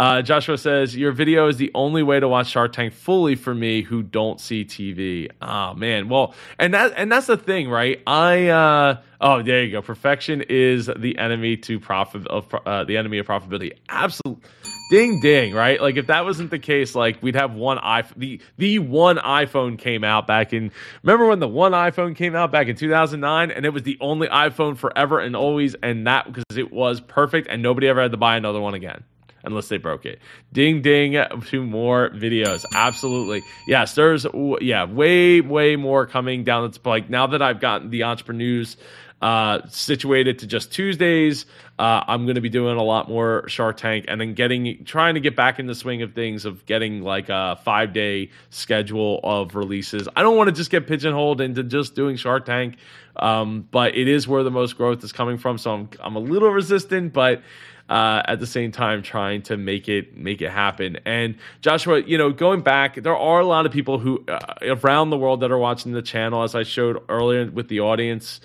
Uh, 0.00 0.22
Joshua 0.22 0.56
says 0.56 0.96
your 0.96 1.12
video 1.12 1.48
is 1.48 1.58
the 1.58 1.70
only 1.74 2.02
way 2.02 2.18
to 2.18 2.26
watch 2.26 2.46
Shark 2.46 2.72
Tank 2.72 2.94
fully 2.94 3.34
for 3.34 3.54
me 3.54 3.82
who 3.82 4.02
don't 4.02 4.40
see 4.40 4.64
TV. 4.64 5.30
Oh 5.42 5.74
man, 5.74 6.08
well, 6.08 6.34
and 6.58 6.72
that 6.72 6.94
and 6.96 7.12
that's 7.12 7.26
the 7.26 7.36
thing, 7.36 7.68
right? 7.68 8.00
I 8.06 8.46
uh, 8.46 9.02
oh 9.20 9.42
there 9.42 9.62
you 9.62 9.72
go. 9.72 9.82
Perfection 9.82 10.42
is 10.48 10.86
the 10.96 11.18
enemy 11.18 11.58
to 11.58 11.78
profit 11.78 12.26
of 12.28 12.46
uh, 12.64 12.84
the 12.84 12.96
enemy 12.96 13.18
of 13.18 13.26
profitability. 13.26 13.72
Absolutely. 13.90 14.42
Ding 14.90 15.20
ding, 15.20 15.52
right? 15.52 15.78
Like 15.78 15.98
if 15.98 16.06
that 16.06 16.24
wasn't 16.24 16.50
the 16.50 16.58
case, 16.58 16.94
like 16.94 17.22
we'd 17.22 17.36
have 17.36 17.52
one 17.52 17.76
iPhone. 17.76 18.14
The 18.16 18.40
the 18.56 18.78
one 18.78 19.18
iPhone 19.18 19.78
came 19.78 20.02
out 20.02 20.26
back 20.26 20.54
in. 20.54 20.72
Remember 21.02 21.26
when 21.26 21.40
the 21.40 21.48
one 21.48 21.72
iPhone 21.72 22.16
came 22.16 22.34
out 22.34 22.50
back 22.50 22.68
in 22.68 22.74
2009, 22.74 23.50
and 23.50 23.66
it 23.66 23.70
was 23.74 23.82
the 23.82 23.98
only 24.00 24.28
iPhone 24.28 24.78
forever 24.78 25.20
and 25.20 25.36
always, 25.36 25.74
and 25.82 26.06
that 26.06 26.24
because 26.24 26.56
it 26.56 26.72
was 26.72 27.02
perfect, 27.02 27.48
and 27.50 27.62
nobody 27.62 27.86
ever 27.86 28.00
had 28.00 28.12
to 28.12 28.16
buy 28.16 28.38
another 28.38 28.62
one 28.62 28.72
again 28.72 29.04
unless 29.44 29.68
they 29.68 29.78
broke 29.78 30.06
it. 30.06 30.18
Ding 30.52 30.82
ding 30.82 31.16
Two 31.46 31.64
more 31.64 32.10
videos. 32.10 32.64
Absolutely. 32.74 33.42
Yes, 33.66 33.94
there's 33.94 34.26
yeah, 34.60 34.84
way 34.84 35.40
way 35.40 35.76
more 35.76 36.06
coming 36.06 36.44
down 36.44 36.64
It's 36.66 36.78
like 36.84 37.10
now 37.10 37.28
that 37.28 37.42
I've 37.42 37.60
gotten 37.60 37.90
the 37.90 38.04
entrepreneurs 38.04 38.76
uh, 39.20 39.60
situated 39.68 40.38
to 40.38 40.46
just 40.46 40.72
Tuesdays. 40.72 41.44
Uh, 41.78 42.02
I'm 42.06 42.24
going 42.24 42.36
to 42.36 42.40
be 42.40 42.48
doing 42.48 42.78
a 42.78 42.82
lot 42.82 43.08
more 43.08 43.48
Shark 43.48 43.76
Tank 43.76 44.06
and 44.08 44.20
then 44.20 44.34
getting 44.34 44.84
trying 44.84 45.14
to 45.14 45.20
get 45.20 45.36
back 45.36 45.58
in 45.58 45.66
the 45.66 45.74
swing 45.74 46.02
of 46.02 46.14
things 46.14 46.44
of 46.44 46.64
getting 46.66 47.02
like 47.02 47.28
a 47.28 47.58
five 47.64 47.92
day 47.92 48.30
schedule 48.50 49.20
of 49.22 49.54
releases. 49.54 50.08
I 50.16 50.22
don't 50.22 50.36
want 50.36 50.48
to 50.48 50.52
just 50.52 50.70
get 50.70 50.86
pigeonholed 50.86 51.40
into 51.40 51.62
just 51.62 51.94
doing 51.94 52.16
Shark 52.16 52.46
Tank, 52.46 52.76
um, 53.16 53.68
but 53.70 53.94
it 53.94 54.08
is 54.08 54.26
where 54.26 54.42
the 54.42 54.50
most 54.50 54.76
growth 54.76 55.04
is 55.04 55.12
coming 55.12 55.36
from. 55.36 55.58
So 55.58 55.72
I'm 55.74 55.90
I'm 56.00 56.16
a 56.16 56.20
little 56.20 56.50
resistant, 56.50 57.12
but 57.12 57.42
uh, 57.90 58.22
at 58.24 58.38
the 58.38 58.46
same 58.46 58.70
time 58.70 59.02
trying 59.02 59.42
to 59.42 59.56
make 59.56 59.88
it 59.88 60.16
make 60.16 60.40
it 60.40 60.50
happen. 60.50 60.98
And 61.04 61.34
Joshua, 61.60 62.00
you 62.00 62.16
know, 62.16 62.30
going 62.30 62.62
back, 62.62 62.94
there 63.02 63.16
are 63.16 63.40
a 63.40 63.46
lot 63.46 63.66
of 63.66 63.72
people 63.72 63.98
who 63.98 64.24
uh, 64.28 64.38
around 64.62 65.10
the 65.10 65.18
world 65.18 65.40
that 65.40 65.50
are 65.50 65.58
watching 65.58 65.92
the 65.92 66.00
channel, 66.00 66.44
as 66.44 66.54
I 66.54 66.62
showed 66.62 67.02
earlier 67.08 67.50
with 67.50 67.68
the 67.68 67.80
audience 67.80 68.40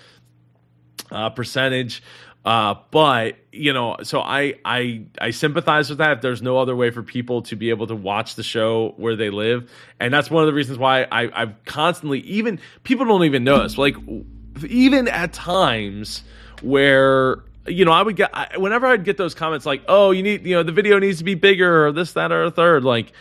uh, 1.12 1.30
percentage. 1.30 2.02
Uh, 2.44 2.74
but 2.90 3.36
you 3.52 3.72
know, 3.72 3.96
so 4.02 4.20
I 4.20 4.54
I 4.64 5.06
I 5.20 5.30
sympathize 5.30 5.90
with 5.90 5.98
that. 5.98 6.16
If 6.16 6.22
there's 6.22 6.42
no 6.42 6.58
other 6.58 6.74
way 6.74 6.90
for 6.90 7.04
people 7.04 7.42
to 7.42 7.56
be 7.56 7.70
able 7.70 7.86
to 7.86 7.96
watch 7.96 8.34
the 8.34 8.42
show 8.42 8.94
where 8.96 9.14
they 9.14 9.30
live, 9.30 9.70
and 10.00 10.12
that's 10.12 10.28
one 10.28 10.42
of 10.42 10.48
the 10.48 10.54
reasons 10.54 10.78
why 10.78 11.04
I 11.04 11.30
I've 11.42 11.64
constantly 11.64 12.18
even 12.20 12.58
people 12.82 13.06
don't 13.06 13.24
even 13.24 13.44
notice 13.44 13.78
like 13.78 13.96
even 14.68 15.06
at 15.06 15.32
times 15.32 16.24
where 16.62 17.42
you 17.68 17.84
know, 17.84 17.92
I 17.92 18.02
would 18.02 18.16
get 18.16 18.30
I, 18.32 18.56
whenever 18.56 18.86
I'd 18.86 19.04
get 19.04 19.16
those 19.16 19.34
comments 19.34 19.66
like, 19.66 19.82
"Oh, 19.88 20.10
you 20.10 20.22
need, 20.22 20.46
you 20.46 20.54
know, 20.54 20.62
the 20.62 20.72
video 20.72 20.98
needs 20.98 21.18
to 21.18 21.24
be 21.24 21.34
bigger," 21.34 21.86
or 21.86 21.92
this, 21.92 22.12
that, 22.12 22.32
or 22.32 22.44
a 22.44 22.50
third. 22.50 22.84
Like, 22.84 23.12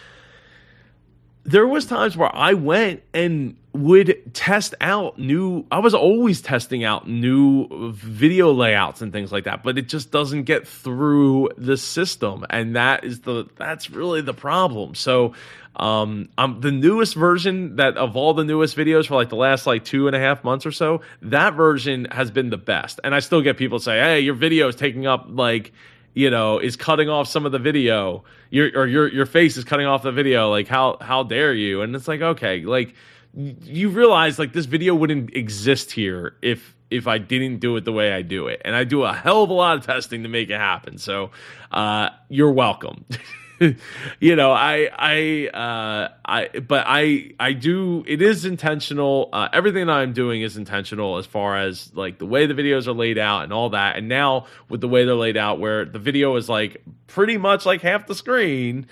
there 1.43 1.67
was 1.67 1.85
times 1.85 2.17
where 2.17 2.33
I 2.33 2.53
went 2.53 3.03
and 3.13 3.57
would 3.75 4.33
test 4.33 4.73
out 4.79 5.19
new 5.19 5.65
I 5.71 5.79
was 5.79 5.93
always 5.93 6.41
testing 6.41 6.83
out 6.83 7.07
new 7.07 7.91
video 7.93 8.51
layouts 8.53 9.01
and 9.01 9.11
things 9.11 9.31
like 9.31 9.43
that 9.43 9.63
but 9.63 9.77
it 9.77 9.87
just 9.89 10.11
doesn't 10.11 10.43
get 10.43 10.67
through 10.67 11.49
the 11.57 11.77
system 11.77 12.45
and 12.49 12.75
that 12.75 13.03
is 13.03 13.21
the 13.21 13.47
that's 13.57 13.89
really 13.89 14.21
the 14.21 14.33
problem 14.33 14.95
so 14.95 15.33
um 15.75 16.29
um 16.37 16.61
the 16.61 16.71
newest 16.71 17.15
version 17.15 17.75
that 17.75 17.97
of 17.97 18.15
all 18.15 18.33
the 18.33 18.45
newest 18.45 18.77
videos 18.77 19.07
for 19.07 19.15
like 19.15 19.29
the 19.29 19.35
last 19.35 19.67
like 19.67 19.83
two 19.83 20.07
and 20.07 20.15
a 20.15 20.19
half 20.19 20.43
months 20.43 20.65
or 20.65 20.71
so 20.71 21.01
that 21.21 21.53
version 21.53 22.05
has 22.05 22.31
been 22.31 22.49
the 22.49 22.57
best 22.57 22.99
and 23.03 23.13
I 23.13 23.19
still 23.19 23.41
get 23.41 23.57
people 23.57 23.79
say 23.79 23.99
hey 23.99 24.19
your 24.21 24.35
video 24.35 24.69
is 24.69 24.75
taking 24.75 25.05
up 25.05 25.25
like 25.29 25.73
you 26.15 26.29
know, 26.29 26.59
is 26.59 26.77
cutting 26.77 27.09
off 27.09 27.27
some 27.27 27.45
of 27.45 27.51
the 27.51 27.59
video. 27.59 28.23
Your 28.49 28.71
or 28.73 28.87
your 28.87 29.07
your 29.09 29.25
face 29.25 29.57
is 29.57 29.65
cutting 29.65 29.85
off 29.85 30.01
the 30.01 30.13
video. 30.13 30.49
Like 30.49 30.67
how 30.67 30.97
how 31.01 31.23
dare 31.23 31.53
you? 31.53 31.81
And 31.81 31.93
it's 31.93 32.07
like 32.07 32.21
okay, 32.21 32.61
like 32.61 32.95
you 33.35 33.89
realize 33.89 34.39
like 34.39 34.53
this 34.53 34.65
video 34.65 34.95
wouldn't 34.95 35.35
exist 35.35 35.91
here 35.91 36.35
if 36.41 36.75
if 36.91 37.07
I 37.07 37.17
didn't 37.17 37.59
do 37.59 37.75
it 37.77 37.85
the 37.85 37.91
way 37.91 38.13
I 38.13 38.21
do 38.21 38.47
it, 38.47 38.61
and 38.63 38.75
I 38.75 38.83
do 38.83 39.03
a 39.03 39.13
hell 39.13 39.43
of 39.43 39.49
a 39.49 39.53
lot 39.53 39.77
of 39.77 39.85
testing 39.85 40.23
to 40.23 40.29
make 40.29 40.49
it 40.49 40.57
happen. 40.57 40.97
So, 40.97 41.31
uh, 41.71 42.09
you're 42.29 42.51
welcome. 42.51 43.05
you 44.19 44.35
know, 44.35 44.51
I, 44.51 44.89
I, 44.93 45.47
uh, 45.47 46.09
I, 46.25 46.59
but 46.59 46.83
I, 46.87 47.31
I 47.39 47.53
do. 47.53 48.03
It 48.07 48.21
is 48.21 48.45
intentional. 48.45 49.29
Uh, 49.31 49.49
everything 49.53 49.89
I'm 49.89 50.13
doing 50.13 50.41
is 50.41 50.57
intentional 50.57 51.17
as 51.17 51.25
far 51.25 51.57
as 51.57 51.93
like 51.95 52.19
the 52.19 52.25
way 52.25 52.45
the 52.45 52.53
videos 52.53 52.87
are 52.87 52.93
laid 52.93 53.17
out 53.17 53.43
and 53.43 53.53
all 53.53 53.69
that. 53.69 53.97
And 53.97 54.07
now 54.07 54.47
with 54.69 54.81
the 54.81 54.87
way 54.87 55.05
they're 55.05 55.15
laid 55.15 55.37
out, 55.37 55.59
where 55.59 55.85
the 55.85 55.99
video 55.99 56.35
is 56.35 56.49
like 56.49 56.83
pretty 57.07 57.37
much 57.37 57.65
like 57.65 57.81
half 57.81 58.07
the 58.07 58.15
screen, 58.15 58.87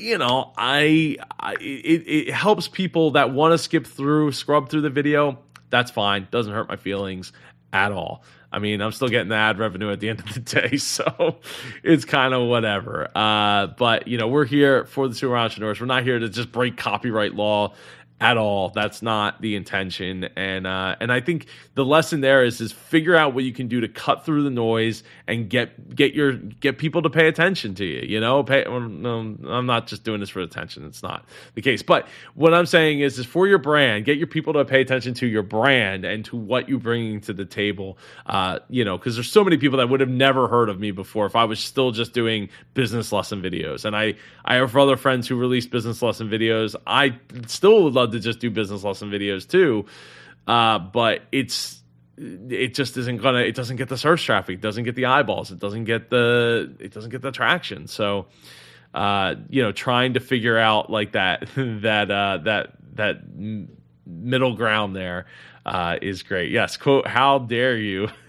you 0.00 0.18
know, 0.18 0.52
I, 0.56 1.16
I 1.38 1.54
it, 1.60 2.04
it 2.06 2.34
helps 2.34 2.68
people 2.68 3.12
that 3.12 3.32
want 3.32 3.52
to 3.52 3.58
skip 3.58 3.86
through, 3.86 4.32
scrub 4.32 4.68
through 4.68 4.82
the 4.82 4.90
video. 4.90 5.38
That's 5.70 5.90
fine. 5.90 6.28
Doesn't 6.30 6.52
hurt 6.52 6.68
my 6.68 6.76
feelings 6.76 7.32
at 7.72 7.92
all. 7.92 8.24
I 8.52 8.58
mean, 8.58 8.80
I'm 8.80 8.90
still 8.90 9.08
getting 9.08 9.28
the 9.28 9.36
ad 9.36 9.58
revenue 9.58 9.92
at 9.92 10.00
the 10.00 10.08
end 10.10 10.20
of 10.20 10.34
the 10.34 10.40
day, 10.40 10.76
so 10.76 11.36
it's 11.84 12.04
kind 12.04 12.34
of 12.34 12.48
whatever. 12.48 13.08
Uh, 13.14 13.68
but 13.68 14.08
you 14.08 14.18
know, 14.18 14.28
we're 14.28 14.44
here 14.44 14.86
for 14.86 15.06
the 15.08 15.14
super 15.14 15.36
entrepreneurs. 15.36 15.80
We're 15.80 15.86
not 15.86 16.02
here 16.02 16.18
to 16.18 16.28
just 16.28 16.50
break 16.50 16.76
copyright 16.76 17.34
law 17.34 17.74
at 18.20 18.36
all. 18.36 18.68
That's 18.68 19.00
not 19.00 19.40
the 19.40 19.56
intention. 19.56 20.24
And 20.36 20.66
uh, 20.66 20.96
and 21.00 21.10
I 21.10 21.20
think 21.20 21.46
the 21.74 21.84
lesson 21.84 22.20
there 22.20 22.44
is 22.44 22.60
is 22.60 22.70
figure 22.70 23.16
out 23.16 23.32
what 23.34 23.44
you 23.44 23.52
can 23.52 23.66
do 23.66 23.80
to 23.80 23.88
cut 23.88 24.26
through 24.26 24.42
the 24.42 24.50
noise 24.50 25.02
and 25.26 25.48
get 25.48 25.94
get 25.94 26.12
your 26.12 26.34
get 26.34 26.76
people 26.76 27.00
to 27.02 27.10
pay 27.10 27.28
attention 27.28 27.74
to 27.76 27.84
you. 27.84 28.06
You 28.06 28.20
know, 28.20 28.42
pay. 28.42 28.64
No, 28.68 29.36
I'm 29.48 29.66
not 29.66 29.86
just 29.86 30.04
doing 30.04 30.20
this 30.20 30.28
for 30.28 30.40
attention. 30.40 30.84
It's 30.84 31.02
not 31.02 31.24
the 31.54 31.62
case. 31.62 31.82
But 31.82 32.08
what 32.34 32.52
I'm 32.52 32.66
saying 32.66 33.00
is, 33.00 33.18
is 33.18 33.24
for 33.24 33.46
your 33.46 33.58
brand, 33.58 34.04
get 34.04 34.18
your 34.18 34.26
people 34.26 34.52
to 34.52 34.64
pay 34.64 34.82
attention 34.82 35.14
to 35.14 35.26
your 35.26 35.42
brand 35.42 36.04
and 36.04 36.24
to 36.26 36.36
what 36.36 36.68
you're 36.68 36.78
bringing 36.78 37.20
to 37.22 37.32
the 37.32 37.46
table. 37.46 37.96
Uh, 38.26 38.58
you 38.68 38.84
know, 38.84 38.98
because 38.98 39.14
there's 39.14 39.32
so 39.32 39.42
many 39.42 39.56
people 39.56 39.78
that 39.78 39.88
would 39.88 40.00
have 40.00 40.10
never 40.10 40.46
heard 40.46 40.68
of 40.68 40.78
me 40.78 40.90
before 40.90 41.24
if 41.24 41.34
I 41.34 41.44
was 41.44 41.58
still 41.58 41.90
just 41.90 42.12
doing 42.12 42.50
business 42.74 43.12
lesson 43.12 43.40
videos. 43.40 43.86
And 43.86 43.96
I 43.96 44.14
I 44.44 44.56
have 44.56 44.76
other 44.76 44.96
friends 44.96 45.26
who 45.26 45.36
release 45.36 45.66
business 45.66 46.02
lesson 46.02 46.28
videos. 46.28 46.76
I 46.86 47.18
still 47.46 47.84
would 47.84 47.94
love 47.94 48.09
love 48.10 48.20
to 48.20 48.20
just 48.20 48.40
do 48.40 48.50
business 48.50 48.82
lesson 48.84 49.10
videos 49.10 49.48
too, 49.48 49.86
uh, 50.46 50.78
but 50.78 51.22
it's 51.32 51.80
it 52.18 52.74
just 52.74 52.96
isn't 52.98 53.22
gonna 53.22 53.38
it 53.38 53.54
doesn't 53.54 53.76
get 53.76 53.88
the 53.88 53.96
search 53.96 54.26
traffic 54.26 54.56
it 54.56 54.60
doesn't 54.60 54.84
get 54.84 54.94
the 54.94 55.06
eyeballs 55.06 55.50
it 55.50 55.58
doesn't 55.58 55.84
get 55.84 56.10
the 56.10 56.70
it 56.78 56.92
doesn't 56.92 57.10
get 57.10 57.22
the 57.22 57.32
traction. 57.32 57.86
So 57.86 58.26
uh 58.92 59.36
you 59.48 59.62
know 59.62 59.72
trying 59.72 60.14
to 60.14 60.20
figure 60.20 60.58
out 60.58 60.90
like 60.90 61.12
that 61.12 61.48
that 61.56 62.10
uh 62.10 62.38
that 62.44 62.74
that 62.96 63.22
middle 64.04 64.54
ground 64.54 64.94
there 64.94 65.26
uh 65.64 65.96
is 66.02 66.22
great. 66.22 66.50
Yes 66.50 66.76
quote 66.76 67.06
how 67.06 67.38
dare 67.38 67.78
you 67.78 68.08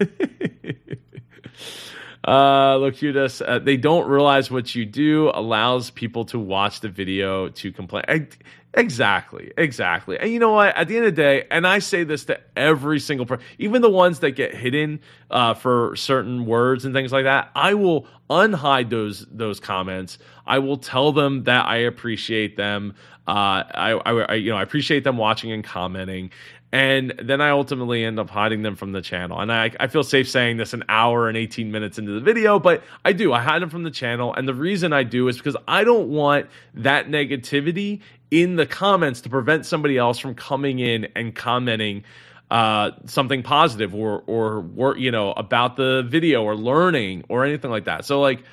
uh 2.26 2.76
locutus 2.78 3.40
uh, 3.40 3.58
they 3.58 3.76
don't 3.76 4.08
realize 4.08 4.50
what 4.50 4.74
you 4.74 4.86
do 4.86 5.30
allows 5.34 5.90
people 5.90 6.24
to 6.24 6.38
watch 6.38 6.80
the 6.80 6.88
video 6.88 7.48
to 7.48 7.72
complain 7.72 8.04
I, 8.08 8.28
Exactly, 8.74 9.52
exactly. 9.58 10.18
And 10.18 10.30
you 10.30 10.38
know 10.38 10.52
what? 10.52 10.74
At 10.74 10.88
the 10.88 10.96
end 10.96 11.04
of 11.04 11.14
the 11.14 11.22
day, 11.22 11.46
and 11.50 11.66
I 11.66 11.78
say 11.78 12.04
this 12.04 12.24
to 12.26 12.40
every 12.56 13.00
single 13.00 13.26
person, 13.26 13.44
even 13.58 13.82
the 13.82 13.90
ones 13.90 14.20
that 14.20 14.30
get 14.30 14.54
hidden 14.54 15.00
uh, 15.30 15.52
for 15.52 15.94
certain 15.94 16.46
words 16.46 16.86
and 16.86 16.94
things 16.94 17.12
like 17.12 17.24
that, 17.24 17.50
I 17.54 17.74
will 17.74 18.06
unhide 18.30 18.88
those 18.88 19.26
those 19.30 19.60
comments. 19.60 20.16
I 20.46 20.60
will 20.60 20.78
tell 20.78 21.12
them 21.12 21.44
that 21.44 21.66
I 21.66 21.78
appreciate 21.78 22.56
them. 22.56 22.94
Uh, 23.28 23.62
I, 23.74 23.90
I, 24.04 24.34
you 24.34 24.50
know, 24.50 24.56
I 24.56 24.62
appreciate 24.62 25.04
them 25.04 25.18
watching 25.18 25.52
and 25.52 25.62
commenting, 25.62 26.30
and 26.72 27.12
then 27.22 27.42
I 27.42 27.50
ultimately 27.50 28.02
end 28.02 28.18
up 28.18 28.30
hiding 28.30 28.62
them 28.62 28.76
from 28.76 28.92
the 28.92 29.02
channel. 29.02 29.38
And 29.38 29.52
I, 29.52 29.70
I 29.78 29.88
feel 29.88 30.02
safe 30.02 30.28
saying 30.28 30.56
this 30.56 30.72
an 30.72 30.84
hour 30.88 31.28
and 31.28 31.36
18 31.36 31.70
minutes 31.70 31.98
into 31.98 32.12
the 32.12 32.20
video, 32.20 32.58
but 32.58 32.82
I 33.04 33.12
do. 33.12 33.30
I 33.34 33.42
hide 33.42 33.60
them 33.60 33.68
from 33.68 33.82
the 33.82 33.90
channel. 33.90 34.32
And 34.32 34.48
the 34.48 34.54
reason 34.54 34.94
I 34.94 35.02
do 35.02 35.28
is 35.28 35.36
because 35.36 35.56
I 35.68 35.84
don't 35.84 36.08
want 36.08 36.46
that 36.74 37.08
negativity 37.08 38.00
in 38.30 38.56
the 38.56 38.64
comments 38.64 39.20
to 39.22 39.28
prevent 39.28 39.66
somebody 39.66 39.98
else 39.98 40.18
from 40.18 40.34
coming 40.34 40.78
in 40.78 41.08
and 41.14 41.34
commenting 41.34 42.04
uh, 42.50 42.92
something 43.04 43.42
positive 43.42 43.94
or, 43.94 44.22
or, 44.26 44.64
or, 44.74 44.96
you 44.96 45.10
know, 45.10 45.32
about 45.32 45.76
the 45.76 46.02
video 46.08 46.42
or 46.42 46.56
learning 46.56 47.24
or 47.28 47.44
anything 47.44 47.70
like 47.70 47.84
that. 47.84 48.06
So, 48.06 48.22
like, 48.22 48.44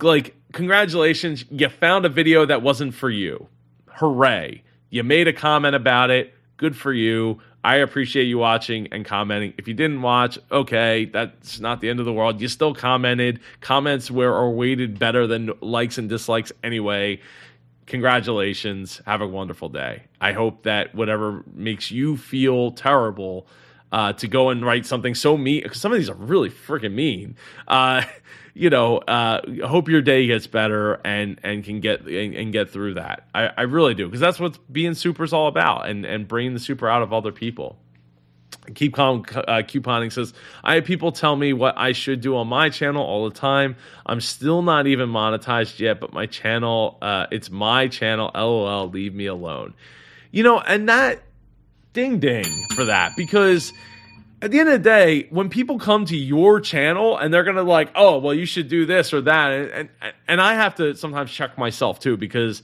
like, 0.00 0.34
congratulations, 0.52 1.44
you 1.50 1.68
found 1.68 2.06
a 2.06 2.08
video 2.08 2.46
that 2.46 2.62
wasn't 2.62 2.94
for 2.94 3.10
you. 3.10 3.48
Hooray. 3.88 4.62
You 4.88 5.02
made 5.02 5.28
a 5.28 5.32
comment 5.34 5.74
about 5.74 6.10
it 6.10 6.34
good 6.56 6.76
for 6.76 6.92
you. 6.92 7.40
I 7.64 7.76
appreciate 7.76 8.24
you 8.24 8.36
watching 8.38 8.88
and 8.92 9.06
commenting. 9.06 9.54
If 9.56 9.66
you 9.66 9.74
didn't 9.74 10.02
watch, 10.02 10.38
okay, 10.52 11.06
that's 11.06 11.60
not 11.60 11.80
the 11.80 11.88
end 11.88 11.98
of 11.98 12.04
the 12.04 12.12
world. 12.12 12.40
You 12.40 12.48
still 12.48 12.74
commented. 12.74 13.40
Comments 13.62 14.10
were 14.10 14.34
are 14.34 14.50
weighted 14.50 14.98
better 14.98 15.26
than 15.26 15.50
likes 15.60 15.96
and 15.96 16.08
dislikes 16.08 16.52
anyway. 16.62 17.20
Congratulations. 17.86 19.00
Have 19.06 19.22
a 19.22 19.26
wonderful 19.26 19.70
day. 19.70 20.02
I 20.20 20.32
hope 20.32 20.64
that 20.64 20.94
whatever 20.94 21.42
makes 21.54 21.90
you 21.90 22.18
feel 22.18 22.72
terrible 22.72 23.46
uh, 23.92 24.12
to 24.14 24.28
go 24.28 24.50
and 24.50 24.64
write 24.64 24.84
something 24.84 25.14
so 25.14 25.36
mean, 25.36 25.62
because 25.62 25.80
some 25.80 25.92
of 25.92 25.98
these 25.98 26.10
are 26.10 26.14
really 26.14 26.50
freaking 26.50 26.94
mean. 26.94 27.36
Uh, 27.66 28.02
you 28.54 28.70
know, 28.70 28.98
uh, 28.98 29.40
hope 29.66 29.88
your 29.88 30.00
day 30.00 30.26
gets 30.26 30.46
better 30.46 31.00
and 31.04 31.40
and 31.42 31.64
can 31.64 31.80
get 31.80 32.02
and, 32.02 32.34
and 32.34 32.52
get 32.52 32.70
through 32.70 32.94
that. 32.94 33.26
I, 33.34 33.50
I 33.56 33.62
really 33.62 33.94
do 33.94 34.06
because 34.06 34.20
that's 34.20 34.38
what 34.38 34.58
being 34.72 34.94
super 34.94 35.24
is 35.24 35.32
all 35.32 35.48
about, 35.48 35.88
and 35.88 36.06
and 36.06 36.26
bringing 36.26 36.54
the 36.54 36.60
super 36.60 36.88
out 36.88 37.02
of 37.02 37.12
other 37.12 37.32
people. 37.32 37.76
Keep 38.74 38.94
calm. 38.94 39.24
Uh, 39.34 39.62
couponing 39.62 40.10
says, 40.10 40.32
I 40.62 40.76
have 40.76 40.84
people 40.84 41.12
tell 41.12 41.36
me 41.36 41.52
what 41.52 41.76
I 41.76 41.92
should 41.92 42.20
do 42.22 42.36
on 42.36 42.46
my 42.46 42.70
channel 42.70 43.04
all 43.04 43.28
the 43.28 43.34
time. 43.34 43.76
I'm 44.06 44.20
still 44.22 44.62
not 44.62 44.86
even 44.86 45.10
monetized 45.10 45.80
yet, 45.80 46.00
but 46.00 46.14
my 46.14 46.24
channel, 46.26 46.96
uh, 47.02 47.26
it's 47.30 47.50
my 47.50 47.88
channel. 47.88 48.30
LOL, 48.34 48.88
leave 48.88 49.14
me 49.14 49.26
alone. 49.26 49.74
You 50.30 50.44
know, 50.44 50.60
and 50.60 50.88
that 50.88 51.22
ding 51.92 52.20
ding 52.20 52.46
for 52.74 52.86
that 52.86 53.12
because 53.16 53.72
at 54.44 54.50
the 54.50 54.60
end 54.60 54.68
of 54.68 54.74
the 54.74 54.90
day, 54.90 55.26
when 55.30 55.48
people 55.48 55.78
come 55.78 56.04
to 56.04 56.16
your 56.16 56.60
channel 56.60 57.16
and 57.16 57.32
they're 57.32 57.44
gonna 57.44 57.62
like, 57.62 57.90
oh, 57.94 58.18
well, 58.18 58.34
you 58.34 58.44
should 58.44 58.68
do 58.68 58.84
this 58.84 59.14
or 59.14 59.22
that, 59.22 59.52
and 59.52 59.88
and, 60.02 60.14
and 60.28 60.40
I 60.40 60.54
have 60.54 60.74
to 60.74 60.94
sometimes 60.94 61.30
check 61.30 61.56
myself 61.56 61.98
too 61.98 62.18
because 62.18 62.62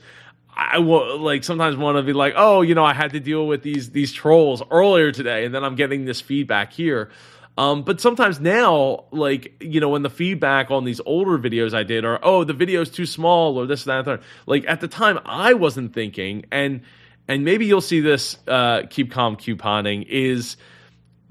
I 0.55 0.77
will 0.77 1.17
like 1.17 1.43
sometimes 1.43 1.75
want 1.75 1.97
to 1.97 2.03
be 2.03 2.13
like, 2.13 2.35
oh, 2.37 2.61
you 2.61 2.75
know, 2.75 2.85
I 2.85 2.93
had 2.93 3.13
to 3.13 3.19
deal 3.19 3.47
with 3.47 3.63
these 3.63 3.89
these 3.89 4.13
trolls 4.13 4.61
earlier 4.69 5.11
today, 5.11 5.43
and 5.43 5.55
then 5.55 5.63
I'm 5.63 5.75
getting 5.75 6.05
this 6.05 6.21
feedback 6.21 6.71
here. 6.71 7.09
Um, 7.57 7.81
but 7.81 7.99
sometimes 7.99 8.39
now, 8.39 9.05
like 9.09 9.55
you 9.59 9.79
know, 9.79 9.89
when 9.89 10.03
the 10.03 10.09
feedback 10.11 10.69
on 10.69 10.85
these 10.85 11.01
older 11.03 11.39
videos 11.39 11.73
I 11.73 11.81
did 11.81 12.05
are, 12.05 12.19
oh, 12.21 12.43
the 12.43 12.53
video's 12.53 12.91
too 12.91 13.07
small 13.07 13.57
or 13.57 13.65
this, 13.65 13.85
that, 13.85 14.05
that. 14.05 14.21
Like 14.45 14.65
at 14.67 14.81
the 14.81 14.87
time, 14.87 15.19
I 15.25 15.55
wasn't 15.55 15.95
thinking, 15.95 16.45
and 16.51 16.81
and 17.27 17.43
maybe 17.43 17.65
you'll 17.65 17.81
see 17.81 18.01
this. 18.01 18.37
Uh, 18.47 18.83
keep 18.87 19.11
calm 19.11 19.35
couponing 19.35 20.05
is 20.07 20.57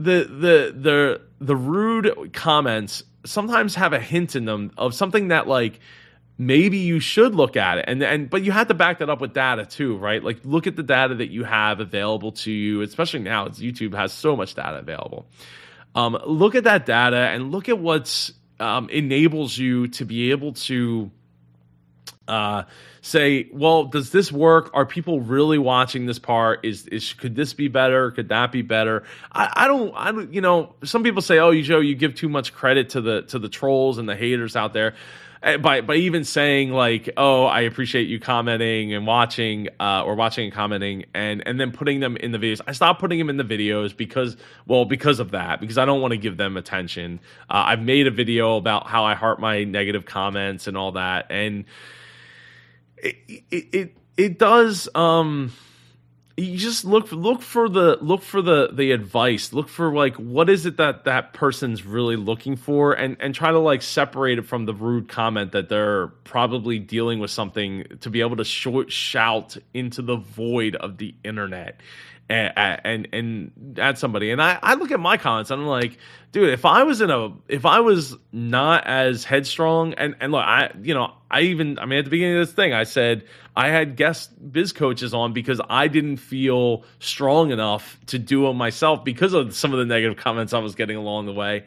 the 0.00 0.24
the 0.24 0.74
the 0.76 1.20
the 1.40 1.56
rude 1.56 2.32
comments 2.32 3.02
sometimes 3.24 3.74
have 3.74 3.92
a 3.92 4.00
hint 4.00 4.34
in 4.34 4.46
them 4.46 4.72
of 4.78 4.94
something 4.94 5.28
that 5.28 5.46
like 5.46 5.78
maybe 6.38 6.78
you 6.78 7.00
should 7.00 7.34
look 7.34 7.56
at 7.56 7.78
it. 7.78 7.84
And 7.86 8.02
and 8.02 8.30
but 8.30 8.42
you 8.42 8.50
have 8.50 8.68
to 8.68 8.74
back 8.74 9.00
that 9.00 9.10
up 9.10 9.20
with 9.20 9.34
data 9.34 9.66
too 9.66 9.96
right? 9.98 10.22
Like 10.24 10.40
look 10.44 10.66
at 10.66 10.76
the 10.76 10.82
data 10.82 11.16
that 11.16 11.30
you 11.30 11.44
have 11.44 11.80
available 11.80 12.32
to 12.32 12.50
you 12.50 12.80
especially 12.80 13.20
now 13.20 13.46
it's 13.46 13.60
youtube 13.60 13.94
has 13.94 14.12
so 14.12 14.36
much 14.36 14.54
data 14.54 14.78
available. 14.78 15.26
Um, 15.94 16.18
look 16.24 16.54
at 16.54 16.64
that 16.64 16.86
data 16.86 17.16
and 17.16 17.52
look 17.52 17.68
at 17.68 17.78
what's 17.78 18.32
um, 18.58 18.88
enables 18.90 19.58
you 19.58 19.88
to 19.88 20.04
be 20.04 20.30
able 20.30 20.52
to 20.52 21.10
uh, 22.28 22.62
say, 23.02 23.48
well, 23.52 23.84
does 23.84 24.10
this 24.10 24.30
work? 24.30 24.70
Are 24.74 24.86
people 24.86 25.20
really 25.20 25.58
watching 25.58 26.06
this 26.06 26.18
part? 26.18 26.64
Is 26.64 26.86
is 26.86 27.12
could 27.14 27.34
this 27.34 27.54
be 27.54 27.68
better? 27.68 28.10
Could 28.10 28.28
that 28.28 28.52
be 28.52 28.62
better? 28.62 29.04
I, 29.32 29.52
I 29.54 29.66
don't 29.66 29.92
I 29.94 30.12
don't 30.12 30.32
you 30.32 30.40
know, 30.40 30.74
some 30.84 31.02
people 31.02 31.22
say, 31.22 31.38
Oh, 31.38 31.50
you 31.50 31.62
Joe, 31.62 31.80
you 31.80 31.94
give 31.94 32.14
too 32.14 32.28
much 32.28 32.52
credit 32.52 32.90
to 32.90 33.00
the 33.00 33.22
to 33.22 33.38
the 33.38 33.48
trolls 33.48 33.98
and 33.98 34.08
the 34.08 34.16
haters 34.16 34.56
out 34.56 34.72
there. 34.72 34.94
Eh, 35.42 35.56
by 35.56 35.80
by 35.80 35.94
even 35.94 36.24
saying 36.24 36.70
like, 36.70 37.08
oh, 37.16 37.44
I 37.44 37.62
appreciate 37.62 38.08
you 38.08 38.20
commenting 38.20 38.92
and 38.92 39.06
watching, 39.06 39.68
uh, 39.80 40.04
or 40.04 40.14
watching 40.14 40.44
and 40.44 40.52
commenting, 40.52 41.06
and 41.14 41.42
and 41.46 41.58
then 41.58 41.72
putting 41.72 42.00
them 42.00 42.18
in 42.18 42.32
the 42.32 42.38
videos. 42.38 42.60
I 42.66 42.72
stopped 42.72 43.00
putting 43.00 43.18
them 43.18 43.30
in 43.30 43.38
the 43.38 43.44
videos 43.44 43.96
because, 43.96 44.36
well, 44.66 44.84
because 44.84 45.18
of 45.18 45.30
that, 45.30 45.58
because 45.58 45.78
I 45.78 45.86
don't 45.86 46.02
want 46.02 46.12
to 46.12 46.18
give 46.18 46.36
them 46.36 46.58
attention. 46.58 47.20
Uh, 47.48 47.64
I've 47.68 47.80
made 47.80 48.06
a 48.06 48.10
video 48.10 48.58
about 48.58 48.86
how 48.86 49.04
I 49.04 49.14
heart 49.14 49.40
my 49.40 49.64
negative 49.64 50.04
comments 50.04 50.66
and 50.66 50.76
all 50.76 50.92
that, 50.92 51.28
and 51.30 51.64
it 53.02 53.42
it 53.50 53.96
it, 54.16 54.38
does 54.38 54.88
um 54.94 55.52
you 56.36 56.56
just 56.56 56.84
look 56.84 57.12
look 57.12 57.42
for 57.42 57.68
the 57.68 57.98
look 58.00 58.22
for 58.22 58.40
the 58.40 58.70
the 58.72 58.92
advice. 58.92 59.52
Look 59.52 59.68
for 59.68 59.92
like 59.92 60.16
what 60.16 60.48
is 60.48 60.66
it 60.66 60.78
that 60.78 61.04
that 61.04 61.32
person's 61.32 61.84
really 61.84 62.16
looking 62.16 62.56
for 62.56 62.92
and 62.92 63.16
and 63.20 63.34
try 63.34 63.50
to 63.50 63.58
like 63.58 63.82
separate 63.82 64.38
it 64.38 64.46
from 64.46 64.64
the 64.64 64.74
rude 64.74 65.08
comment 65.08 65.52
that 65.52 65.68
they're 65.68 66.08
probably 66.24 66.78
dealing 66.78 67.18
with 67.18 67.30
something 67.30 67.84
to 68.00 68.10
be 68.10 68.20
able 68.20 68.36
to 68.36 68.44
sh- 68.44 68.68
shout 68.88 69.56
into 69.74 70.02
the 70.02 70.16
void 70.16 70.76
of 70.76 70.98
the 70.98 71.14
internet 71.24 71.80
and 72.30 72.80
and, 72.84 73.08
and 73.12 73.78
at 73.78 73.98
somebody. 73.98 74.30
And 74.30 74.40
I, 74.40 74.58
I 74.62 74.74
look 74.74 74.92
at 74.92 75.00
my 75.00 75.16
comments 75.16 75.50
and 75.50 75.60
i'm 75.60 75.66
like 75.66 75.98
dude 76.32 76.50
if 76.50 76.64
i 76.64 76.82
was 76.84 77.00
in 77.00 77.10
a 77.10 77.30
if 77.48 77.66
i 77.66 77.80
was 77.80 78.16
not 78.32 78.86
as 78.86 79.24
headstrong 79.24 79.94
and 79.94 80.14
and 80.20 80.32
look 80.32 80.44
i 80.44 80.70
you 80.82 80.94
know 80.94 81.12
i 81.30 81.42
even 81.42 81.78
i 81.78 81.86
mean 81.86 81.98
at 81.98 82.04
the 82.04 82.10
beginning 82.10 82.36
of 82.36 82.46
this 82.46 82.54
thing 82.54 82.72
i 82.72 82.84
said 82.84 83.24
i 83.56 83.68
had 83.68 83.96
guest 83.96 84.30
biz 84.52 84.72
coaches 84.72 85.12
on 85.12 85.32
because 85.32 85.60
i 85.68 85.88
didn't 85.88 86.18
feel 86.18 86.84
strong 87.00 87.50
enough 87.50 87.98
to 88.06 88.18
do 88.18 88.48
it 88.48 88.54
myself 88.54 89.04
because 89.04 89.32
of 89.32 89.54
some 89.54 89.72
of 89.72 89.78
the 89.78 89.86
negative 89.86 90.16
comments 90.16 90.52
i 90.52 90.58
was 90.58 90.74
getting 90.74 90.96
along 90.96 91.26
the 91.26 91.32
way. 91.32 91.64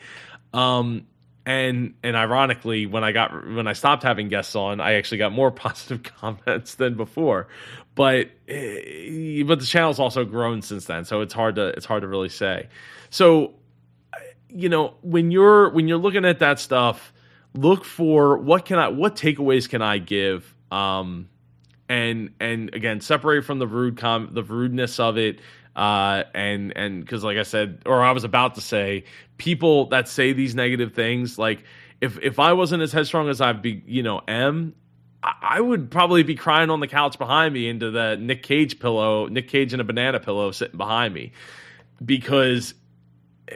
Um 0.53 1.07
and 1.45 1.93
and 2.03 2.15
ironically 2.15 2.85
when 2.85 3.03
i 3.03 3.11
got 3.11 3.31
when 3.47 3.67
i 3.67 3.73
stopped 3.73 4.03
having 4.03 4.29
guests 4.29 4.55
on 4.55 4.79
i 4.79 4.93
actually 4.93 5.17
got 5.17 5.31
more 5.31 5.51
positive 5.65 6.03
comments 6.03 6.75
than 6.75 6.95
before. 6.95 7.47
But 7.95 8.31
eh, 8.47 9.43
but 9.43 9.59
the 9.59 9.65
channel's 9.67 9.99
also 9.99 10.25
grown 10.25 10.61
since 10.61 10.85
then 10.85 11.05
so 11.05 11.21
it's 11.21 11.33
hard 11.33 11.55
to 11.55 11.67
it's 11.67 11.85
hard 11.85 12.01
to 12.01 12.07
really 12.07 12.29
say. 12.29 12.69
So 13.09 13.53
you 14.53 14.69
know 14.69 14.95
when 15.01 15.31
you're 15.31 15.69
when 15.69 15.87
you're 15.87 15.97
looking 15.97 16.25
at 16.25 16.39
that 16.39 16.59
stuff 16.59 17.11
look 17.55 17.83
for 17.83 18.37
what 18.37 18.65
can 18.65 18.79
i 18.79 18.87
what 18.87 19.15
takeaways 19.15 19.67
can 19.67 19.81
i 19.81 19.97
give 19.97 20.55
um 20.71 21.27
and 21.89 22.33
and 22.39 22.73
again 22.73 23.01
separate 23.01 23.43
from 23.43 23.59
the 23.59 23.67
rude 23.67 23.97
com 23.97 24.29
the 24.31 24.43
rudeness 24.43 24.99
of 24.99 25.17
it 25.17 25.39
uh 25.75 26.23
and 26.33 26.75
and 26.75 27.01
because 27.01 27.23
like 27.23 27.37
i 27.37 27.43
said 27.43 27.81
or 27.85 28.03
i 28.03 28.11
was 28.11 28.23
about 28.23 28.55
to 28.55 28.61
say 28.61 29.03
people 29.37 29.87
that 29.87 30.07
say 30.07 30.33
these 30.33 30.53
negative 30.53 30.93
things 30.93 31.39
like 31.39 31.63
if 31.99 32.19
if 32.21 32.39
i 32.39 32.53
wasn't 32.53 32.81
as 32.81 32.91
headstrong 32.91 33.27
as 33.29 33.41
i 33.41 33.51
be 33.53 33.81
you 33.87 34.03
know 34.03 34.21
am 34.27 34.73
I 35.23 35.61
would 35.61 35.89
probably 35.89 36.23
be 36.23 36.35
crying 36.35 36.69
on 36.69 36.81
the 36.81 36.87
couch 36.87 37.17
behind 37.17 37.53
me 37.53 37.69
into 37.69 37.91
the 37.91 38.17
Nick 38.17 38.43
Cage 38.43 38.79
pillow, 38.79 39.27
Nick 39.27 39.47
Cage 39.47 39.71
and 39.71 39.81
a 39.81 39.85
banana 39.85 40.19
pillow 40.19 40.51
sitting 40.51 40.77
behind 40.77 41.13
me, 41.13 41.31
because 42.03 42.73
eh, 43.47 43.55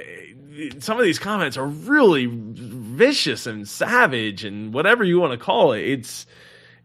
some 0.80 0.98
of 0.98 1.04
these 1.04 1.20
comments 1.20 1.58
are 1.58 1.68
really 1.68 2.28
vicious 2.32 3.48
and 3.48 3.68
savage 3.68 4.46
and 4.46 4.74
whatever 4.74 5.04
you 5.04 5.20
want 5.20 5.38
to 5.38 5.38
call 5.38 5.74
it. 5.74 5.82
It's 5.82 6.26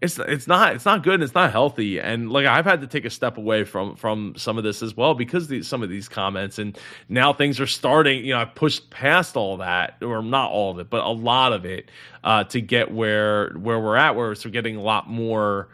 it's 0.03 0.19
it's 0.19 0.49
not 0.49 0.75
it's 0.75 0.85
not 0.85 1.05
good 1.05 1.15
and 1.15 1.23
it's 1.23 1.35
not 1.35 1.53
healthy. 1.53 2.01
And 2.01 2.31
like 2.31 2.45
I've 2.45 2.65
had 2.65 2.81
to 2.81 2.89
take 2.89 3.05
a 3.05 3.11
step 3.11 3.39
away 3.39 3.63
from 3.63 3.95
from 3.95 4.35
some 4.37 4.59
of 4.59 4.65
this 4.65 4.83
as 4.83 4.97
well 4.97 5.15
because 5.15 5.47
these, 5.47 5.69
some 5.69 5.81
of 5.81 5.89
these 5.89 6.09
comments. 6.09 6.59
And 6.59 6.77
now 7.09 7.33
things 7.33 7.61
are 7.61 7.69
starting 7.69 8.25
you 8.25 8.35
know 8.35 8.41
I've 8.41 8.55
pushed 8.57 8.91
past 8.91 9.37
all 9.37 9.59
that 9.59 10.03
or 10.03 10.21
not 10.21 10.51
all 10.51 10.73
of 10.73 10.81
it 10.81 10.91
but 10.91 11.05
a 11.05 11.11
lot 11.11 11.53
of 11.53 11.65
it 11.65 11.89
uh, 12.25 12.43
to 12.45 12.61
get 12.61 12.91
where 12.91 13.51
where 13.51 13.79
we're 13.79 13.97
at 13.97 14.17
where 14.17 14.27
we're 14.29 14.51
getting 14.51 14.75
a 14.75 14.83
lot 14.83 15.09
more 15.09 15.69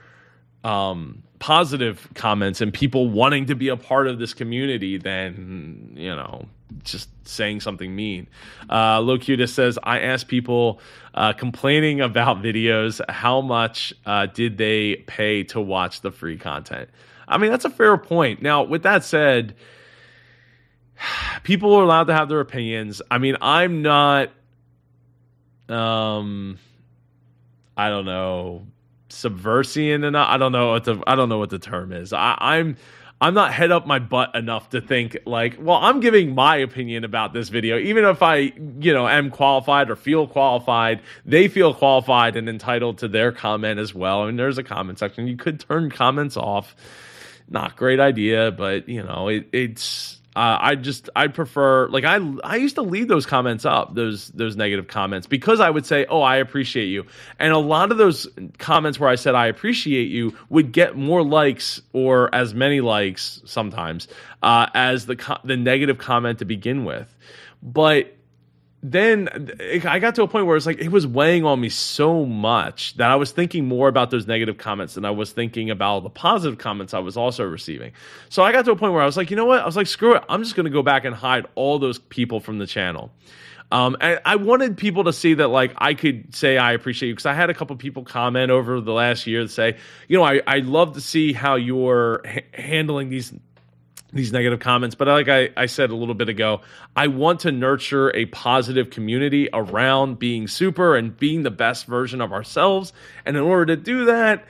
um, 0.62 1.22
positive 1.38 2.06
comments 2.14 2.60
and 2.60 2.74
people 2.74 3.08
wanting 3.08 3.46
to 3.46 3.54
be 3.54 3.68
a 3.68 3.76
part 3.76 4.08
of 4.08 4.18
this 4.18 4.34
community 4.34 4.98
than 4.98 5.94
you 5.96 6.14
know 6.14 6.46
just 6.82 7.08
saying 7.26 7.60
something 7.60 7.94
mean. 7.94 8.28
Uh, 8.70 9.00
Locutus 9.00 9.52
says, 9.52 9.78
I 9.82 10.00
ask 10.00 10.26
people 10.26 10.80
uh, 11.14 11.32
complaining 11.32 12.00
about 12.00 12.42
videos, 12.42 13.00
how 13.08 13.40
much 13.40 13.92
uh, 14.06 14.26
did 14.26 14.58
they 14.58 14.96
pay 15.06 15.44
to 15.44 15.60
watch 15.60 16.00
the 16.00 16.10
free 16.10 16.36
content? 16.36 16.90
I 17.26 17.38
mean, 17.38 17.50
that's 17.50 17.64
a 17.64 17.70
fair 17.70 17.96
point. 17.98 18.42
Now, 18.42 18.62
with 18.62 18.82
that 18.84 19.04
said, 19.04 19.54
people 21.42 21.74
are 21.74 21.82
allowed 21.82 22.04
to 22.04 22.14
have 22.14 22.28
their 22.28 22.40
opinions. 22.40 23.02
I 23.10 23.18
mean, 23.18 23.36
I'm 23.40 23.82
not 23.82 24.30
um 25.68 26.58
I 27.76 27.90
don't 27.90 28.06
know, 28.06 28.66
subversing 29.08 30.02
and 30.04 30.16
I 30.16 30.36
don't 30.36 30.52
know 30.52 30.72
what 30.72 30.84
the 30.84 31.02
I 31.06 31.14
don't 31.14 31.28
know 31.28 31.38
what 31.38 31.50
the 31.50 31.58
term 31.58 31.92
is. 31.92 32.12
I, 32.12 32.36
I'm 32.40 32.76
I'm 33.20 33.34
not 33.34 33.52
head 33.52 33.72
up 33.72 33.86
my 33.86 33.98
butt 33.98 34.36
enough 34.36 34.70
to 34.70 34.80
think 34.80 35.18
like, 35.26 35.56
well, 35.58 35.78
I'm 35.78 35.98
giving 35.98 36.34
my 36.34 36.56
opinion 36.56 37.02
about 37.02 37.32
this 37.32 37.48
video, 37.48 37.76
even 37.78 38.04
if 38.04 38.22
I, 38.22 38.52
you 38.78 38.92
know, 38.92 39.08
am 39.08 39.30
qualified 39.30 39.90
or 39.90 39.96
feel 39.96 40.28
qualified. 40.28 41.00
They 41.24 41.48
feel 41.48 41.74
qualified 41.74 42.36
and 42.36 42.48
entitled 42.48 42.98
to 42.98 43.08
their 43.08 43.32
comment 43.32 43.80
as 43.80 43.92
well. 43.92 44.22
I 44.22 44.26
mean, 44.26 44.36
there's 44.36 44.58
a 44.58 44.62
comment 44.62 45.00
section. 45.00 45.26
You 45.26 45.36
could 45.36 45.58
turn 45.58 45.90
comments 45.90 46.36
off. 46.36 46.76
Not 47.48 47.76
great 47.76 47.98
idea, 47.98 48.52
but 48.52 48.88
you 48.88 49.02
know, 49.02 49.28
it, 49.28 49.48
it's 49.52 50.17
uh, 50.38 50.56
I 50.60 50.76
just 50.76 51.10
I 51.16 51.26
prefer 51.26 51.88
like 51.88 52.04
I 52.04 52.20
I 52.44 52.56
used 52.56 52.76
to 52.76 52.82
leave 52.82 53.08
those 53.08 53.26
comments 53.26 53.64
up 53.64 53.96
those 53.96 54.28
those 54.28 54.54
negative 54.54 54.86
comments 54.86 55.26
because 55.26 55.58
I 55.58 55.68
would 55.68 55.84
say 55.84 56.06
oh 56.08 56.22
I 56.22 56.36
appreciate 56.36 56.86
you. 56.86 57.06
And 57.40 57.52
a 57.52 57.58
lot 57.58 57.90
of 57.90 57.98
those 57.98 58.28
comments 58.56 59.00
where 59.00 59.10
I 59.10 59.16
said 59.16 59.34
I 59.34 59.48
appreciate 59.48 60.04
you 60.04 60.36
would 60.48 60.70
get 60.70 60.96
more 60.96 61.24
likes 61.24 61.82
or 61.92 62.32
as 62.32 62.54
many 62.54 62.80
likes 62.80 63.42
sometimes 63.46 64.06
uh, 64.40 64.68
as 64.74 65.06
the 65.06 65.40
the 65.42 65.56
negative 65.56 65.98
comment 65.98 66.38
to 66.38 66.44
begin 66.44 66.84
with, 66.84 67.12
but 67.60 68.14
then 68.82 69.50
I 69.84 69.98
got 69.98 70.14
to 70.16 70.22
a 70.22 70.28
point 70.28 70.46
where 70.46 70.56
it's 70.56 70.66
like 70.66 70.78
it 70.78 70.90
was 70.90 71.06
weighing 71.06 71.44
on 71.44 71.60
me 71.60 71.68
so 71.68 72.24
much 72.24 72.96
that 72.98 73.10
I 73.10 73.16
was 73.16 73.32
thinking 73.32 73.66
more 73.66 73.88
about 73.88 74.10
those 74.10 74.26
negative 74.28 74.56
comments 74.56 74.94
than 74.94 75.04
I 75.04 75.10
was 75.10 75.32
thinking 75.32 75.70
about 75.70 76.04
the 76.04 76.10
positive 76.10 76.58
comments 76.58 76.94
I 76.94 77.00
was 77.00 77.16
also 77.16 77.44
receiving. 77.44 77.92
So 78.28 78.44
I 78.44 78.52
got 78.52 78.64
to 78.66 78.70
a 78.70 78.76
point 78.76 78.92
where 78.92 79.02
I 79.02 79.06
was 79.06 79.16
like, 79.16 79.30
you 79.30 79.36
know 79.36 79.46
what? 79.46 79.62
I 79.62 79.66
was 79.66 79.76
like, 79.76 79.88
screw 79.88 80.14
it. 80.14 80.22
I'm 80.28 80.44
just 80.44 80.54
going 80.54 80.64
to 80.64 80.70
go 80.70 80.82
back 80.82 81.04
and 81.04 81.14
hide 81.14 81.46
all 81.56 81.80
those 81.80 81.98
people 81.98 82.38
from 82.38 82.58
the 82.58 82.66
channel. 82.66 83.10
Um, 83.70 83.96
and 84.00 84.20
I 84.24 84.36
wanted 84.36 84.78
people 84.78 85.04
to 85.04 85.12
see 85.12 85.34
that, 85.34 85.48
like, 85.48 85.74
I 85.76 85.92
could 85.94 86.34
say 86.34 86.56
I 86.56 86.72
appreciate 86.72 87.08
you 87.08 87.14
because 87.14 87.26
I 87.26 87.34
had 87.34 87.50
a 87.50 87.54
couple 87.54 87.76
people 87.76 88.02
comment 88.02 88.50
over 88.50 88.80
the 88.80 88.92
last 88.92 89.26
year 89.26 89.42
that 89.42 89.50
say, 89.50 89.76
you 90.06 90.16
know, 90.16 90.24
I, 90.24 90.40
I 90.46 90.58
love 90.60 90.94
to 90.94 91.02
see 91.02 91.34
how 91.34 91.56
you're 91.56 92.22
handling 92.54 93.10
these 93.10 93.32
these 94.12 94.32
negative 94.32 94.60
comments. 94.60 94.94
But 94.94 95.08
like 95.08 95.28
I, 95.28 95.50
I 95.56 95.66
said 95.66 95.90
a 95.90 95.94
little 95.94 96.14
bit 96.14 96.28
ago, 96.28 96.62
I 96.96 97.08
want 97.08 97.40
to 97.40 97.52
nurture 97.52 98.14
a 98.14 98.26
positive 98.26 98.90
community 98.90 99.48
around 99.52 100.18
being 100.18 100.48
super 100.48 100.96
and 100.96 101.16
being 101.16 101.42
the 101.42 101.50
best 101.50 101.86
version 101.86 102.20
of 102.20 102.32
ourselves. 102.32 102.92
And 103.26 103.36
in 103.36 103.42
order 103.42 103.66
to 103.66 103.76
do 103.76 104.06
that, 104.06 104.46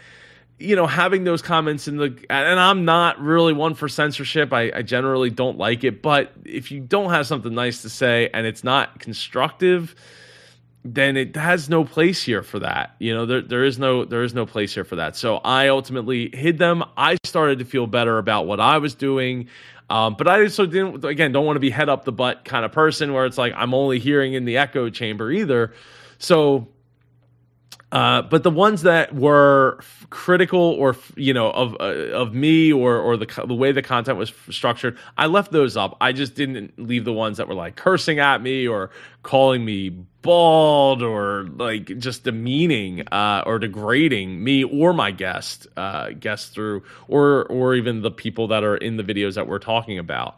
you 0.61 0.75
know, 0.77 0.87
having 0.87 1.25
those 1.25 1.43
comments 1.43 1.87
in 1.89 1.97
the, 1.97 2.25
and 2.31 2.59
I'm 2.59 2.85
not 2.85 3.21
really 3.21 3.53
one 3.53 3.75
for 3.75 3.89
censorship. 3.89 4.53
I, 4.53 4.73
I 4.75 4.83
generally 4.83 5.31
don't 5.31 5.59
like 5.59 5.85
it. 5.85 6.03
But 6.03 6.33
if 6.45 6.71
you 6.71 6.81
don't 6.81 7.11
have 7.11 7.27
something 7.27 7.55
nice 7.55 7.83
to 7.83 7.91
say 7.91 8.29
and 8.33 8.47
it's 8.47 8.65
not 8.65 8.99
constructive, 8.99 9.95
then 10.85 11.17
it 11.17 11.37
has 11.37 11.69
no 11.69 11.85
place 11.85 12.23
here 12.23 12.43
for 12.43 12.59
that. 12.61 12.95
You 12.99 13.15
know, 13.15 13.27
there 13.27 13.43
there 13.43 13.65
is 13.65 13.79
no 13.79 14.05
there 14.05 14.23
is 14.23 14.35
no 14.35 14.47
place 14.47 14.75
here 14.75 14.85
for 14.85 14.97
that. 14.97 15.17
So 15.17 15.39
I 15.39 15.69
ultimately 15.69 16.31
hid 16.33 16.59
them. 16.59 16.85
I 16.97 17.17
started 17.25 17.59
to 17.59 17.65
feel 17.65 17.87
better 17.87 18.19
about 18.19 18.47
what 18.47 18.61
I 18.61 18.79
was 18.79 18.95
doing. 18.95 19.49
Um, 19.91 20.15
but 20.19 20.29
I 20.29 20.43
also 20.43 20.67
didn't 20.67 21.05
again 21.05 21.33
don't 21.33 21.47
want 21.47 21.57
to 21.57 21.61
be 21.61 21.71
head 21.71 21.89
up 21.89 22.05
the 22.05 22.13
butt 22.13 22.45
kind 22.45 22.65
of 22.65 22.73
person 22.73 23.13
where 23.13 23.27
it's 23.27 23.39
like 23.39 23.53
I'm 23.57 23.75
only 23.75 23.99
hearing 23.99 24.35
in 24.35 24.45
the 24.45 24.59
echo 24.59 24.91
chamber 24.91 25.31
either. 25.31 25.75
So 26.19 26.69
uh, 27.91 28.21
but 28.23 28.43
the 28.43 28.51
ones 28.51 28.83
that 28.83 29.15
were 29.15 29.81
critical 30.11 30.61
or 30.61 30.95
you 31.17 31.33
know 31.33 31.51
of 31.51 31.75
uh, 31.81 32.13
of 32.13 32.35
me 32.35 32.71
or 32.71 32.99
or 32.99 33.17
the 33.17 33.45
the 33.47 33.55
way 33.55 33.73
the 33.73 33.81
content 33.81 34.19
was 34.19 34.31
structured, 34.51 34.99
I 35.17 35.27
left 35.27 35.53
those 35.53 35.75
up. 35.75 35.97
I 35.99 36.13
just 36.13 36.35
didn't 36.35 36.79
leave 36.79 37.07
the 37.07 37.15
ones 37.15 37.39
that 37.39 37.49
were 37.49 37.55
like 37.55 37.77
cursing 37.77 38.19
at 38.19 38.43
me 38.43 38.69
or 38.69 38.91
calling 39.23 39.65
me 39.65 39.89
bald 39.89 41.03
or 41.03 41.45
like 41.45 41.87
just 41.99 42.25
demeaning 42.25 43.09
uh, 43.09 43.45
or 43.47 43.59
degrading 43.59 44.39
me 44.45 44.65
or 44.65 44.93
my 44.93 45.11
guest 45.11 45.67
uh, 45.79 46.11
guests 46.11 46.51
through 46.51 46.83
or 47.09 47.47
or 47.47 47.75
even 47.75 48.03
the 48.03 48.11
people 48.11 48.49
that 48.49 48.65
are 48.65 48.77
in 48.77 48.99
the 48.99 49.03
videos 49.03 49.37
that 49.37 49.49
we're 49.49 49.59
talking 49.59 49.99
about. 49.99 50.37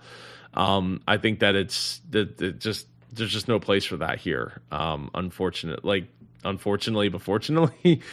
Um, 0.55 1.03
I 1.09 1.17
think 1.17 1.41
that 1.41 1.57
it's 1.57 2.01
that 2.11 2.41
it 2.41 2.61
just 2.61 2.87
there's 3.13 3.33
just 3.33 3.49
no 3.49 3.59
place 3.59 3.85
for 3.85 3.97
that 3.97 4.21
here. 4.21 4.61
Um, 4.71 5.11
unfortunate, 5.15 5.85
like 5.85 6.07
unfortunately, 6.45 7.09
but 7.09 7.23
fortunately. 7.23 8.03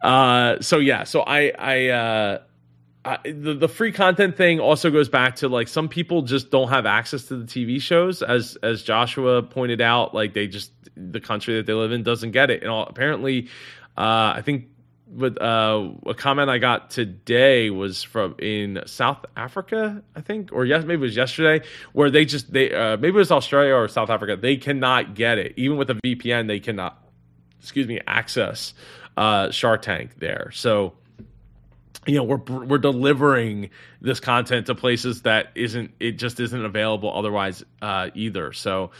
Uh, 0.00 0.60
so 0.60 0.78
yeah, 0.78 1.02
so 1.02 1.22
I, 1.22 1.52
I, 1.58 1.88
uh, 1.88 2.38
I, 3.04 3.18
the, 3.24 3.54
the 3.54 3.68
free 3.68 3.92
content 3.92 4.36
thing 4.36 4.60
also 4.60 4.90
goes 4.90 5.08
back 5.08 5.36
to 5.36 5.48
like 5.48 5.66
some 5.66 5.88
people 5.88 6.22
just 6.22 6.50
don't 6.50 6.68
have 6.68 6.86
access 6.86 7.24
to 7.24 7.36
the 7.36 7.44
TV 7.44 7.80
shows, 7.80 8.22
as 8.22 8.56
as 8.62 8.82
Joshua 8.82 9.42
pointed 9.42 9.80
out. 9.80 10.14
Like 10.14 10.34
they 10.34 10.46
just 10.46 10.72
the 10.94 11.20
country 11.20 11.56
that 11.56 11.66
they 11.66 11.72
live 11.72 11.92
in 11.92 12.02
doesn't 12.02 12.32
get 12.32 12.50
it. 12.50 12.62
And 12.62 12.70
all, 12.70 12.86
apparently, 12.86 13.48
uh, 13.96 14.34
I 14.36 14.42
think 14.44 14.66
with 15.10 15.40
uh, 15.40 15.88
a 16.06 16.14
comment 16.14 16.50
I 16.50 16.58
got 16.58 16.90
today 16.90 17.70
was 17.70 18.02
from 18.02 18.34
in 18.38 18.82
South 18.86 19.24
Africa, 19.36 20.02
I 20.14 20.20
think, 20.20 20.52
or 20.52 20.66
yes, 20.66 20.84
maybe 20.84 21.00
it 21.00 21.06
was 21.06 21.16
yesterday, 21.16 21.66
where 21.92 22.10
they 22.10 22.24
just 22.24 22.52
they 22.52 22.74
uh, 22.74 22.96
maybe 22.98 23.08
it 23.08 23.20
was 23.20 23.30
Australia 23.30 23.74
or 23.74 23.88
South 23.88 24.10
Africa. 24.10 24.36
They 24.36 24.56
cannot 24.56 25.14
get 25.14 25.38
it, 25.38 25.54
even 25.56 25.78
with 25.78 25.88
a 25.90 25.94
VPN. 25.94 26.46
They 26.46 26.60
cannot 26.60 27.07
excuse 27.60 27.86
me, 27.86 28.00
access 28.06 28.74
uh, 29.16 29.50
Shark 29.50 29.82
Tank 29.82 30.18
there. 30.18 30.50
So 30.52 30.94
you 32.06 32.14
know 32.14 32.24
we're 32.24 32.64
we're 32.64 32.78
delivering 32.78 33.70
this 34.00 34.20
content 34.20 34.66
to 34.66 34.74
places 34.74 35.22
that 35.22 35.48
isn't 35.54 35.92
it 36.00 36.12
just 36.12 36.40
isn't 36.40 36.64
available 36.64 37.12
otherwise 37.14 37.64
uh, 37.82 38.10
either. 38.14 38.52
So 38.52 38.90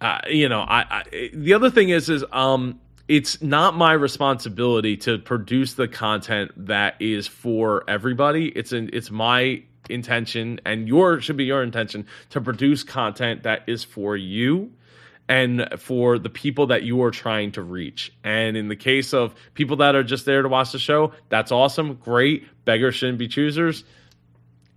uh, 0.00 0.20
you 0.28 0.48
know, 0.48 0.60
I, 0.60 0.84
I 0.90 1.30
the 1.32 1.54
other 1.54 1.70
thing 1.70 1.90
is 1.90 2.08
is 2.08 2.24
um 2.32 2.80
it's 3.08 3.42
not 3.42 3.76
my 3.76 3.92
responsibility 3.92 4.96
to 4.96 5.18
produce 5.18 5.74
the 5.74 5.86
content 5.86 6.50
that 6.56 6.94
is 7.00 7.26
for 7.26 7.84
everybody. 7.88 8.48
It's 8.48 8.72
an, 8.72 8.90
it's 8.92 9.10
my 9.10 9.62
intention 9.90 10.60
and 10.64 10.88
your 10.88 11.20
should 11.20 11.36
be 11.36 11.44
your 11.44 11.62
intention 11.62 12.06
to 12.30 12.40
produce 12.40 12.84
content 12.84 13.42
that 13.42 13.62
is 13.66 13.84
for 13.84 14.16
you 14.16 14.72
and 15.28 15.68
for 15.78 16.18
the 16.18 16.28
people 16.28 16.66
that 16.66 16.82
you 16.82 17.02
are 17.02 17.10
trying 17.10 17.52
to 17.52 17.62
reach. 17.62 18.12
And 18.24 18.56
in 18.56 18.68
the 18.68 18.76
case 18.76 19.14
of 19.14 19.34
people 19.54 19.76
that 19.76 19.94
are 19.94 20.02
just 20.02 20.26
there 20.26 20.42
to 20.42 20.48
watch 20.48 20.72
the 20.72 20.78
show, 20.78 21.12
that's 21.28 21.52
awesome, 21.52 21.94
great. 21.94 22.46
Beggars 22.64 22.94
shouldn't 22.94 23.18
be 23.18 23.28
choosers. 23.28 23.84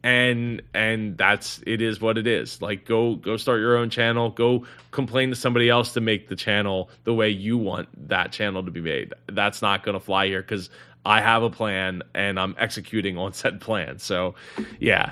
And 0.04 0.62
and 0.76 1.18
that's 1.18 1.62
it 1.66 1.82
is 1.82 2.00
what 2.00 2.20
it 2.20 2.28
is. 2.28 2.62
Like 2.62 2.86
go 2.86 3.16
go 3.16 3.38
start 3.38 3.60
your 3.60 3.76
own 3.76 3.90
channel. 3.90 4.30
Go 4.30 4.66
complain 4.92 5.30
to 5.30 5.36
somebody 5.36 5.68
else 5.68 5.94
to 5.94 6.02
make 6.02 6.30
the 6.30 6.36
channel 6.36 6.92
the 7.06 7.14
way 7.14 7.30
you 7.30 7.58
want 7.58 8.08
that 8.10 8.32
channel 8.32 8.64
to 8.64 8.70
be 8.70 8.82
made. 8.82 9.14
That's 9.28 9.64
not 9.64 9.84
to 9.84 10.00
fly 10.00 10.28
here 10.28 10.44
because 10.44 10.70
I 11.06 11.22
have 11.22 11.44
a 11.44 11.50
plan 11.50 12.02
and 12.14 12.40
I'm 12.40 12.56
executing 12.58 13.18
on 13.18 13.34
said 13.34 13.62
plan. 13.62 14.00
So, 14.00 14.36
yeah. 14.80 15.12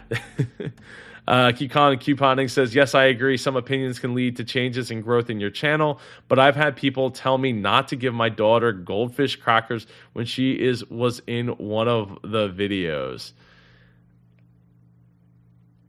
Uh, 1.28 1.52
Keep 1.54 1.72
Calm 1.72 1.96
Couponing 1.96 2.50
says, 2.50 2.76
Yes, 2.76 2.94
I 2.94 3.06
agree. 3.06 3.38
Some 3.38 3.56
opinions 3.56 4.00
can 4.00 4.14
lead 4.14 4.36
to 4.38 4.44
changes 4.44 4.92
and 4.92 5.02
growth 5.02 5.30
in 5.30 5.40
your 5.40 5.50
channel, 5.50 6.00
but 6.28 6.38
I've 6.38 6.56
had 6.56 6.76
people 6.76 7.12
tell 7.12 7.38
me 7.38 7.54
not 7.54 7.88
to 7.90 7.96
give 7.96 8.14
my 8.14 8.30
daughter 8.30 8.74
goldfish 8.74 9.38
crackers 9.38 9.88
when 10.14 10.26
she 10.26 10.52
is 10.54 10.86
was 10.90 11.22
in 11.26 11.48
one 11.48 11.88
of 11.88 12.20
the 12.24 12.50
videos. 12.50 13.32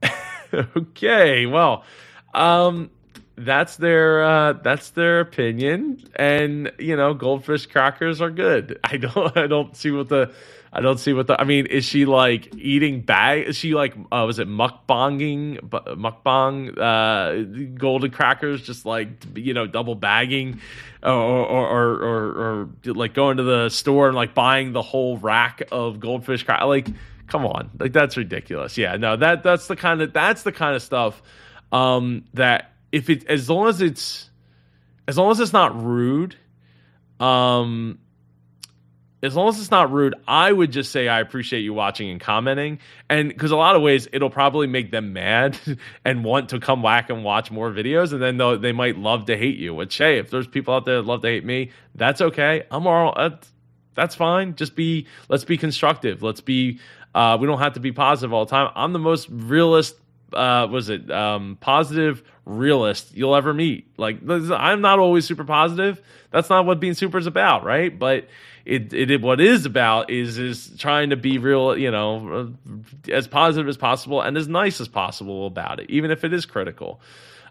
okay, 0.77 1.47
well, 1.47 1.85
um, 2.33 2.91
that's 3.37 3.77
their 3.77 4.25
uh, 4.25 4.53
that's 4.55 4.91
their 4.91 5.21
opinion, 5.21 6.05
and 6.15 6.73
you 6.79 6.97
know, 6.97 7.15
goldfish 7.15 7.67
crackers 7.67 8.21
are 8.21 8.31
good. 8.31 8.79
I 8.85 8.97
don't 8.97 9.37
I 9.37 9.47
don't 9.47 9.77
see 9.77 9.91
what 9.91 10.09
the 10.09 10.33
I 10.73 10.81
don't 10.81 10.99
see 10.99 11.13
what 11.13 11.29
the. 11.29 11.41
I 11.41 11.45
mean, 11.45 11.67
is 11.67 11.85
she 11.85 12.05
like 12.05 12.53
eating 12.57 13.01
bag? 13.01 13.47
Is 13.47 13.57
she 13.57 13.75
like 13.75 13.95
uh, 14.11 14.25
was 14.27 14.41
it 14.41 14.49
mukbanging 14.49 15.61
mukbang 15.71 16.77
uh, 16.77 17.75
golden 17.79 18.11
crackers? 18.11 18.61
Just 18.61 18.85
like 18.85 19.09
you 19.37 19.55
know, 19.55 19.69
double 19.69 19.95
bagging, 19.95 20.61
or 21.03 21.13
or, 21.13 21.69
or 21.69 21.93
or 22.03 22.69
or 22.85 22.93
like 22.93 23.15
going 23.15 23.37
to 23.37 23.45
the 23.45 23.69
store 23.69 24.09
and 24.09 24.17
like 24.17 24.35
buying 24.35 24.73
the 24.73 24.83
whole 24.83 25.17
rack 25.17 25.63
of 25.71 26.01
goldfish 26.01 26.43
crackers. 26.43 26.67
Like, 26.67 26.89
come 27.29 27.47
on, 27.47 27.71
like 27.79 27.93
that's 27.93 28.17
ridiculous. 28.17 28.77
Yeah, 28.77 28.97
no, 28.97 29.17
that 29.17 29.45
that's 29.45 29.69
the 29.69 29.77
kind 29.77 30.03
of 30.03 30.13
that's 30.13 30.43
the 30.43 30.53
kind 30.53 30.75
of 30.75 30.83
stuff 30.83 31.23
um, 31.71 32.25
that 32.35 32.74
if 32.95 33.11
it 33.11 33.27
as 33.27 33.51
long 33.51 33.67
as 33.67 33.83
it's 33.83 34.31
as 35.09 35.19
long 35.19 35.33
as 35.33 35.41
it's 35.41 35.53
not 35.53 35.83
rude, 35.83 36.37
um 37.19 37.99
as 39.21 39.35
long 39.35 39.49
as 39.49 39.59
it's 39.59 39.71
not 39.71 39.91
rude, 39.91 40.15
I 40.29 40.53
would 40.53 40.71
just 40.71 40.93
say 40.93 41.09
I 41.09 41.21
appreciate 41.21 41.61
you 41.61 41.73
watching 41.73 42.11
and 42.11 42.21
commenting. 42.21 42.79
And 43.09 43.29
because 43.31 43.51
a 43.53 43.57
lot 43.57 43.75
of 43.75 43.81
ways 43.81 44.07
it'll 44.13 44.31
probably 44.31 44.67
make 44.67 44.91
them 44.91 45.15
mad 45.15 45.59
and 46.05 46.25
want 46.25 46.51
to 46.51 46.61
come 46.61 46.83
back 46.83 47.09
and 47.11 47.25
watch 47.25 47.51
more 47.51 47.71
videos. 47.71 48.13
And 48.13 48.23
then 48.23 48.61
they 48.61 48.73
might 48.73 48.99
love 48.99 49.25
to 49.27 49.37
hate 49.37 49.57
you. 49.57 49.75
Which, 49.75 49.97
hey, 49.97 50.19
if 50.19 50.31
there's 50.31 50.47
people 50.47 50.75
out 50.75 50.85
there 50.85 50.97
that 50.97 51.07
love 51.07 51.23
to 51.23 51.29
hate 51.29 51.45
me, 51.45 51.71
that's 51.95 52.21
okay. 52.21 52.65
I'm 52.71 52.87
all, 52.87 53.15
That's 53.95 54.15
fine. 54.15 54.57
Just 54.57 54.77
be 54.77 55.07
let's 55.31 55.45
be 55.45 55.57
constructive. 55.57 56.23
Let's 56.23 56.43
be 56.43 56.81
uh, 57.15 57.39
we 57.41 57.47
don't 57.47 57.61
have 57.61 57.73
to 57.75 57.81
be 57.81 57.93
positive 57.93 58.35
all 58.35 58.45
the 58.45 58.51
time. 58.51 58.71
I'm 58.77 58.93
the 58.93 58.99
most 58.99 59.29
realist 59.31 59.97
uh, 60.35 60.69
was 60.71 60.91
it 60.91 61.11
um, 61.11 61.57
positive 61.61 62.23
realist 62.45 63.15
you'll 63.15 63.35
ever 63.35 63.55
meet. 63.55 63.87
Like 63.97 64.19
I'm 64.29 64.81
not 64.81 64.99
always 64.99 65.27
super 65.27 65.45
positive. 65.45 66.01
That's 66.31 66.51
not 66.51 66.67
what 66.67 66.81
being 66.81 66.95
super 66.95 67.19
is 67.19 67.27
about, 67.27 67.65
right? 67.65 67.97
But 67.97 68.29
it, 68.65 68.93
it 68.93 69.21
what 69.21 69.41
is 69.41 69.67
about 69.67 70.11
is 70.11 70.39
is 70.39 70.73
trying 70.79 71.11
to 71.11 71.17
be 71.17 71.39
real, 71.39 71.77
you 71.77 71.91
know, 71.91 72.55
as 73.11 73.29
positive 73.29 73.69
as 73.69 73.77
possible 73.77 74.21
and 74.21 74.37
as 74.37 74.49
nice 74.49 74.81
as 74.81 74.89
possible 74.89 75.47
about 75.47 75.81
it, 75.81 75.91
even 75.91 76.11
if 76.11 76.25
it 76.25 76.33
is 76.33 76.47
critical. 76.47 77.01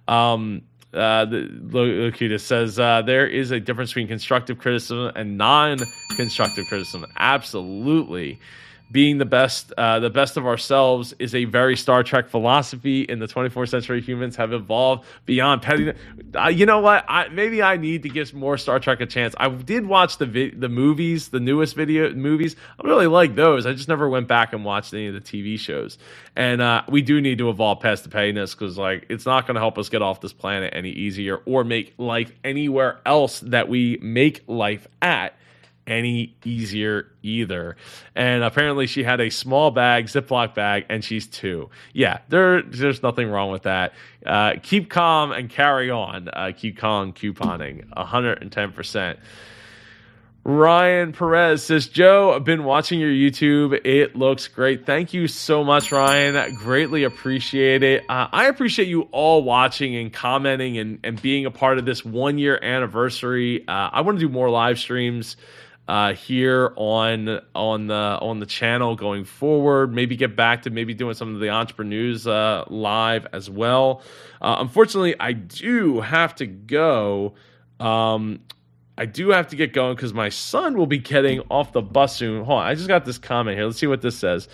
Um, 0.07 0.63
uh, 0.93 1.25
Locutus 1.29 2.43
says 2.43 2.77
uh, 2.77 3.01
there 3.01 3.25
is 3.25 3.51
a 3.51 3.59
difference 3.59 3.91
between 3.91 4.07
constructive 4.07 4.59
criticism 4.59 5.11
and 5.15 5.37
non-constructive 5.37 6.67
criticism. 6.67 7.05
Absolutely 7.17 8.39
being 8.93 9.17
the 9.17 9.25
best 9.25 9.73
uh, 9.77 9.99
the 9.99 10.11
best 10.11 10.37
of 10.37 10.45
ourselves 10.45 11.13
is 11.19 11.33
a 11.35 11.45
very 11.45 11.75
Star 11.75 12.03
Trek 12.03 12.29
philosophy. 12.29 13.01
In 13.01 13.19
the 13.19 13.27
24th 13.27 13.69
century, 13.69 13.99
humans 14.01 14.35
have 14.35 14.53
evolved 14.53 15.05
beyond 15.25 15.63
pettiness. 15.63 15.97
Uh, 16.35 16.47
you 16.47 16.65
know 16.67 16.79
what? 16.79 17.03
I, 17.07 17.27
maybe 17.29 17.61
I 17.63 17.75
need 17.77 18.03
to 18.03 18.09
give 18.09 18.33
more 18.33 18.57
Star 18.57 18.79
Trek 18.79 19.01
a 19.01 19.07
chance. 19.07 19.35
I 19.37 19.49
did 19.49 19.87
watch 19.87 20.19
the 20.19 20.27
vi- 20.27 20.51
the 20.51 20.69
movies, 20.69 21.29
the 21.29 21.39
newest 21.39 21.75
video 21.75 22.13
movies. 22.13 22.55
I 22.79 22.87
really 22.87 23.07
like 23.07 23.35
those. 23.35 23.65
I 23.65 23.73
just 23.73 23.89
never 23.89 24.07
went 24.07 24.27
back 24.27 24.53
and 24.53 24.63
watched 24.63 24.93
any 24.93 25.07
of 25.07 25.15
the 25.15 25.21
TV 25.21 25.59
shows. 25.59 25.97
And 26.35 26.61
uh, 26.61 26.83
we 26.87 27.01
do 27.01 27.19
need 27.19 27.39
to 27.39 27.49
evolve 27.49 27.79
past 27.79 28.03
the 28.03 28.09
pettiness 28.09 28.53
because 28.53 28.77
like 28.77 29.07
it's 29.09 29.25
not 29.25 29.47
going 29.47 29.55
to 29.55 29.61
help 29.61 29.79
us 29.79 29.89
get 29.89 30.03
off 30.03 30.21
this 30.21 30.33
planet 30.33 30.73
any 30.75 30.91
easier 30.91 31.37
or 31.45 31.63
make 31.63 31.95
life 31.97 32.31
anywhere 32.43 33.01
else 33.05 33.39
that 33.39 33.67
we 33.67 33.97
make 34.01 34.43
life 34.47 34.87
at 35.01 35.35
any 35.87 36.35
easier 36.43 37.11
either. 37.21 37.75
And 38.15 38.43
apparently, 38.43 38.87
she 38.87 39.03
had 39.03 39.19
a 39.21 39.29
small 39.29 39.71
bag, 39.71 40.05
Ziploc 40.05 40.55
bag, 40.55 40.85
and 40.89 41.03
she's 41.03 41.27
two. 41.27 41.69
Yeah, 41.93 42.19
there, 42.29 42.61
there's 42.61 43.03
nothing 43.03 43.29
wrong 43.29 43.51
with 43.51 43.63
that. 43.63 43.93
Uh, 44.25 44.53
keep 44.61 44.89
calm 44.89 45.31
and 45.31 45.49
carry 45.49 45.89
on. 45.89 46.29
Uh, 46.29 46.51
keep 46.55 46.77
calm, 46.77 47.13
couponing, 47.13 47.87
110%. 47.89 49.17
Ryan 50.45 51.13
Perez 51.13 51.63
says, 51.63 51.87
Joe, 51.87 52.33
I've 52.33 52.43
been 52.43 52.65
watching 52.65 52.99
your 52.99 53.11
YouTube. 53.11 53.79
It 53.85 54.17
looks 54.17 54.49
great. 54.49 54.85
Thank 54.85 55.13
you 55.13 55.29
so 55.29 55.63
much, 55.63 55.89
Ryan. 55.89 56.57
Greatly 56.57 57.05
appreciate 57.05 57.81
it. 57.81 58.03
Uh, 58.09 58.27
I 58.29 58.47
appreciate 58.47 58.89
you 58.89 59.03
all 59.13 59.41
watching 59.43 59.95
and 59.95 60.11
commenting 60.11 60.77
and, 60.77 60.99
and 61.05 61.21
being 61.21 61.45
a 61.45 61.51
part 61.51 61.77
of 61.77 61.85
this 61.85 62.03
one 62.03 62.37
year 62.37 62.59
anniversary. 62.61 63.65
Uh, 63.65 63.89
I 63.93 64.01
want 64.01 64.19
to 64.19 64.27
do 64.27 64.31
more 64.31 64.49
live 64.49 64.79
streams 64.79 65.37
uh, 65.93 66.15
here 66.15 66.73
on 66.75 67.39
on 67.53 67.85
the 67.85 67.93
on 68.19 68.39
the 68.39 68.47
channel 68.47 68.95
going 68.95 69.23
forward. 69.23 69.93
Maybe 69.93 70.15
get 70.15 70.35
back 70.35 70.63
to 70.63 70.71
maybe 70.71 70.95
doing 70.95 71.13
some 71.13 71.35
of 71.35 71.39
the 71.39 71.49
entrepreneurs 71.49 72.25
uh, 72.25 72.65
live 72.67 73.27
as 73.31 73.47
well. 73.47 74.01
Uh, 74.41 74.55
unfortunately, 74.57 75.13
I 75.19 75.33
do 75.33 76.01
have 76.01 76.33
to 76.37 76.47
go. 76.47 77.35
Um, 77.79 78.39
I 78.97 79.05
do 79.05 79.29
have 79.29 79.49
to 79.49 79.55
get 79.55 79.73
going 79.73 79.95
because 79.95 80.15
my 80.15 80.29
son 80.29 80.77
will 80.77 80.87
be 80.87 80.97
getting 80.97 81.41
off 81.51 81.73
the 81.73 81.83
bus 81.83 82.15
soon. 82.15 82.43
Hold 82.43 82.61
on, 82.61 82.65
I 82.65 82.73
just 82.73 82.87
got 82.87 83.05
this 83.05 83.19
comment 83.19 83.55
here. 83.55 83.67
Let's 83.67 83.77
see 83.77 83.85
what 83.85 84.01
this 84.01 84.17
says. 84.17 84.49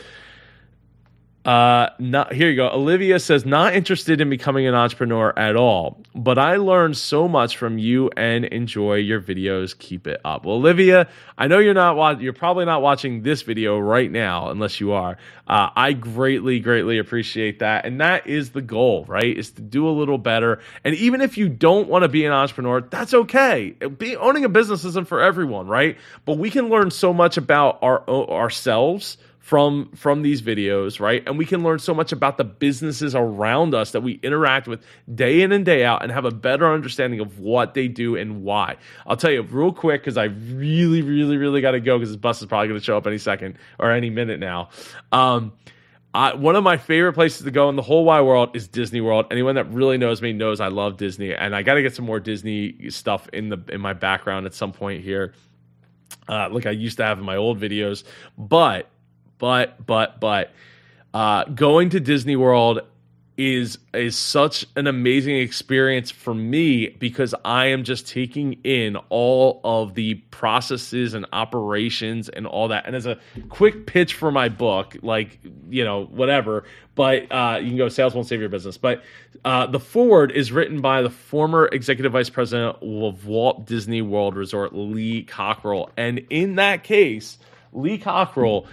Uh, 1.45 1.89
not 1.99 2.33
here 2.33 2.49
you 2.49 2.57
go. 2.57 2.69
Olivia 2.69 3.17
says 3.17 3.45
not 3.45 3.73
interested 3.73 4.19
in 4.19 4.29
becoming 4.29 4.67
an 4.67 4.75
entrepreneur 4.75 5.33
at 5.37 5.55
all, 5.55 6.03
but 6.13 6.37
I 6.37 6.57
learned 6.57 6.97
so 6.97 7.29
much 7.29 7.55
from 7.55 7.77
you 7.77 8.09
and 8.17 8.43
enjoy 8.43 8.95
your 8.95 9.21
videos. 9.21 9.77
Keep 9.77 10.07
it 10.07 10.19
up. 10.25 10.45
Well, 10.45 10.57
Olivia, 10.57 11.07
I 11.37 11.47
know 11.47 11.59
you're 11.59 11.73
not 11.73 12.21
you're 12.21 12.33
probably 12.33 12.65
not 12.65 12.81
watching 12.81 13.23
this 13.23 13.43
video 13.43 13.79
right 13.79 14.11
now 14.11 14.49
unless 14.49 14.81
you 14.81 14.91
are. 14.91 15.17
Uh, 15.47 15.69
I 15.73 15.93
greatly, 15.93 16.59
greatly 16.59 16.99
appreciate 16.99 17.59
that, 17.59 17.85
and 17.85 18.01
that 18.01 18.27
is 18.27 18.49
the 18.49 18.61
goal, 18.61 19.05
right? 19.07 19.35
Is 19.35 19.51
to 19.51 19.61
do 19.61 19.87
a 19.87 19.91
little 19.91 20.17
better. 20.17 20.59
And 20.83 20.93
even 20.95 21.21
if 21.21 21.37
you 21.37 21.47
don't 21.47 21.87
want 21.87 22.03
to 22.03 22.09
be 22.09 22.25
an 22.25 22.33
entrepreneur, 22.33 22.81
that's 22.81 23.13
okay. 23.13 23.71
Be, 23.71 24.17
owning 24.17 24.43
a 24.43 24.49
business 24.49 24.83
isn't 24.83 25.07
for 25.07 25.21
everyone, 25.21 25.67
right? 25.67 25.97
But 26.25 26.37
we 26.37 26.49
can 26.49 26.67
learn 26.67 26.91
so 26.91 27.13
much 27.13 27.37
about 27.37 27.79
our 27.81 28.07
ourselves 28.09 29.17
from 29.39 29.89
from 29.95 30.21
these 30.21 30.41
videos, 30.41 30.99
right? 30.99 31.23
And 31.25 31.37
we 31.37 31.45
can 31.45 31.63
learn 31.63 31.79
so 31.79 31.93
much 31.93 32.11
about 32.11 32.37
the 32.37 32.43
businesses 32.43 33.15
around 33.15 33.73
us 33.73 33.91
that 33.91 34.01
we 34.01 34.19
interact 34.21 34.67
with 34.67 34.83
day 35.13 35.41
in 35.41 35.51
and 35.51 35.65
day 35.65 35.83
out 35.83 36.03
and 36.03 36.11
have 36.11 36.25
a 36.25 36.31
better 36.31 36.71
understanding 36.71 37.19
of 37.19 37.39
what 37.39 37.73
they 37.73 37.87
do 37.87 38.15
and 38.15 38.43
why. 38.43 38.75
I'll 39.07 39.17
tell 39.17 39.31
you 39.31 39.41
real 39.41 39.73
quick 39.73 40.01
because 40.01 40.17
I 40.17 40.25
really, 40.25 41.01
really, 41.01 41.37
really 41.37 41.61
got 41.61 41.71
to 41.71 41.79
go 41.79 41.97
because 41.97 42.09
this 42.09 42.17
bus 42.17 42.41
is 42.41 42.47
probably 42.47 42.67
going 42.67 42.79
to 42.79 42.85
show 42.85 42.97
up 42.97 43.07
any 43.07 43.17
second 43.17 43.57
or 43.79 43.91
any 43.91 44.09
minute 44.09 44.39
now. 44.39 44.69
Um, 45.11 45.53
I, 46.13 46.33
one 46.33 46.55
of 46.55 46.63
my 46.63 46.77
favorite 46.77 47.13
places 47.13 47.43
to 47.43 47.51
go 47.51 47.69
in 47.69 47.75
the 47.75 47.81
whole 47.83 48.03
wide 48.03 48.21
world 48.21 48.55
is 48.55 48.67
Disney 48.67 48.99
World. 48.99 49.27
Anyone 49.31 49.55
that 49.55 49.71
really 49.71 49.97
knows 49.97 50.21
me 50.21 50.33
knows 50.33 50.59
I 50.59 50.67
love 50.67 50.97
Disney, 50.97 51.33
and 51.33 51.55
I 51.55 51.61
got 51.61 51.75
to 51.75 51.83
get 51.83 51.95
some 51.95 52.05
more 52.05 52.19
Disney 52.19 52.89
stuff 52.89 53.29
in 53.31 53.49
the 53.49 53.59
in 53.69 53.79
my 53.79 53.93
background 53.93 54.47
at 54.47 54.55
some 54.55 54.71
point 54.71 55.03
here, 55.03 55.33
uh, 56.27 56.49
like 56.49 56.65
I 56.65 56.71
used 56.71 56.97
to 56.97 57.03
have 57.03 57.19
in 57.19 57.25
my 57.25 57.35
old 57.35 57.59
videos. 57.59 58.03
But 58.39 58.89
but 59.39 59.85
but 59.85 60.19
but 60.19 60.51
uh, 61.13 61.45
going 61.45 61.89
to 61.89 61.99
Disney 61.99 62.35
World 62.35 62.81
is 63.39 63.77
is 63.93 64.17
such 64.17 64.65
an 64.75 64.85
amazing 64.85 65.37
experience 65.37 66.11
for 66.11 66.33
me 66.33 66.89
because 66.89 67.33
I 67.45 67.67
am 67.67 67.85
just 67.85 68.05
taking 68.05 68.53
in 68.65 68.97
all 69.07 69.61
of 69.63 69.95
the 69.95 70.15
processes 70.15 71.13
and 71.13 71.25
operations 71.31 72.27
and 72.27 72.45
all 72.45 72.67
that. 72.67 72.85
And 72.85 72.97
as 72.97 73.05
a 73.05 73.17
quick 73.47 73.87
pitch 73.87 74.13
for 74.13 74.29
my 74.29 74.49
book, 74.49 74.97
like 75.01 75.39
you 75.69 75.85
know 75.85 76.03
whatever, 76.07 76.65
but 76.95 77.31
uh, 77.31 77.59
you 77.61 77.69
can 77.69 77.77
go 77.77 77.87
sales 77.87 78.13
won't 78.13 78.27
save 78.27 78.41
your 78.41 78.49
business. 78.49 78.77
But 78.77 79.03
uh, 79.45 79.67
the 79.67 79.79
foreword 79.79 80.33
is 80.33 80.51
written 80.51 80.81
by 80.81 81.01
the 81.01 81.09
former 81.09 81.67
executive 81.67 82.11
vice 82.11 82.29
president 82.29 82.75
of 82.81 83.25
Walt 83.25 83.65
Disney 83.65 84.01
World 84.01 84.35
Resort, 84.35 84.75
Lee 84.75 85.23
Cockerell, 85.23 85.91
and 85.95 86.19
in 86.29 86.55
that 86.55 86.83
case. 86.83 87.37
Lee 87.71 87.99
Cockerell 87.99 88.65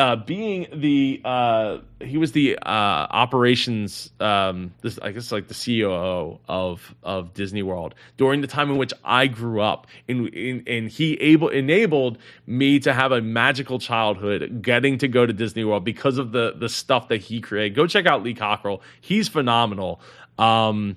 uh, 0.00 0.16
being 0.16 0.66
the 0.72 1.20
uh, 1.26 1.78
he 2.00 2.16
was 2.16 2.32
the 2.32 2.56
uh, 2.56 3.06
operations 3.10 4.10
um, 4.18 4.72
this 4.80 4.98
I 5.02 5.12
guess 5.12 5.30
like 5.30 5.46
the 5.48 5.54
COO 5.54 6.38
of 6.48 6.94
of 7.02 7.34
Disney 7.34 7.62
World 7.62 7.94
during 8.16 8.40
the 8.40 8.46
time 8.46 8.70
in 8.70 8.78
which 8.78 8.94
I 9.04 9.26
grew 9.26 9.60
up 9.60 9.86
and 10.08 10.32
and, 10.34 10.66
and 10.66 10.88
he 10.88 11.14
able 11.20 11.50
enabled 11.50 12.16
me 12.46 12.80
to 12.80 12.94
have 12.94 13.12
a 13.12 13.20
magical 13.20 13.78
childhood 13.78 14.62
getting 14.62 14.96
to 14.98 15.08
go 15.08 15.26
to 15.26 15.34
Disney 15.34 15.64
World 15.64 15.84
because 15.84 16.16
of 16.16 16.32
the 16.32 16.54
the 16.56 16.70
stuff 16.70 17.08
that 17.08 17.18
he 17.18 17.42
created. 17.42 17.76
Go 17.76 17.86
check 17.86 18.06
out 18.06 18.22
Lee 18.22 18.32
Cockerell; 18.32 18.80
He's 19.02 19.28
phenomenal. 19.28 20.00
Um, 20.38 20.96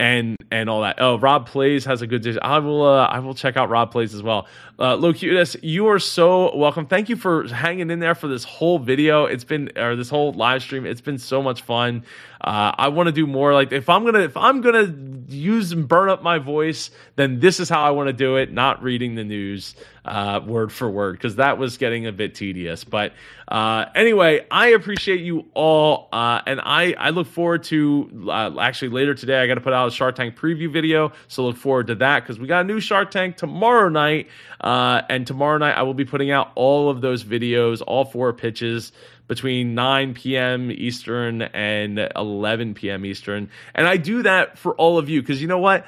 and 0.00 0.34
and 0.50 0.70
all 0.70 0.80
that. 0.80 0.96
Oh, 0.98 1.18
Rob 1.18 1.46
Plays 1.46 1.84
has 1.84 2.00
a 2.00 2.06
good. 2.06 2.26
I 2.40 2.58
will 2.58 2.82
uh, 2.82 3.06
I 3.06 3.18
will 3.18 3.34
check 3.34 3.58
out 3.58 3.68
Rob 3.68 3.92
Plays 3.92 4.14
as 4.14 4.22
well. 4.22 4.48
Uh, 4.78 4.96
Locutus, 4.96 5.56
you 5.62 5.88
are 5.88 5.98
so 5.98 6.56
welcome. 6.56 6.86
Thank 6.86 7.10
you 7.10 7.16
for 7.16 7.46
hanging 7.46 7.90
in 7.90 8.00
there 8.00 8.14
for 8.14 8.26
this 8.26 8.42
whole 8.42 8.78
video. 8.78 9.26
It's 9.26 9.44
been 9.44 9.70
or 9.76 9.94
this 9.96 10.08
whole 10.08 10.32
live 10.32 10.62
stream. 10.62 10.86
It's 10.86 11.02
been 11.02 11.18
so 11.18 11.42
much 11.42 11.60
fun. 11.60 12.02
Uh, 12.40 12.72
I 12.76 12.88
want 12.88 13.08
to 13.08 13.12
do 13.12 13.26
more. 13.26 13.52
Like 13.52 13.72
if 13.72 13.88
I'm 13.88 14.04
gonna 14.04 14.20
if 14.20 14.36
I'm 14.36 14.60
gonna 14.62 14.94
use 15.28 15.72
and 15.72 15.86
burn 15.86 16.08
up 16.08 16.22
my 16.22 16.38
voice, 16.38 16.90
then 17.16 17.40
this 17.40 17.60
is 17.60 17.68
how 17.68 17.82
I 17.82 17.90
want 17.90 18.08
to 18.08 18.12
do 18.12 18.36
it. 18.36 18.52
Not 18.52 18.82
reading 18.82 19.14
the 19.14 19.24
news 19.24 19.74
uh, 20.04 20.40
word 20.44 20.72
for 20.72 20.90
word 20.90 21.12
because 21.12 21.36
that 21.36 21.58
was 21.58 21.76
getting 21.76 22.06
a 22.06 22.12
bit 22.12 22.34
tedious. 22.34 22.84
But 22.84 23.12
uh, 23.46 23.86
anyway, 23.94 24.46
I 24.50 24.68
appreciate 24.68 25.20
you 25.20 25.46
all, 25.54 26.08
uh, 26.12 26.40
and 26.46 26.60
I 26.62 26.94
I 26.98 27.10
look 27.10 27.26
forward 27.26 27.64
to 27.64 28.26
uh, 28.28 28.58
actually 28.58 28.88
later 28.88 29.14
today. 29.14 29.40
I 29.42 29.46
got 29.46 29.56
to 29.56 29.60
put 29.60 29.74
out 29.74 29.88
a 29.88 29.90
Shark 29.90 30.16
Tank 30.16 30.36
preview 30.36 30.72
video, 30.72 31.12
so 31.28 31.44
look 31.44 31.56
forward 31.56 31.88
to 31.88 31.96
that 31.96 32.20
because 32.20 32.38
we 32.38 32.46
got 32.46 32.62
a 32.62 32.64
new 32.64 32.80
Shark 32.80 33.10
Tank 33.10 33.36
tomorrow 33.36 33.88
night. 33.88 34.28
Uh, 34.60 35.00
and 35.08 35.26
tomorrow 35.26 35.56
night, 35.56 35.72
I 35.72 35.82
will 35.82 35.94
be 35.94 36.04
putting 36.04 36.30
out 36.30 36.52
all 36.54 36.90
of 36.90 37.00
those 37.00 37.24
videos, 37.24 37.82
all 37.86 38.04
four 38.04 38.32
pitches 38.32 38.92
between 39.30 39.76
9 39.76 40.14
p.m. 40.14 40.72
Eastern 40.72 41.42
and 41.42 42.10
11 42.16 42.74
p.m. 42.74 43.06
Eastern. 43.06 43.48
And 43.76 43.86
I 43.86 43.96
do 43.96 44.24
that 44.24 44.58
for 44.58 44.74
all 44.74 44.98
of 44.98 45.08
you 45.08 45.22
because 45.22 45.40
you 45.40 45.46
know 45.46 45.60
what? 45.60 45.86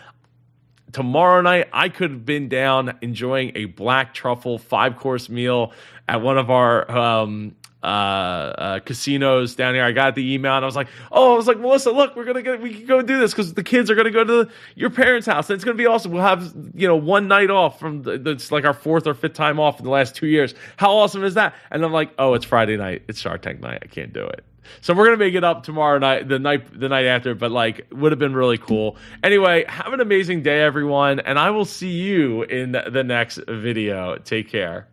Tomorrow 0.93 1.41
night, 1.41 1.69
I 1.73 1.89
could 1.89 2.13
have 2.13 2.25
been 2.25 2.49
down 2.49 2.97
enjoying 3.03 3.51
a 3.57 3.65
black 3.65 4.15
truffle 4.15 4.59
five 4.59 4.95
course 4.95 5.29
meal 5.29 5.73
at 6.09 6.23
one 6.23 6.39
of 6.39 6.53
our 6.53 6.89
um, 6.89 7.57
uh, 7.83 7.87
uh, 7.87 8.81
casinos 8.81 9.55
down 9.55 9.75
here. 9.75 9.85
I 9.85 9.93
got 9.93 10.15
the 10.15 10.35
email 10.35 10.55
and 10.55 10.65
I 10.65 10.67
was 10.67 10.77
like, 10.77 10.89
oh, 11.11 11.35
I 11.35 11.37
was 11.37 11.47
like, 11.47 11.59
Melissa, 11.59 11.91
look, 11.91 12.15
we're 12.15 12.25
gonna 12.25 12.43
get, 12.43 12.61
we 12.61 12.75
can 12.75 12.87
go 12.87 13.03
do 13.03 13.19
this 13.19 13.33
because 13.33 13.55
the 13.55 13.65
kids 13.65 13.91
are 13.91 13.95
gonna 13.95 14.11
go 14.11 14.25
to 14.25 14.45
the, 14.45 14.51
your 14.77 14.91
parents' 14.91 15.27
house 15.27 15.51
and 15.51 15.57
it's 15.57 15.65
gonna 15.65 15.77
be 15.77 15.87
awesome. 15.87 16.13
We'll 16.13 16.23
have 16.23 16.55
you 16.75 16.87
know 16.87 16.97
one 16.97 17.29
night 17.29 17.51
off 17.51 17.81
from 17.81 18.03
it's 18.07 18.53
like 18.53 18.65
our 18.65 18.75
fourth 18.75 19.07
or 19.07 19.15
fifth 19.15 19.35
time 19.35 19.59
off 19.59 19.79
in 19.79 19.85
the 19.85 19.91
last 19.91 20.15
two 20.15 20.27
years. 20.27 20.55
How 20.77 20.93
awesome 20.93 21.25
is 21.25 21.35
that? 21.35 21.55
And 21.71 21.85
I'm 21.85 21.93
like, 21.93 22.13
oh, 22.19 22.35
it's 22.35 22.45
Friday 22.45 22.77
night. 22.77 23.03
It's 23.09 23.19
Shark 23.19 23.43
Tank 23.43 23.61
night. 23.61 23.81
I 23.83 23.87
can't 23.87 24.13
do 24.13 24.25
it. 24.25 24.45
So 24.81 24.95
we're 24.95 25.07
gonna 25.07 25.17
make 25.17 25.35
it 25.35 25.45
up 25.45 25.65
tomorrow 25.65 25.99
night, 25.99 26.29
the 26.29 26.39
night, 26.39 26.79
the 26.79 26.89
night 26.89 27.07
after. 27.07 27.35
But 27.35 27.51
like, 27.51 27.87
would 27.93 28.13
have 28.13 28.19
been 28.19 28.35
really 28.35 28.59
cool. 28.59 28.97
Anyway, 29.23 29.65
have 29.69 29.93
an 29.93 30.01
amazing 30.01 30.43
day, 30.43 30.61
everyone, 30.63 31.21
and 31.21 31.39
I 31.39 31.51
will 31.51 31.65
see 31.65 31.91
you 31.91 32.43
in 32.43 32.73
the 32.73 33.03
next 33.05 33.41
video. 33.49 34.19
Take 34.19 34.49
care. 34.49 34.89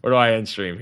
Where 0.00 0.12
do 0.12 0.16
I 0.16 0.32
end 0.32 0.48
stream? 0.48 0.74